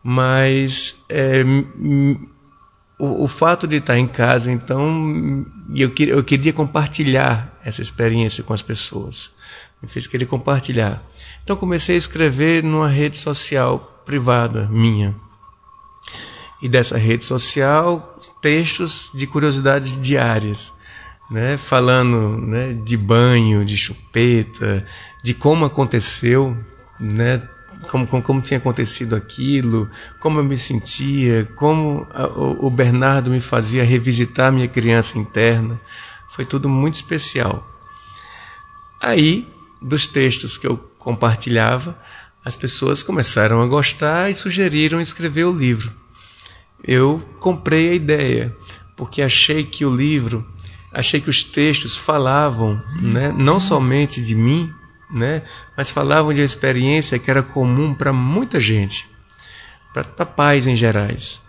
mas 0.03 1.03
é, 1.07 1.43
o, 2.99 3.23
o, 3.23 3.27
fato 3.27 3.65
de 3.67 3.77
estar 3.77 3.97
em 3.97 4.07
casa, 4.07 4.51
então, 4.51 5.45
eu, 5.73 5.93
eu 5.99 6.23
queria 6.23 6.51
compartilhar 6.51 7.57
essa 7.63 7.81
experiência 7.81 8.43
com 8.43 8.53
as 8.53 8.61
pessoas. 8.61 9.31
Me 9.81 9.87
fez 9.87 10.07
querer 10.07 10.25
compartilhar. 10.25 11.03
Então 11.43 11.55
comecei 11.55 11.95
a 11.95 11.99
escrever 11.99 12.63
numa 12.63 12.89
rede 12.89 13.15
social 13.15 14.03
privada 14.05 14.67
minha. 14.67 15.15
E 16.61 16.67
dessa 16.67 16.97
rede 16.97 17.23
social, 17.23 18.17
textos 18.41 19.11
de 19.13 19.27
curiosidades 19.27 19.99
diárias, 20.01 20.73
né? 21.29 21.57
falando 21.57 22.37
né, 22.37 22.73
de 22.73 22.97
banho, 22.97 23.63
de 23.63 23.77
chupeta, 23.77 24.85
de 25.23 25.33
como 25.33 25.65
aconteceu, 25.65 26.57
né? 26.99 27.47
como, 27.89 28.07
como, 28.07 28.23
como 28.23 28.41
tinha 28.41 28.57
acontecido 28.57 29.15
aquilo, 29.15 29.89
como 30.19 30.39
eu 30.39 30.43
me 30.43 30.57
sentia, 30.57 31.45
como 31.55 32.07
a, 32.11 32.25
o, 32.27 32.67
o 32.67 32.69
Bernardo 32.69 33.29
me 33.29 33.39
fazia 33.39 33.83
revisitar 33.83 34.51
minha 34.51 34.67
criança 34.67 35.17
interna. 35.17 35.79
Foi 36.29 36.45
tudo 36.45 36.67
muito 36.67 36.95
especial. 36.95 37.65
Aí, 39.01 39.47
dos 39.81 40.07
textos 40.07 40.57
que 40.57 40.65
eu 40.65 40.77
compartilhava, 40.97 41.97
as 42.43 42.55
pessoas 42.55 43.03
começaram 43.03 43.61
a 43.61 43.67
gostar 43.67 44.29
e 44.29 44.35
sugeriram 44.35 44.99
escrever 44.99 45.45
o 45.45 45.55
livro. 45.55 45.91
Eu 46.83 47.21
comprei 47.39 47.89
a 47.89 47.93
ideia, 47.93 48.55
porque 48.95 49.21
achei 49.21 49.63
que 49.63 49.85
o 49.85 49.95
livro, 49.95 50.45
achei 50.91 51.19
que 51.19 51.29
os 51.29 51.43
textos 51.43 51.97
falavam 51.97 52.79
né, 53.01 53.33
não 53.37 53.59
somente 53.59 54.21
de 54.21 54.35
mim, 54.35 54.71
né, 55.09 55.43
mas 55.75 55.89
falavam 55.89 56.33
de 56.33 56.41
uma 56.41 56.45
experiência 56.45 57.19
que 57.19 57.29
era 57.29 57.43
comum 57.43 57.93
para 57.93 58.11
muita 58.13 58.59
gente, 58.59 59.09
para 59.93 60.25
pais 60.25 60.67
em 60.67 60.75
gerais. 60.75 61.41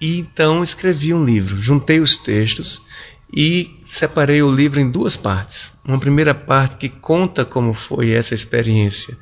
E 0.00 0.18
então 0.18 0.62
escrevi 0.62 1.14
um 1.14 1.24
livro, 1.24 1.58
juntei 1.58 2.00
os 2.00 2.16
textos 2.16 2.82
e 3.32 3.80
separei 3.82 4.42
o 4.42 4.52
livro 4.52 4.78
em 4.78 4.90
duas 4.90 5.16
partes. 5.16 5.72
Uma 5.84 5.98
primeira 5.98 6.34
parte 6.34 6.76
que 6.76 6.88
conta 6.88 7.44
como 7.44 7.72
foi 7.72 8.10
essa 8.10 8.34
experiência, 8.34 9.16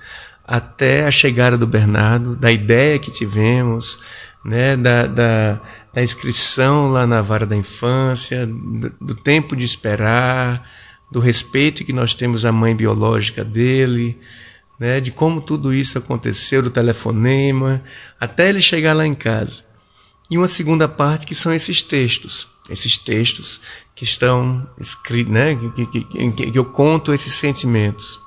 até 0.47 1.07
a 1.07 1.11
chegada 1.11 1.57
do 1.57 1.67
Bernardo, 1.67 2.37
da 2.37 2.51
ideia 2.51 2.99
que 2.99 3.11
tivemos, 3.11 4.01
né, 4.45 4.77
da, 4.77 5.07
da, 5.07 5.61
da 5.93 6.03
inscrição 6.03 6.89
lá 6.91 7.07
na 7.07 7.23
vara 7.23 7.47
da 7.47 7.57
infância, 7.57 8.47
do, 8.47 8.91
do 9.01 9.15
tempo 9.15 9.57
de 9.57 9.65
esperar, 9.65 10.69
do 11.11 11.19
respeito 11.19 11.85
que 11.85 11.93
nós 11.93 12.13
temos 12.13 12.45
à 12.45 12.53
mãe 12.53 12.77
biológica 12.77 13.45
dele, 13.45 14.19
né, 14.79 15.01
de 15.01 15.11
como 15.11 15.41
tudo 15.41 15.73
isso 15.73 15.97
aconteceu, 15.97 16.61
do 16.61 16.71
telefonema, 16.71 17.81
até 18.21 18.49
ele 18.49 18.61
chegar 18.61 18.93
lá 18.93 19.07
em 19.07 19.15
casa. 19.15 19.65
E 20.31 20.37
uma 20.37 20.49
segunda 20.49 20.89
parte 20.89 21.27
que 21.27 21.35
são 21.35 21.53
esses 21.53 21.83
textos, 21.83 22.49
esses 22.69 22.99
textos 22.99 23.61
que 23.95 24.05
estão 24.05 24.67
escritos, 24.79 25.33
né, 25.33 25.55
que, 25.55 25.87
que, 25.87 26.05
que, 26.33 26.51
que 26.51 26.59
eu 26.59 26.65
conto 26.65 27.15
esses 27.15 27.33
sentimentos. 27.33 28.19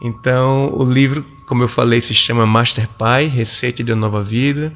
Então, 0.00 0.72
o 0.72 0.84
livro, 0.84 1.26
como 1.46 1.64
eu 1.64 1.68
falei, 1.68 2.00
se 2.00 2.14
chama 2.14 2.46
Master 2.46 2.88
Pai, 2.96 3.26
Receita 3.26 3.82
de 3.82 3.90
uma 3.92 4.00
Nova 4.02 4.22
Vida, 4.22 4.72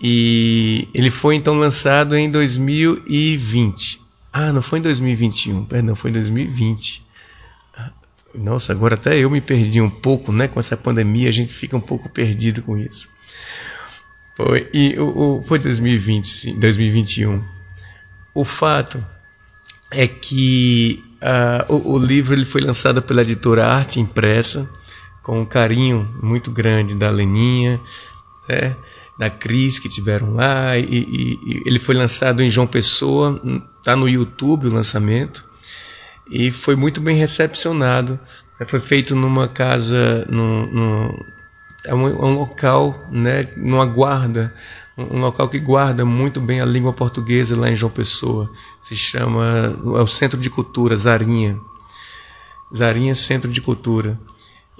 e 0.00 0.88
ele 0.92 1.10
foi 1.10 1.36
então 1.36 1.54
lançado 1.54 2.16
em 2.16 2.30
2020. 2.30 4.00
Ah, 4.32 4.52
não 4.52 4.62
foi 4.62 4.78
em 4.80 4.82
2021, 4.82 5.64
perdão, 5.64 5.94
foi 5.94 6.10
em 6.10 6.14
2020. 6.14 7.04
Nossa, 8.34 8.72
agora 8.72 8.96
até 8.96 9.16
eu 9.16 9.30
me 9.30 9.40
perdi 9.40 9.80
um 9.80 9.90
pouco, 9.90 10.32
né? 10.32 10.48
Com 10.48 10.58
essa 10.58 10.76
pandemia, 10.76 11.28
a 11.28 11.32
gente 11.32 11.52
fica 11.52 11.76
um 11.76 11.80
pouco 11.80 12.08
perdido 12.08 12.62
com 12.62 12.76
isso. 12.76 13.08
Foi, 14.36 14.68
e 14.74 14.98
o, 14.98 15.38
o 15.38 15.44
foi 15.46 15.60
2020, 15.60 16.28
sim, 16.28 16.58
2021. 16.58 17.40
O 18.34 18.44
fato 18.44 19.04
é 19.92 20.08
que 20.08 21.00
Uh, 21.24 21.72
o, 21.72 21.94
o, 21.94 21.98
livro 21.98 22.34
ele 22.34 22.44
foi 22.44 22.60
lançado 22.60 23.00
pela 23.00 23.22
editora 23.22 23.66
Arte 23.66 23.98
Impressa, 23.98 24.68
com 25.22 25.40
um 25.40 25.46
carinho 25.46 26.06
muito 26.22 26.50
grande 26.50 26.94
da 26.94 27.08
Leninha, 27.08 27.80
né, 28.46 28.76
da 29.18 29.30
Cris, 29.30 29.78
que 29.78 29.88
tiveram 29.88 30.34
lá. 30.34 30.76
E, 30.78 30.82
e, 30.84 31.40
e 31.44 31.62
ele 31.66 31.78
foi 31.78 31.94
lançado 31.94 32.42
em 32.42 32.50
João 32.50 32.66
Pessoa, 32.66 33.40
está 33.78 33.94
no 33.94 34.08
YouTube 34.08 34.66
o 34.66 34.74
lançamento, 34.74 35.44
e 36.30 36.50
foi 36.50 36.76
muito 36.76 37.00
bem 37.00 37.16
recepcionado. 37.16 38.18
Foi 38.66 38.80
feito 38.80 39.14
numa 39.14 39.48
casa, 39.48 40.26
num, 40.30 40.66
num 40.66 41.18
é 41.84 41.94
um, 41.94 42.06
um, 42.06 42.34
local, 42.34 43.06
né, 43.10 43.48
numa 43.56 43.84
guarda 43.84 44.54
um 44.96 45.18
local 45.18 45.48
que 45.48 45.58
guarda 45.58 46.04
muito 46.04 46.40
bem 46.40 46.60
a 46.60 46.64
língua 46.64 46.92
portuguesa 46.92 47.56
lá 47.56 47.68
em 47.68 47.76
João 47.76 47.90
Pessoa. 47.90 48.50
Se 48.82 48.94
chama 48.94 49.76
é 49.96 50.02
o 50.02 50.06
Centro 50.06 50.38
de 50.38 50.48
Cultura 50.48 50.96
Zarinha. 50.96 51.58
Zarinha 52.74 53.14
Centro 53.14 53.50
de 53.50 53.60
Cultura. 53.60 54.18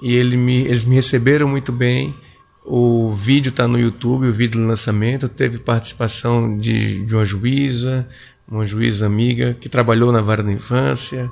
E 0.01 0.15
ele 0.15 0.37
me, 0.37 0.61
eles 0.61 0.85
me 0.85 0.95
receberam 0.95 1.47
muito 1.49 1.71
bem. 1.71 2.15
O 2.65 3.13
vídeo 3.13 3.49
está 3.49 3.67
no 3.67 3.77
YouTube, 3.77 4.27
o 4.27 4.33
vídeo 4.33 4.59
do 4.59 4.67
lançamento. 4.67 5.29
Teve 5.29 5.59
participação 5.59 6.57
de, 6.57 7.05
de 7.05 7.15
uma 7.15 7.23
juíza, 7.23 8.07
uma 8.47 8.65
juíza 8.65 9.05
amiga 9.05 9.53
que 9.53 9.69
trabalhou 9.69 10.11
na 10.11 10.19
vara 10.19 10.41
da 10.41 10.51
infância, 10.51 11.29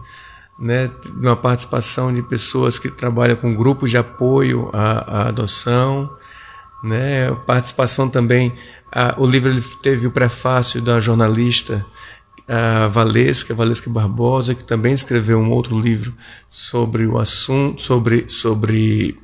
né, 0.60 0.92
uma 1.16 1.36
participação 1.36 2.14
de 2.14 2.22
pessoas 2.22 2.78
que 2.78 2.88
trabalham 2.88 3.36
com 3.36 3.56
grupos 3.56 3.90
de 3.90 3.98
apoio 3.98 4.70
à, 4.72 5.22
à 5.22 5.28
adoção, 5.30 6.08
né, 6.84 7.32
participação 7.48 8.08
também. 8.08 8.54
A, 8.92 9.16
o 9.18 9.26
livro 9.26 9.60
teve 9.82 10.06
o 10.06 10.12
prefácio 10.12 10.82
da 10.82 11.00
jornalista 11.00 11.84
a 12.48 12.88
Valesca, 12.88 13.54
Valesca 13.54 13.90
Barbosa, 13.90 14.54
que 14.54 14.64
também 14.64 14.94
escreveu 14.94 15.40
um 15.40 15.50
outro 15.50 15.80
livro 15.80 16.14
sobre 16.50 17.06
o 17.06 17.18
assunto, 17.18 17.82
sobre, 17.82 18.26
sobre 18.28 19.18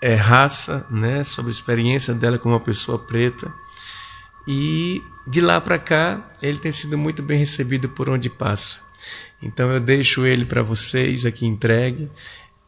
é, 0.00 0.14
raça, 0.14 0.86
né, 0.90 1.24
sobre 1.24 1.50
a 1.50 1.54
experiência 1.54 2.14
dela 2.14 2.38
como 2.38 2.54
uma 2.54 2.60
pessoa 2.60 2.98
preta. 2.98 3.52
E 4.46 5.02
de 5.26 5.40
lá 5.40 5.60
para 5.60 5.78
cá, 5.78 6.30
ele 6.40 6.58
tem 6.58 6.72
sido 6.72 6.96
muito 6.96 7.22
bem 7.22 7.38
recebido 7.38 7.88
por 7.88 8.08
onde 8.08 8.30
passa. 8.30 8.80
Então 9.42 9.70
eu 9.70 9.80
deixo 9.80 10.24
ele 10.26 10.44
para 10.44 10.62
vocês 10.62 11.24
aqui 11.26 11.46
entregue. 11.46 12.08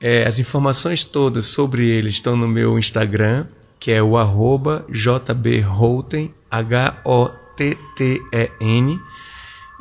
É, 0.00 0.26
as 0.26 0.38
informações 0.38 1.04
todas 1.04 1.46
sobre 1.46 1.88
ele 1.88 2.08
estão 2.10 2.36
no 2.36 2.46
meu 2.48 2.78
Instagram, 2.78 3.46
que 3.78 3.90
é 3.90 4.02
o 4.02 4.16
arroba 4.16 4.84
jbholten, 4.90 6.34
H-O-T-T-E-N. 6.50 7.40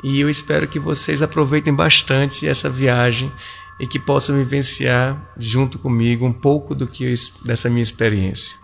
E 0.02 0.18
eu 0.20 0.30
espero 0.30 0.66
que 0.66 0.78
vocês 0.78 1.20
aproveitem 1.22 1.74
bastante 1.74 2.48
essa 2.48 2.70
viagem 2.70 3.30
e 3.80 3.86
que 3.86 3.98
possam 3.98 4.36
vivenciar 4.36 5.18
junto 5.38 5.78
comigo 5.78 6.26
um 6.26 6.32
pouco 6.32 6.74
do 6.74 6.86
que 6.86 7.04
eu, 7.04 7.14
dessa 7.44 7.70
minha 7.70 7.82
experiência. 7.82 8.56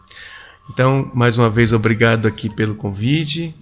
Então, 0.71 1.11
mais 1.15 1.39
uma 1.39 1.49
vez, 1.49 1.73
obrigado 1.73 2.29
aqui 2.29 2.51
pelo 2.51 2.75
convite 2.75 3.55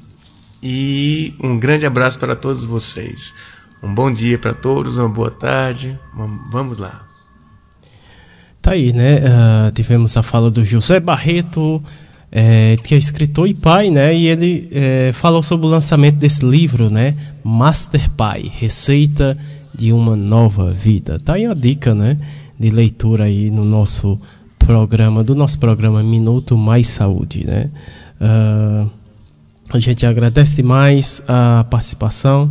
e 0.61 1.33
um 1.41 1.59
grande 1.59 1.87
abraço 1.87 2.19
para 2.19 2.35
todos 2.35 2.65
vocês. 2.65 3.33
Um 3.81 3.95
bom 3.95 4.11
dia 4.11 4.37
para 4.37 4.53
todos, 4.53 4.99
uma 4.99 5.09
boa 5.09 5.31
tarde. 5.31 5.99
Vamos 6.51 6.79
lá. 6.79 7.07
Tá 8.61 8.73
aí, 8.73 8.93
né? 8.93 9.17
Uh, 9.17 9.73
tivemos 9.73 10.17
a 10.17 10.23
fala 10.23 10.51
do 10.51 10.65
José 10.65 10.99
Barreto, 10.99 11.83
é, 12.33 12.79
que 12.83 12.95
é 12.95 12.99
escritor 12.99 13.47
e 13.47 13.55
pai, 13.55 13.91
né? 13.91 14.17
E 14.17 14.27
ele 14.27 14.69
é, 14.73 15.13
falou 15.13 15.43
sobre 15.43 15.67
o 15.67 15.71
lançamento 15.71 16.17
desse 16.17 16.45
livro, 16.45 16.91
né? 16.91 17.15
Master 17.45 18.11
Pai, 18.11 18.51
Receita 18.53 19.39
de 19.75 19.93
uma 19.93 20.15
Nova 20.15 20.71
Vida. 20.71 21.19
Tá 21.19 21.35
aí 21.35 21.47
a 21.47 21.55
dica, 21.55 21.95
né? 21.95 22.19
De 22.59 22.71
leitura 22.71 23.25
aí 23.25 23.51
no 23.51 23.65
nosso 23.65 24.19
programa, 24.59 25.25
do 25.25 25.35
nosso 25.35 25.59
programa 25.59 26.03
Minuto 26.03 26.57
Mais 26.57 26.87
Saúde, 26.87 27.45
né? 27.45 27.71
Uh, 28.21 28.91
a 29.71 29.79
gente 29.79 30.07
agradece 30.07 30.57
demais 30.57 31.23
a 31.27 31.65
participação 31.69 32.51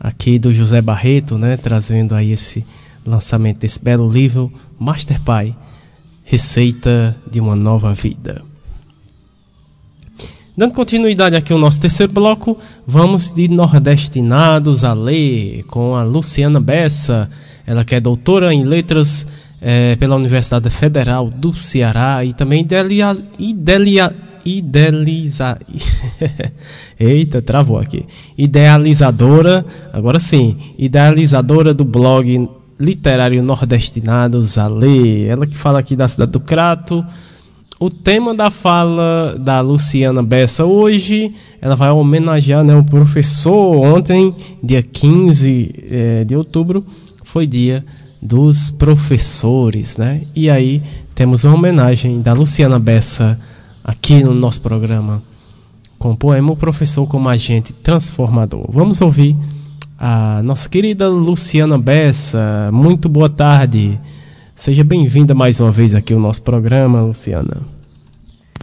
aqui 0.00 0.38
do 0.38 0.52
José 0.52 0.80
Barreto, 0.80 1.36
né? 1.36 1.56
Trazendo 1.56 2.14
aí 2.14 2.32
esse 2.32 2.64
lançamento 3.04 3.60
desse 3.60 3.82
belo 3.82 4.10
livro, 4.10 4.52
Master 4.78 5.20
Pai, 5.20 5.54
Receita 6.24 7.16
de 7.30 7.40
uma 7.40 7.56
Nova 7.56 7.94
Vida. 7.94 8.47
Dando 10.58 10.72
continuidade 10.72 11.36
aqui 11.36 11.52
ao 11.52 11.58
nosso 11.58 11.80
terceiro 11.80 12.12
bloco, 12.12 12.58
vamos 12.84 13.30
de 13.30 13.46
Nordestinados 13.46 14.82
a 14.82 14.92
Ler 14.92 15.62
com 15.68 15.94
a 15.94 16.02
Luciana 16.02 16.60
Bessa, 16.60 17.30
ela 17.64 17.84
que 17.84 17.94
é 17.94 18.00
doutora 18.00 18.52
em 18.52 18.64
letras 18.64 19.24
é, 19.62 19.94
pela 19.94 20.16
Universidade 20.16 20.68
Federal 20.68 21.30
do 21.30 21.52
Ceará 21.52 22.24
e 22.24 22.32
também 22.32 22.62
idelia, 22.62 23.16
idelia, 23.38 24.12
idealiza, 24.44 25.60
eita, 26.98 27.40
travou 27.40 27.78
aqui, 27.78 28.04
idealizadora, 28.36 29.64
agora 29.92 30.18
sim, 30.18 30.56
idealizadora 30.76 31.72
do 31.72 31.84
blog 31.84 32.48
literário 32.80 33.44
Nordestinados 33.44 34.58
a 34.58 34.66
Ler, 34.66 35.28
ela 35.28 35.46
que 35.46 35.56
fala 35.56 35.78
aqui 35.78 35.94
da 35.94 36.08
cidade 36.08 36.32
do 36.32 36.40
Crato, 36.40 37.06
o 37.80 37.88
tema 37.88 38.34
da 38.34 38.50
fala 38.50 39.36
da 39.38 39.60
Luciana 39.60 40.22
Bessa 40.22 40.64
hoje, 40.64 41.34
ela 41.60 41.76
vai 41.76 41.90
homenagear 41.90 42.64
né, 42.64 42.74
o 42.74 42.82
professor. 42.82 43.76
Ontem, 43.76 44.34
dia 44.62 44.82
15 44.82 45.74
é, 45.90 46.24
de 46.24 46.34
outubro, 46.34 46.84
foi 47.24 47.46
dia 47.46 47.84
dos 48.20 48.68
professores, 48.68 49.96
né? 49.96 50.22
E 50.34 50.50
aí 50.50 50.82
temos 51.14 51.44
uma 51.44 51.54
homenagem 51.54 52.20
da 52.20 52.32
Luciana 52.32 52.78
Bessa 52.80 53.38
aqui 53.84 54.24
no 54.24 54.34
nosso 54.34 54.60
programa 54.60 55.22
com 55.98 56.10
o 56.10 56.16
poema 56.16 56.52
O 56.52 56.56
Professor 56.56 57.06
como 57.06 57.28
Agente 57.28 57.72
Transformador. 57.72 58.66
Vamos 58.70 59.00
ouvir 59.00 59.36
a 59.98 60.40
nossa 60.42 60.68
querida 60.68 61.08
Luciana 61.08 61.78
Bessa. 61.78 62.70
Muito 62.72 63.08
boa 63.08 63.28
tarde. 63.28 63.98
Seja 64.58 64.82
bem-vinda 64.82 65.36
mais 65.36 65.60
uma 65.60 65.70
vez 65.70 65.94
aqui 65.94 66.12
ao 66.12 66.18
nosso 66.18 66.42
programa, 66.42 67.00
Luciana. 67.00 67.62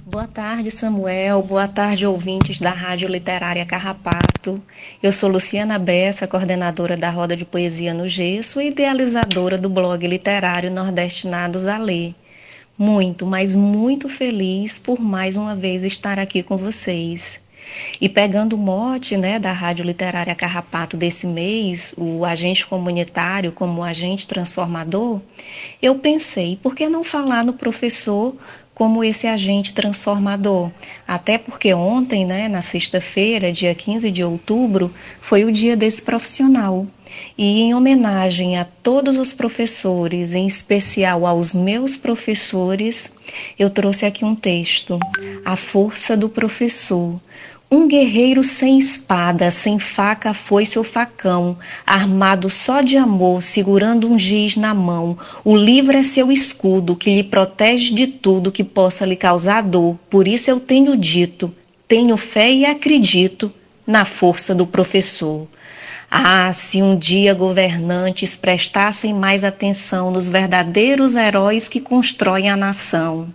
Boa 0.06 0.28
tarde, 0.28 0.70
Samuel. 0.70 1.42
Boa 1.42 1.70
tarde, 1.70 2.06
ouvintes 2.06 2.60
da 2.60 2.72
Rádio 2.72 3.08
Literária 3.08 3.66
Carrapato. 3.66 4.62
Eu 5.02 5.14
sou 5.14 5.30
Luciana 5.30 5.80
Bessa, 5.80 6.28
coordenadora 6.28 6.98
da 6.98 7.10
Roda 7.10 7.34
de 7.38 7.46
Poesia 7.46 7.94
no 7.94 8.10
Gesso 8.10 8.60
e 8.60 8.68
idealizadora 8.68 9.58
do 9.58 9.70
blog 9.70 10.06
literário 10.06 10.70
Nordestinados 10.70 11.66
a 11.66 11.78
Ler. 11.78 12.14
Muito, 12.78 13.26
mas 13.26 13.56
muito 13.56 14.10
feliz 14.10 14.78
por 14.78 15.00
mais 15.00 15.38
uma 15.38 15.56
vez 15.56 15.82
estar 15.86 16.20
aqui 16.20 16.44
com 16.44 16.58
vocês. 16.58 17.42
E 18.00 18.08
pegando 18.10 18.54
o 18.54 18.60
mote 18.60 19.18
né, 19.18 19.40
da 19.40 19.52
Rádio 19.52 19.86
Literária 19.86 20.36
Carrapato 20.36 20.98
desse 20.98 21.26
mês, 21.26 21.96
o 21.98 22.26
agente 22.26 22.66
comunitário 22.66 23.52
como 23.52 23.84
agente 23.84 24.28
transformador, 24.28 25.22
eu 25.82 25.96
pensei, 25.96 26.58
por 26.62 26.76
que 26.76 26.88
não 26.88 27.04
falar 27.04 27.44
no 27.44 27.54
professor 27.54 28.36
como 28.76 29.04
esse 29.04 29.26
agente 29.26 29.74
transformador. 29.74 30.70
Até 31.08 31.38
porque 31.38 31.74
ontem, 31.74 32.26
né, 32.26 32.50
na 32.50 32.62
sexta-feira, 32.62 33.52
dia 33.52 33.74
15 33.74 34.12
de 34.12 34.22
outubro, 34.22 34.94
foi 35.22 35.46
o 35.46 35.52
dia 35.52 35.78
desse 35.78 36.04
profissional. 36.04 36.86
E 37.38 37.62
em 37.62 37.74
homenagem 37.74 38.58
a 38.58 38.66
todos 38.66 39.16
os 39.16 39.32
professores, 39.32 40.34
em 40.34 40.46
especial 40.46 41.26
aos 41.26 41.56
meus 41.56 41.96
professores, 41.96 43.14
eu 43.58 43.70
trouxe 43.70 44.06
aqui 44.06 44.26
um 44.26 44.36
texto, 44.36 45.00
A 45.46 45.56
Força 45.56 46.18
do 46.18 46.28
Professor, 46.28 47.20
um 47.76 47.88
guerreiro 47.90 48.42
sem 48.42 48.80
espada, 48.80 49.52
sem 49.52 49.78
faca, 49.78 50.34
foi 50.34 50.66
seu 50.66 50.84
facão, 50.84 51.58
armado 51.86 52.50
só 52.50 52.80
de 52.80 52.96
amor, 52.96 53.44
segurando 53.44 54.10
um 54.10 54.18
giz 54.18 54.56
na 54.56 54.74
mão. 54.74 55.18
O 55.44 55.58
livro 55.58 55.98
é 55.98 56.02
seu 56.02 56.32
escudo, 56.32 56.96
que 56.96 57.14
lhe 57.14 57.24
protege 57.24 57.94
de 57.94 58.08
tudo 58.08 58.52
que 58.52 58.64
possa 58.64 59.06
lhe 59.06 59.18
causar 59.18 59.62
dor. 59.62 60.00
Por 60.10 60.26
isso 60.26 60.50
eu 60.50 60.60
tenho 60.60 60.96
dito, 60.96 61.54
tenho 61.86 62.16
fé 62.16 62.50
e 62.50 62.66
acredito 62.66 63.52
na 63.86 64.06
força 64.06 64.56
do 64.56 64.66
professor. 64.66 65.46
Ah, 66.10 66.54
se 66.54 66.82
um 66.82 66.98
dia 66.98 67.34
governantes 67.34 68.38
prestassem 68.38 69.14
mais 69.14 69.44
atenção 69.44 70.12
nos 70.12 70.30
verdadeiros 70.30 71.16
heróis 71.16 71.68
que 71.68 71.82
constroem 71.82 72.50
a 72.50 72.56
nação. 72.56 73.34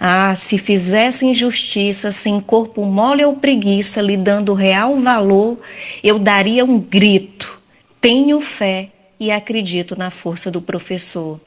Ah, 0.00 0.32
se 0.36 0.58
fizessem 0.58 1.34
justiça 1.34 2.12
sem 2.12 2.40
corpo 2.40 2.84
mole 2.84 3.24
ou 3.24 3.34
preguiça, 3.34 4.00
lhe 4.00 4.16
dando 4.16 4.54
real 4.54 4.96
valor, 5.00 5.58
eu 6.04 6.20
daria 6.20 6.64
um 6.64 6.78
grito. 6.78 7.60
Tenho 8.00 8.40
fé 8.40 8.90
e 9.18 9.32
acredito 9.32 9.98
na 9.98 10.08
força 10.08 10.52
do 10.52 10.62
professor. 10.62 11.40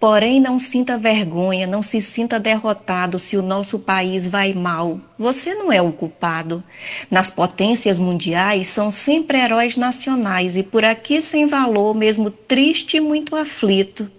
Porém, 0.00 0.40
não 0.40 0.58
sinta 0.58 0.98
vergonha, 0.98 1.64
não 1.64 1.80
se 1.80 2.02
sinta 2.02 2.40
derrotado 2.40 3.20
se 3.20 3.36
o 3.36 3.42
nosso 3.42 3.78
país 3.78 4.26
vai 4.26 4.52
mal. 4.52 5.00
Você 5.16 5.54
não 5.54 5.72
é 5.72 5.80
o 5.80 5.92
culpado. 5.92 6.64
Nas 7.08 7.30
potências 7.30 8.00
mundiais 8.00 8.66
são 8.66 8.90
sempre 8.90 9.38
heróis 9.38 9.76
nacionais 9.76 10.56
e 10.56 10.64
por 10.64 10.84
aqui 10.84 11.22
sem 11.22 11.46
valor, 11.46 11.94
mesmo 11.94 12.32
triste 12.32 12.96
e 12.96 13.00
muito 13.00 13.36
aflito. 13.36 14.10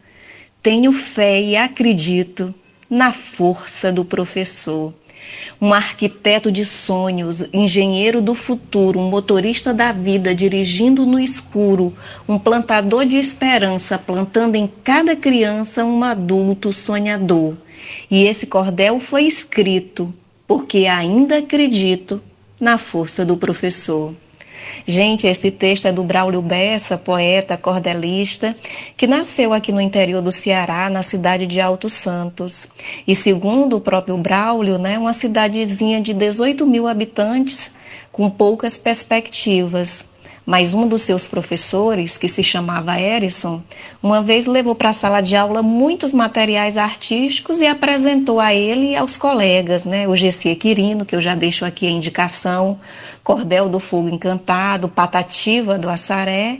Tenho 0.63 0.93
fé 0.93 1.41
e 1.41 1.57
acredito 1.57 2.55
na 2.89 3.11
força 3.11 3.91
do 3.91 4.05
professor. 4.05 4.93
Um 5.59 5.73
arquiteto 5.73 6.51
de 6.51 6.63
sonhos, 6.63 7.43
engenheiro 7.51 8.21
do 8.21 8.33
futuro, 8.33 8.99
um 8.99 9.09
motorista 9.09 9.73
da 9.73 9.91
vida 9.91 10.33
dirigindo 10.33 11.05
no 11.05 11.19
escuro, 11.19 11.93
um 12.27 12.39
plantador 12.39 13.05
de 13.05 13.17
esperança, 13.17 13.97
plantando 13.97 14.55
em 14.55 14.67
cada 14.83 15.15
criança 15.15 15.83
um 15.83 16.03
adulto 16.03 16.71
sonhador. 16.71 17.57
E 18.09 18.23
esse 18.23 18.47
cordel 18.47 18.99
foi 18.99 19.23
escrito 19.23 20.13
porque 20.47 20.85
ainda 20.85 21.39
acredito 21.39 22.21
na 22.59 22.77
força 22.77 23.25
do 23.25 23.35
professor. 23.35 24.15
Gente, 24.85 25.27
esse 25.27 25.51
texto 25.51 25.87
é 25.87 25.91
do 25.91 26.03
Braulio 26.03 26.41
Bessa, 26.41 26.97
poeta, 26.97 27.57
cordelista, 27.57 28.55
que 28.95 29.07
nasceu 29.07 29.53
aqui 29.53 29.71
no 29.71 29.81
interior 29.81 30.21
do 30.21 30.31
Ceará, 30.31 30.89
na 30.89 31.03
cidade 31.03 31.45
de 31.45 31.59
Alto 31.59 31.89
Santos. 31.89 32.67
E 33.07 33.15
segundo 33.15 33.77
o 33.77 33.81
próprio 33.81 34.17
Braulio, 34.17 34.77
né, 34.77 34.97
uma 34.97 35.13
cidadezinha 35.13 36.01
de 36.01 36.13
18 36.13 36.65
mil 36.65 36.87
habitantes, 36.87 37.75
com 38.11 38.29
poucas 38.29 38.77
perspectivas 38.77 40.16
mas 40.47 40.73
um 40.73 40.87
dos 40.87 41.01
seus 41.01 41.27
professores, 41.27 42.17
que 42.17 42.29
se 42.29 42.41
chamava 42.41 42.97
Erison, 42.97 43.61
uma 44.01 44.21
vez 44.21 44.45
levou 44.45 44.73
para 44.73 44.91
a 44.91 44.93
sala 44.93 45.19
de 45.19 45.35
aula 45.35 45.61
muitos 45.61 46.13
materiais 46.13 46.77
artísticos 46.77 47.59
e 47.59 47.67
apresentou 47.67 48.39
a 48.39 48.55
ele 48.55 48.91
e 48.91 48.95
aos 48.95 49.17
colegas, 49.17 49.83
né? 49.83 50.07
O 50.07 50.15
Gessia 50.15 50.55
Quirino, 50.55 51.05
que 51.05 51.13
eu 51.13 51.19
já 51.19 51.35
deixo 51.35 51.65
aqui 51.65 51.85
a 51.85 51.91
indicação, 51.91 52.79
Cordel 53.25 53.67
do 53.67 53.77
Fogo 53.77 54.07
Encantado, 54.07 54.87
Patativa 54.87 55.77
do 55.77 55.89
Assaré. 55.89 56.59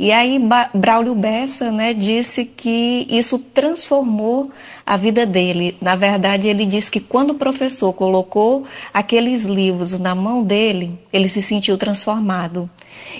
E 0.00 0.10
aí 0.10 0.40
Braulio 0.74 1.14
Bessa, 1.14 1.70
né, 1.70 1.94
disse 1.94 2.44
que 2.44 3.06
isso 3.08 3.38
transformou 3.38 4.50
a 4.84 4.96
vida 4.96 5.24
dele. 5.24 5.76
Na 5.80 5.94
verdade, 5.94 6.48
ele 6.48 6.66
disse 6.66 6.90
que 6.90 6.98
quando 6.98 7.30
o 7.30 7.34
professor 7.34 7.92
colocou 7.92 8.64
aqueles 8.92 9.44
livros 9.44 9.96
na 9.96 10.12
mão 10.12 10.42
dele, 10.42 10.98
ele 11.12 11.28
se 11.28 11.40
sentiu 11.40 11.78
transformado. 11.78 12.68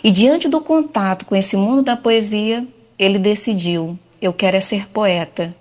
E 0.03 0.11
diante 0.11 0.49
do 0.49 0.61
contato 0.61 1.27
com 1.27 1.35
esse 1.35 1.57
mundo 1.57 1.83
da 1.83 1.97
poesia, 1.97 2.67
ele 2.99 3.19
decidiu: 3.19 3.99
eu 4.21 4.33
quero 4.33 4.57
é 4.57 4.61
ser 4.61 4.89
poeta. 4.89 5.55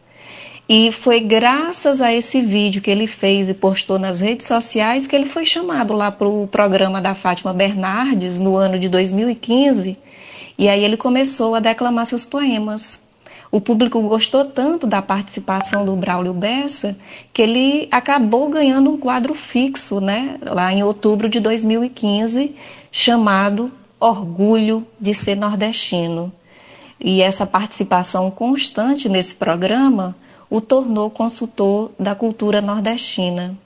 E 0.69 0.91
foi 0.91 1.22
graças 1.22 2.02
a 2.02 2.14
esse 2.14 2.41
vídeo 2.41 2.81
que 2.81 2.91
ele 2.91 3.07
fez 3.07 3.48
e 3.48 3.53
postou 3.53 3.98
nas 3.98 4.19
redes 4.19 4.45
sociais 4.45 5.07
que 5.07 5.15
ele 5.15 5.26
foi 5.26 5.45
chamado 5.45 5.94
lá 5.94 6.11
para 6.11 6.27
o 6.27 6.45
programa 6.45 6.99
da 6.99 7.15
Fátima 7.15 7.53
Bernardes 7.53 8.41
no 8.41 8.57
ano 8.57 8.77
de 8.77 8.89
2015. 8.89 9.98
E 10.57 10.68
aí 10.68 10.84
ele 10.84 10.98
começou 10.98 11.56
a 11.56 11.61
declamar 11.61 12.06
seus 12.06 12.26
poemas. 12.26 13.07
O 13.49 13.61
público 13.61 14.02
gostou 14.02 14.44
tanto 14.44 14.85
da 14.85 15.02
participação 15.02 15.85
do 15.85 15.95
Braulio 15.95 16.34
Bessa 16.34 16.98
que 17.31 17.41
ele 17.41 17.88
acabou 17.89 18.49
ganhando 18.49 18.91
um 18.91 18.98
quadro 18.98 19.34
fixo, 19.34 20.02
né, 20.02 20.38
lá 20.45 20.73
em 20.73 20.84
outubro 20.84 21.30
de 21.30 21.39
2015, 21.39 22.53
chamado 22.91 23.72
orgulho 23.99 24.86
de 24.99 25.14
ser 25.14 25.36
nordestino. 25.36 26.32
E 26.99 27.22
essa 27.22 27.45
participação 27.45 28.30
constante 28.32 29.07
nesse 29.07 29.36
programa 29.36 30.15
o 30.49 30.61
tornou 30.61 31.10
consultor 31.10 31.91
da 31.99 32.15
cultura 32.15 32.61
nordestina. 32.61 33.57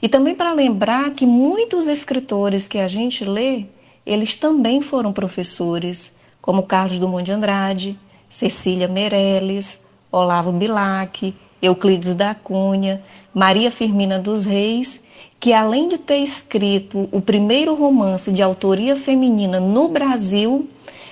E 0.00 0.08
também 0.08 0.34
para 0.34 0.52
lembrar 0.52 1.10
que 1.10 1.26
muitos 1.26 1.88
escritores 1.88 2.68
que 2.68 2.78
a 2.78 2.86
gente 2.86 3.24
lê, 3.24 3.66
eles 4.06 4.36
também 4.36 4.80
foram 4.80 5.12
professores, 5.12 6.12
como 6.40 6.62
Carlos 6.62 6.98
Dumont 6.98 7.24
de 7.24 7.32
Andrade, 7.32 7.98
Cecília 8.28 8.88
Meirelles, 8.88 9.80
Olavo 10.12 10.52
Bilac, 10.52 11.34
Euclides 11.60 12.14
da 12.14 12.34
Cunha, 12.34 13.02
Maria 13.34 13.70
Firmina 13.70 14.18
dos 14.18 14.44
Reis 14.44 15.02
que 15.40 15.52
além 15.52 15.88
de 15.88 15.98
ter 15.98 16.18
escrito 16.18 17.08
o 17.12 17.20
primeiro 17.20 17.74
romance 17.74 18.32
de 18.32 18.42
autoria 18.42 18.96
feminina 18.96 19.60
no 19.60 19.88
Brasil, 19.88 20.68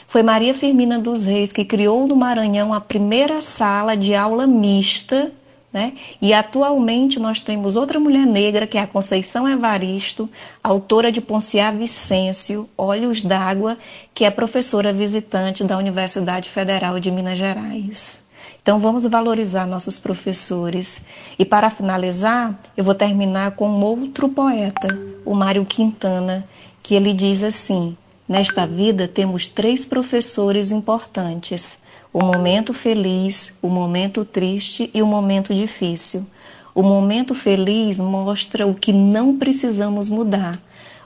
foi 0.08 0.22
Maria 0.22 0.54
Firmina 0.54 0.98
dos 0.98 1.24
Reis 1.24 1.52
que 1.52 1.64
criou 1.64 2.06
no 2.06 2.16
Maranhão 2.16 2.72
a 2.72 2.80
primeira 2.80 3.40
sala 3.40 3.96
de 3.96 4.14
aula 4.14 4.46
mista, 4.46 5.32
né? 5.72 5.92
E 6.22 6.32
atualmente 6.32 7.18
nós 7.18 7.40
temos 7.40 7.76
outra 7.76 8.00
mulher 8.00 8.26
negra, 8.26 8.66
que 8.66 8.78
é 8.78 8.80
a 8.80 8.86
Conceição 8.86 9.48
Evaristo, 9.48 10.28
autora 10.62 11.12
de 11.12 11.20
Ponciá 11.20 11.70
Vicêncio, 11.70 12.68
Olhos 12.78 13.22
d'Água, 13.22 13.76
que 14.14 14.24
é 14.24 14.30
professora 14.30 14.92
visitante 14.92 15.62
da 15.64 15.76
Universidade 15.76 16.48
Federal 16.48 16.98
de 16.98 17.10
Minas 17.10 17.36
Gerais. 17.36 18.25
Então 18.66 18.80
vamos 18.80 19.06
valorizar 19.06 19.64
nossos 19.64 19.97
professores. 19.97 21.01
E 21.38 21.44
para 21.44 21.70
finalizar, 21.70 22.59
eu 22.76 22.82
vou 22.82 22.97
terminar 22.97 23.52
com 23.52 23.70
outro 23.80 24.28
poeta, 24.28 24.88
o 25.24 25.36
Mário 25.36 25.64
Quintana, 25.64 26.44
que 26.82 26.97
ele 26.97 27.12
diz 27.12 27.44
assim: 27.44 27.97
Nesta 28.28 28.66
vida 28.66 29.06
temos 29.06 29.47
três 29.47 29.86
professores 29.86 30.72
importantes: 30.72 31.78
o 32.12 32.20
momento 32.24 32.74
feliz, 32.74 33.55
o 33.62 33.68
momento 33.68 34.24
triste 34.24 34.90
e 34.93 35.01
o 35.01 35.06
momento 35.06 35.55
difícil. 35.55 36.26
O 36.74 36.82
momento 36.82 37.36
feliz 37.36 38.01
mostra 38.01 38.66
o 38.66 38.74
que 38.74 38.93
não 38.93 39.38
precisamos 39.38 40.10
mudar. 40.10 40.60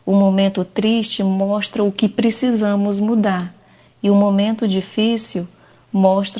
O 0.07 0.15
momento 0.15 0.65
triste 0.65 1.23
mostra 1.23 1.85
o 1.85 1.93
que 1.93 2.09
precisamos 2.09 2.99
mudar. 2.99 3.55
E 4.03 4.09
o 4.09 4.15
momento 4.15 4.67
difícil 4.67 5.43
mostra 5.43 5.60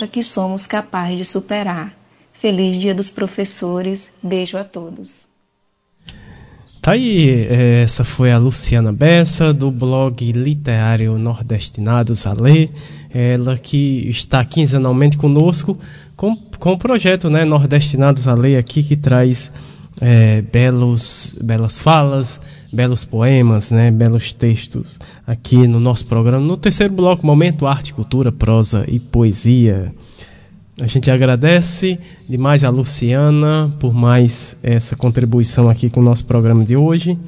que 0.07 0.23
somos 0.23 0.67
capazes 0.67 1.17
de 1.17 1.25
superar. 1.25 1.95
Feliz 2.33 2.81
Dia 2.81 2.95
dos 2.95 3.11
Professores, 3.11 4.13
beijo 4.23 4.57
a 4.57 4.65
todos. 4.65 5.29
Tá 6.81 6.93
aí, 6.93 7.29
é, 7.29 7.83
essa 7.83 8.05
foi 8.05 8.33
a 8.33 8.39
Luciana 8.39 8.91
Bessa, 8.91 9.53
do 9.53 9.71
blog 9.71 10.33
literário 10.33 11.19
Nordestinados 11.19 12.27
a 12.27 12.33
Ler, 12.33 12.71
ela 13.11 13.59
que 13.59 14.09
está 14.09 14.43
quinzenalmente 14.43 15.19
conosco 15.19 15.79
com, 16.17 16.35
com 16.59 16.73
o 16.73 16.79
projeto 16.79 17.29
né, 17.29 17.45
Nordestinados 17.45 18.27
a 18.27 18.35
Ler 18.35 18.57
aqui, 18.57 18.83
que 18.83 18.97
traz 18.97 19.53
é, 20.01 20.43
belos, 20.43 21.37
belas 21.41 21.79
falas, 21.79 22.41
belos 22.73 23.05
poemas, 23.05 23.71
né, 23.71 23.91
belos 23.91 24.33
textos 24.33 24.99
aqui 25.27 25.67
no 25.67 25.79
nosso 25.79 26.07
programa. 26.07 26.45
No 26.45 26.57
terceiro 26.57 26.93
bloco, 26.93 27.27
Momento 27.27 27.67
Arte, 27.67 27.93
Cultura, 27.93 28.33
Prosa 28.33 28.85
e 28.89 28.99
Poesia. 28.99 29.93
A 30.81 30.87
gente 30.87 31.11
agradece 31.11 31.99
demais 32.29 32.65
a 32.65 32.71
Luciana 32.71 33.71
por 33.79 33.93
mais 33.93 34.57
essa 34.63 34.97
contribuição 34.97 35.69
aqui 35.69 35.91
com 35.91 36.01
o 36.01 36.03
nosso 36.03 36.25
programa 36.25 36.65
de 36.65 36.77
hoje. 36.77 37.19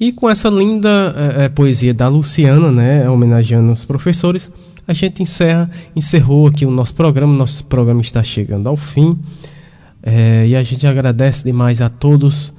E 0.00 0.12
com 0.12 0.28
essa 0.28 0.48
linda 0.48 1.14
é, 1.36 1.48
poesia 1.48 1.92
da 1.92 2.08
Luciana, 2.08 2.70
né, 2.70 3.08
homenageando 3.08 3.72
os 3.72 3.84
professores, 3.84 4.50
a 4.86 4.92
gente 4.92 5.22
encerra, 5.22 5.70
encerrou 5.94 6.46
aqui 6.46 6.64
o 6.64 6.70
nosso 6.70 6.94
programa. 6.94 7.34
Nosso 7.34 7.64
programa 7.64 8.00
está 8.00 8.22
chegando 8.22 8.68
ao 8.68 8.76
fim. 8.76 9.18
É, 10.08 10.46
e 10.46 10.54
a 10.54 10.62
gente 10.62 10.86
agradece 10.86 11.42
demais 11.42 11.82
a 11.82 11.88
todos 11.88 12.54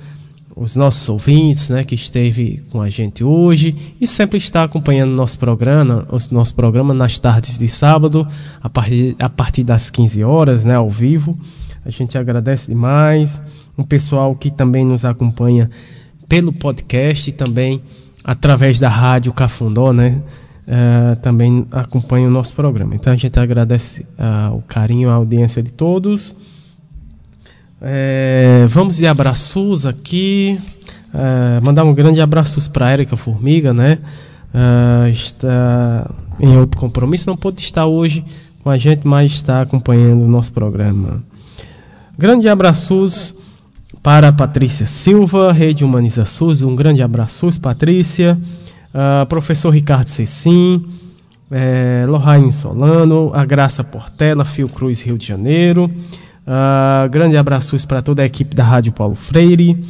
os 0.54 0.76
nossos 0.76 1.08
ouvintes, 1.08 1.70
né, 1.70 1.82
que 1.82 1.96
esteve 1.96 2.62
com 2.70 2.82
a 2.82 2.90
gente 2.90 3.24
hoje 3.24 3.96
e 4.02 4.06
sempre 4.06 4.38
está 4.38 4.64
acompanhando 4.64 5.12
nosso 5.12 5.40
programa, 5.40 6.06
o 6.12 6.18
nosso 6.34 6.54
programa 6.54 6.94
nas 6.94 7.18
tardes 7.18 7.58
de 7.58 7.70
sábado, 7.70 8.28
a 8.62 8.68
partir, 8.68 9.16
a 9.18 9.30
partir 9.30 9.64
das 9.64 9.90
15 9.90 10.26
horas, 10.26 10.66
né, 10.66 10.76
ao 10.76 10.90
vivo. 10.90 11.38
A 11.86 11.90
gente 11.90 12.18
agradece 12.18 12.68
demais. 12.68 13.42
Um 13.78 13.84
pessoal 13.84 14.36
que 14.36 14.52
também 14.52 14.84
nos 14.84 15.06
acompanha 15.06 15.70
pelo 16.28 16.52
podcast 16.52 17.30
e 17.30 17.32
também 17.32 17.82
através 18.26 18.78
da 18.78 18.90
rádio 18.90 19.32
Cafundó, 19.32 19.94
né, 19.94 20.22
uh, 20.68 21.16
também 21.22 21.66
acompanha 21.72 22.28
o 22.28 22.32
nosso 22.32 22.54
programa. 22.54 22.94
Então 22.94 23.14
a 23.14 23.16
gente 23.16 23.40
agradece 23.40 24.06
uh, 24.20 24.54
o 24.54 24.62
carinho, 24.64 25.10
a 25.10 25.14
audiência 25.14 25.64
de 25.64 25.72
todos. 25.72 26.36
É, 27.82 28.66
vamos 28.70 28.98
de 28.98 29.06
abraços 29.06 29.86
aqui. 29.86 30.60
É, 31.14 31.60
mandar 31.62 31.84
um 31.84 31.94
grande 31.94 32.20
abraço 32.20 32.70
para 32.72 32.88
a 32.88 32.92
Érica 32.92 33.16
Formiga, 33.16 33.74
né? 33.74 34.00
É, 34.54 35.10
está 35.10 36.10
em 36.40 36.58
outro 36.58 36.80
compromisso, 36.80 37.30
não 37.30 37.38
pode 37.38 37.62
estar 37.62 37.86
hoje 37.86 38.24
com 38.64 38.70
a 38.70 38.78
gente, 38.78 39.08
mas 39.08 39.32
está 39.32 39.62
acompanhando 39.62 40.24
o 40.24 40.28
nosso 40.28 40.52
programa. 40.52 41.24
Grande 42.18 42.50
abraços 42.50 43.36
para 44.02 44.32
Patrícia 44.32 44.86
Silva, 44.86 45.52
Rede 45.52 45.84
Humaniza 45.84 46.26
SUS. 46.26 46.64
Um 46.64 46.76
grande 46.76 47.02
abraço, 47.02 47.48
Patrícia. 47.60 48.38
Uh, 48.94 49.26
professor 49.28 49.70
Ricardo 49.70 50.08
Cecim, 50.08 50.84
é, 51.52 52.06
Lohane 52.08 52.52
Solano, 52.52 53.32
a 53.34 53.46
Graça 53.46 53.84
Portela, 53.84 54.44
Fiocruz, 54.44 55.02
Rio 55.02 55.18
de 55.18 55.28
Janeiro. 55.28 55.92
Uh, 56.48 57.10
grande 57.10 57.36
abraços 57.36 57.86
para 57.86 58.02
toda 58.02 58.22
a 58.22 58.26
equipe 58.26 58.56
da 58.56 58.64
Rádio 58.64 58.94
Paulo 58.94 59.16
Freire. 59.16 59.84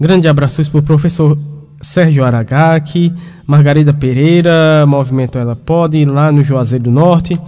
Grande 0.00 0.26
abraços 0.26 0.68
para 0.68 0.80
o 0.80 0.82
professor 0.82 1.38
Sérgio 1.80 2.24
Aragaki, 2.24 3.12
Margarida 3.46 3.94
Pereira, 3.94 4.84
Movimento 4.84 5.38
Ela 5.38 5.54
Pode, 5.54 6.04
lá 6.04 6.32
no 6.32 6.42
Juazeiro 6.42 6.84
do 6.84 6.90
Norte. 6.90 7.40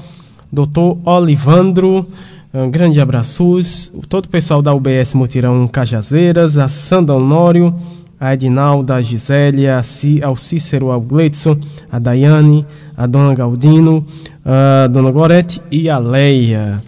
Doutor 0.52 0.98
Olivandro, 1.04 2.06
um 2.54 2.70
grande 2.70 3.00
abraços. 3.00 3.92
Todo 4.08 4.26
o 4.26 4.28
pessoal 4.28 4.62
da 4.62 4.72
UBS 4.72 5.14
Mutirão 5.14 5.66
Cajazeiras, 5.66 6.58
a 6.58 6.68
Sandra 6.68 7.16
Honório, 7.16 7.74
a 8.20 8.34
Edinalda, 8.34 8.94
a 8.94 9.00
Gisélia, 9.00 9.80
ao 10.22 10.36
Cícero, 10.36 10.92
ao 10.92 11.00
Gleidson, 11.00 11.58
a 11.90 11.98
Daiane, 11.98 12.64
a 12.96 13.06
Dona 13.06 13.34
Galdino, 13.34 14.06
a 14.44 14.86
Dona 14.86 15.10
Gorete 15.10 15.60
e 15.72 15.90
a 15.90 15.98
Leia. 15.98 16.78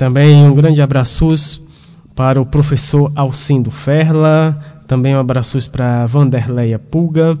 Também 0.00 0.46
um 0.46 0.54
grande 0.54 0.80
abraço 0.80 1.62
para 2.16 2.40
o 2.40 2.46
professor 2.46 3.12
Alcindo 3.14 3.70
Ferla, 3.70 4.58
também 4.86 5.14
um 5.14 5.20
abraço 5.20 5.58
para 5.70 6.06
Vanderleia 6.06 6.78
Pulga, 6.78 7.36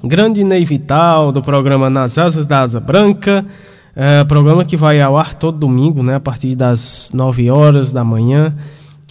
Grande 0.00 0.44
Ney 0.44 0.64
Vital, 0.64 1.32
do 1.32 1.42
programa 1.42 1.90
Nas 1.90 2.18
Asas 2.18 2.46
da 2.46 2.60
Asa 2.60 2.78
Branca. 2.78 3.44
É, 3.96 4.22
programa 4.22 4.64
que 4.64 4.76
vai 4.76 5.00
ao 5.00 5.18
ar 5.18 5.34
todo 5.34 5.58
domingo, 5.58 6.04
né, 6.04 6.14
a 6.14 6.20
partir 6.20 6.54
das 6.54 7.10
9 7.12 7.50
horas 7.50 7.90
da 7.90 8.04
manhã, 8.04 8.54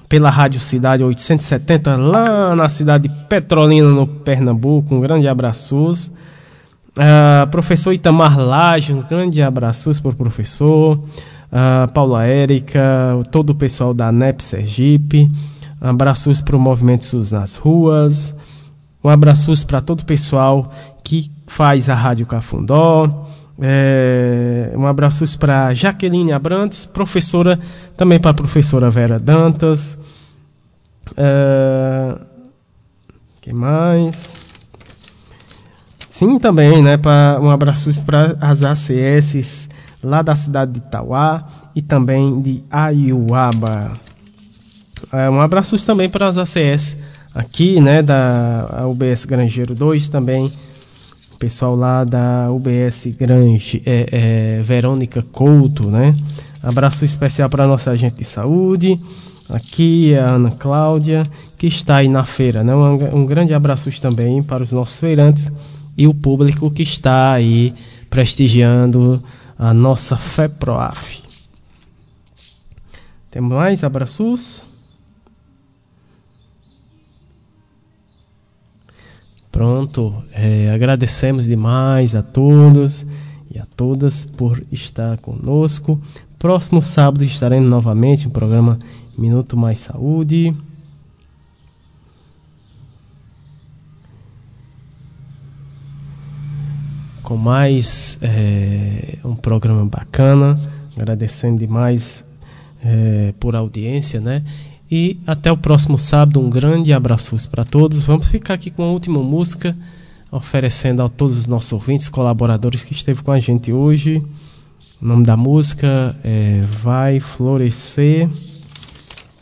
pela 0.07 0.30
Rádio 0.30 0.61
Cidade 0.61 1.03
870, 1.03 1.98
lá 1.98 2.56
na 2.56 2.69
cidade 2.69 3.10
de 3.10 3.15
Petrolina, 3.26 3.90
no 3.90 4.07
Pernambuco. 4.07 4.95
Um 4.95 5.02
grande 5.02 5.27
abraço. 5.27 5.91
Uh, 6.98 7.48
professor 7.52 7.91
Itamar 7.91 8.40
Laje, 8.40 8.94
um 8.94 9.02
grande 9.02 9.41
abraço 9.41 9.91
para 10.02 10.11
o 10.11 10.15
professor. 10.15 10.98
Uh, 11.56 11.90
Paula 11.94 12.26
Érica, 12.26 12.82
todo 13.32 13.52
o 13.52 13.56
pessoal 13.56 13.94
da 13.94 14.11
NEP 14.11 14.44
Sergipe. 14.44 15.32
Abraços 15.80 16.41
para 16.41 16.57
o 16.57 16.60
Movimento 16.60 17.06
SUS 17.06 17.32
nas 17.32 17.56
ruas. 17.56 18.36
Um 19.02 19.07
abraço 19.07 19.65
para 19.65 19.80
todo 19.80 20.02
o 20.02 20.06
pessoal 20.06 20.69
que 21.02 21.32
faz 21.48 21.90
a 21.90 21.95
Rádio 21.95 22.26
Cafundó. 22.26 23.26
É, 23.61 24.73
um 24.76 24.86
abraço 24.86 25.23
para 25.40 25.73
Jaqueline 25.73 26.34
Abrantes, 26.34 26.86
professora, 26.86 27.57
também 27.95 28.19
para 28.19 28.32
a 28.32 28.34
professora 28.34 28.90
Vera 28.90 29.18
Dantas. 29.18 29.98
É, 31.15 32.18
que 33.40 33.53
mais? 33.53 34.34
Sim, 36.10 36.38
também, 36.38 36.82
né? 36.82 36.98
Pra, 36.98 37.40
um 37.41 37.49
abraço 37.49 38.03
para 38.03 38.36
as 38.41 38.61
ACS 38.61 39.69
lá 40.06 40.22
da 40.22 40.36
cidade 40.36 40.73
de 40.73 40.77
Itauá 40.80 41.44
e 41.76 41.82
também 41.82 42.41
de 42.41 42.64
Ayuaba. 42.69 43.94
É, 45.11 45.30
um 45.30 45.41
abraço 45.41 45.84
também 45.86 46.10
para 46.10 46.27
as 46.27 46.38
ACS 46.38 46.98
aqui, 47.34 47.82
né? 47.82 48.02
Da 48.02 48.86
UBS 48.88 49.26
Grangeiro 49.26 49.76
2 49.76 50.10
também. 50.10 50.52
Pessoal 51.38 51.76
lá 51.76 52.06
da 52.06 52.49
UBS 52.49 53.07
Grange, 53.19 53.84
é, 53.86 54.07
é, 54.11 54.64
Verônica 54.64 55.22
Couto, 55.22 55.90
né? 55.91 56.15
Abraço 56.64 57.03
especial 57.03 57.49
para 57.49 57.68
nossa 57.68 57.91
agente 57.91 58.15
de 58.18 58.23
saúde. 58.23 58.99
Aqui 59.49 60.15
a 60.15 60.34
Ana 60.34 60.52
Cláudia, 60.52 61.23
que 61.57 61.68
está 61.68 61.98
aí 61.98 62.07
na 62.07 62.26
feira, 62.26 62.64
né? 62.64 62.73
Um, 62.73 63.19
um 63.19 63.26
grande 63.26 63.53
abraço 63.53 63.90
também 64.02 64.41
para 64.41 64.64
os 64.64 64.72
nossos 64.72 64.99
feirantes 64.99 65.52
e 65.98 66.07
o 66.07 66.14
público 66.14 66.72
que 66.72 66.84
está 66.84 67.34
aí 67.34 67.73
prestigiando 68.10 69.22
a 69.57 69.73
nossa 69.73 70.18
FEPROAF. 70.18 71.23
Tem 73.32 73.41
mais 73.41 73.84
abraços? 73.84 74.68
Pronto, 79.52 80.23
é, 80.34 80.69
agradecemos 80.72 81.45
demais 81.45 82.14
a 82.14 82.22
todos 82.22 83.06
e 83.49 83.57
a 83.57 83.65
todas 83.65 84.26
por 84.26 84.61
estar 84.72 85.18
conosco. 85.19 85.99
Próximo 86.38 86.82
sábado 86.82 87.23
estaremos 87.23 87.69
novamente 87.69 88.26
no 88.26 88.32
programa 88.32 88.77
Minuto 89.18 89.56
Mais 89.56 89.80
Saúde. 89.80 90.53
Com 97.26 97.35
mais 97.35 98.18
é, 98.22 99.18
um 99.26 99.35
programa 99.35 99.84
bacana. 99.84 100.56
Agradecendo 100.95 101.60
demais 101.60 102.23
é, 102.81 103.34
por 103.39 103.56
audiência, 103.56 104.22
né? 104.22 104.43
E 104.89 105.18
até 105.26 105.52
o 105.52 105.57
próximo 105.57 105.97
sábado. 105.97 106.39
Um 106.39 106.49
grande 106.49 106.93
abraço 106.93 107.35
para 107.49 107.65
todos. 107.65 108.06
Vamos 108.06 108.30
ficar 108.30 108.53
aqui 108.53 108.69
com 108.69 108.84
a 108.84 108.91
última 108.91 109.22
música, 109.22 109.76
oferecendo 110.31 111.02
a 111.02 111.10
todos 111.10 111.38
os 111.38 111.47
nossos 111.47 111.73
ouvintes, 111.73 112.07
colaboradores 112.07 112.84
que 112.84 112.93
esteve 112.93 113.22
com 113.23 113.31
a 113.31 113.39
gente 113.39 113.73
hoje. 113.73 114.23
O 115.02 115.06
nome 115.06 115.26
da 115.26 115.35
música 115.35 116.15
é 116.23 116.61
Vai 116.81 117.19
Florescer, 117.19 118.30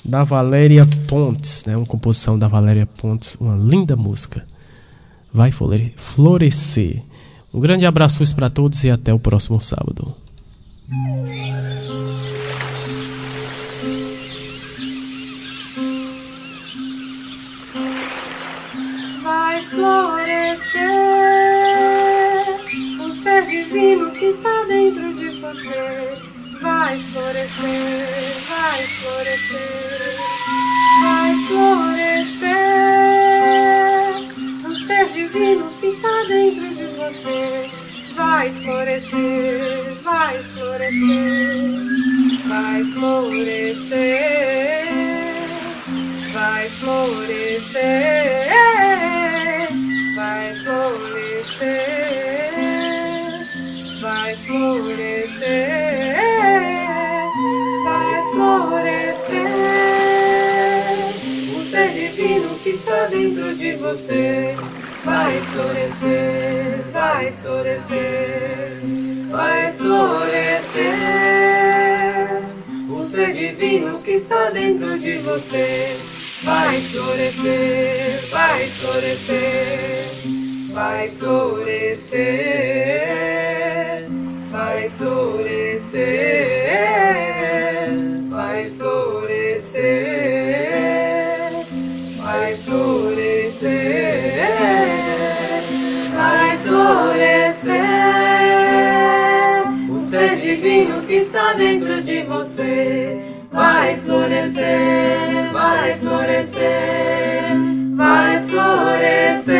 da 0.04 0.24
Valéria 0.24 0.88
Pontes, 1.08 1.66
né? 1.66 1.76
Uma 1.78 1.86
composição 1.86 2.40
da 2.40 2.48
Valéria 2.48 2.86
Pontes, 2.86 3.36
uma 3.40 3.56
linda 3.56 3.96
música. 3.96 4.44
Vai 5.32 5.52
Florescer. 5.52 7.04
Um 7.54 7.60
grande 7.60 7.86
abraço 7.86 8.24
para 8.36 8.50
todos 8.50 8.84
e 8.84 8.90
até 8.90 9.14
o 9.14 9.20
próximo 9.20 9.62
sábado. 9.62 10.16
Vai 19.22 19.64
florescer 19.66 20.90
o 23.00 23.14
ser 23.14 23.46
divino 23.46 24.12
que 24.12 24.26
está 24.26 24.66
dentro 24.66 25.14
de 25.14 25.30
você. 25.40 26.18
Vai 26.60 26.98
florescer, 27.00 28.40
vai 28.50 28.88
florescer, 28.88 30.18
vai 31.04 31.36
florescer 31.48 32.64
o 34.66 34.74
ser 34.76 35.06
divino 35.10 35.70
que 35.80 35.86
está 35.88 36.24
dentro 36.28 36.68
de 36.68 36.73
você 37.04 37.70
vai 38.16 38.50
florescer, 38.64 39.94
vai 40.04 40.42
florescer, 40.44 40.94
vai 42.48 42.84
florescer, 42.94 44.04
vai 46.32 46.70
florescer, 46.70 47.82
vai 50.16 50.56
florescer, 50.64 51.74
vai 54.02 54.36
florescer, 54.38 56.16
vai 57.84 58.24
florescer, 58.32 59.48
o 61.54 61.64
ser 61.64 61.90
divino 61.90 62.50
que 62.60 62.70
está 62.70 63.08
dentro 63.08 63.56
de 63.56 63.76
você 63.76 64.56
vai 65.04 65.42
florescer, 65.52 66.83
vai 67.04 67.34
florescer, 67.42 68.80
vai 69.30 69.74
florescer. 69.74 70.94
O 72.90 73.04
ser 73.04 73.34
divino 73.34 74.00
que 74.00 74.12
está 74.12 74.50
dentro 74.52 74.98
de 74.98 75.18
você 75.18 75.98
vai 76.44 76.80
florescer, 76.80 78.22
vai 78.30 78.68
florescer, 78.68 80.06
vai 80.72 81.10
florescer, 81.10 82.14
vai 84.50 84.90
florescer, 84.92 86.04
que 101.06 101.14
está 101.16 101.54
dentro 101.54 102.02
de 102.02 102.24
você. 102.24 103.18
Vai 103.52 103.98
florescer, 103.98 105.52
vai 105.52 105.98
florescer, 105.98 106.64
vai 107.96 108.42
florescer. 108.48 109.54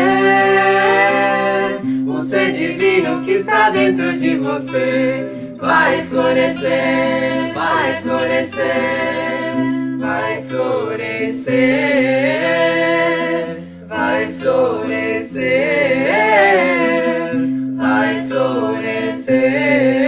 O 2.06 2.20
ser 2.20 2.52
divino 2.52 3.20
que 3.22 3.32
está 3.32 3.70
dentro 3.70 4.16
de 4.16 4.36
você. 4.36 5.54
Vai 5.60 6.02
florescer, 6.04 7.52
vai 7.54 8.02
florescer, 8.02 8.66
vai 9.98 10.42
florescer, 10.42 11.54
vai 13.88 14.32
florescer, 14.32 15.44
vai 17.76 18.26
florescer, 18.28 20.03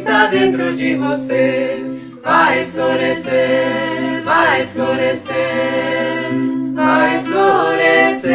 está 0.00 0.26
dentro 0.28 0.74
de 0.74 0.94
você 0.94 1.78
vai 2.22 2.64
florescer, 2.64 4.22
vai 4.24 4.66
florescer, 4.66 5.34
vai 6.74 7.22
florescer. 7.22 8.30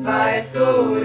vai 0.03 0.41
florescer. 0.52 1.02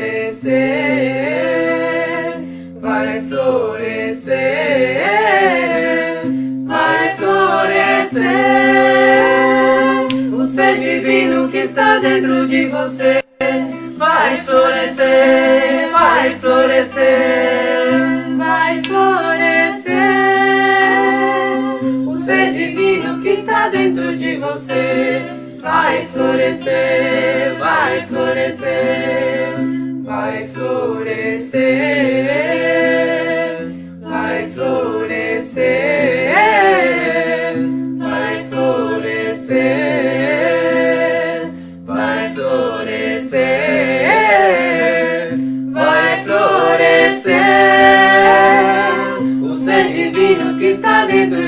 O 10.32 10.46
ser 10.46 10.78
divino 10.78 11.48
que 11.48 11.58
está 11.58 11.98
dentro 11.98 12.46
de 12.46 12.66
você 12.66 13.22
vai 13.96 14.40
florescer, 14.42 15.90
vai 15.92 16.34
florescer, 16.36 17.06
vai 18.36 18.82
florescer. 18.84 19.94
O 22.06 22.16
ser 22.16 22.52
divino 22.52 23.20
que 23.20 23.30
está 23.30 23.68
dentro 23.68 24.16
de 24.16 24.36
você 24.36 25.24
vai 25.60 26.06
florescer, 26.06 27.56
vai 27.58 28.06
florescer, 28.06 29.54
vai 30.04 30.46
florescer, 30.46 31.58
vai 31.62 31.78
florescer. 31.78 31.78
Vai 34.00 34.46
florescer. 34.48 34.97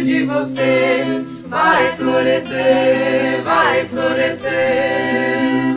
De 0.02 0.24
você 0.24 1.22
vai 1.46 1.92
florescer, 1.96 3.42
vai 3.44 3.84
florescer, 3.86 4.50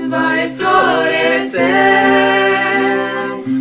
vai 0.10 0.50
florescer. 0.56 1.62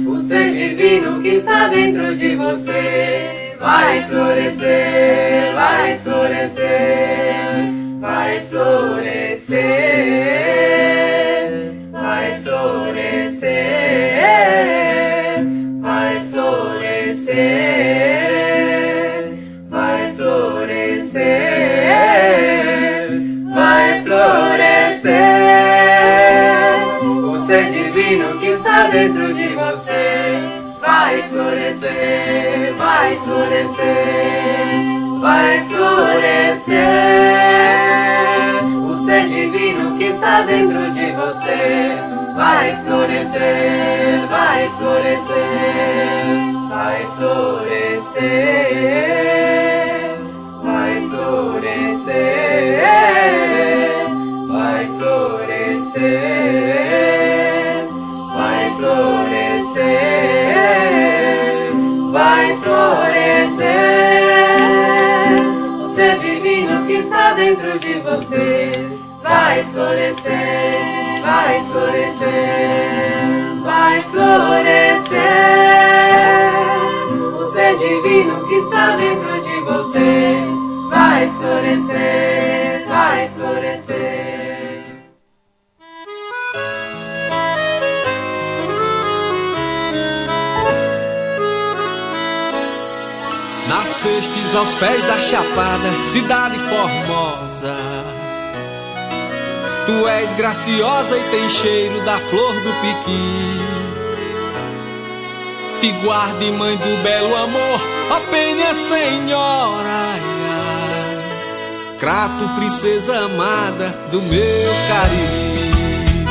O 0.06 0.18
ser 0.20 0.52
divino 0.52 1.20
que 1.20 1.28
está 1.28 1.68
dentro 1.68 2.14
de 2.14 2.36
você 2.36 3.54
vai 3.58 4.02
florescer, 4.04 5.54
vai 5.54 5.98
florescer, 5.98 6.68
vai 8.00 8.40
florescer, 8.42 9.52
florescer, 31.42 32.74
vai 32.76 33.16
florescer, 33.24 33.86
vai 35.20 35.64
florescer. 35.66 36.78
O 38.88 38.96
ser 38.96 39.26
divino 39.28 39.96
que 39.96 40.04
está 40.04 40.42
dentro 40.42 40.90
de 40.92 41.10
você 41.12 41.98
vai 42.36 42.76
florescer, 42.84 44.28
vai 44.28 44.70
florescer, 44.78 45.34
vai 46.68 47.06
florescer, 47.16 48.22
vai 50.62 51.08
florescer, 51.08 52.12
vai 54.46 54.86
florescer, 54.98 56.81
florescer. 62.62 63.66
O 65.82 65.86
ser 65.86 66.18
divino 66.18 66.86
que 66.86 66.94
está 66.94 67.34
dentro 67.34 67.78
de 67.78 67.94
você 68.00 68.72
vai 69.22 69.64
florescer, 69.64 71.22
vai 71.22 71.64
florescer, 71.64 72.30
vai 73.62 74.02
florescer. 74.02 75.22
O 77.38 77.44
ser 77.44 77.76
divino 77.76 78.44
que 78.46 78.54
está 78.54 78.96
dentro 78.96 79.40
de 79.40 79.60
você 79.60 80.36
vai 80.88 81.28
florescer, 81.38 82.86
vai 82.88 83.28
florescer. 83.30 84.41
Nascestes 94.02 94.56
aos 94.56 94.74
pés 94.74 95.04
da 95.04 95.20
chapada, 95.20 95.96
cidade 95.96 96.58
formosa. 96.58 97.72
Tu 99.86 100.08
és 100.08 100.32
graciosa 100.32 101.16
e 101.16 101.20
tem 101.30 101.48
cheiro 101.48 102.04
da 102.04 102.18
flor 102.18 102.52
do 102.52 102.72
piqui. 102.80 103.60
Te 105.80 105.92
guarde, 106.04 106.50
mãe 106.50 106.76
do 106.78 107.02
belo 107.04 107.36
amor, 107.36 107.80
ó 108.10 108.18
penha 108.28 108.74
senhora. 108.74 110.16
Crato, 112.00 112.48
princesa 112.56 113.16
amada 113.16 113.96
do 114.10 114.20
meu 114.20 114.72
Cariri. 114.88 116.24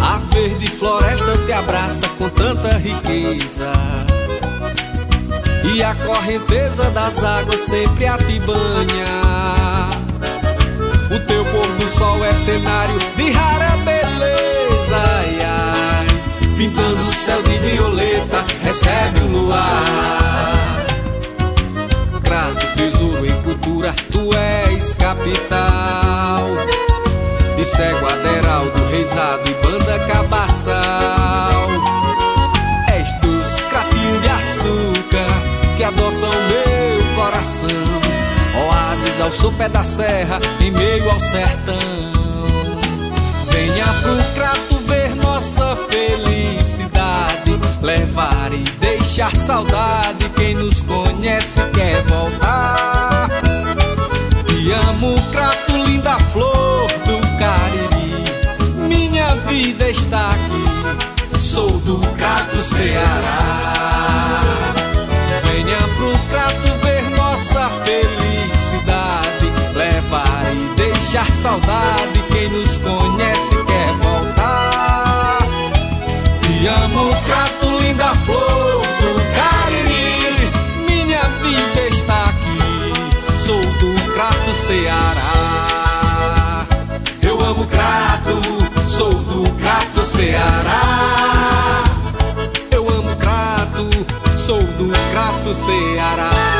A 0.00 0.18
verde 0.32 0.68
floresta 0.68 1.36
te 1.44 1.52
abraça 1.52 2.08
com 2.10 2.28
tanta 2.28 2.78
riqueza. 2.78 3.72
E 5.64 5.82
a 5.82 5.94
correnteza 5.94 6.90
das 6.90 7.22
águas 7.22 7.60
sempre 7.60 8.06
a 8.06 8.16
te 8.16 8.38
banha. 8.40 9.90
O 11.10 11.18
teu 11.20 11.44
pôr 11.44 11.66
do 11.78 11.88
sol 11.88 12.24
é 12.24 12.32
cenário 12.32 12.98
de 13.16 13.30
rara 13.30 13.76
beleza, 13.78 14.96
ai, 14.96 15.38
ai. 15.40 16.06
Pintando 16.56 17.06
o 17.06 17.12
céu 17.12 17.42
de 17.42 17.58
violeta, 17.58 18.44
recebe 18.62 19.20
o 19.20 19.26
luar. 19.28 20.86
Crato, 22.22 22.66
tesouro 22.76 23.24
em 23.24 23.42
cultura, 23.42 23.94
tu 24.12 24.30
és 24.34 24.94
capital. 24.94 26.46
De 27.56 27.64
cego 27.64 28.06
Aderaldo, 28.06 28.84
Reisado 28.90 29.48
e 29.50 29.54
banda 29.54 29.98
cabaçal. 30.06 31.68
Adoçam 35.88 36.28
meu 36.28 37.16
coração. 37.16 37.68
Oásis 38.66 39.20
ao 39.20 39.30
sopé 39.32 39.68
da 39.68 39.84
serra, 39.84 40.40
em 40.60 40.70
meio 40.70 41.10
ao 41.10 41.20
sertão. 41.20 41.78
Venha 43.50 43.86
pro 44.02 44.16
crato 44.34 44.76
ver 44.86 45.14
nossa 45.16 45.76
felicidade. 45.88 47.58
Levar 47.80 48.52
e 48.52 48.64
deixar 48.80 49.34
saudade. 49.34 50.28
Quem 50.36 50.54
nos 50.54 50.82
conhece 50.82 51.60
quer 51.72 52.04
voltar. 52.06 53.28
Te 54.46 54.72
amo, 54.88 55.14
crato, 55.32 55.72
linda 55.72 56.18
flor 56.32 56.88
do 57.06 57.18
Cariri. 57.38 58.88
Minha 58.88 59.34
vida 59.46 59.88
está 59.88 60.30
aqui. 60.30 60.68
Sou 61.40 61.70
do 61.70 61.98
crato 62.16 62.58
Ceará. 62.58 64.67
Nossa 67.58 67.70
felicidade. 67.82 69.52
Levar 69.74 70.54
e 70.54 70.74
deixar 70.76 71.28
saudade. 71.30 72.22
Quem 72.30 72.48
nos 72.50 72.78
conhece 72.78 73.56
quer 73.64 73.92
voltar. 73.94 75.38
Te 76.42 76.66
amo, 76.68 77.10
crato, 77.26 77.66
linda 77.80 78.14
flor 78.14 78.82
do 79.00 79.14
Cariri. 79.34 80.52
Minha 80.88 81.22
vida 81.42 81.88
está 81.90 82.24
aqui. 82.24 82.58
Sou 83.44 83.60
do 83.60 83.94
crato 84.12 84.54
Ceará. 84.54 85.32
Eu 87.22 87.40
amo 87.40 87.66
crato, 87.66 88.40
sou 88.84 89.10
do 89.12 89.50
crato 89.54 90.02
Ceará. 90.04 91.84
Eu 92.70 92.88
amo 92.88 93.16
crato, 93.16 93.90
sou 94.36 94.62
do 94.62 94.88
crato 95.10 95.54
Ceará. 95.54 96.57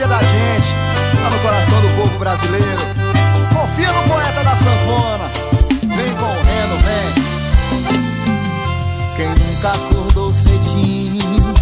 Da 0.00 0.18
gente, 0.22 0.74
tá 1.22 1.28
no 1.30 1.38
coração 1.40 1.78
do 1.82 1.88
povo 1.96 2.18
brasileiro. 2.18 2.80
Confia 3.54 3.92
no 3.92 4.02
poeta 4.08 4.42
da 4.42 4.56
sanfona. 4.56 5.30
Vem 5.94 6.14
com 6.14 6.24
o 6.24 6.42
Reno, 6.42 6.78
vem. 6.80 7.14
Quem 9.14 9.28
nunca 9.28 9.68
acordou 9.68 10.32
cedinho, 10.32 11.54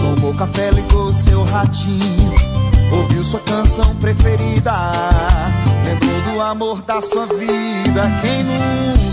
tomou 0.00 0.34
café, 0.34 0.70
ligou 0.70 1.12
seu 1.14 1.42
ratinho, 1.44 2.34
ouviu 2.92 3.24
sua 3.24 3.40
canção 3.40 3.96
preferida, 3.96 4.92
lembrou 5.84 6.20
do 6.34 6.42
amor 6.42 6.82
da 6.82 7.00
sua 7.00 7.24
vida. 7.26 8.02
Quem 8.20 8.44
nunca 8.44 9.07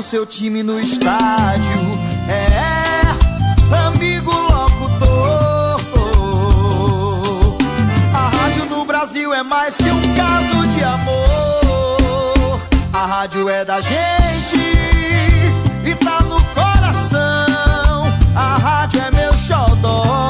pro 0.00 0.02
seu 0.02 0.24
time 0.24 0.62
no 0.62 0.80
estádio. 0.80 1.78
É, 2.26 3.02
amigo 3.86 4.32
locutor. 4.32 5.80
A 8.14 8.28
rádio 8.28 8.64
no 8.64 8.84
Brasil 8.86 9.34
é 9.34 9.42
mais 9.42 9.76
que 9.76 9.90
um 9.90 10.14
caso 10.14 10.66
de 10.68 10.82
amor. 10.82 12.60
A 12.94 13.04
rádio 13.04 13.48
é 13.50 13.62
da 13.62 13.80
gente 13.82 14.58
e 15.84 15.94
tá 15.96 16.20
no 16.22 16.42
coração. 16.54 18.04
A 18.34 18.56
rádio 18.56 19.02
é 19.02 19.10
meu 19.10 19.36
xodó. 19.36 20.29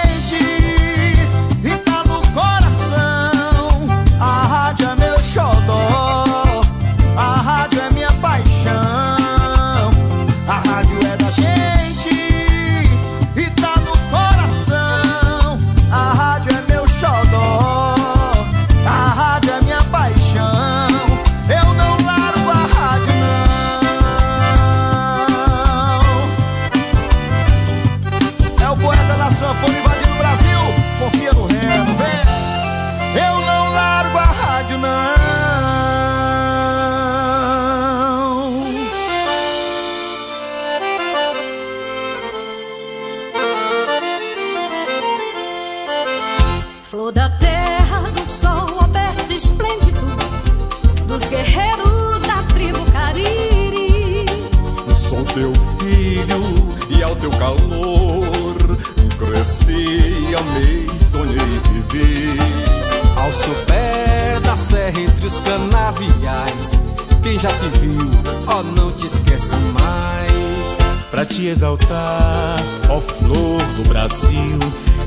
entre 64.97 65.25
os 65.25 65.39
canaviais, 65.39 66.79
quem 67.23 67.37
já 67.37 67.49
te 67.49 67.67
viu, 67.79 68.09
ó, 68.47 68.63
não 68.63 68.91
te 68.91 69.05
esquece 69.05 69.55
mais. 69.73 70.79
Pra 71.09 71.25
te 71.25 71.45
exaltar, 71.47 72.59
ó 72.89 72.99
flor 72.99 73.61
do 73.77 73.87
Brasil, 73.87 74.59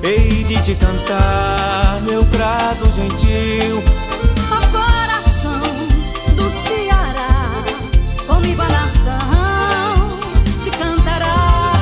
hei 0.03 0.45
de 0.45 0.61
te 0.63 0.75
cantar, 0.75 2.01
meu 2.03 2.25
prato 2.27 2.91
gentil. 2.93 3.83
Ó 4.51 4.61
coração 4.71 5.63
do 6.37 6.51
Ceará, 6.51 7.51
comigo 8.27 8.63
a 8.63 8.69
nação 8.69 10.19
te 10.63 10.71
cantará. 10.71 11.73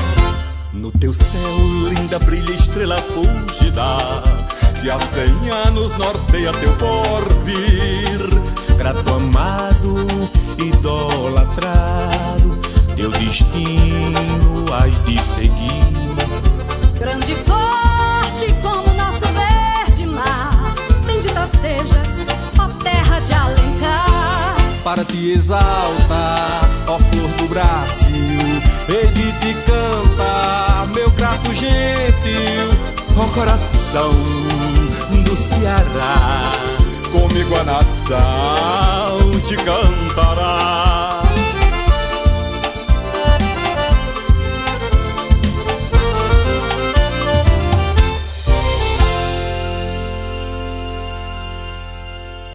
No 0.73 0.91
teu 0.93 1.13
céu, 1.13 1.59
linda, 1.89 2.19
brilha 2.21 2.53
estrela 2.53 3.03
fúlgida, 3.03 4.23
que 4.81 4.91
há 4.91 4.99
cem 4.99 5.51
anos 5.51 5.97
norteia 5.99 6.53
teu 6.53 6.73
porvir. 6.77 7.92
Grato 8.83 9.15
amado, 9.15 9.95
idolatrado, 10.59 12.59
teu 12.97 13.13
destino 13.13 14.65
has 14.75 14.99
de 15.05 15.23
seguir. 15.23 15.87
Grande 16.99 17.31
e 17.31 17.37
forte 17.37 18.53
como 18.61 18.93
nosso 18.95 19.27
verde 19.27 20.05
mar, 20.05 20.75
bendita 21.07 21.47
sejas, 21.47 22.27
ó 22.59 22.67
terra 22.83 23.21
de 23.21 23.33
Alencar. 23.33 24.57
Para 24.83 25.05
te 25.05 25.31
exaltar, 25.31 26.69
ó 26.89 26.99
flor 26.99 27.29
do 27.39 27.47
Brasil, 27.47 28.11
hei 28.89 29.07
de 29.13 29.33
te 29.35 29.55
cantar, 29.63 30.89
meu 30.89 31.09
grato 31.13 31.55
gentil. 31.55 32.69
Ó 33.17 33.27
coração 33.33 34.13
do 35.25 35.37
Ceará, 35.37 36.51
comigo 37.33 37.57
a 37.57 37.65
nação 37.65 39.31
te 39.41 39.57
cantará. 39.57 41.22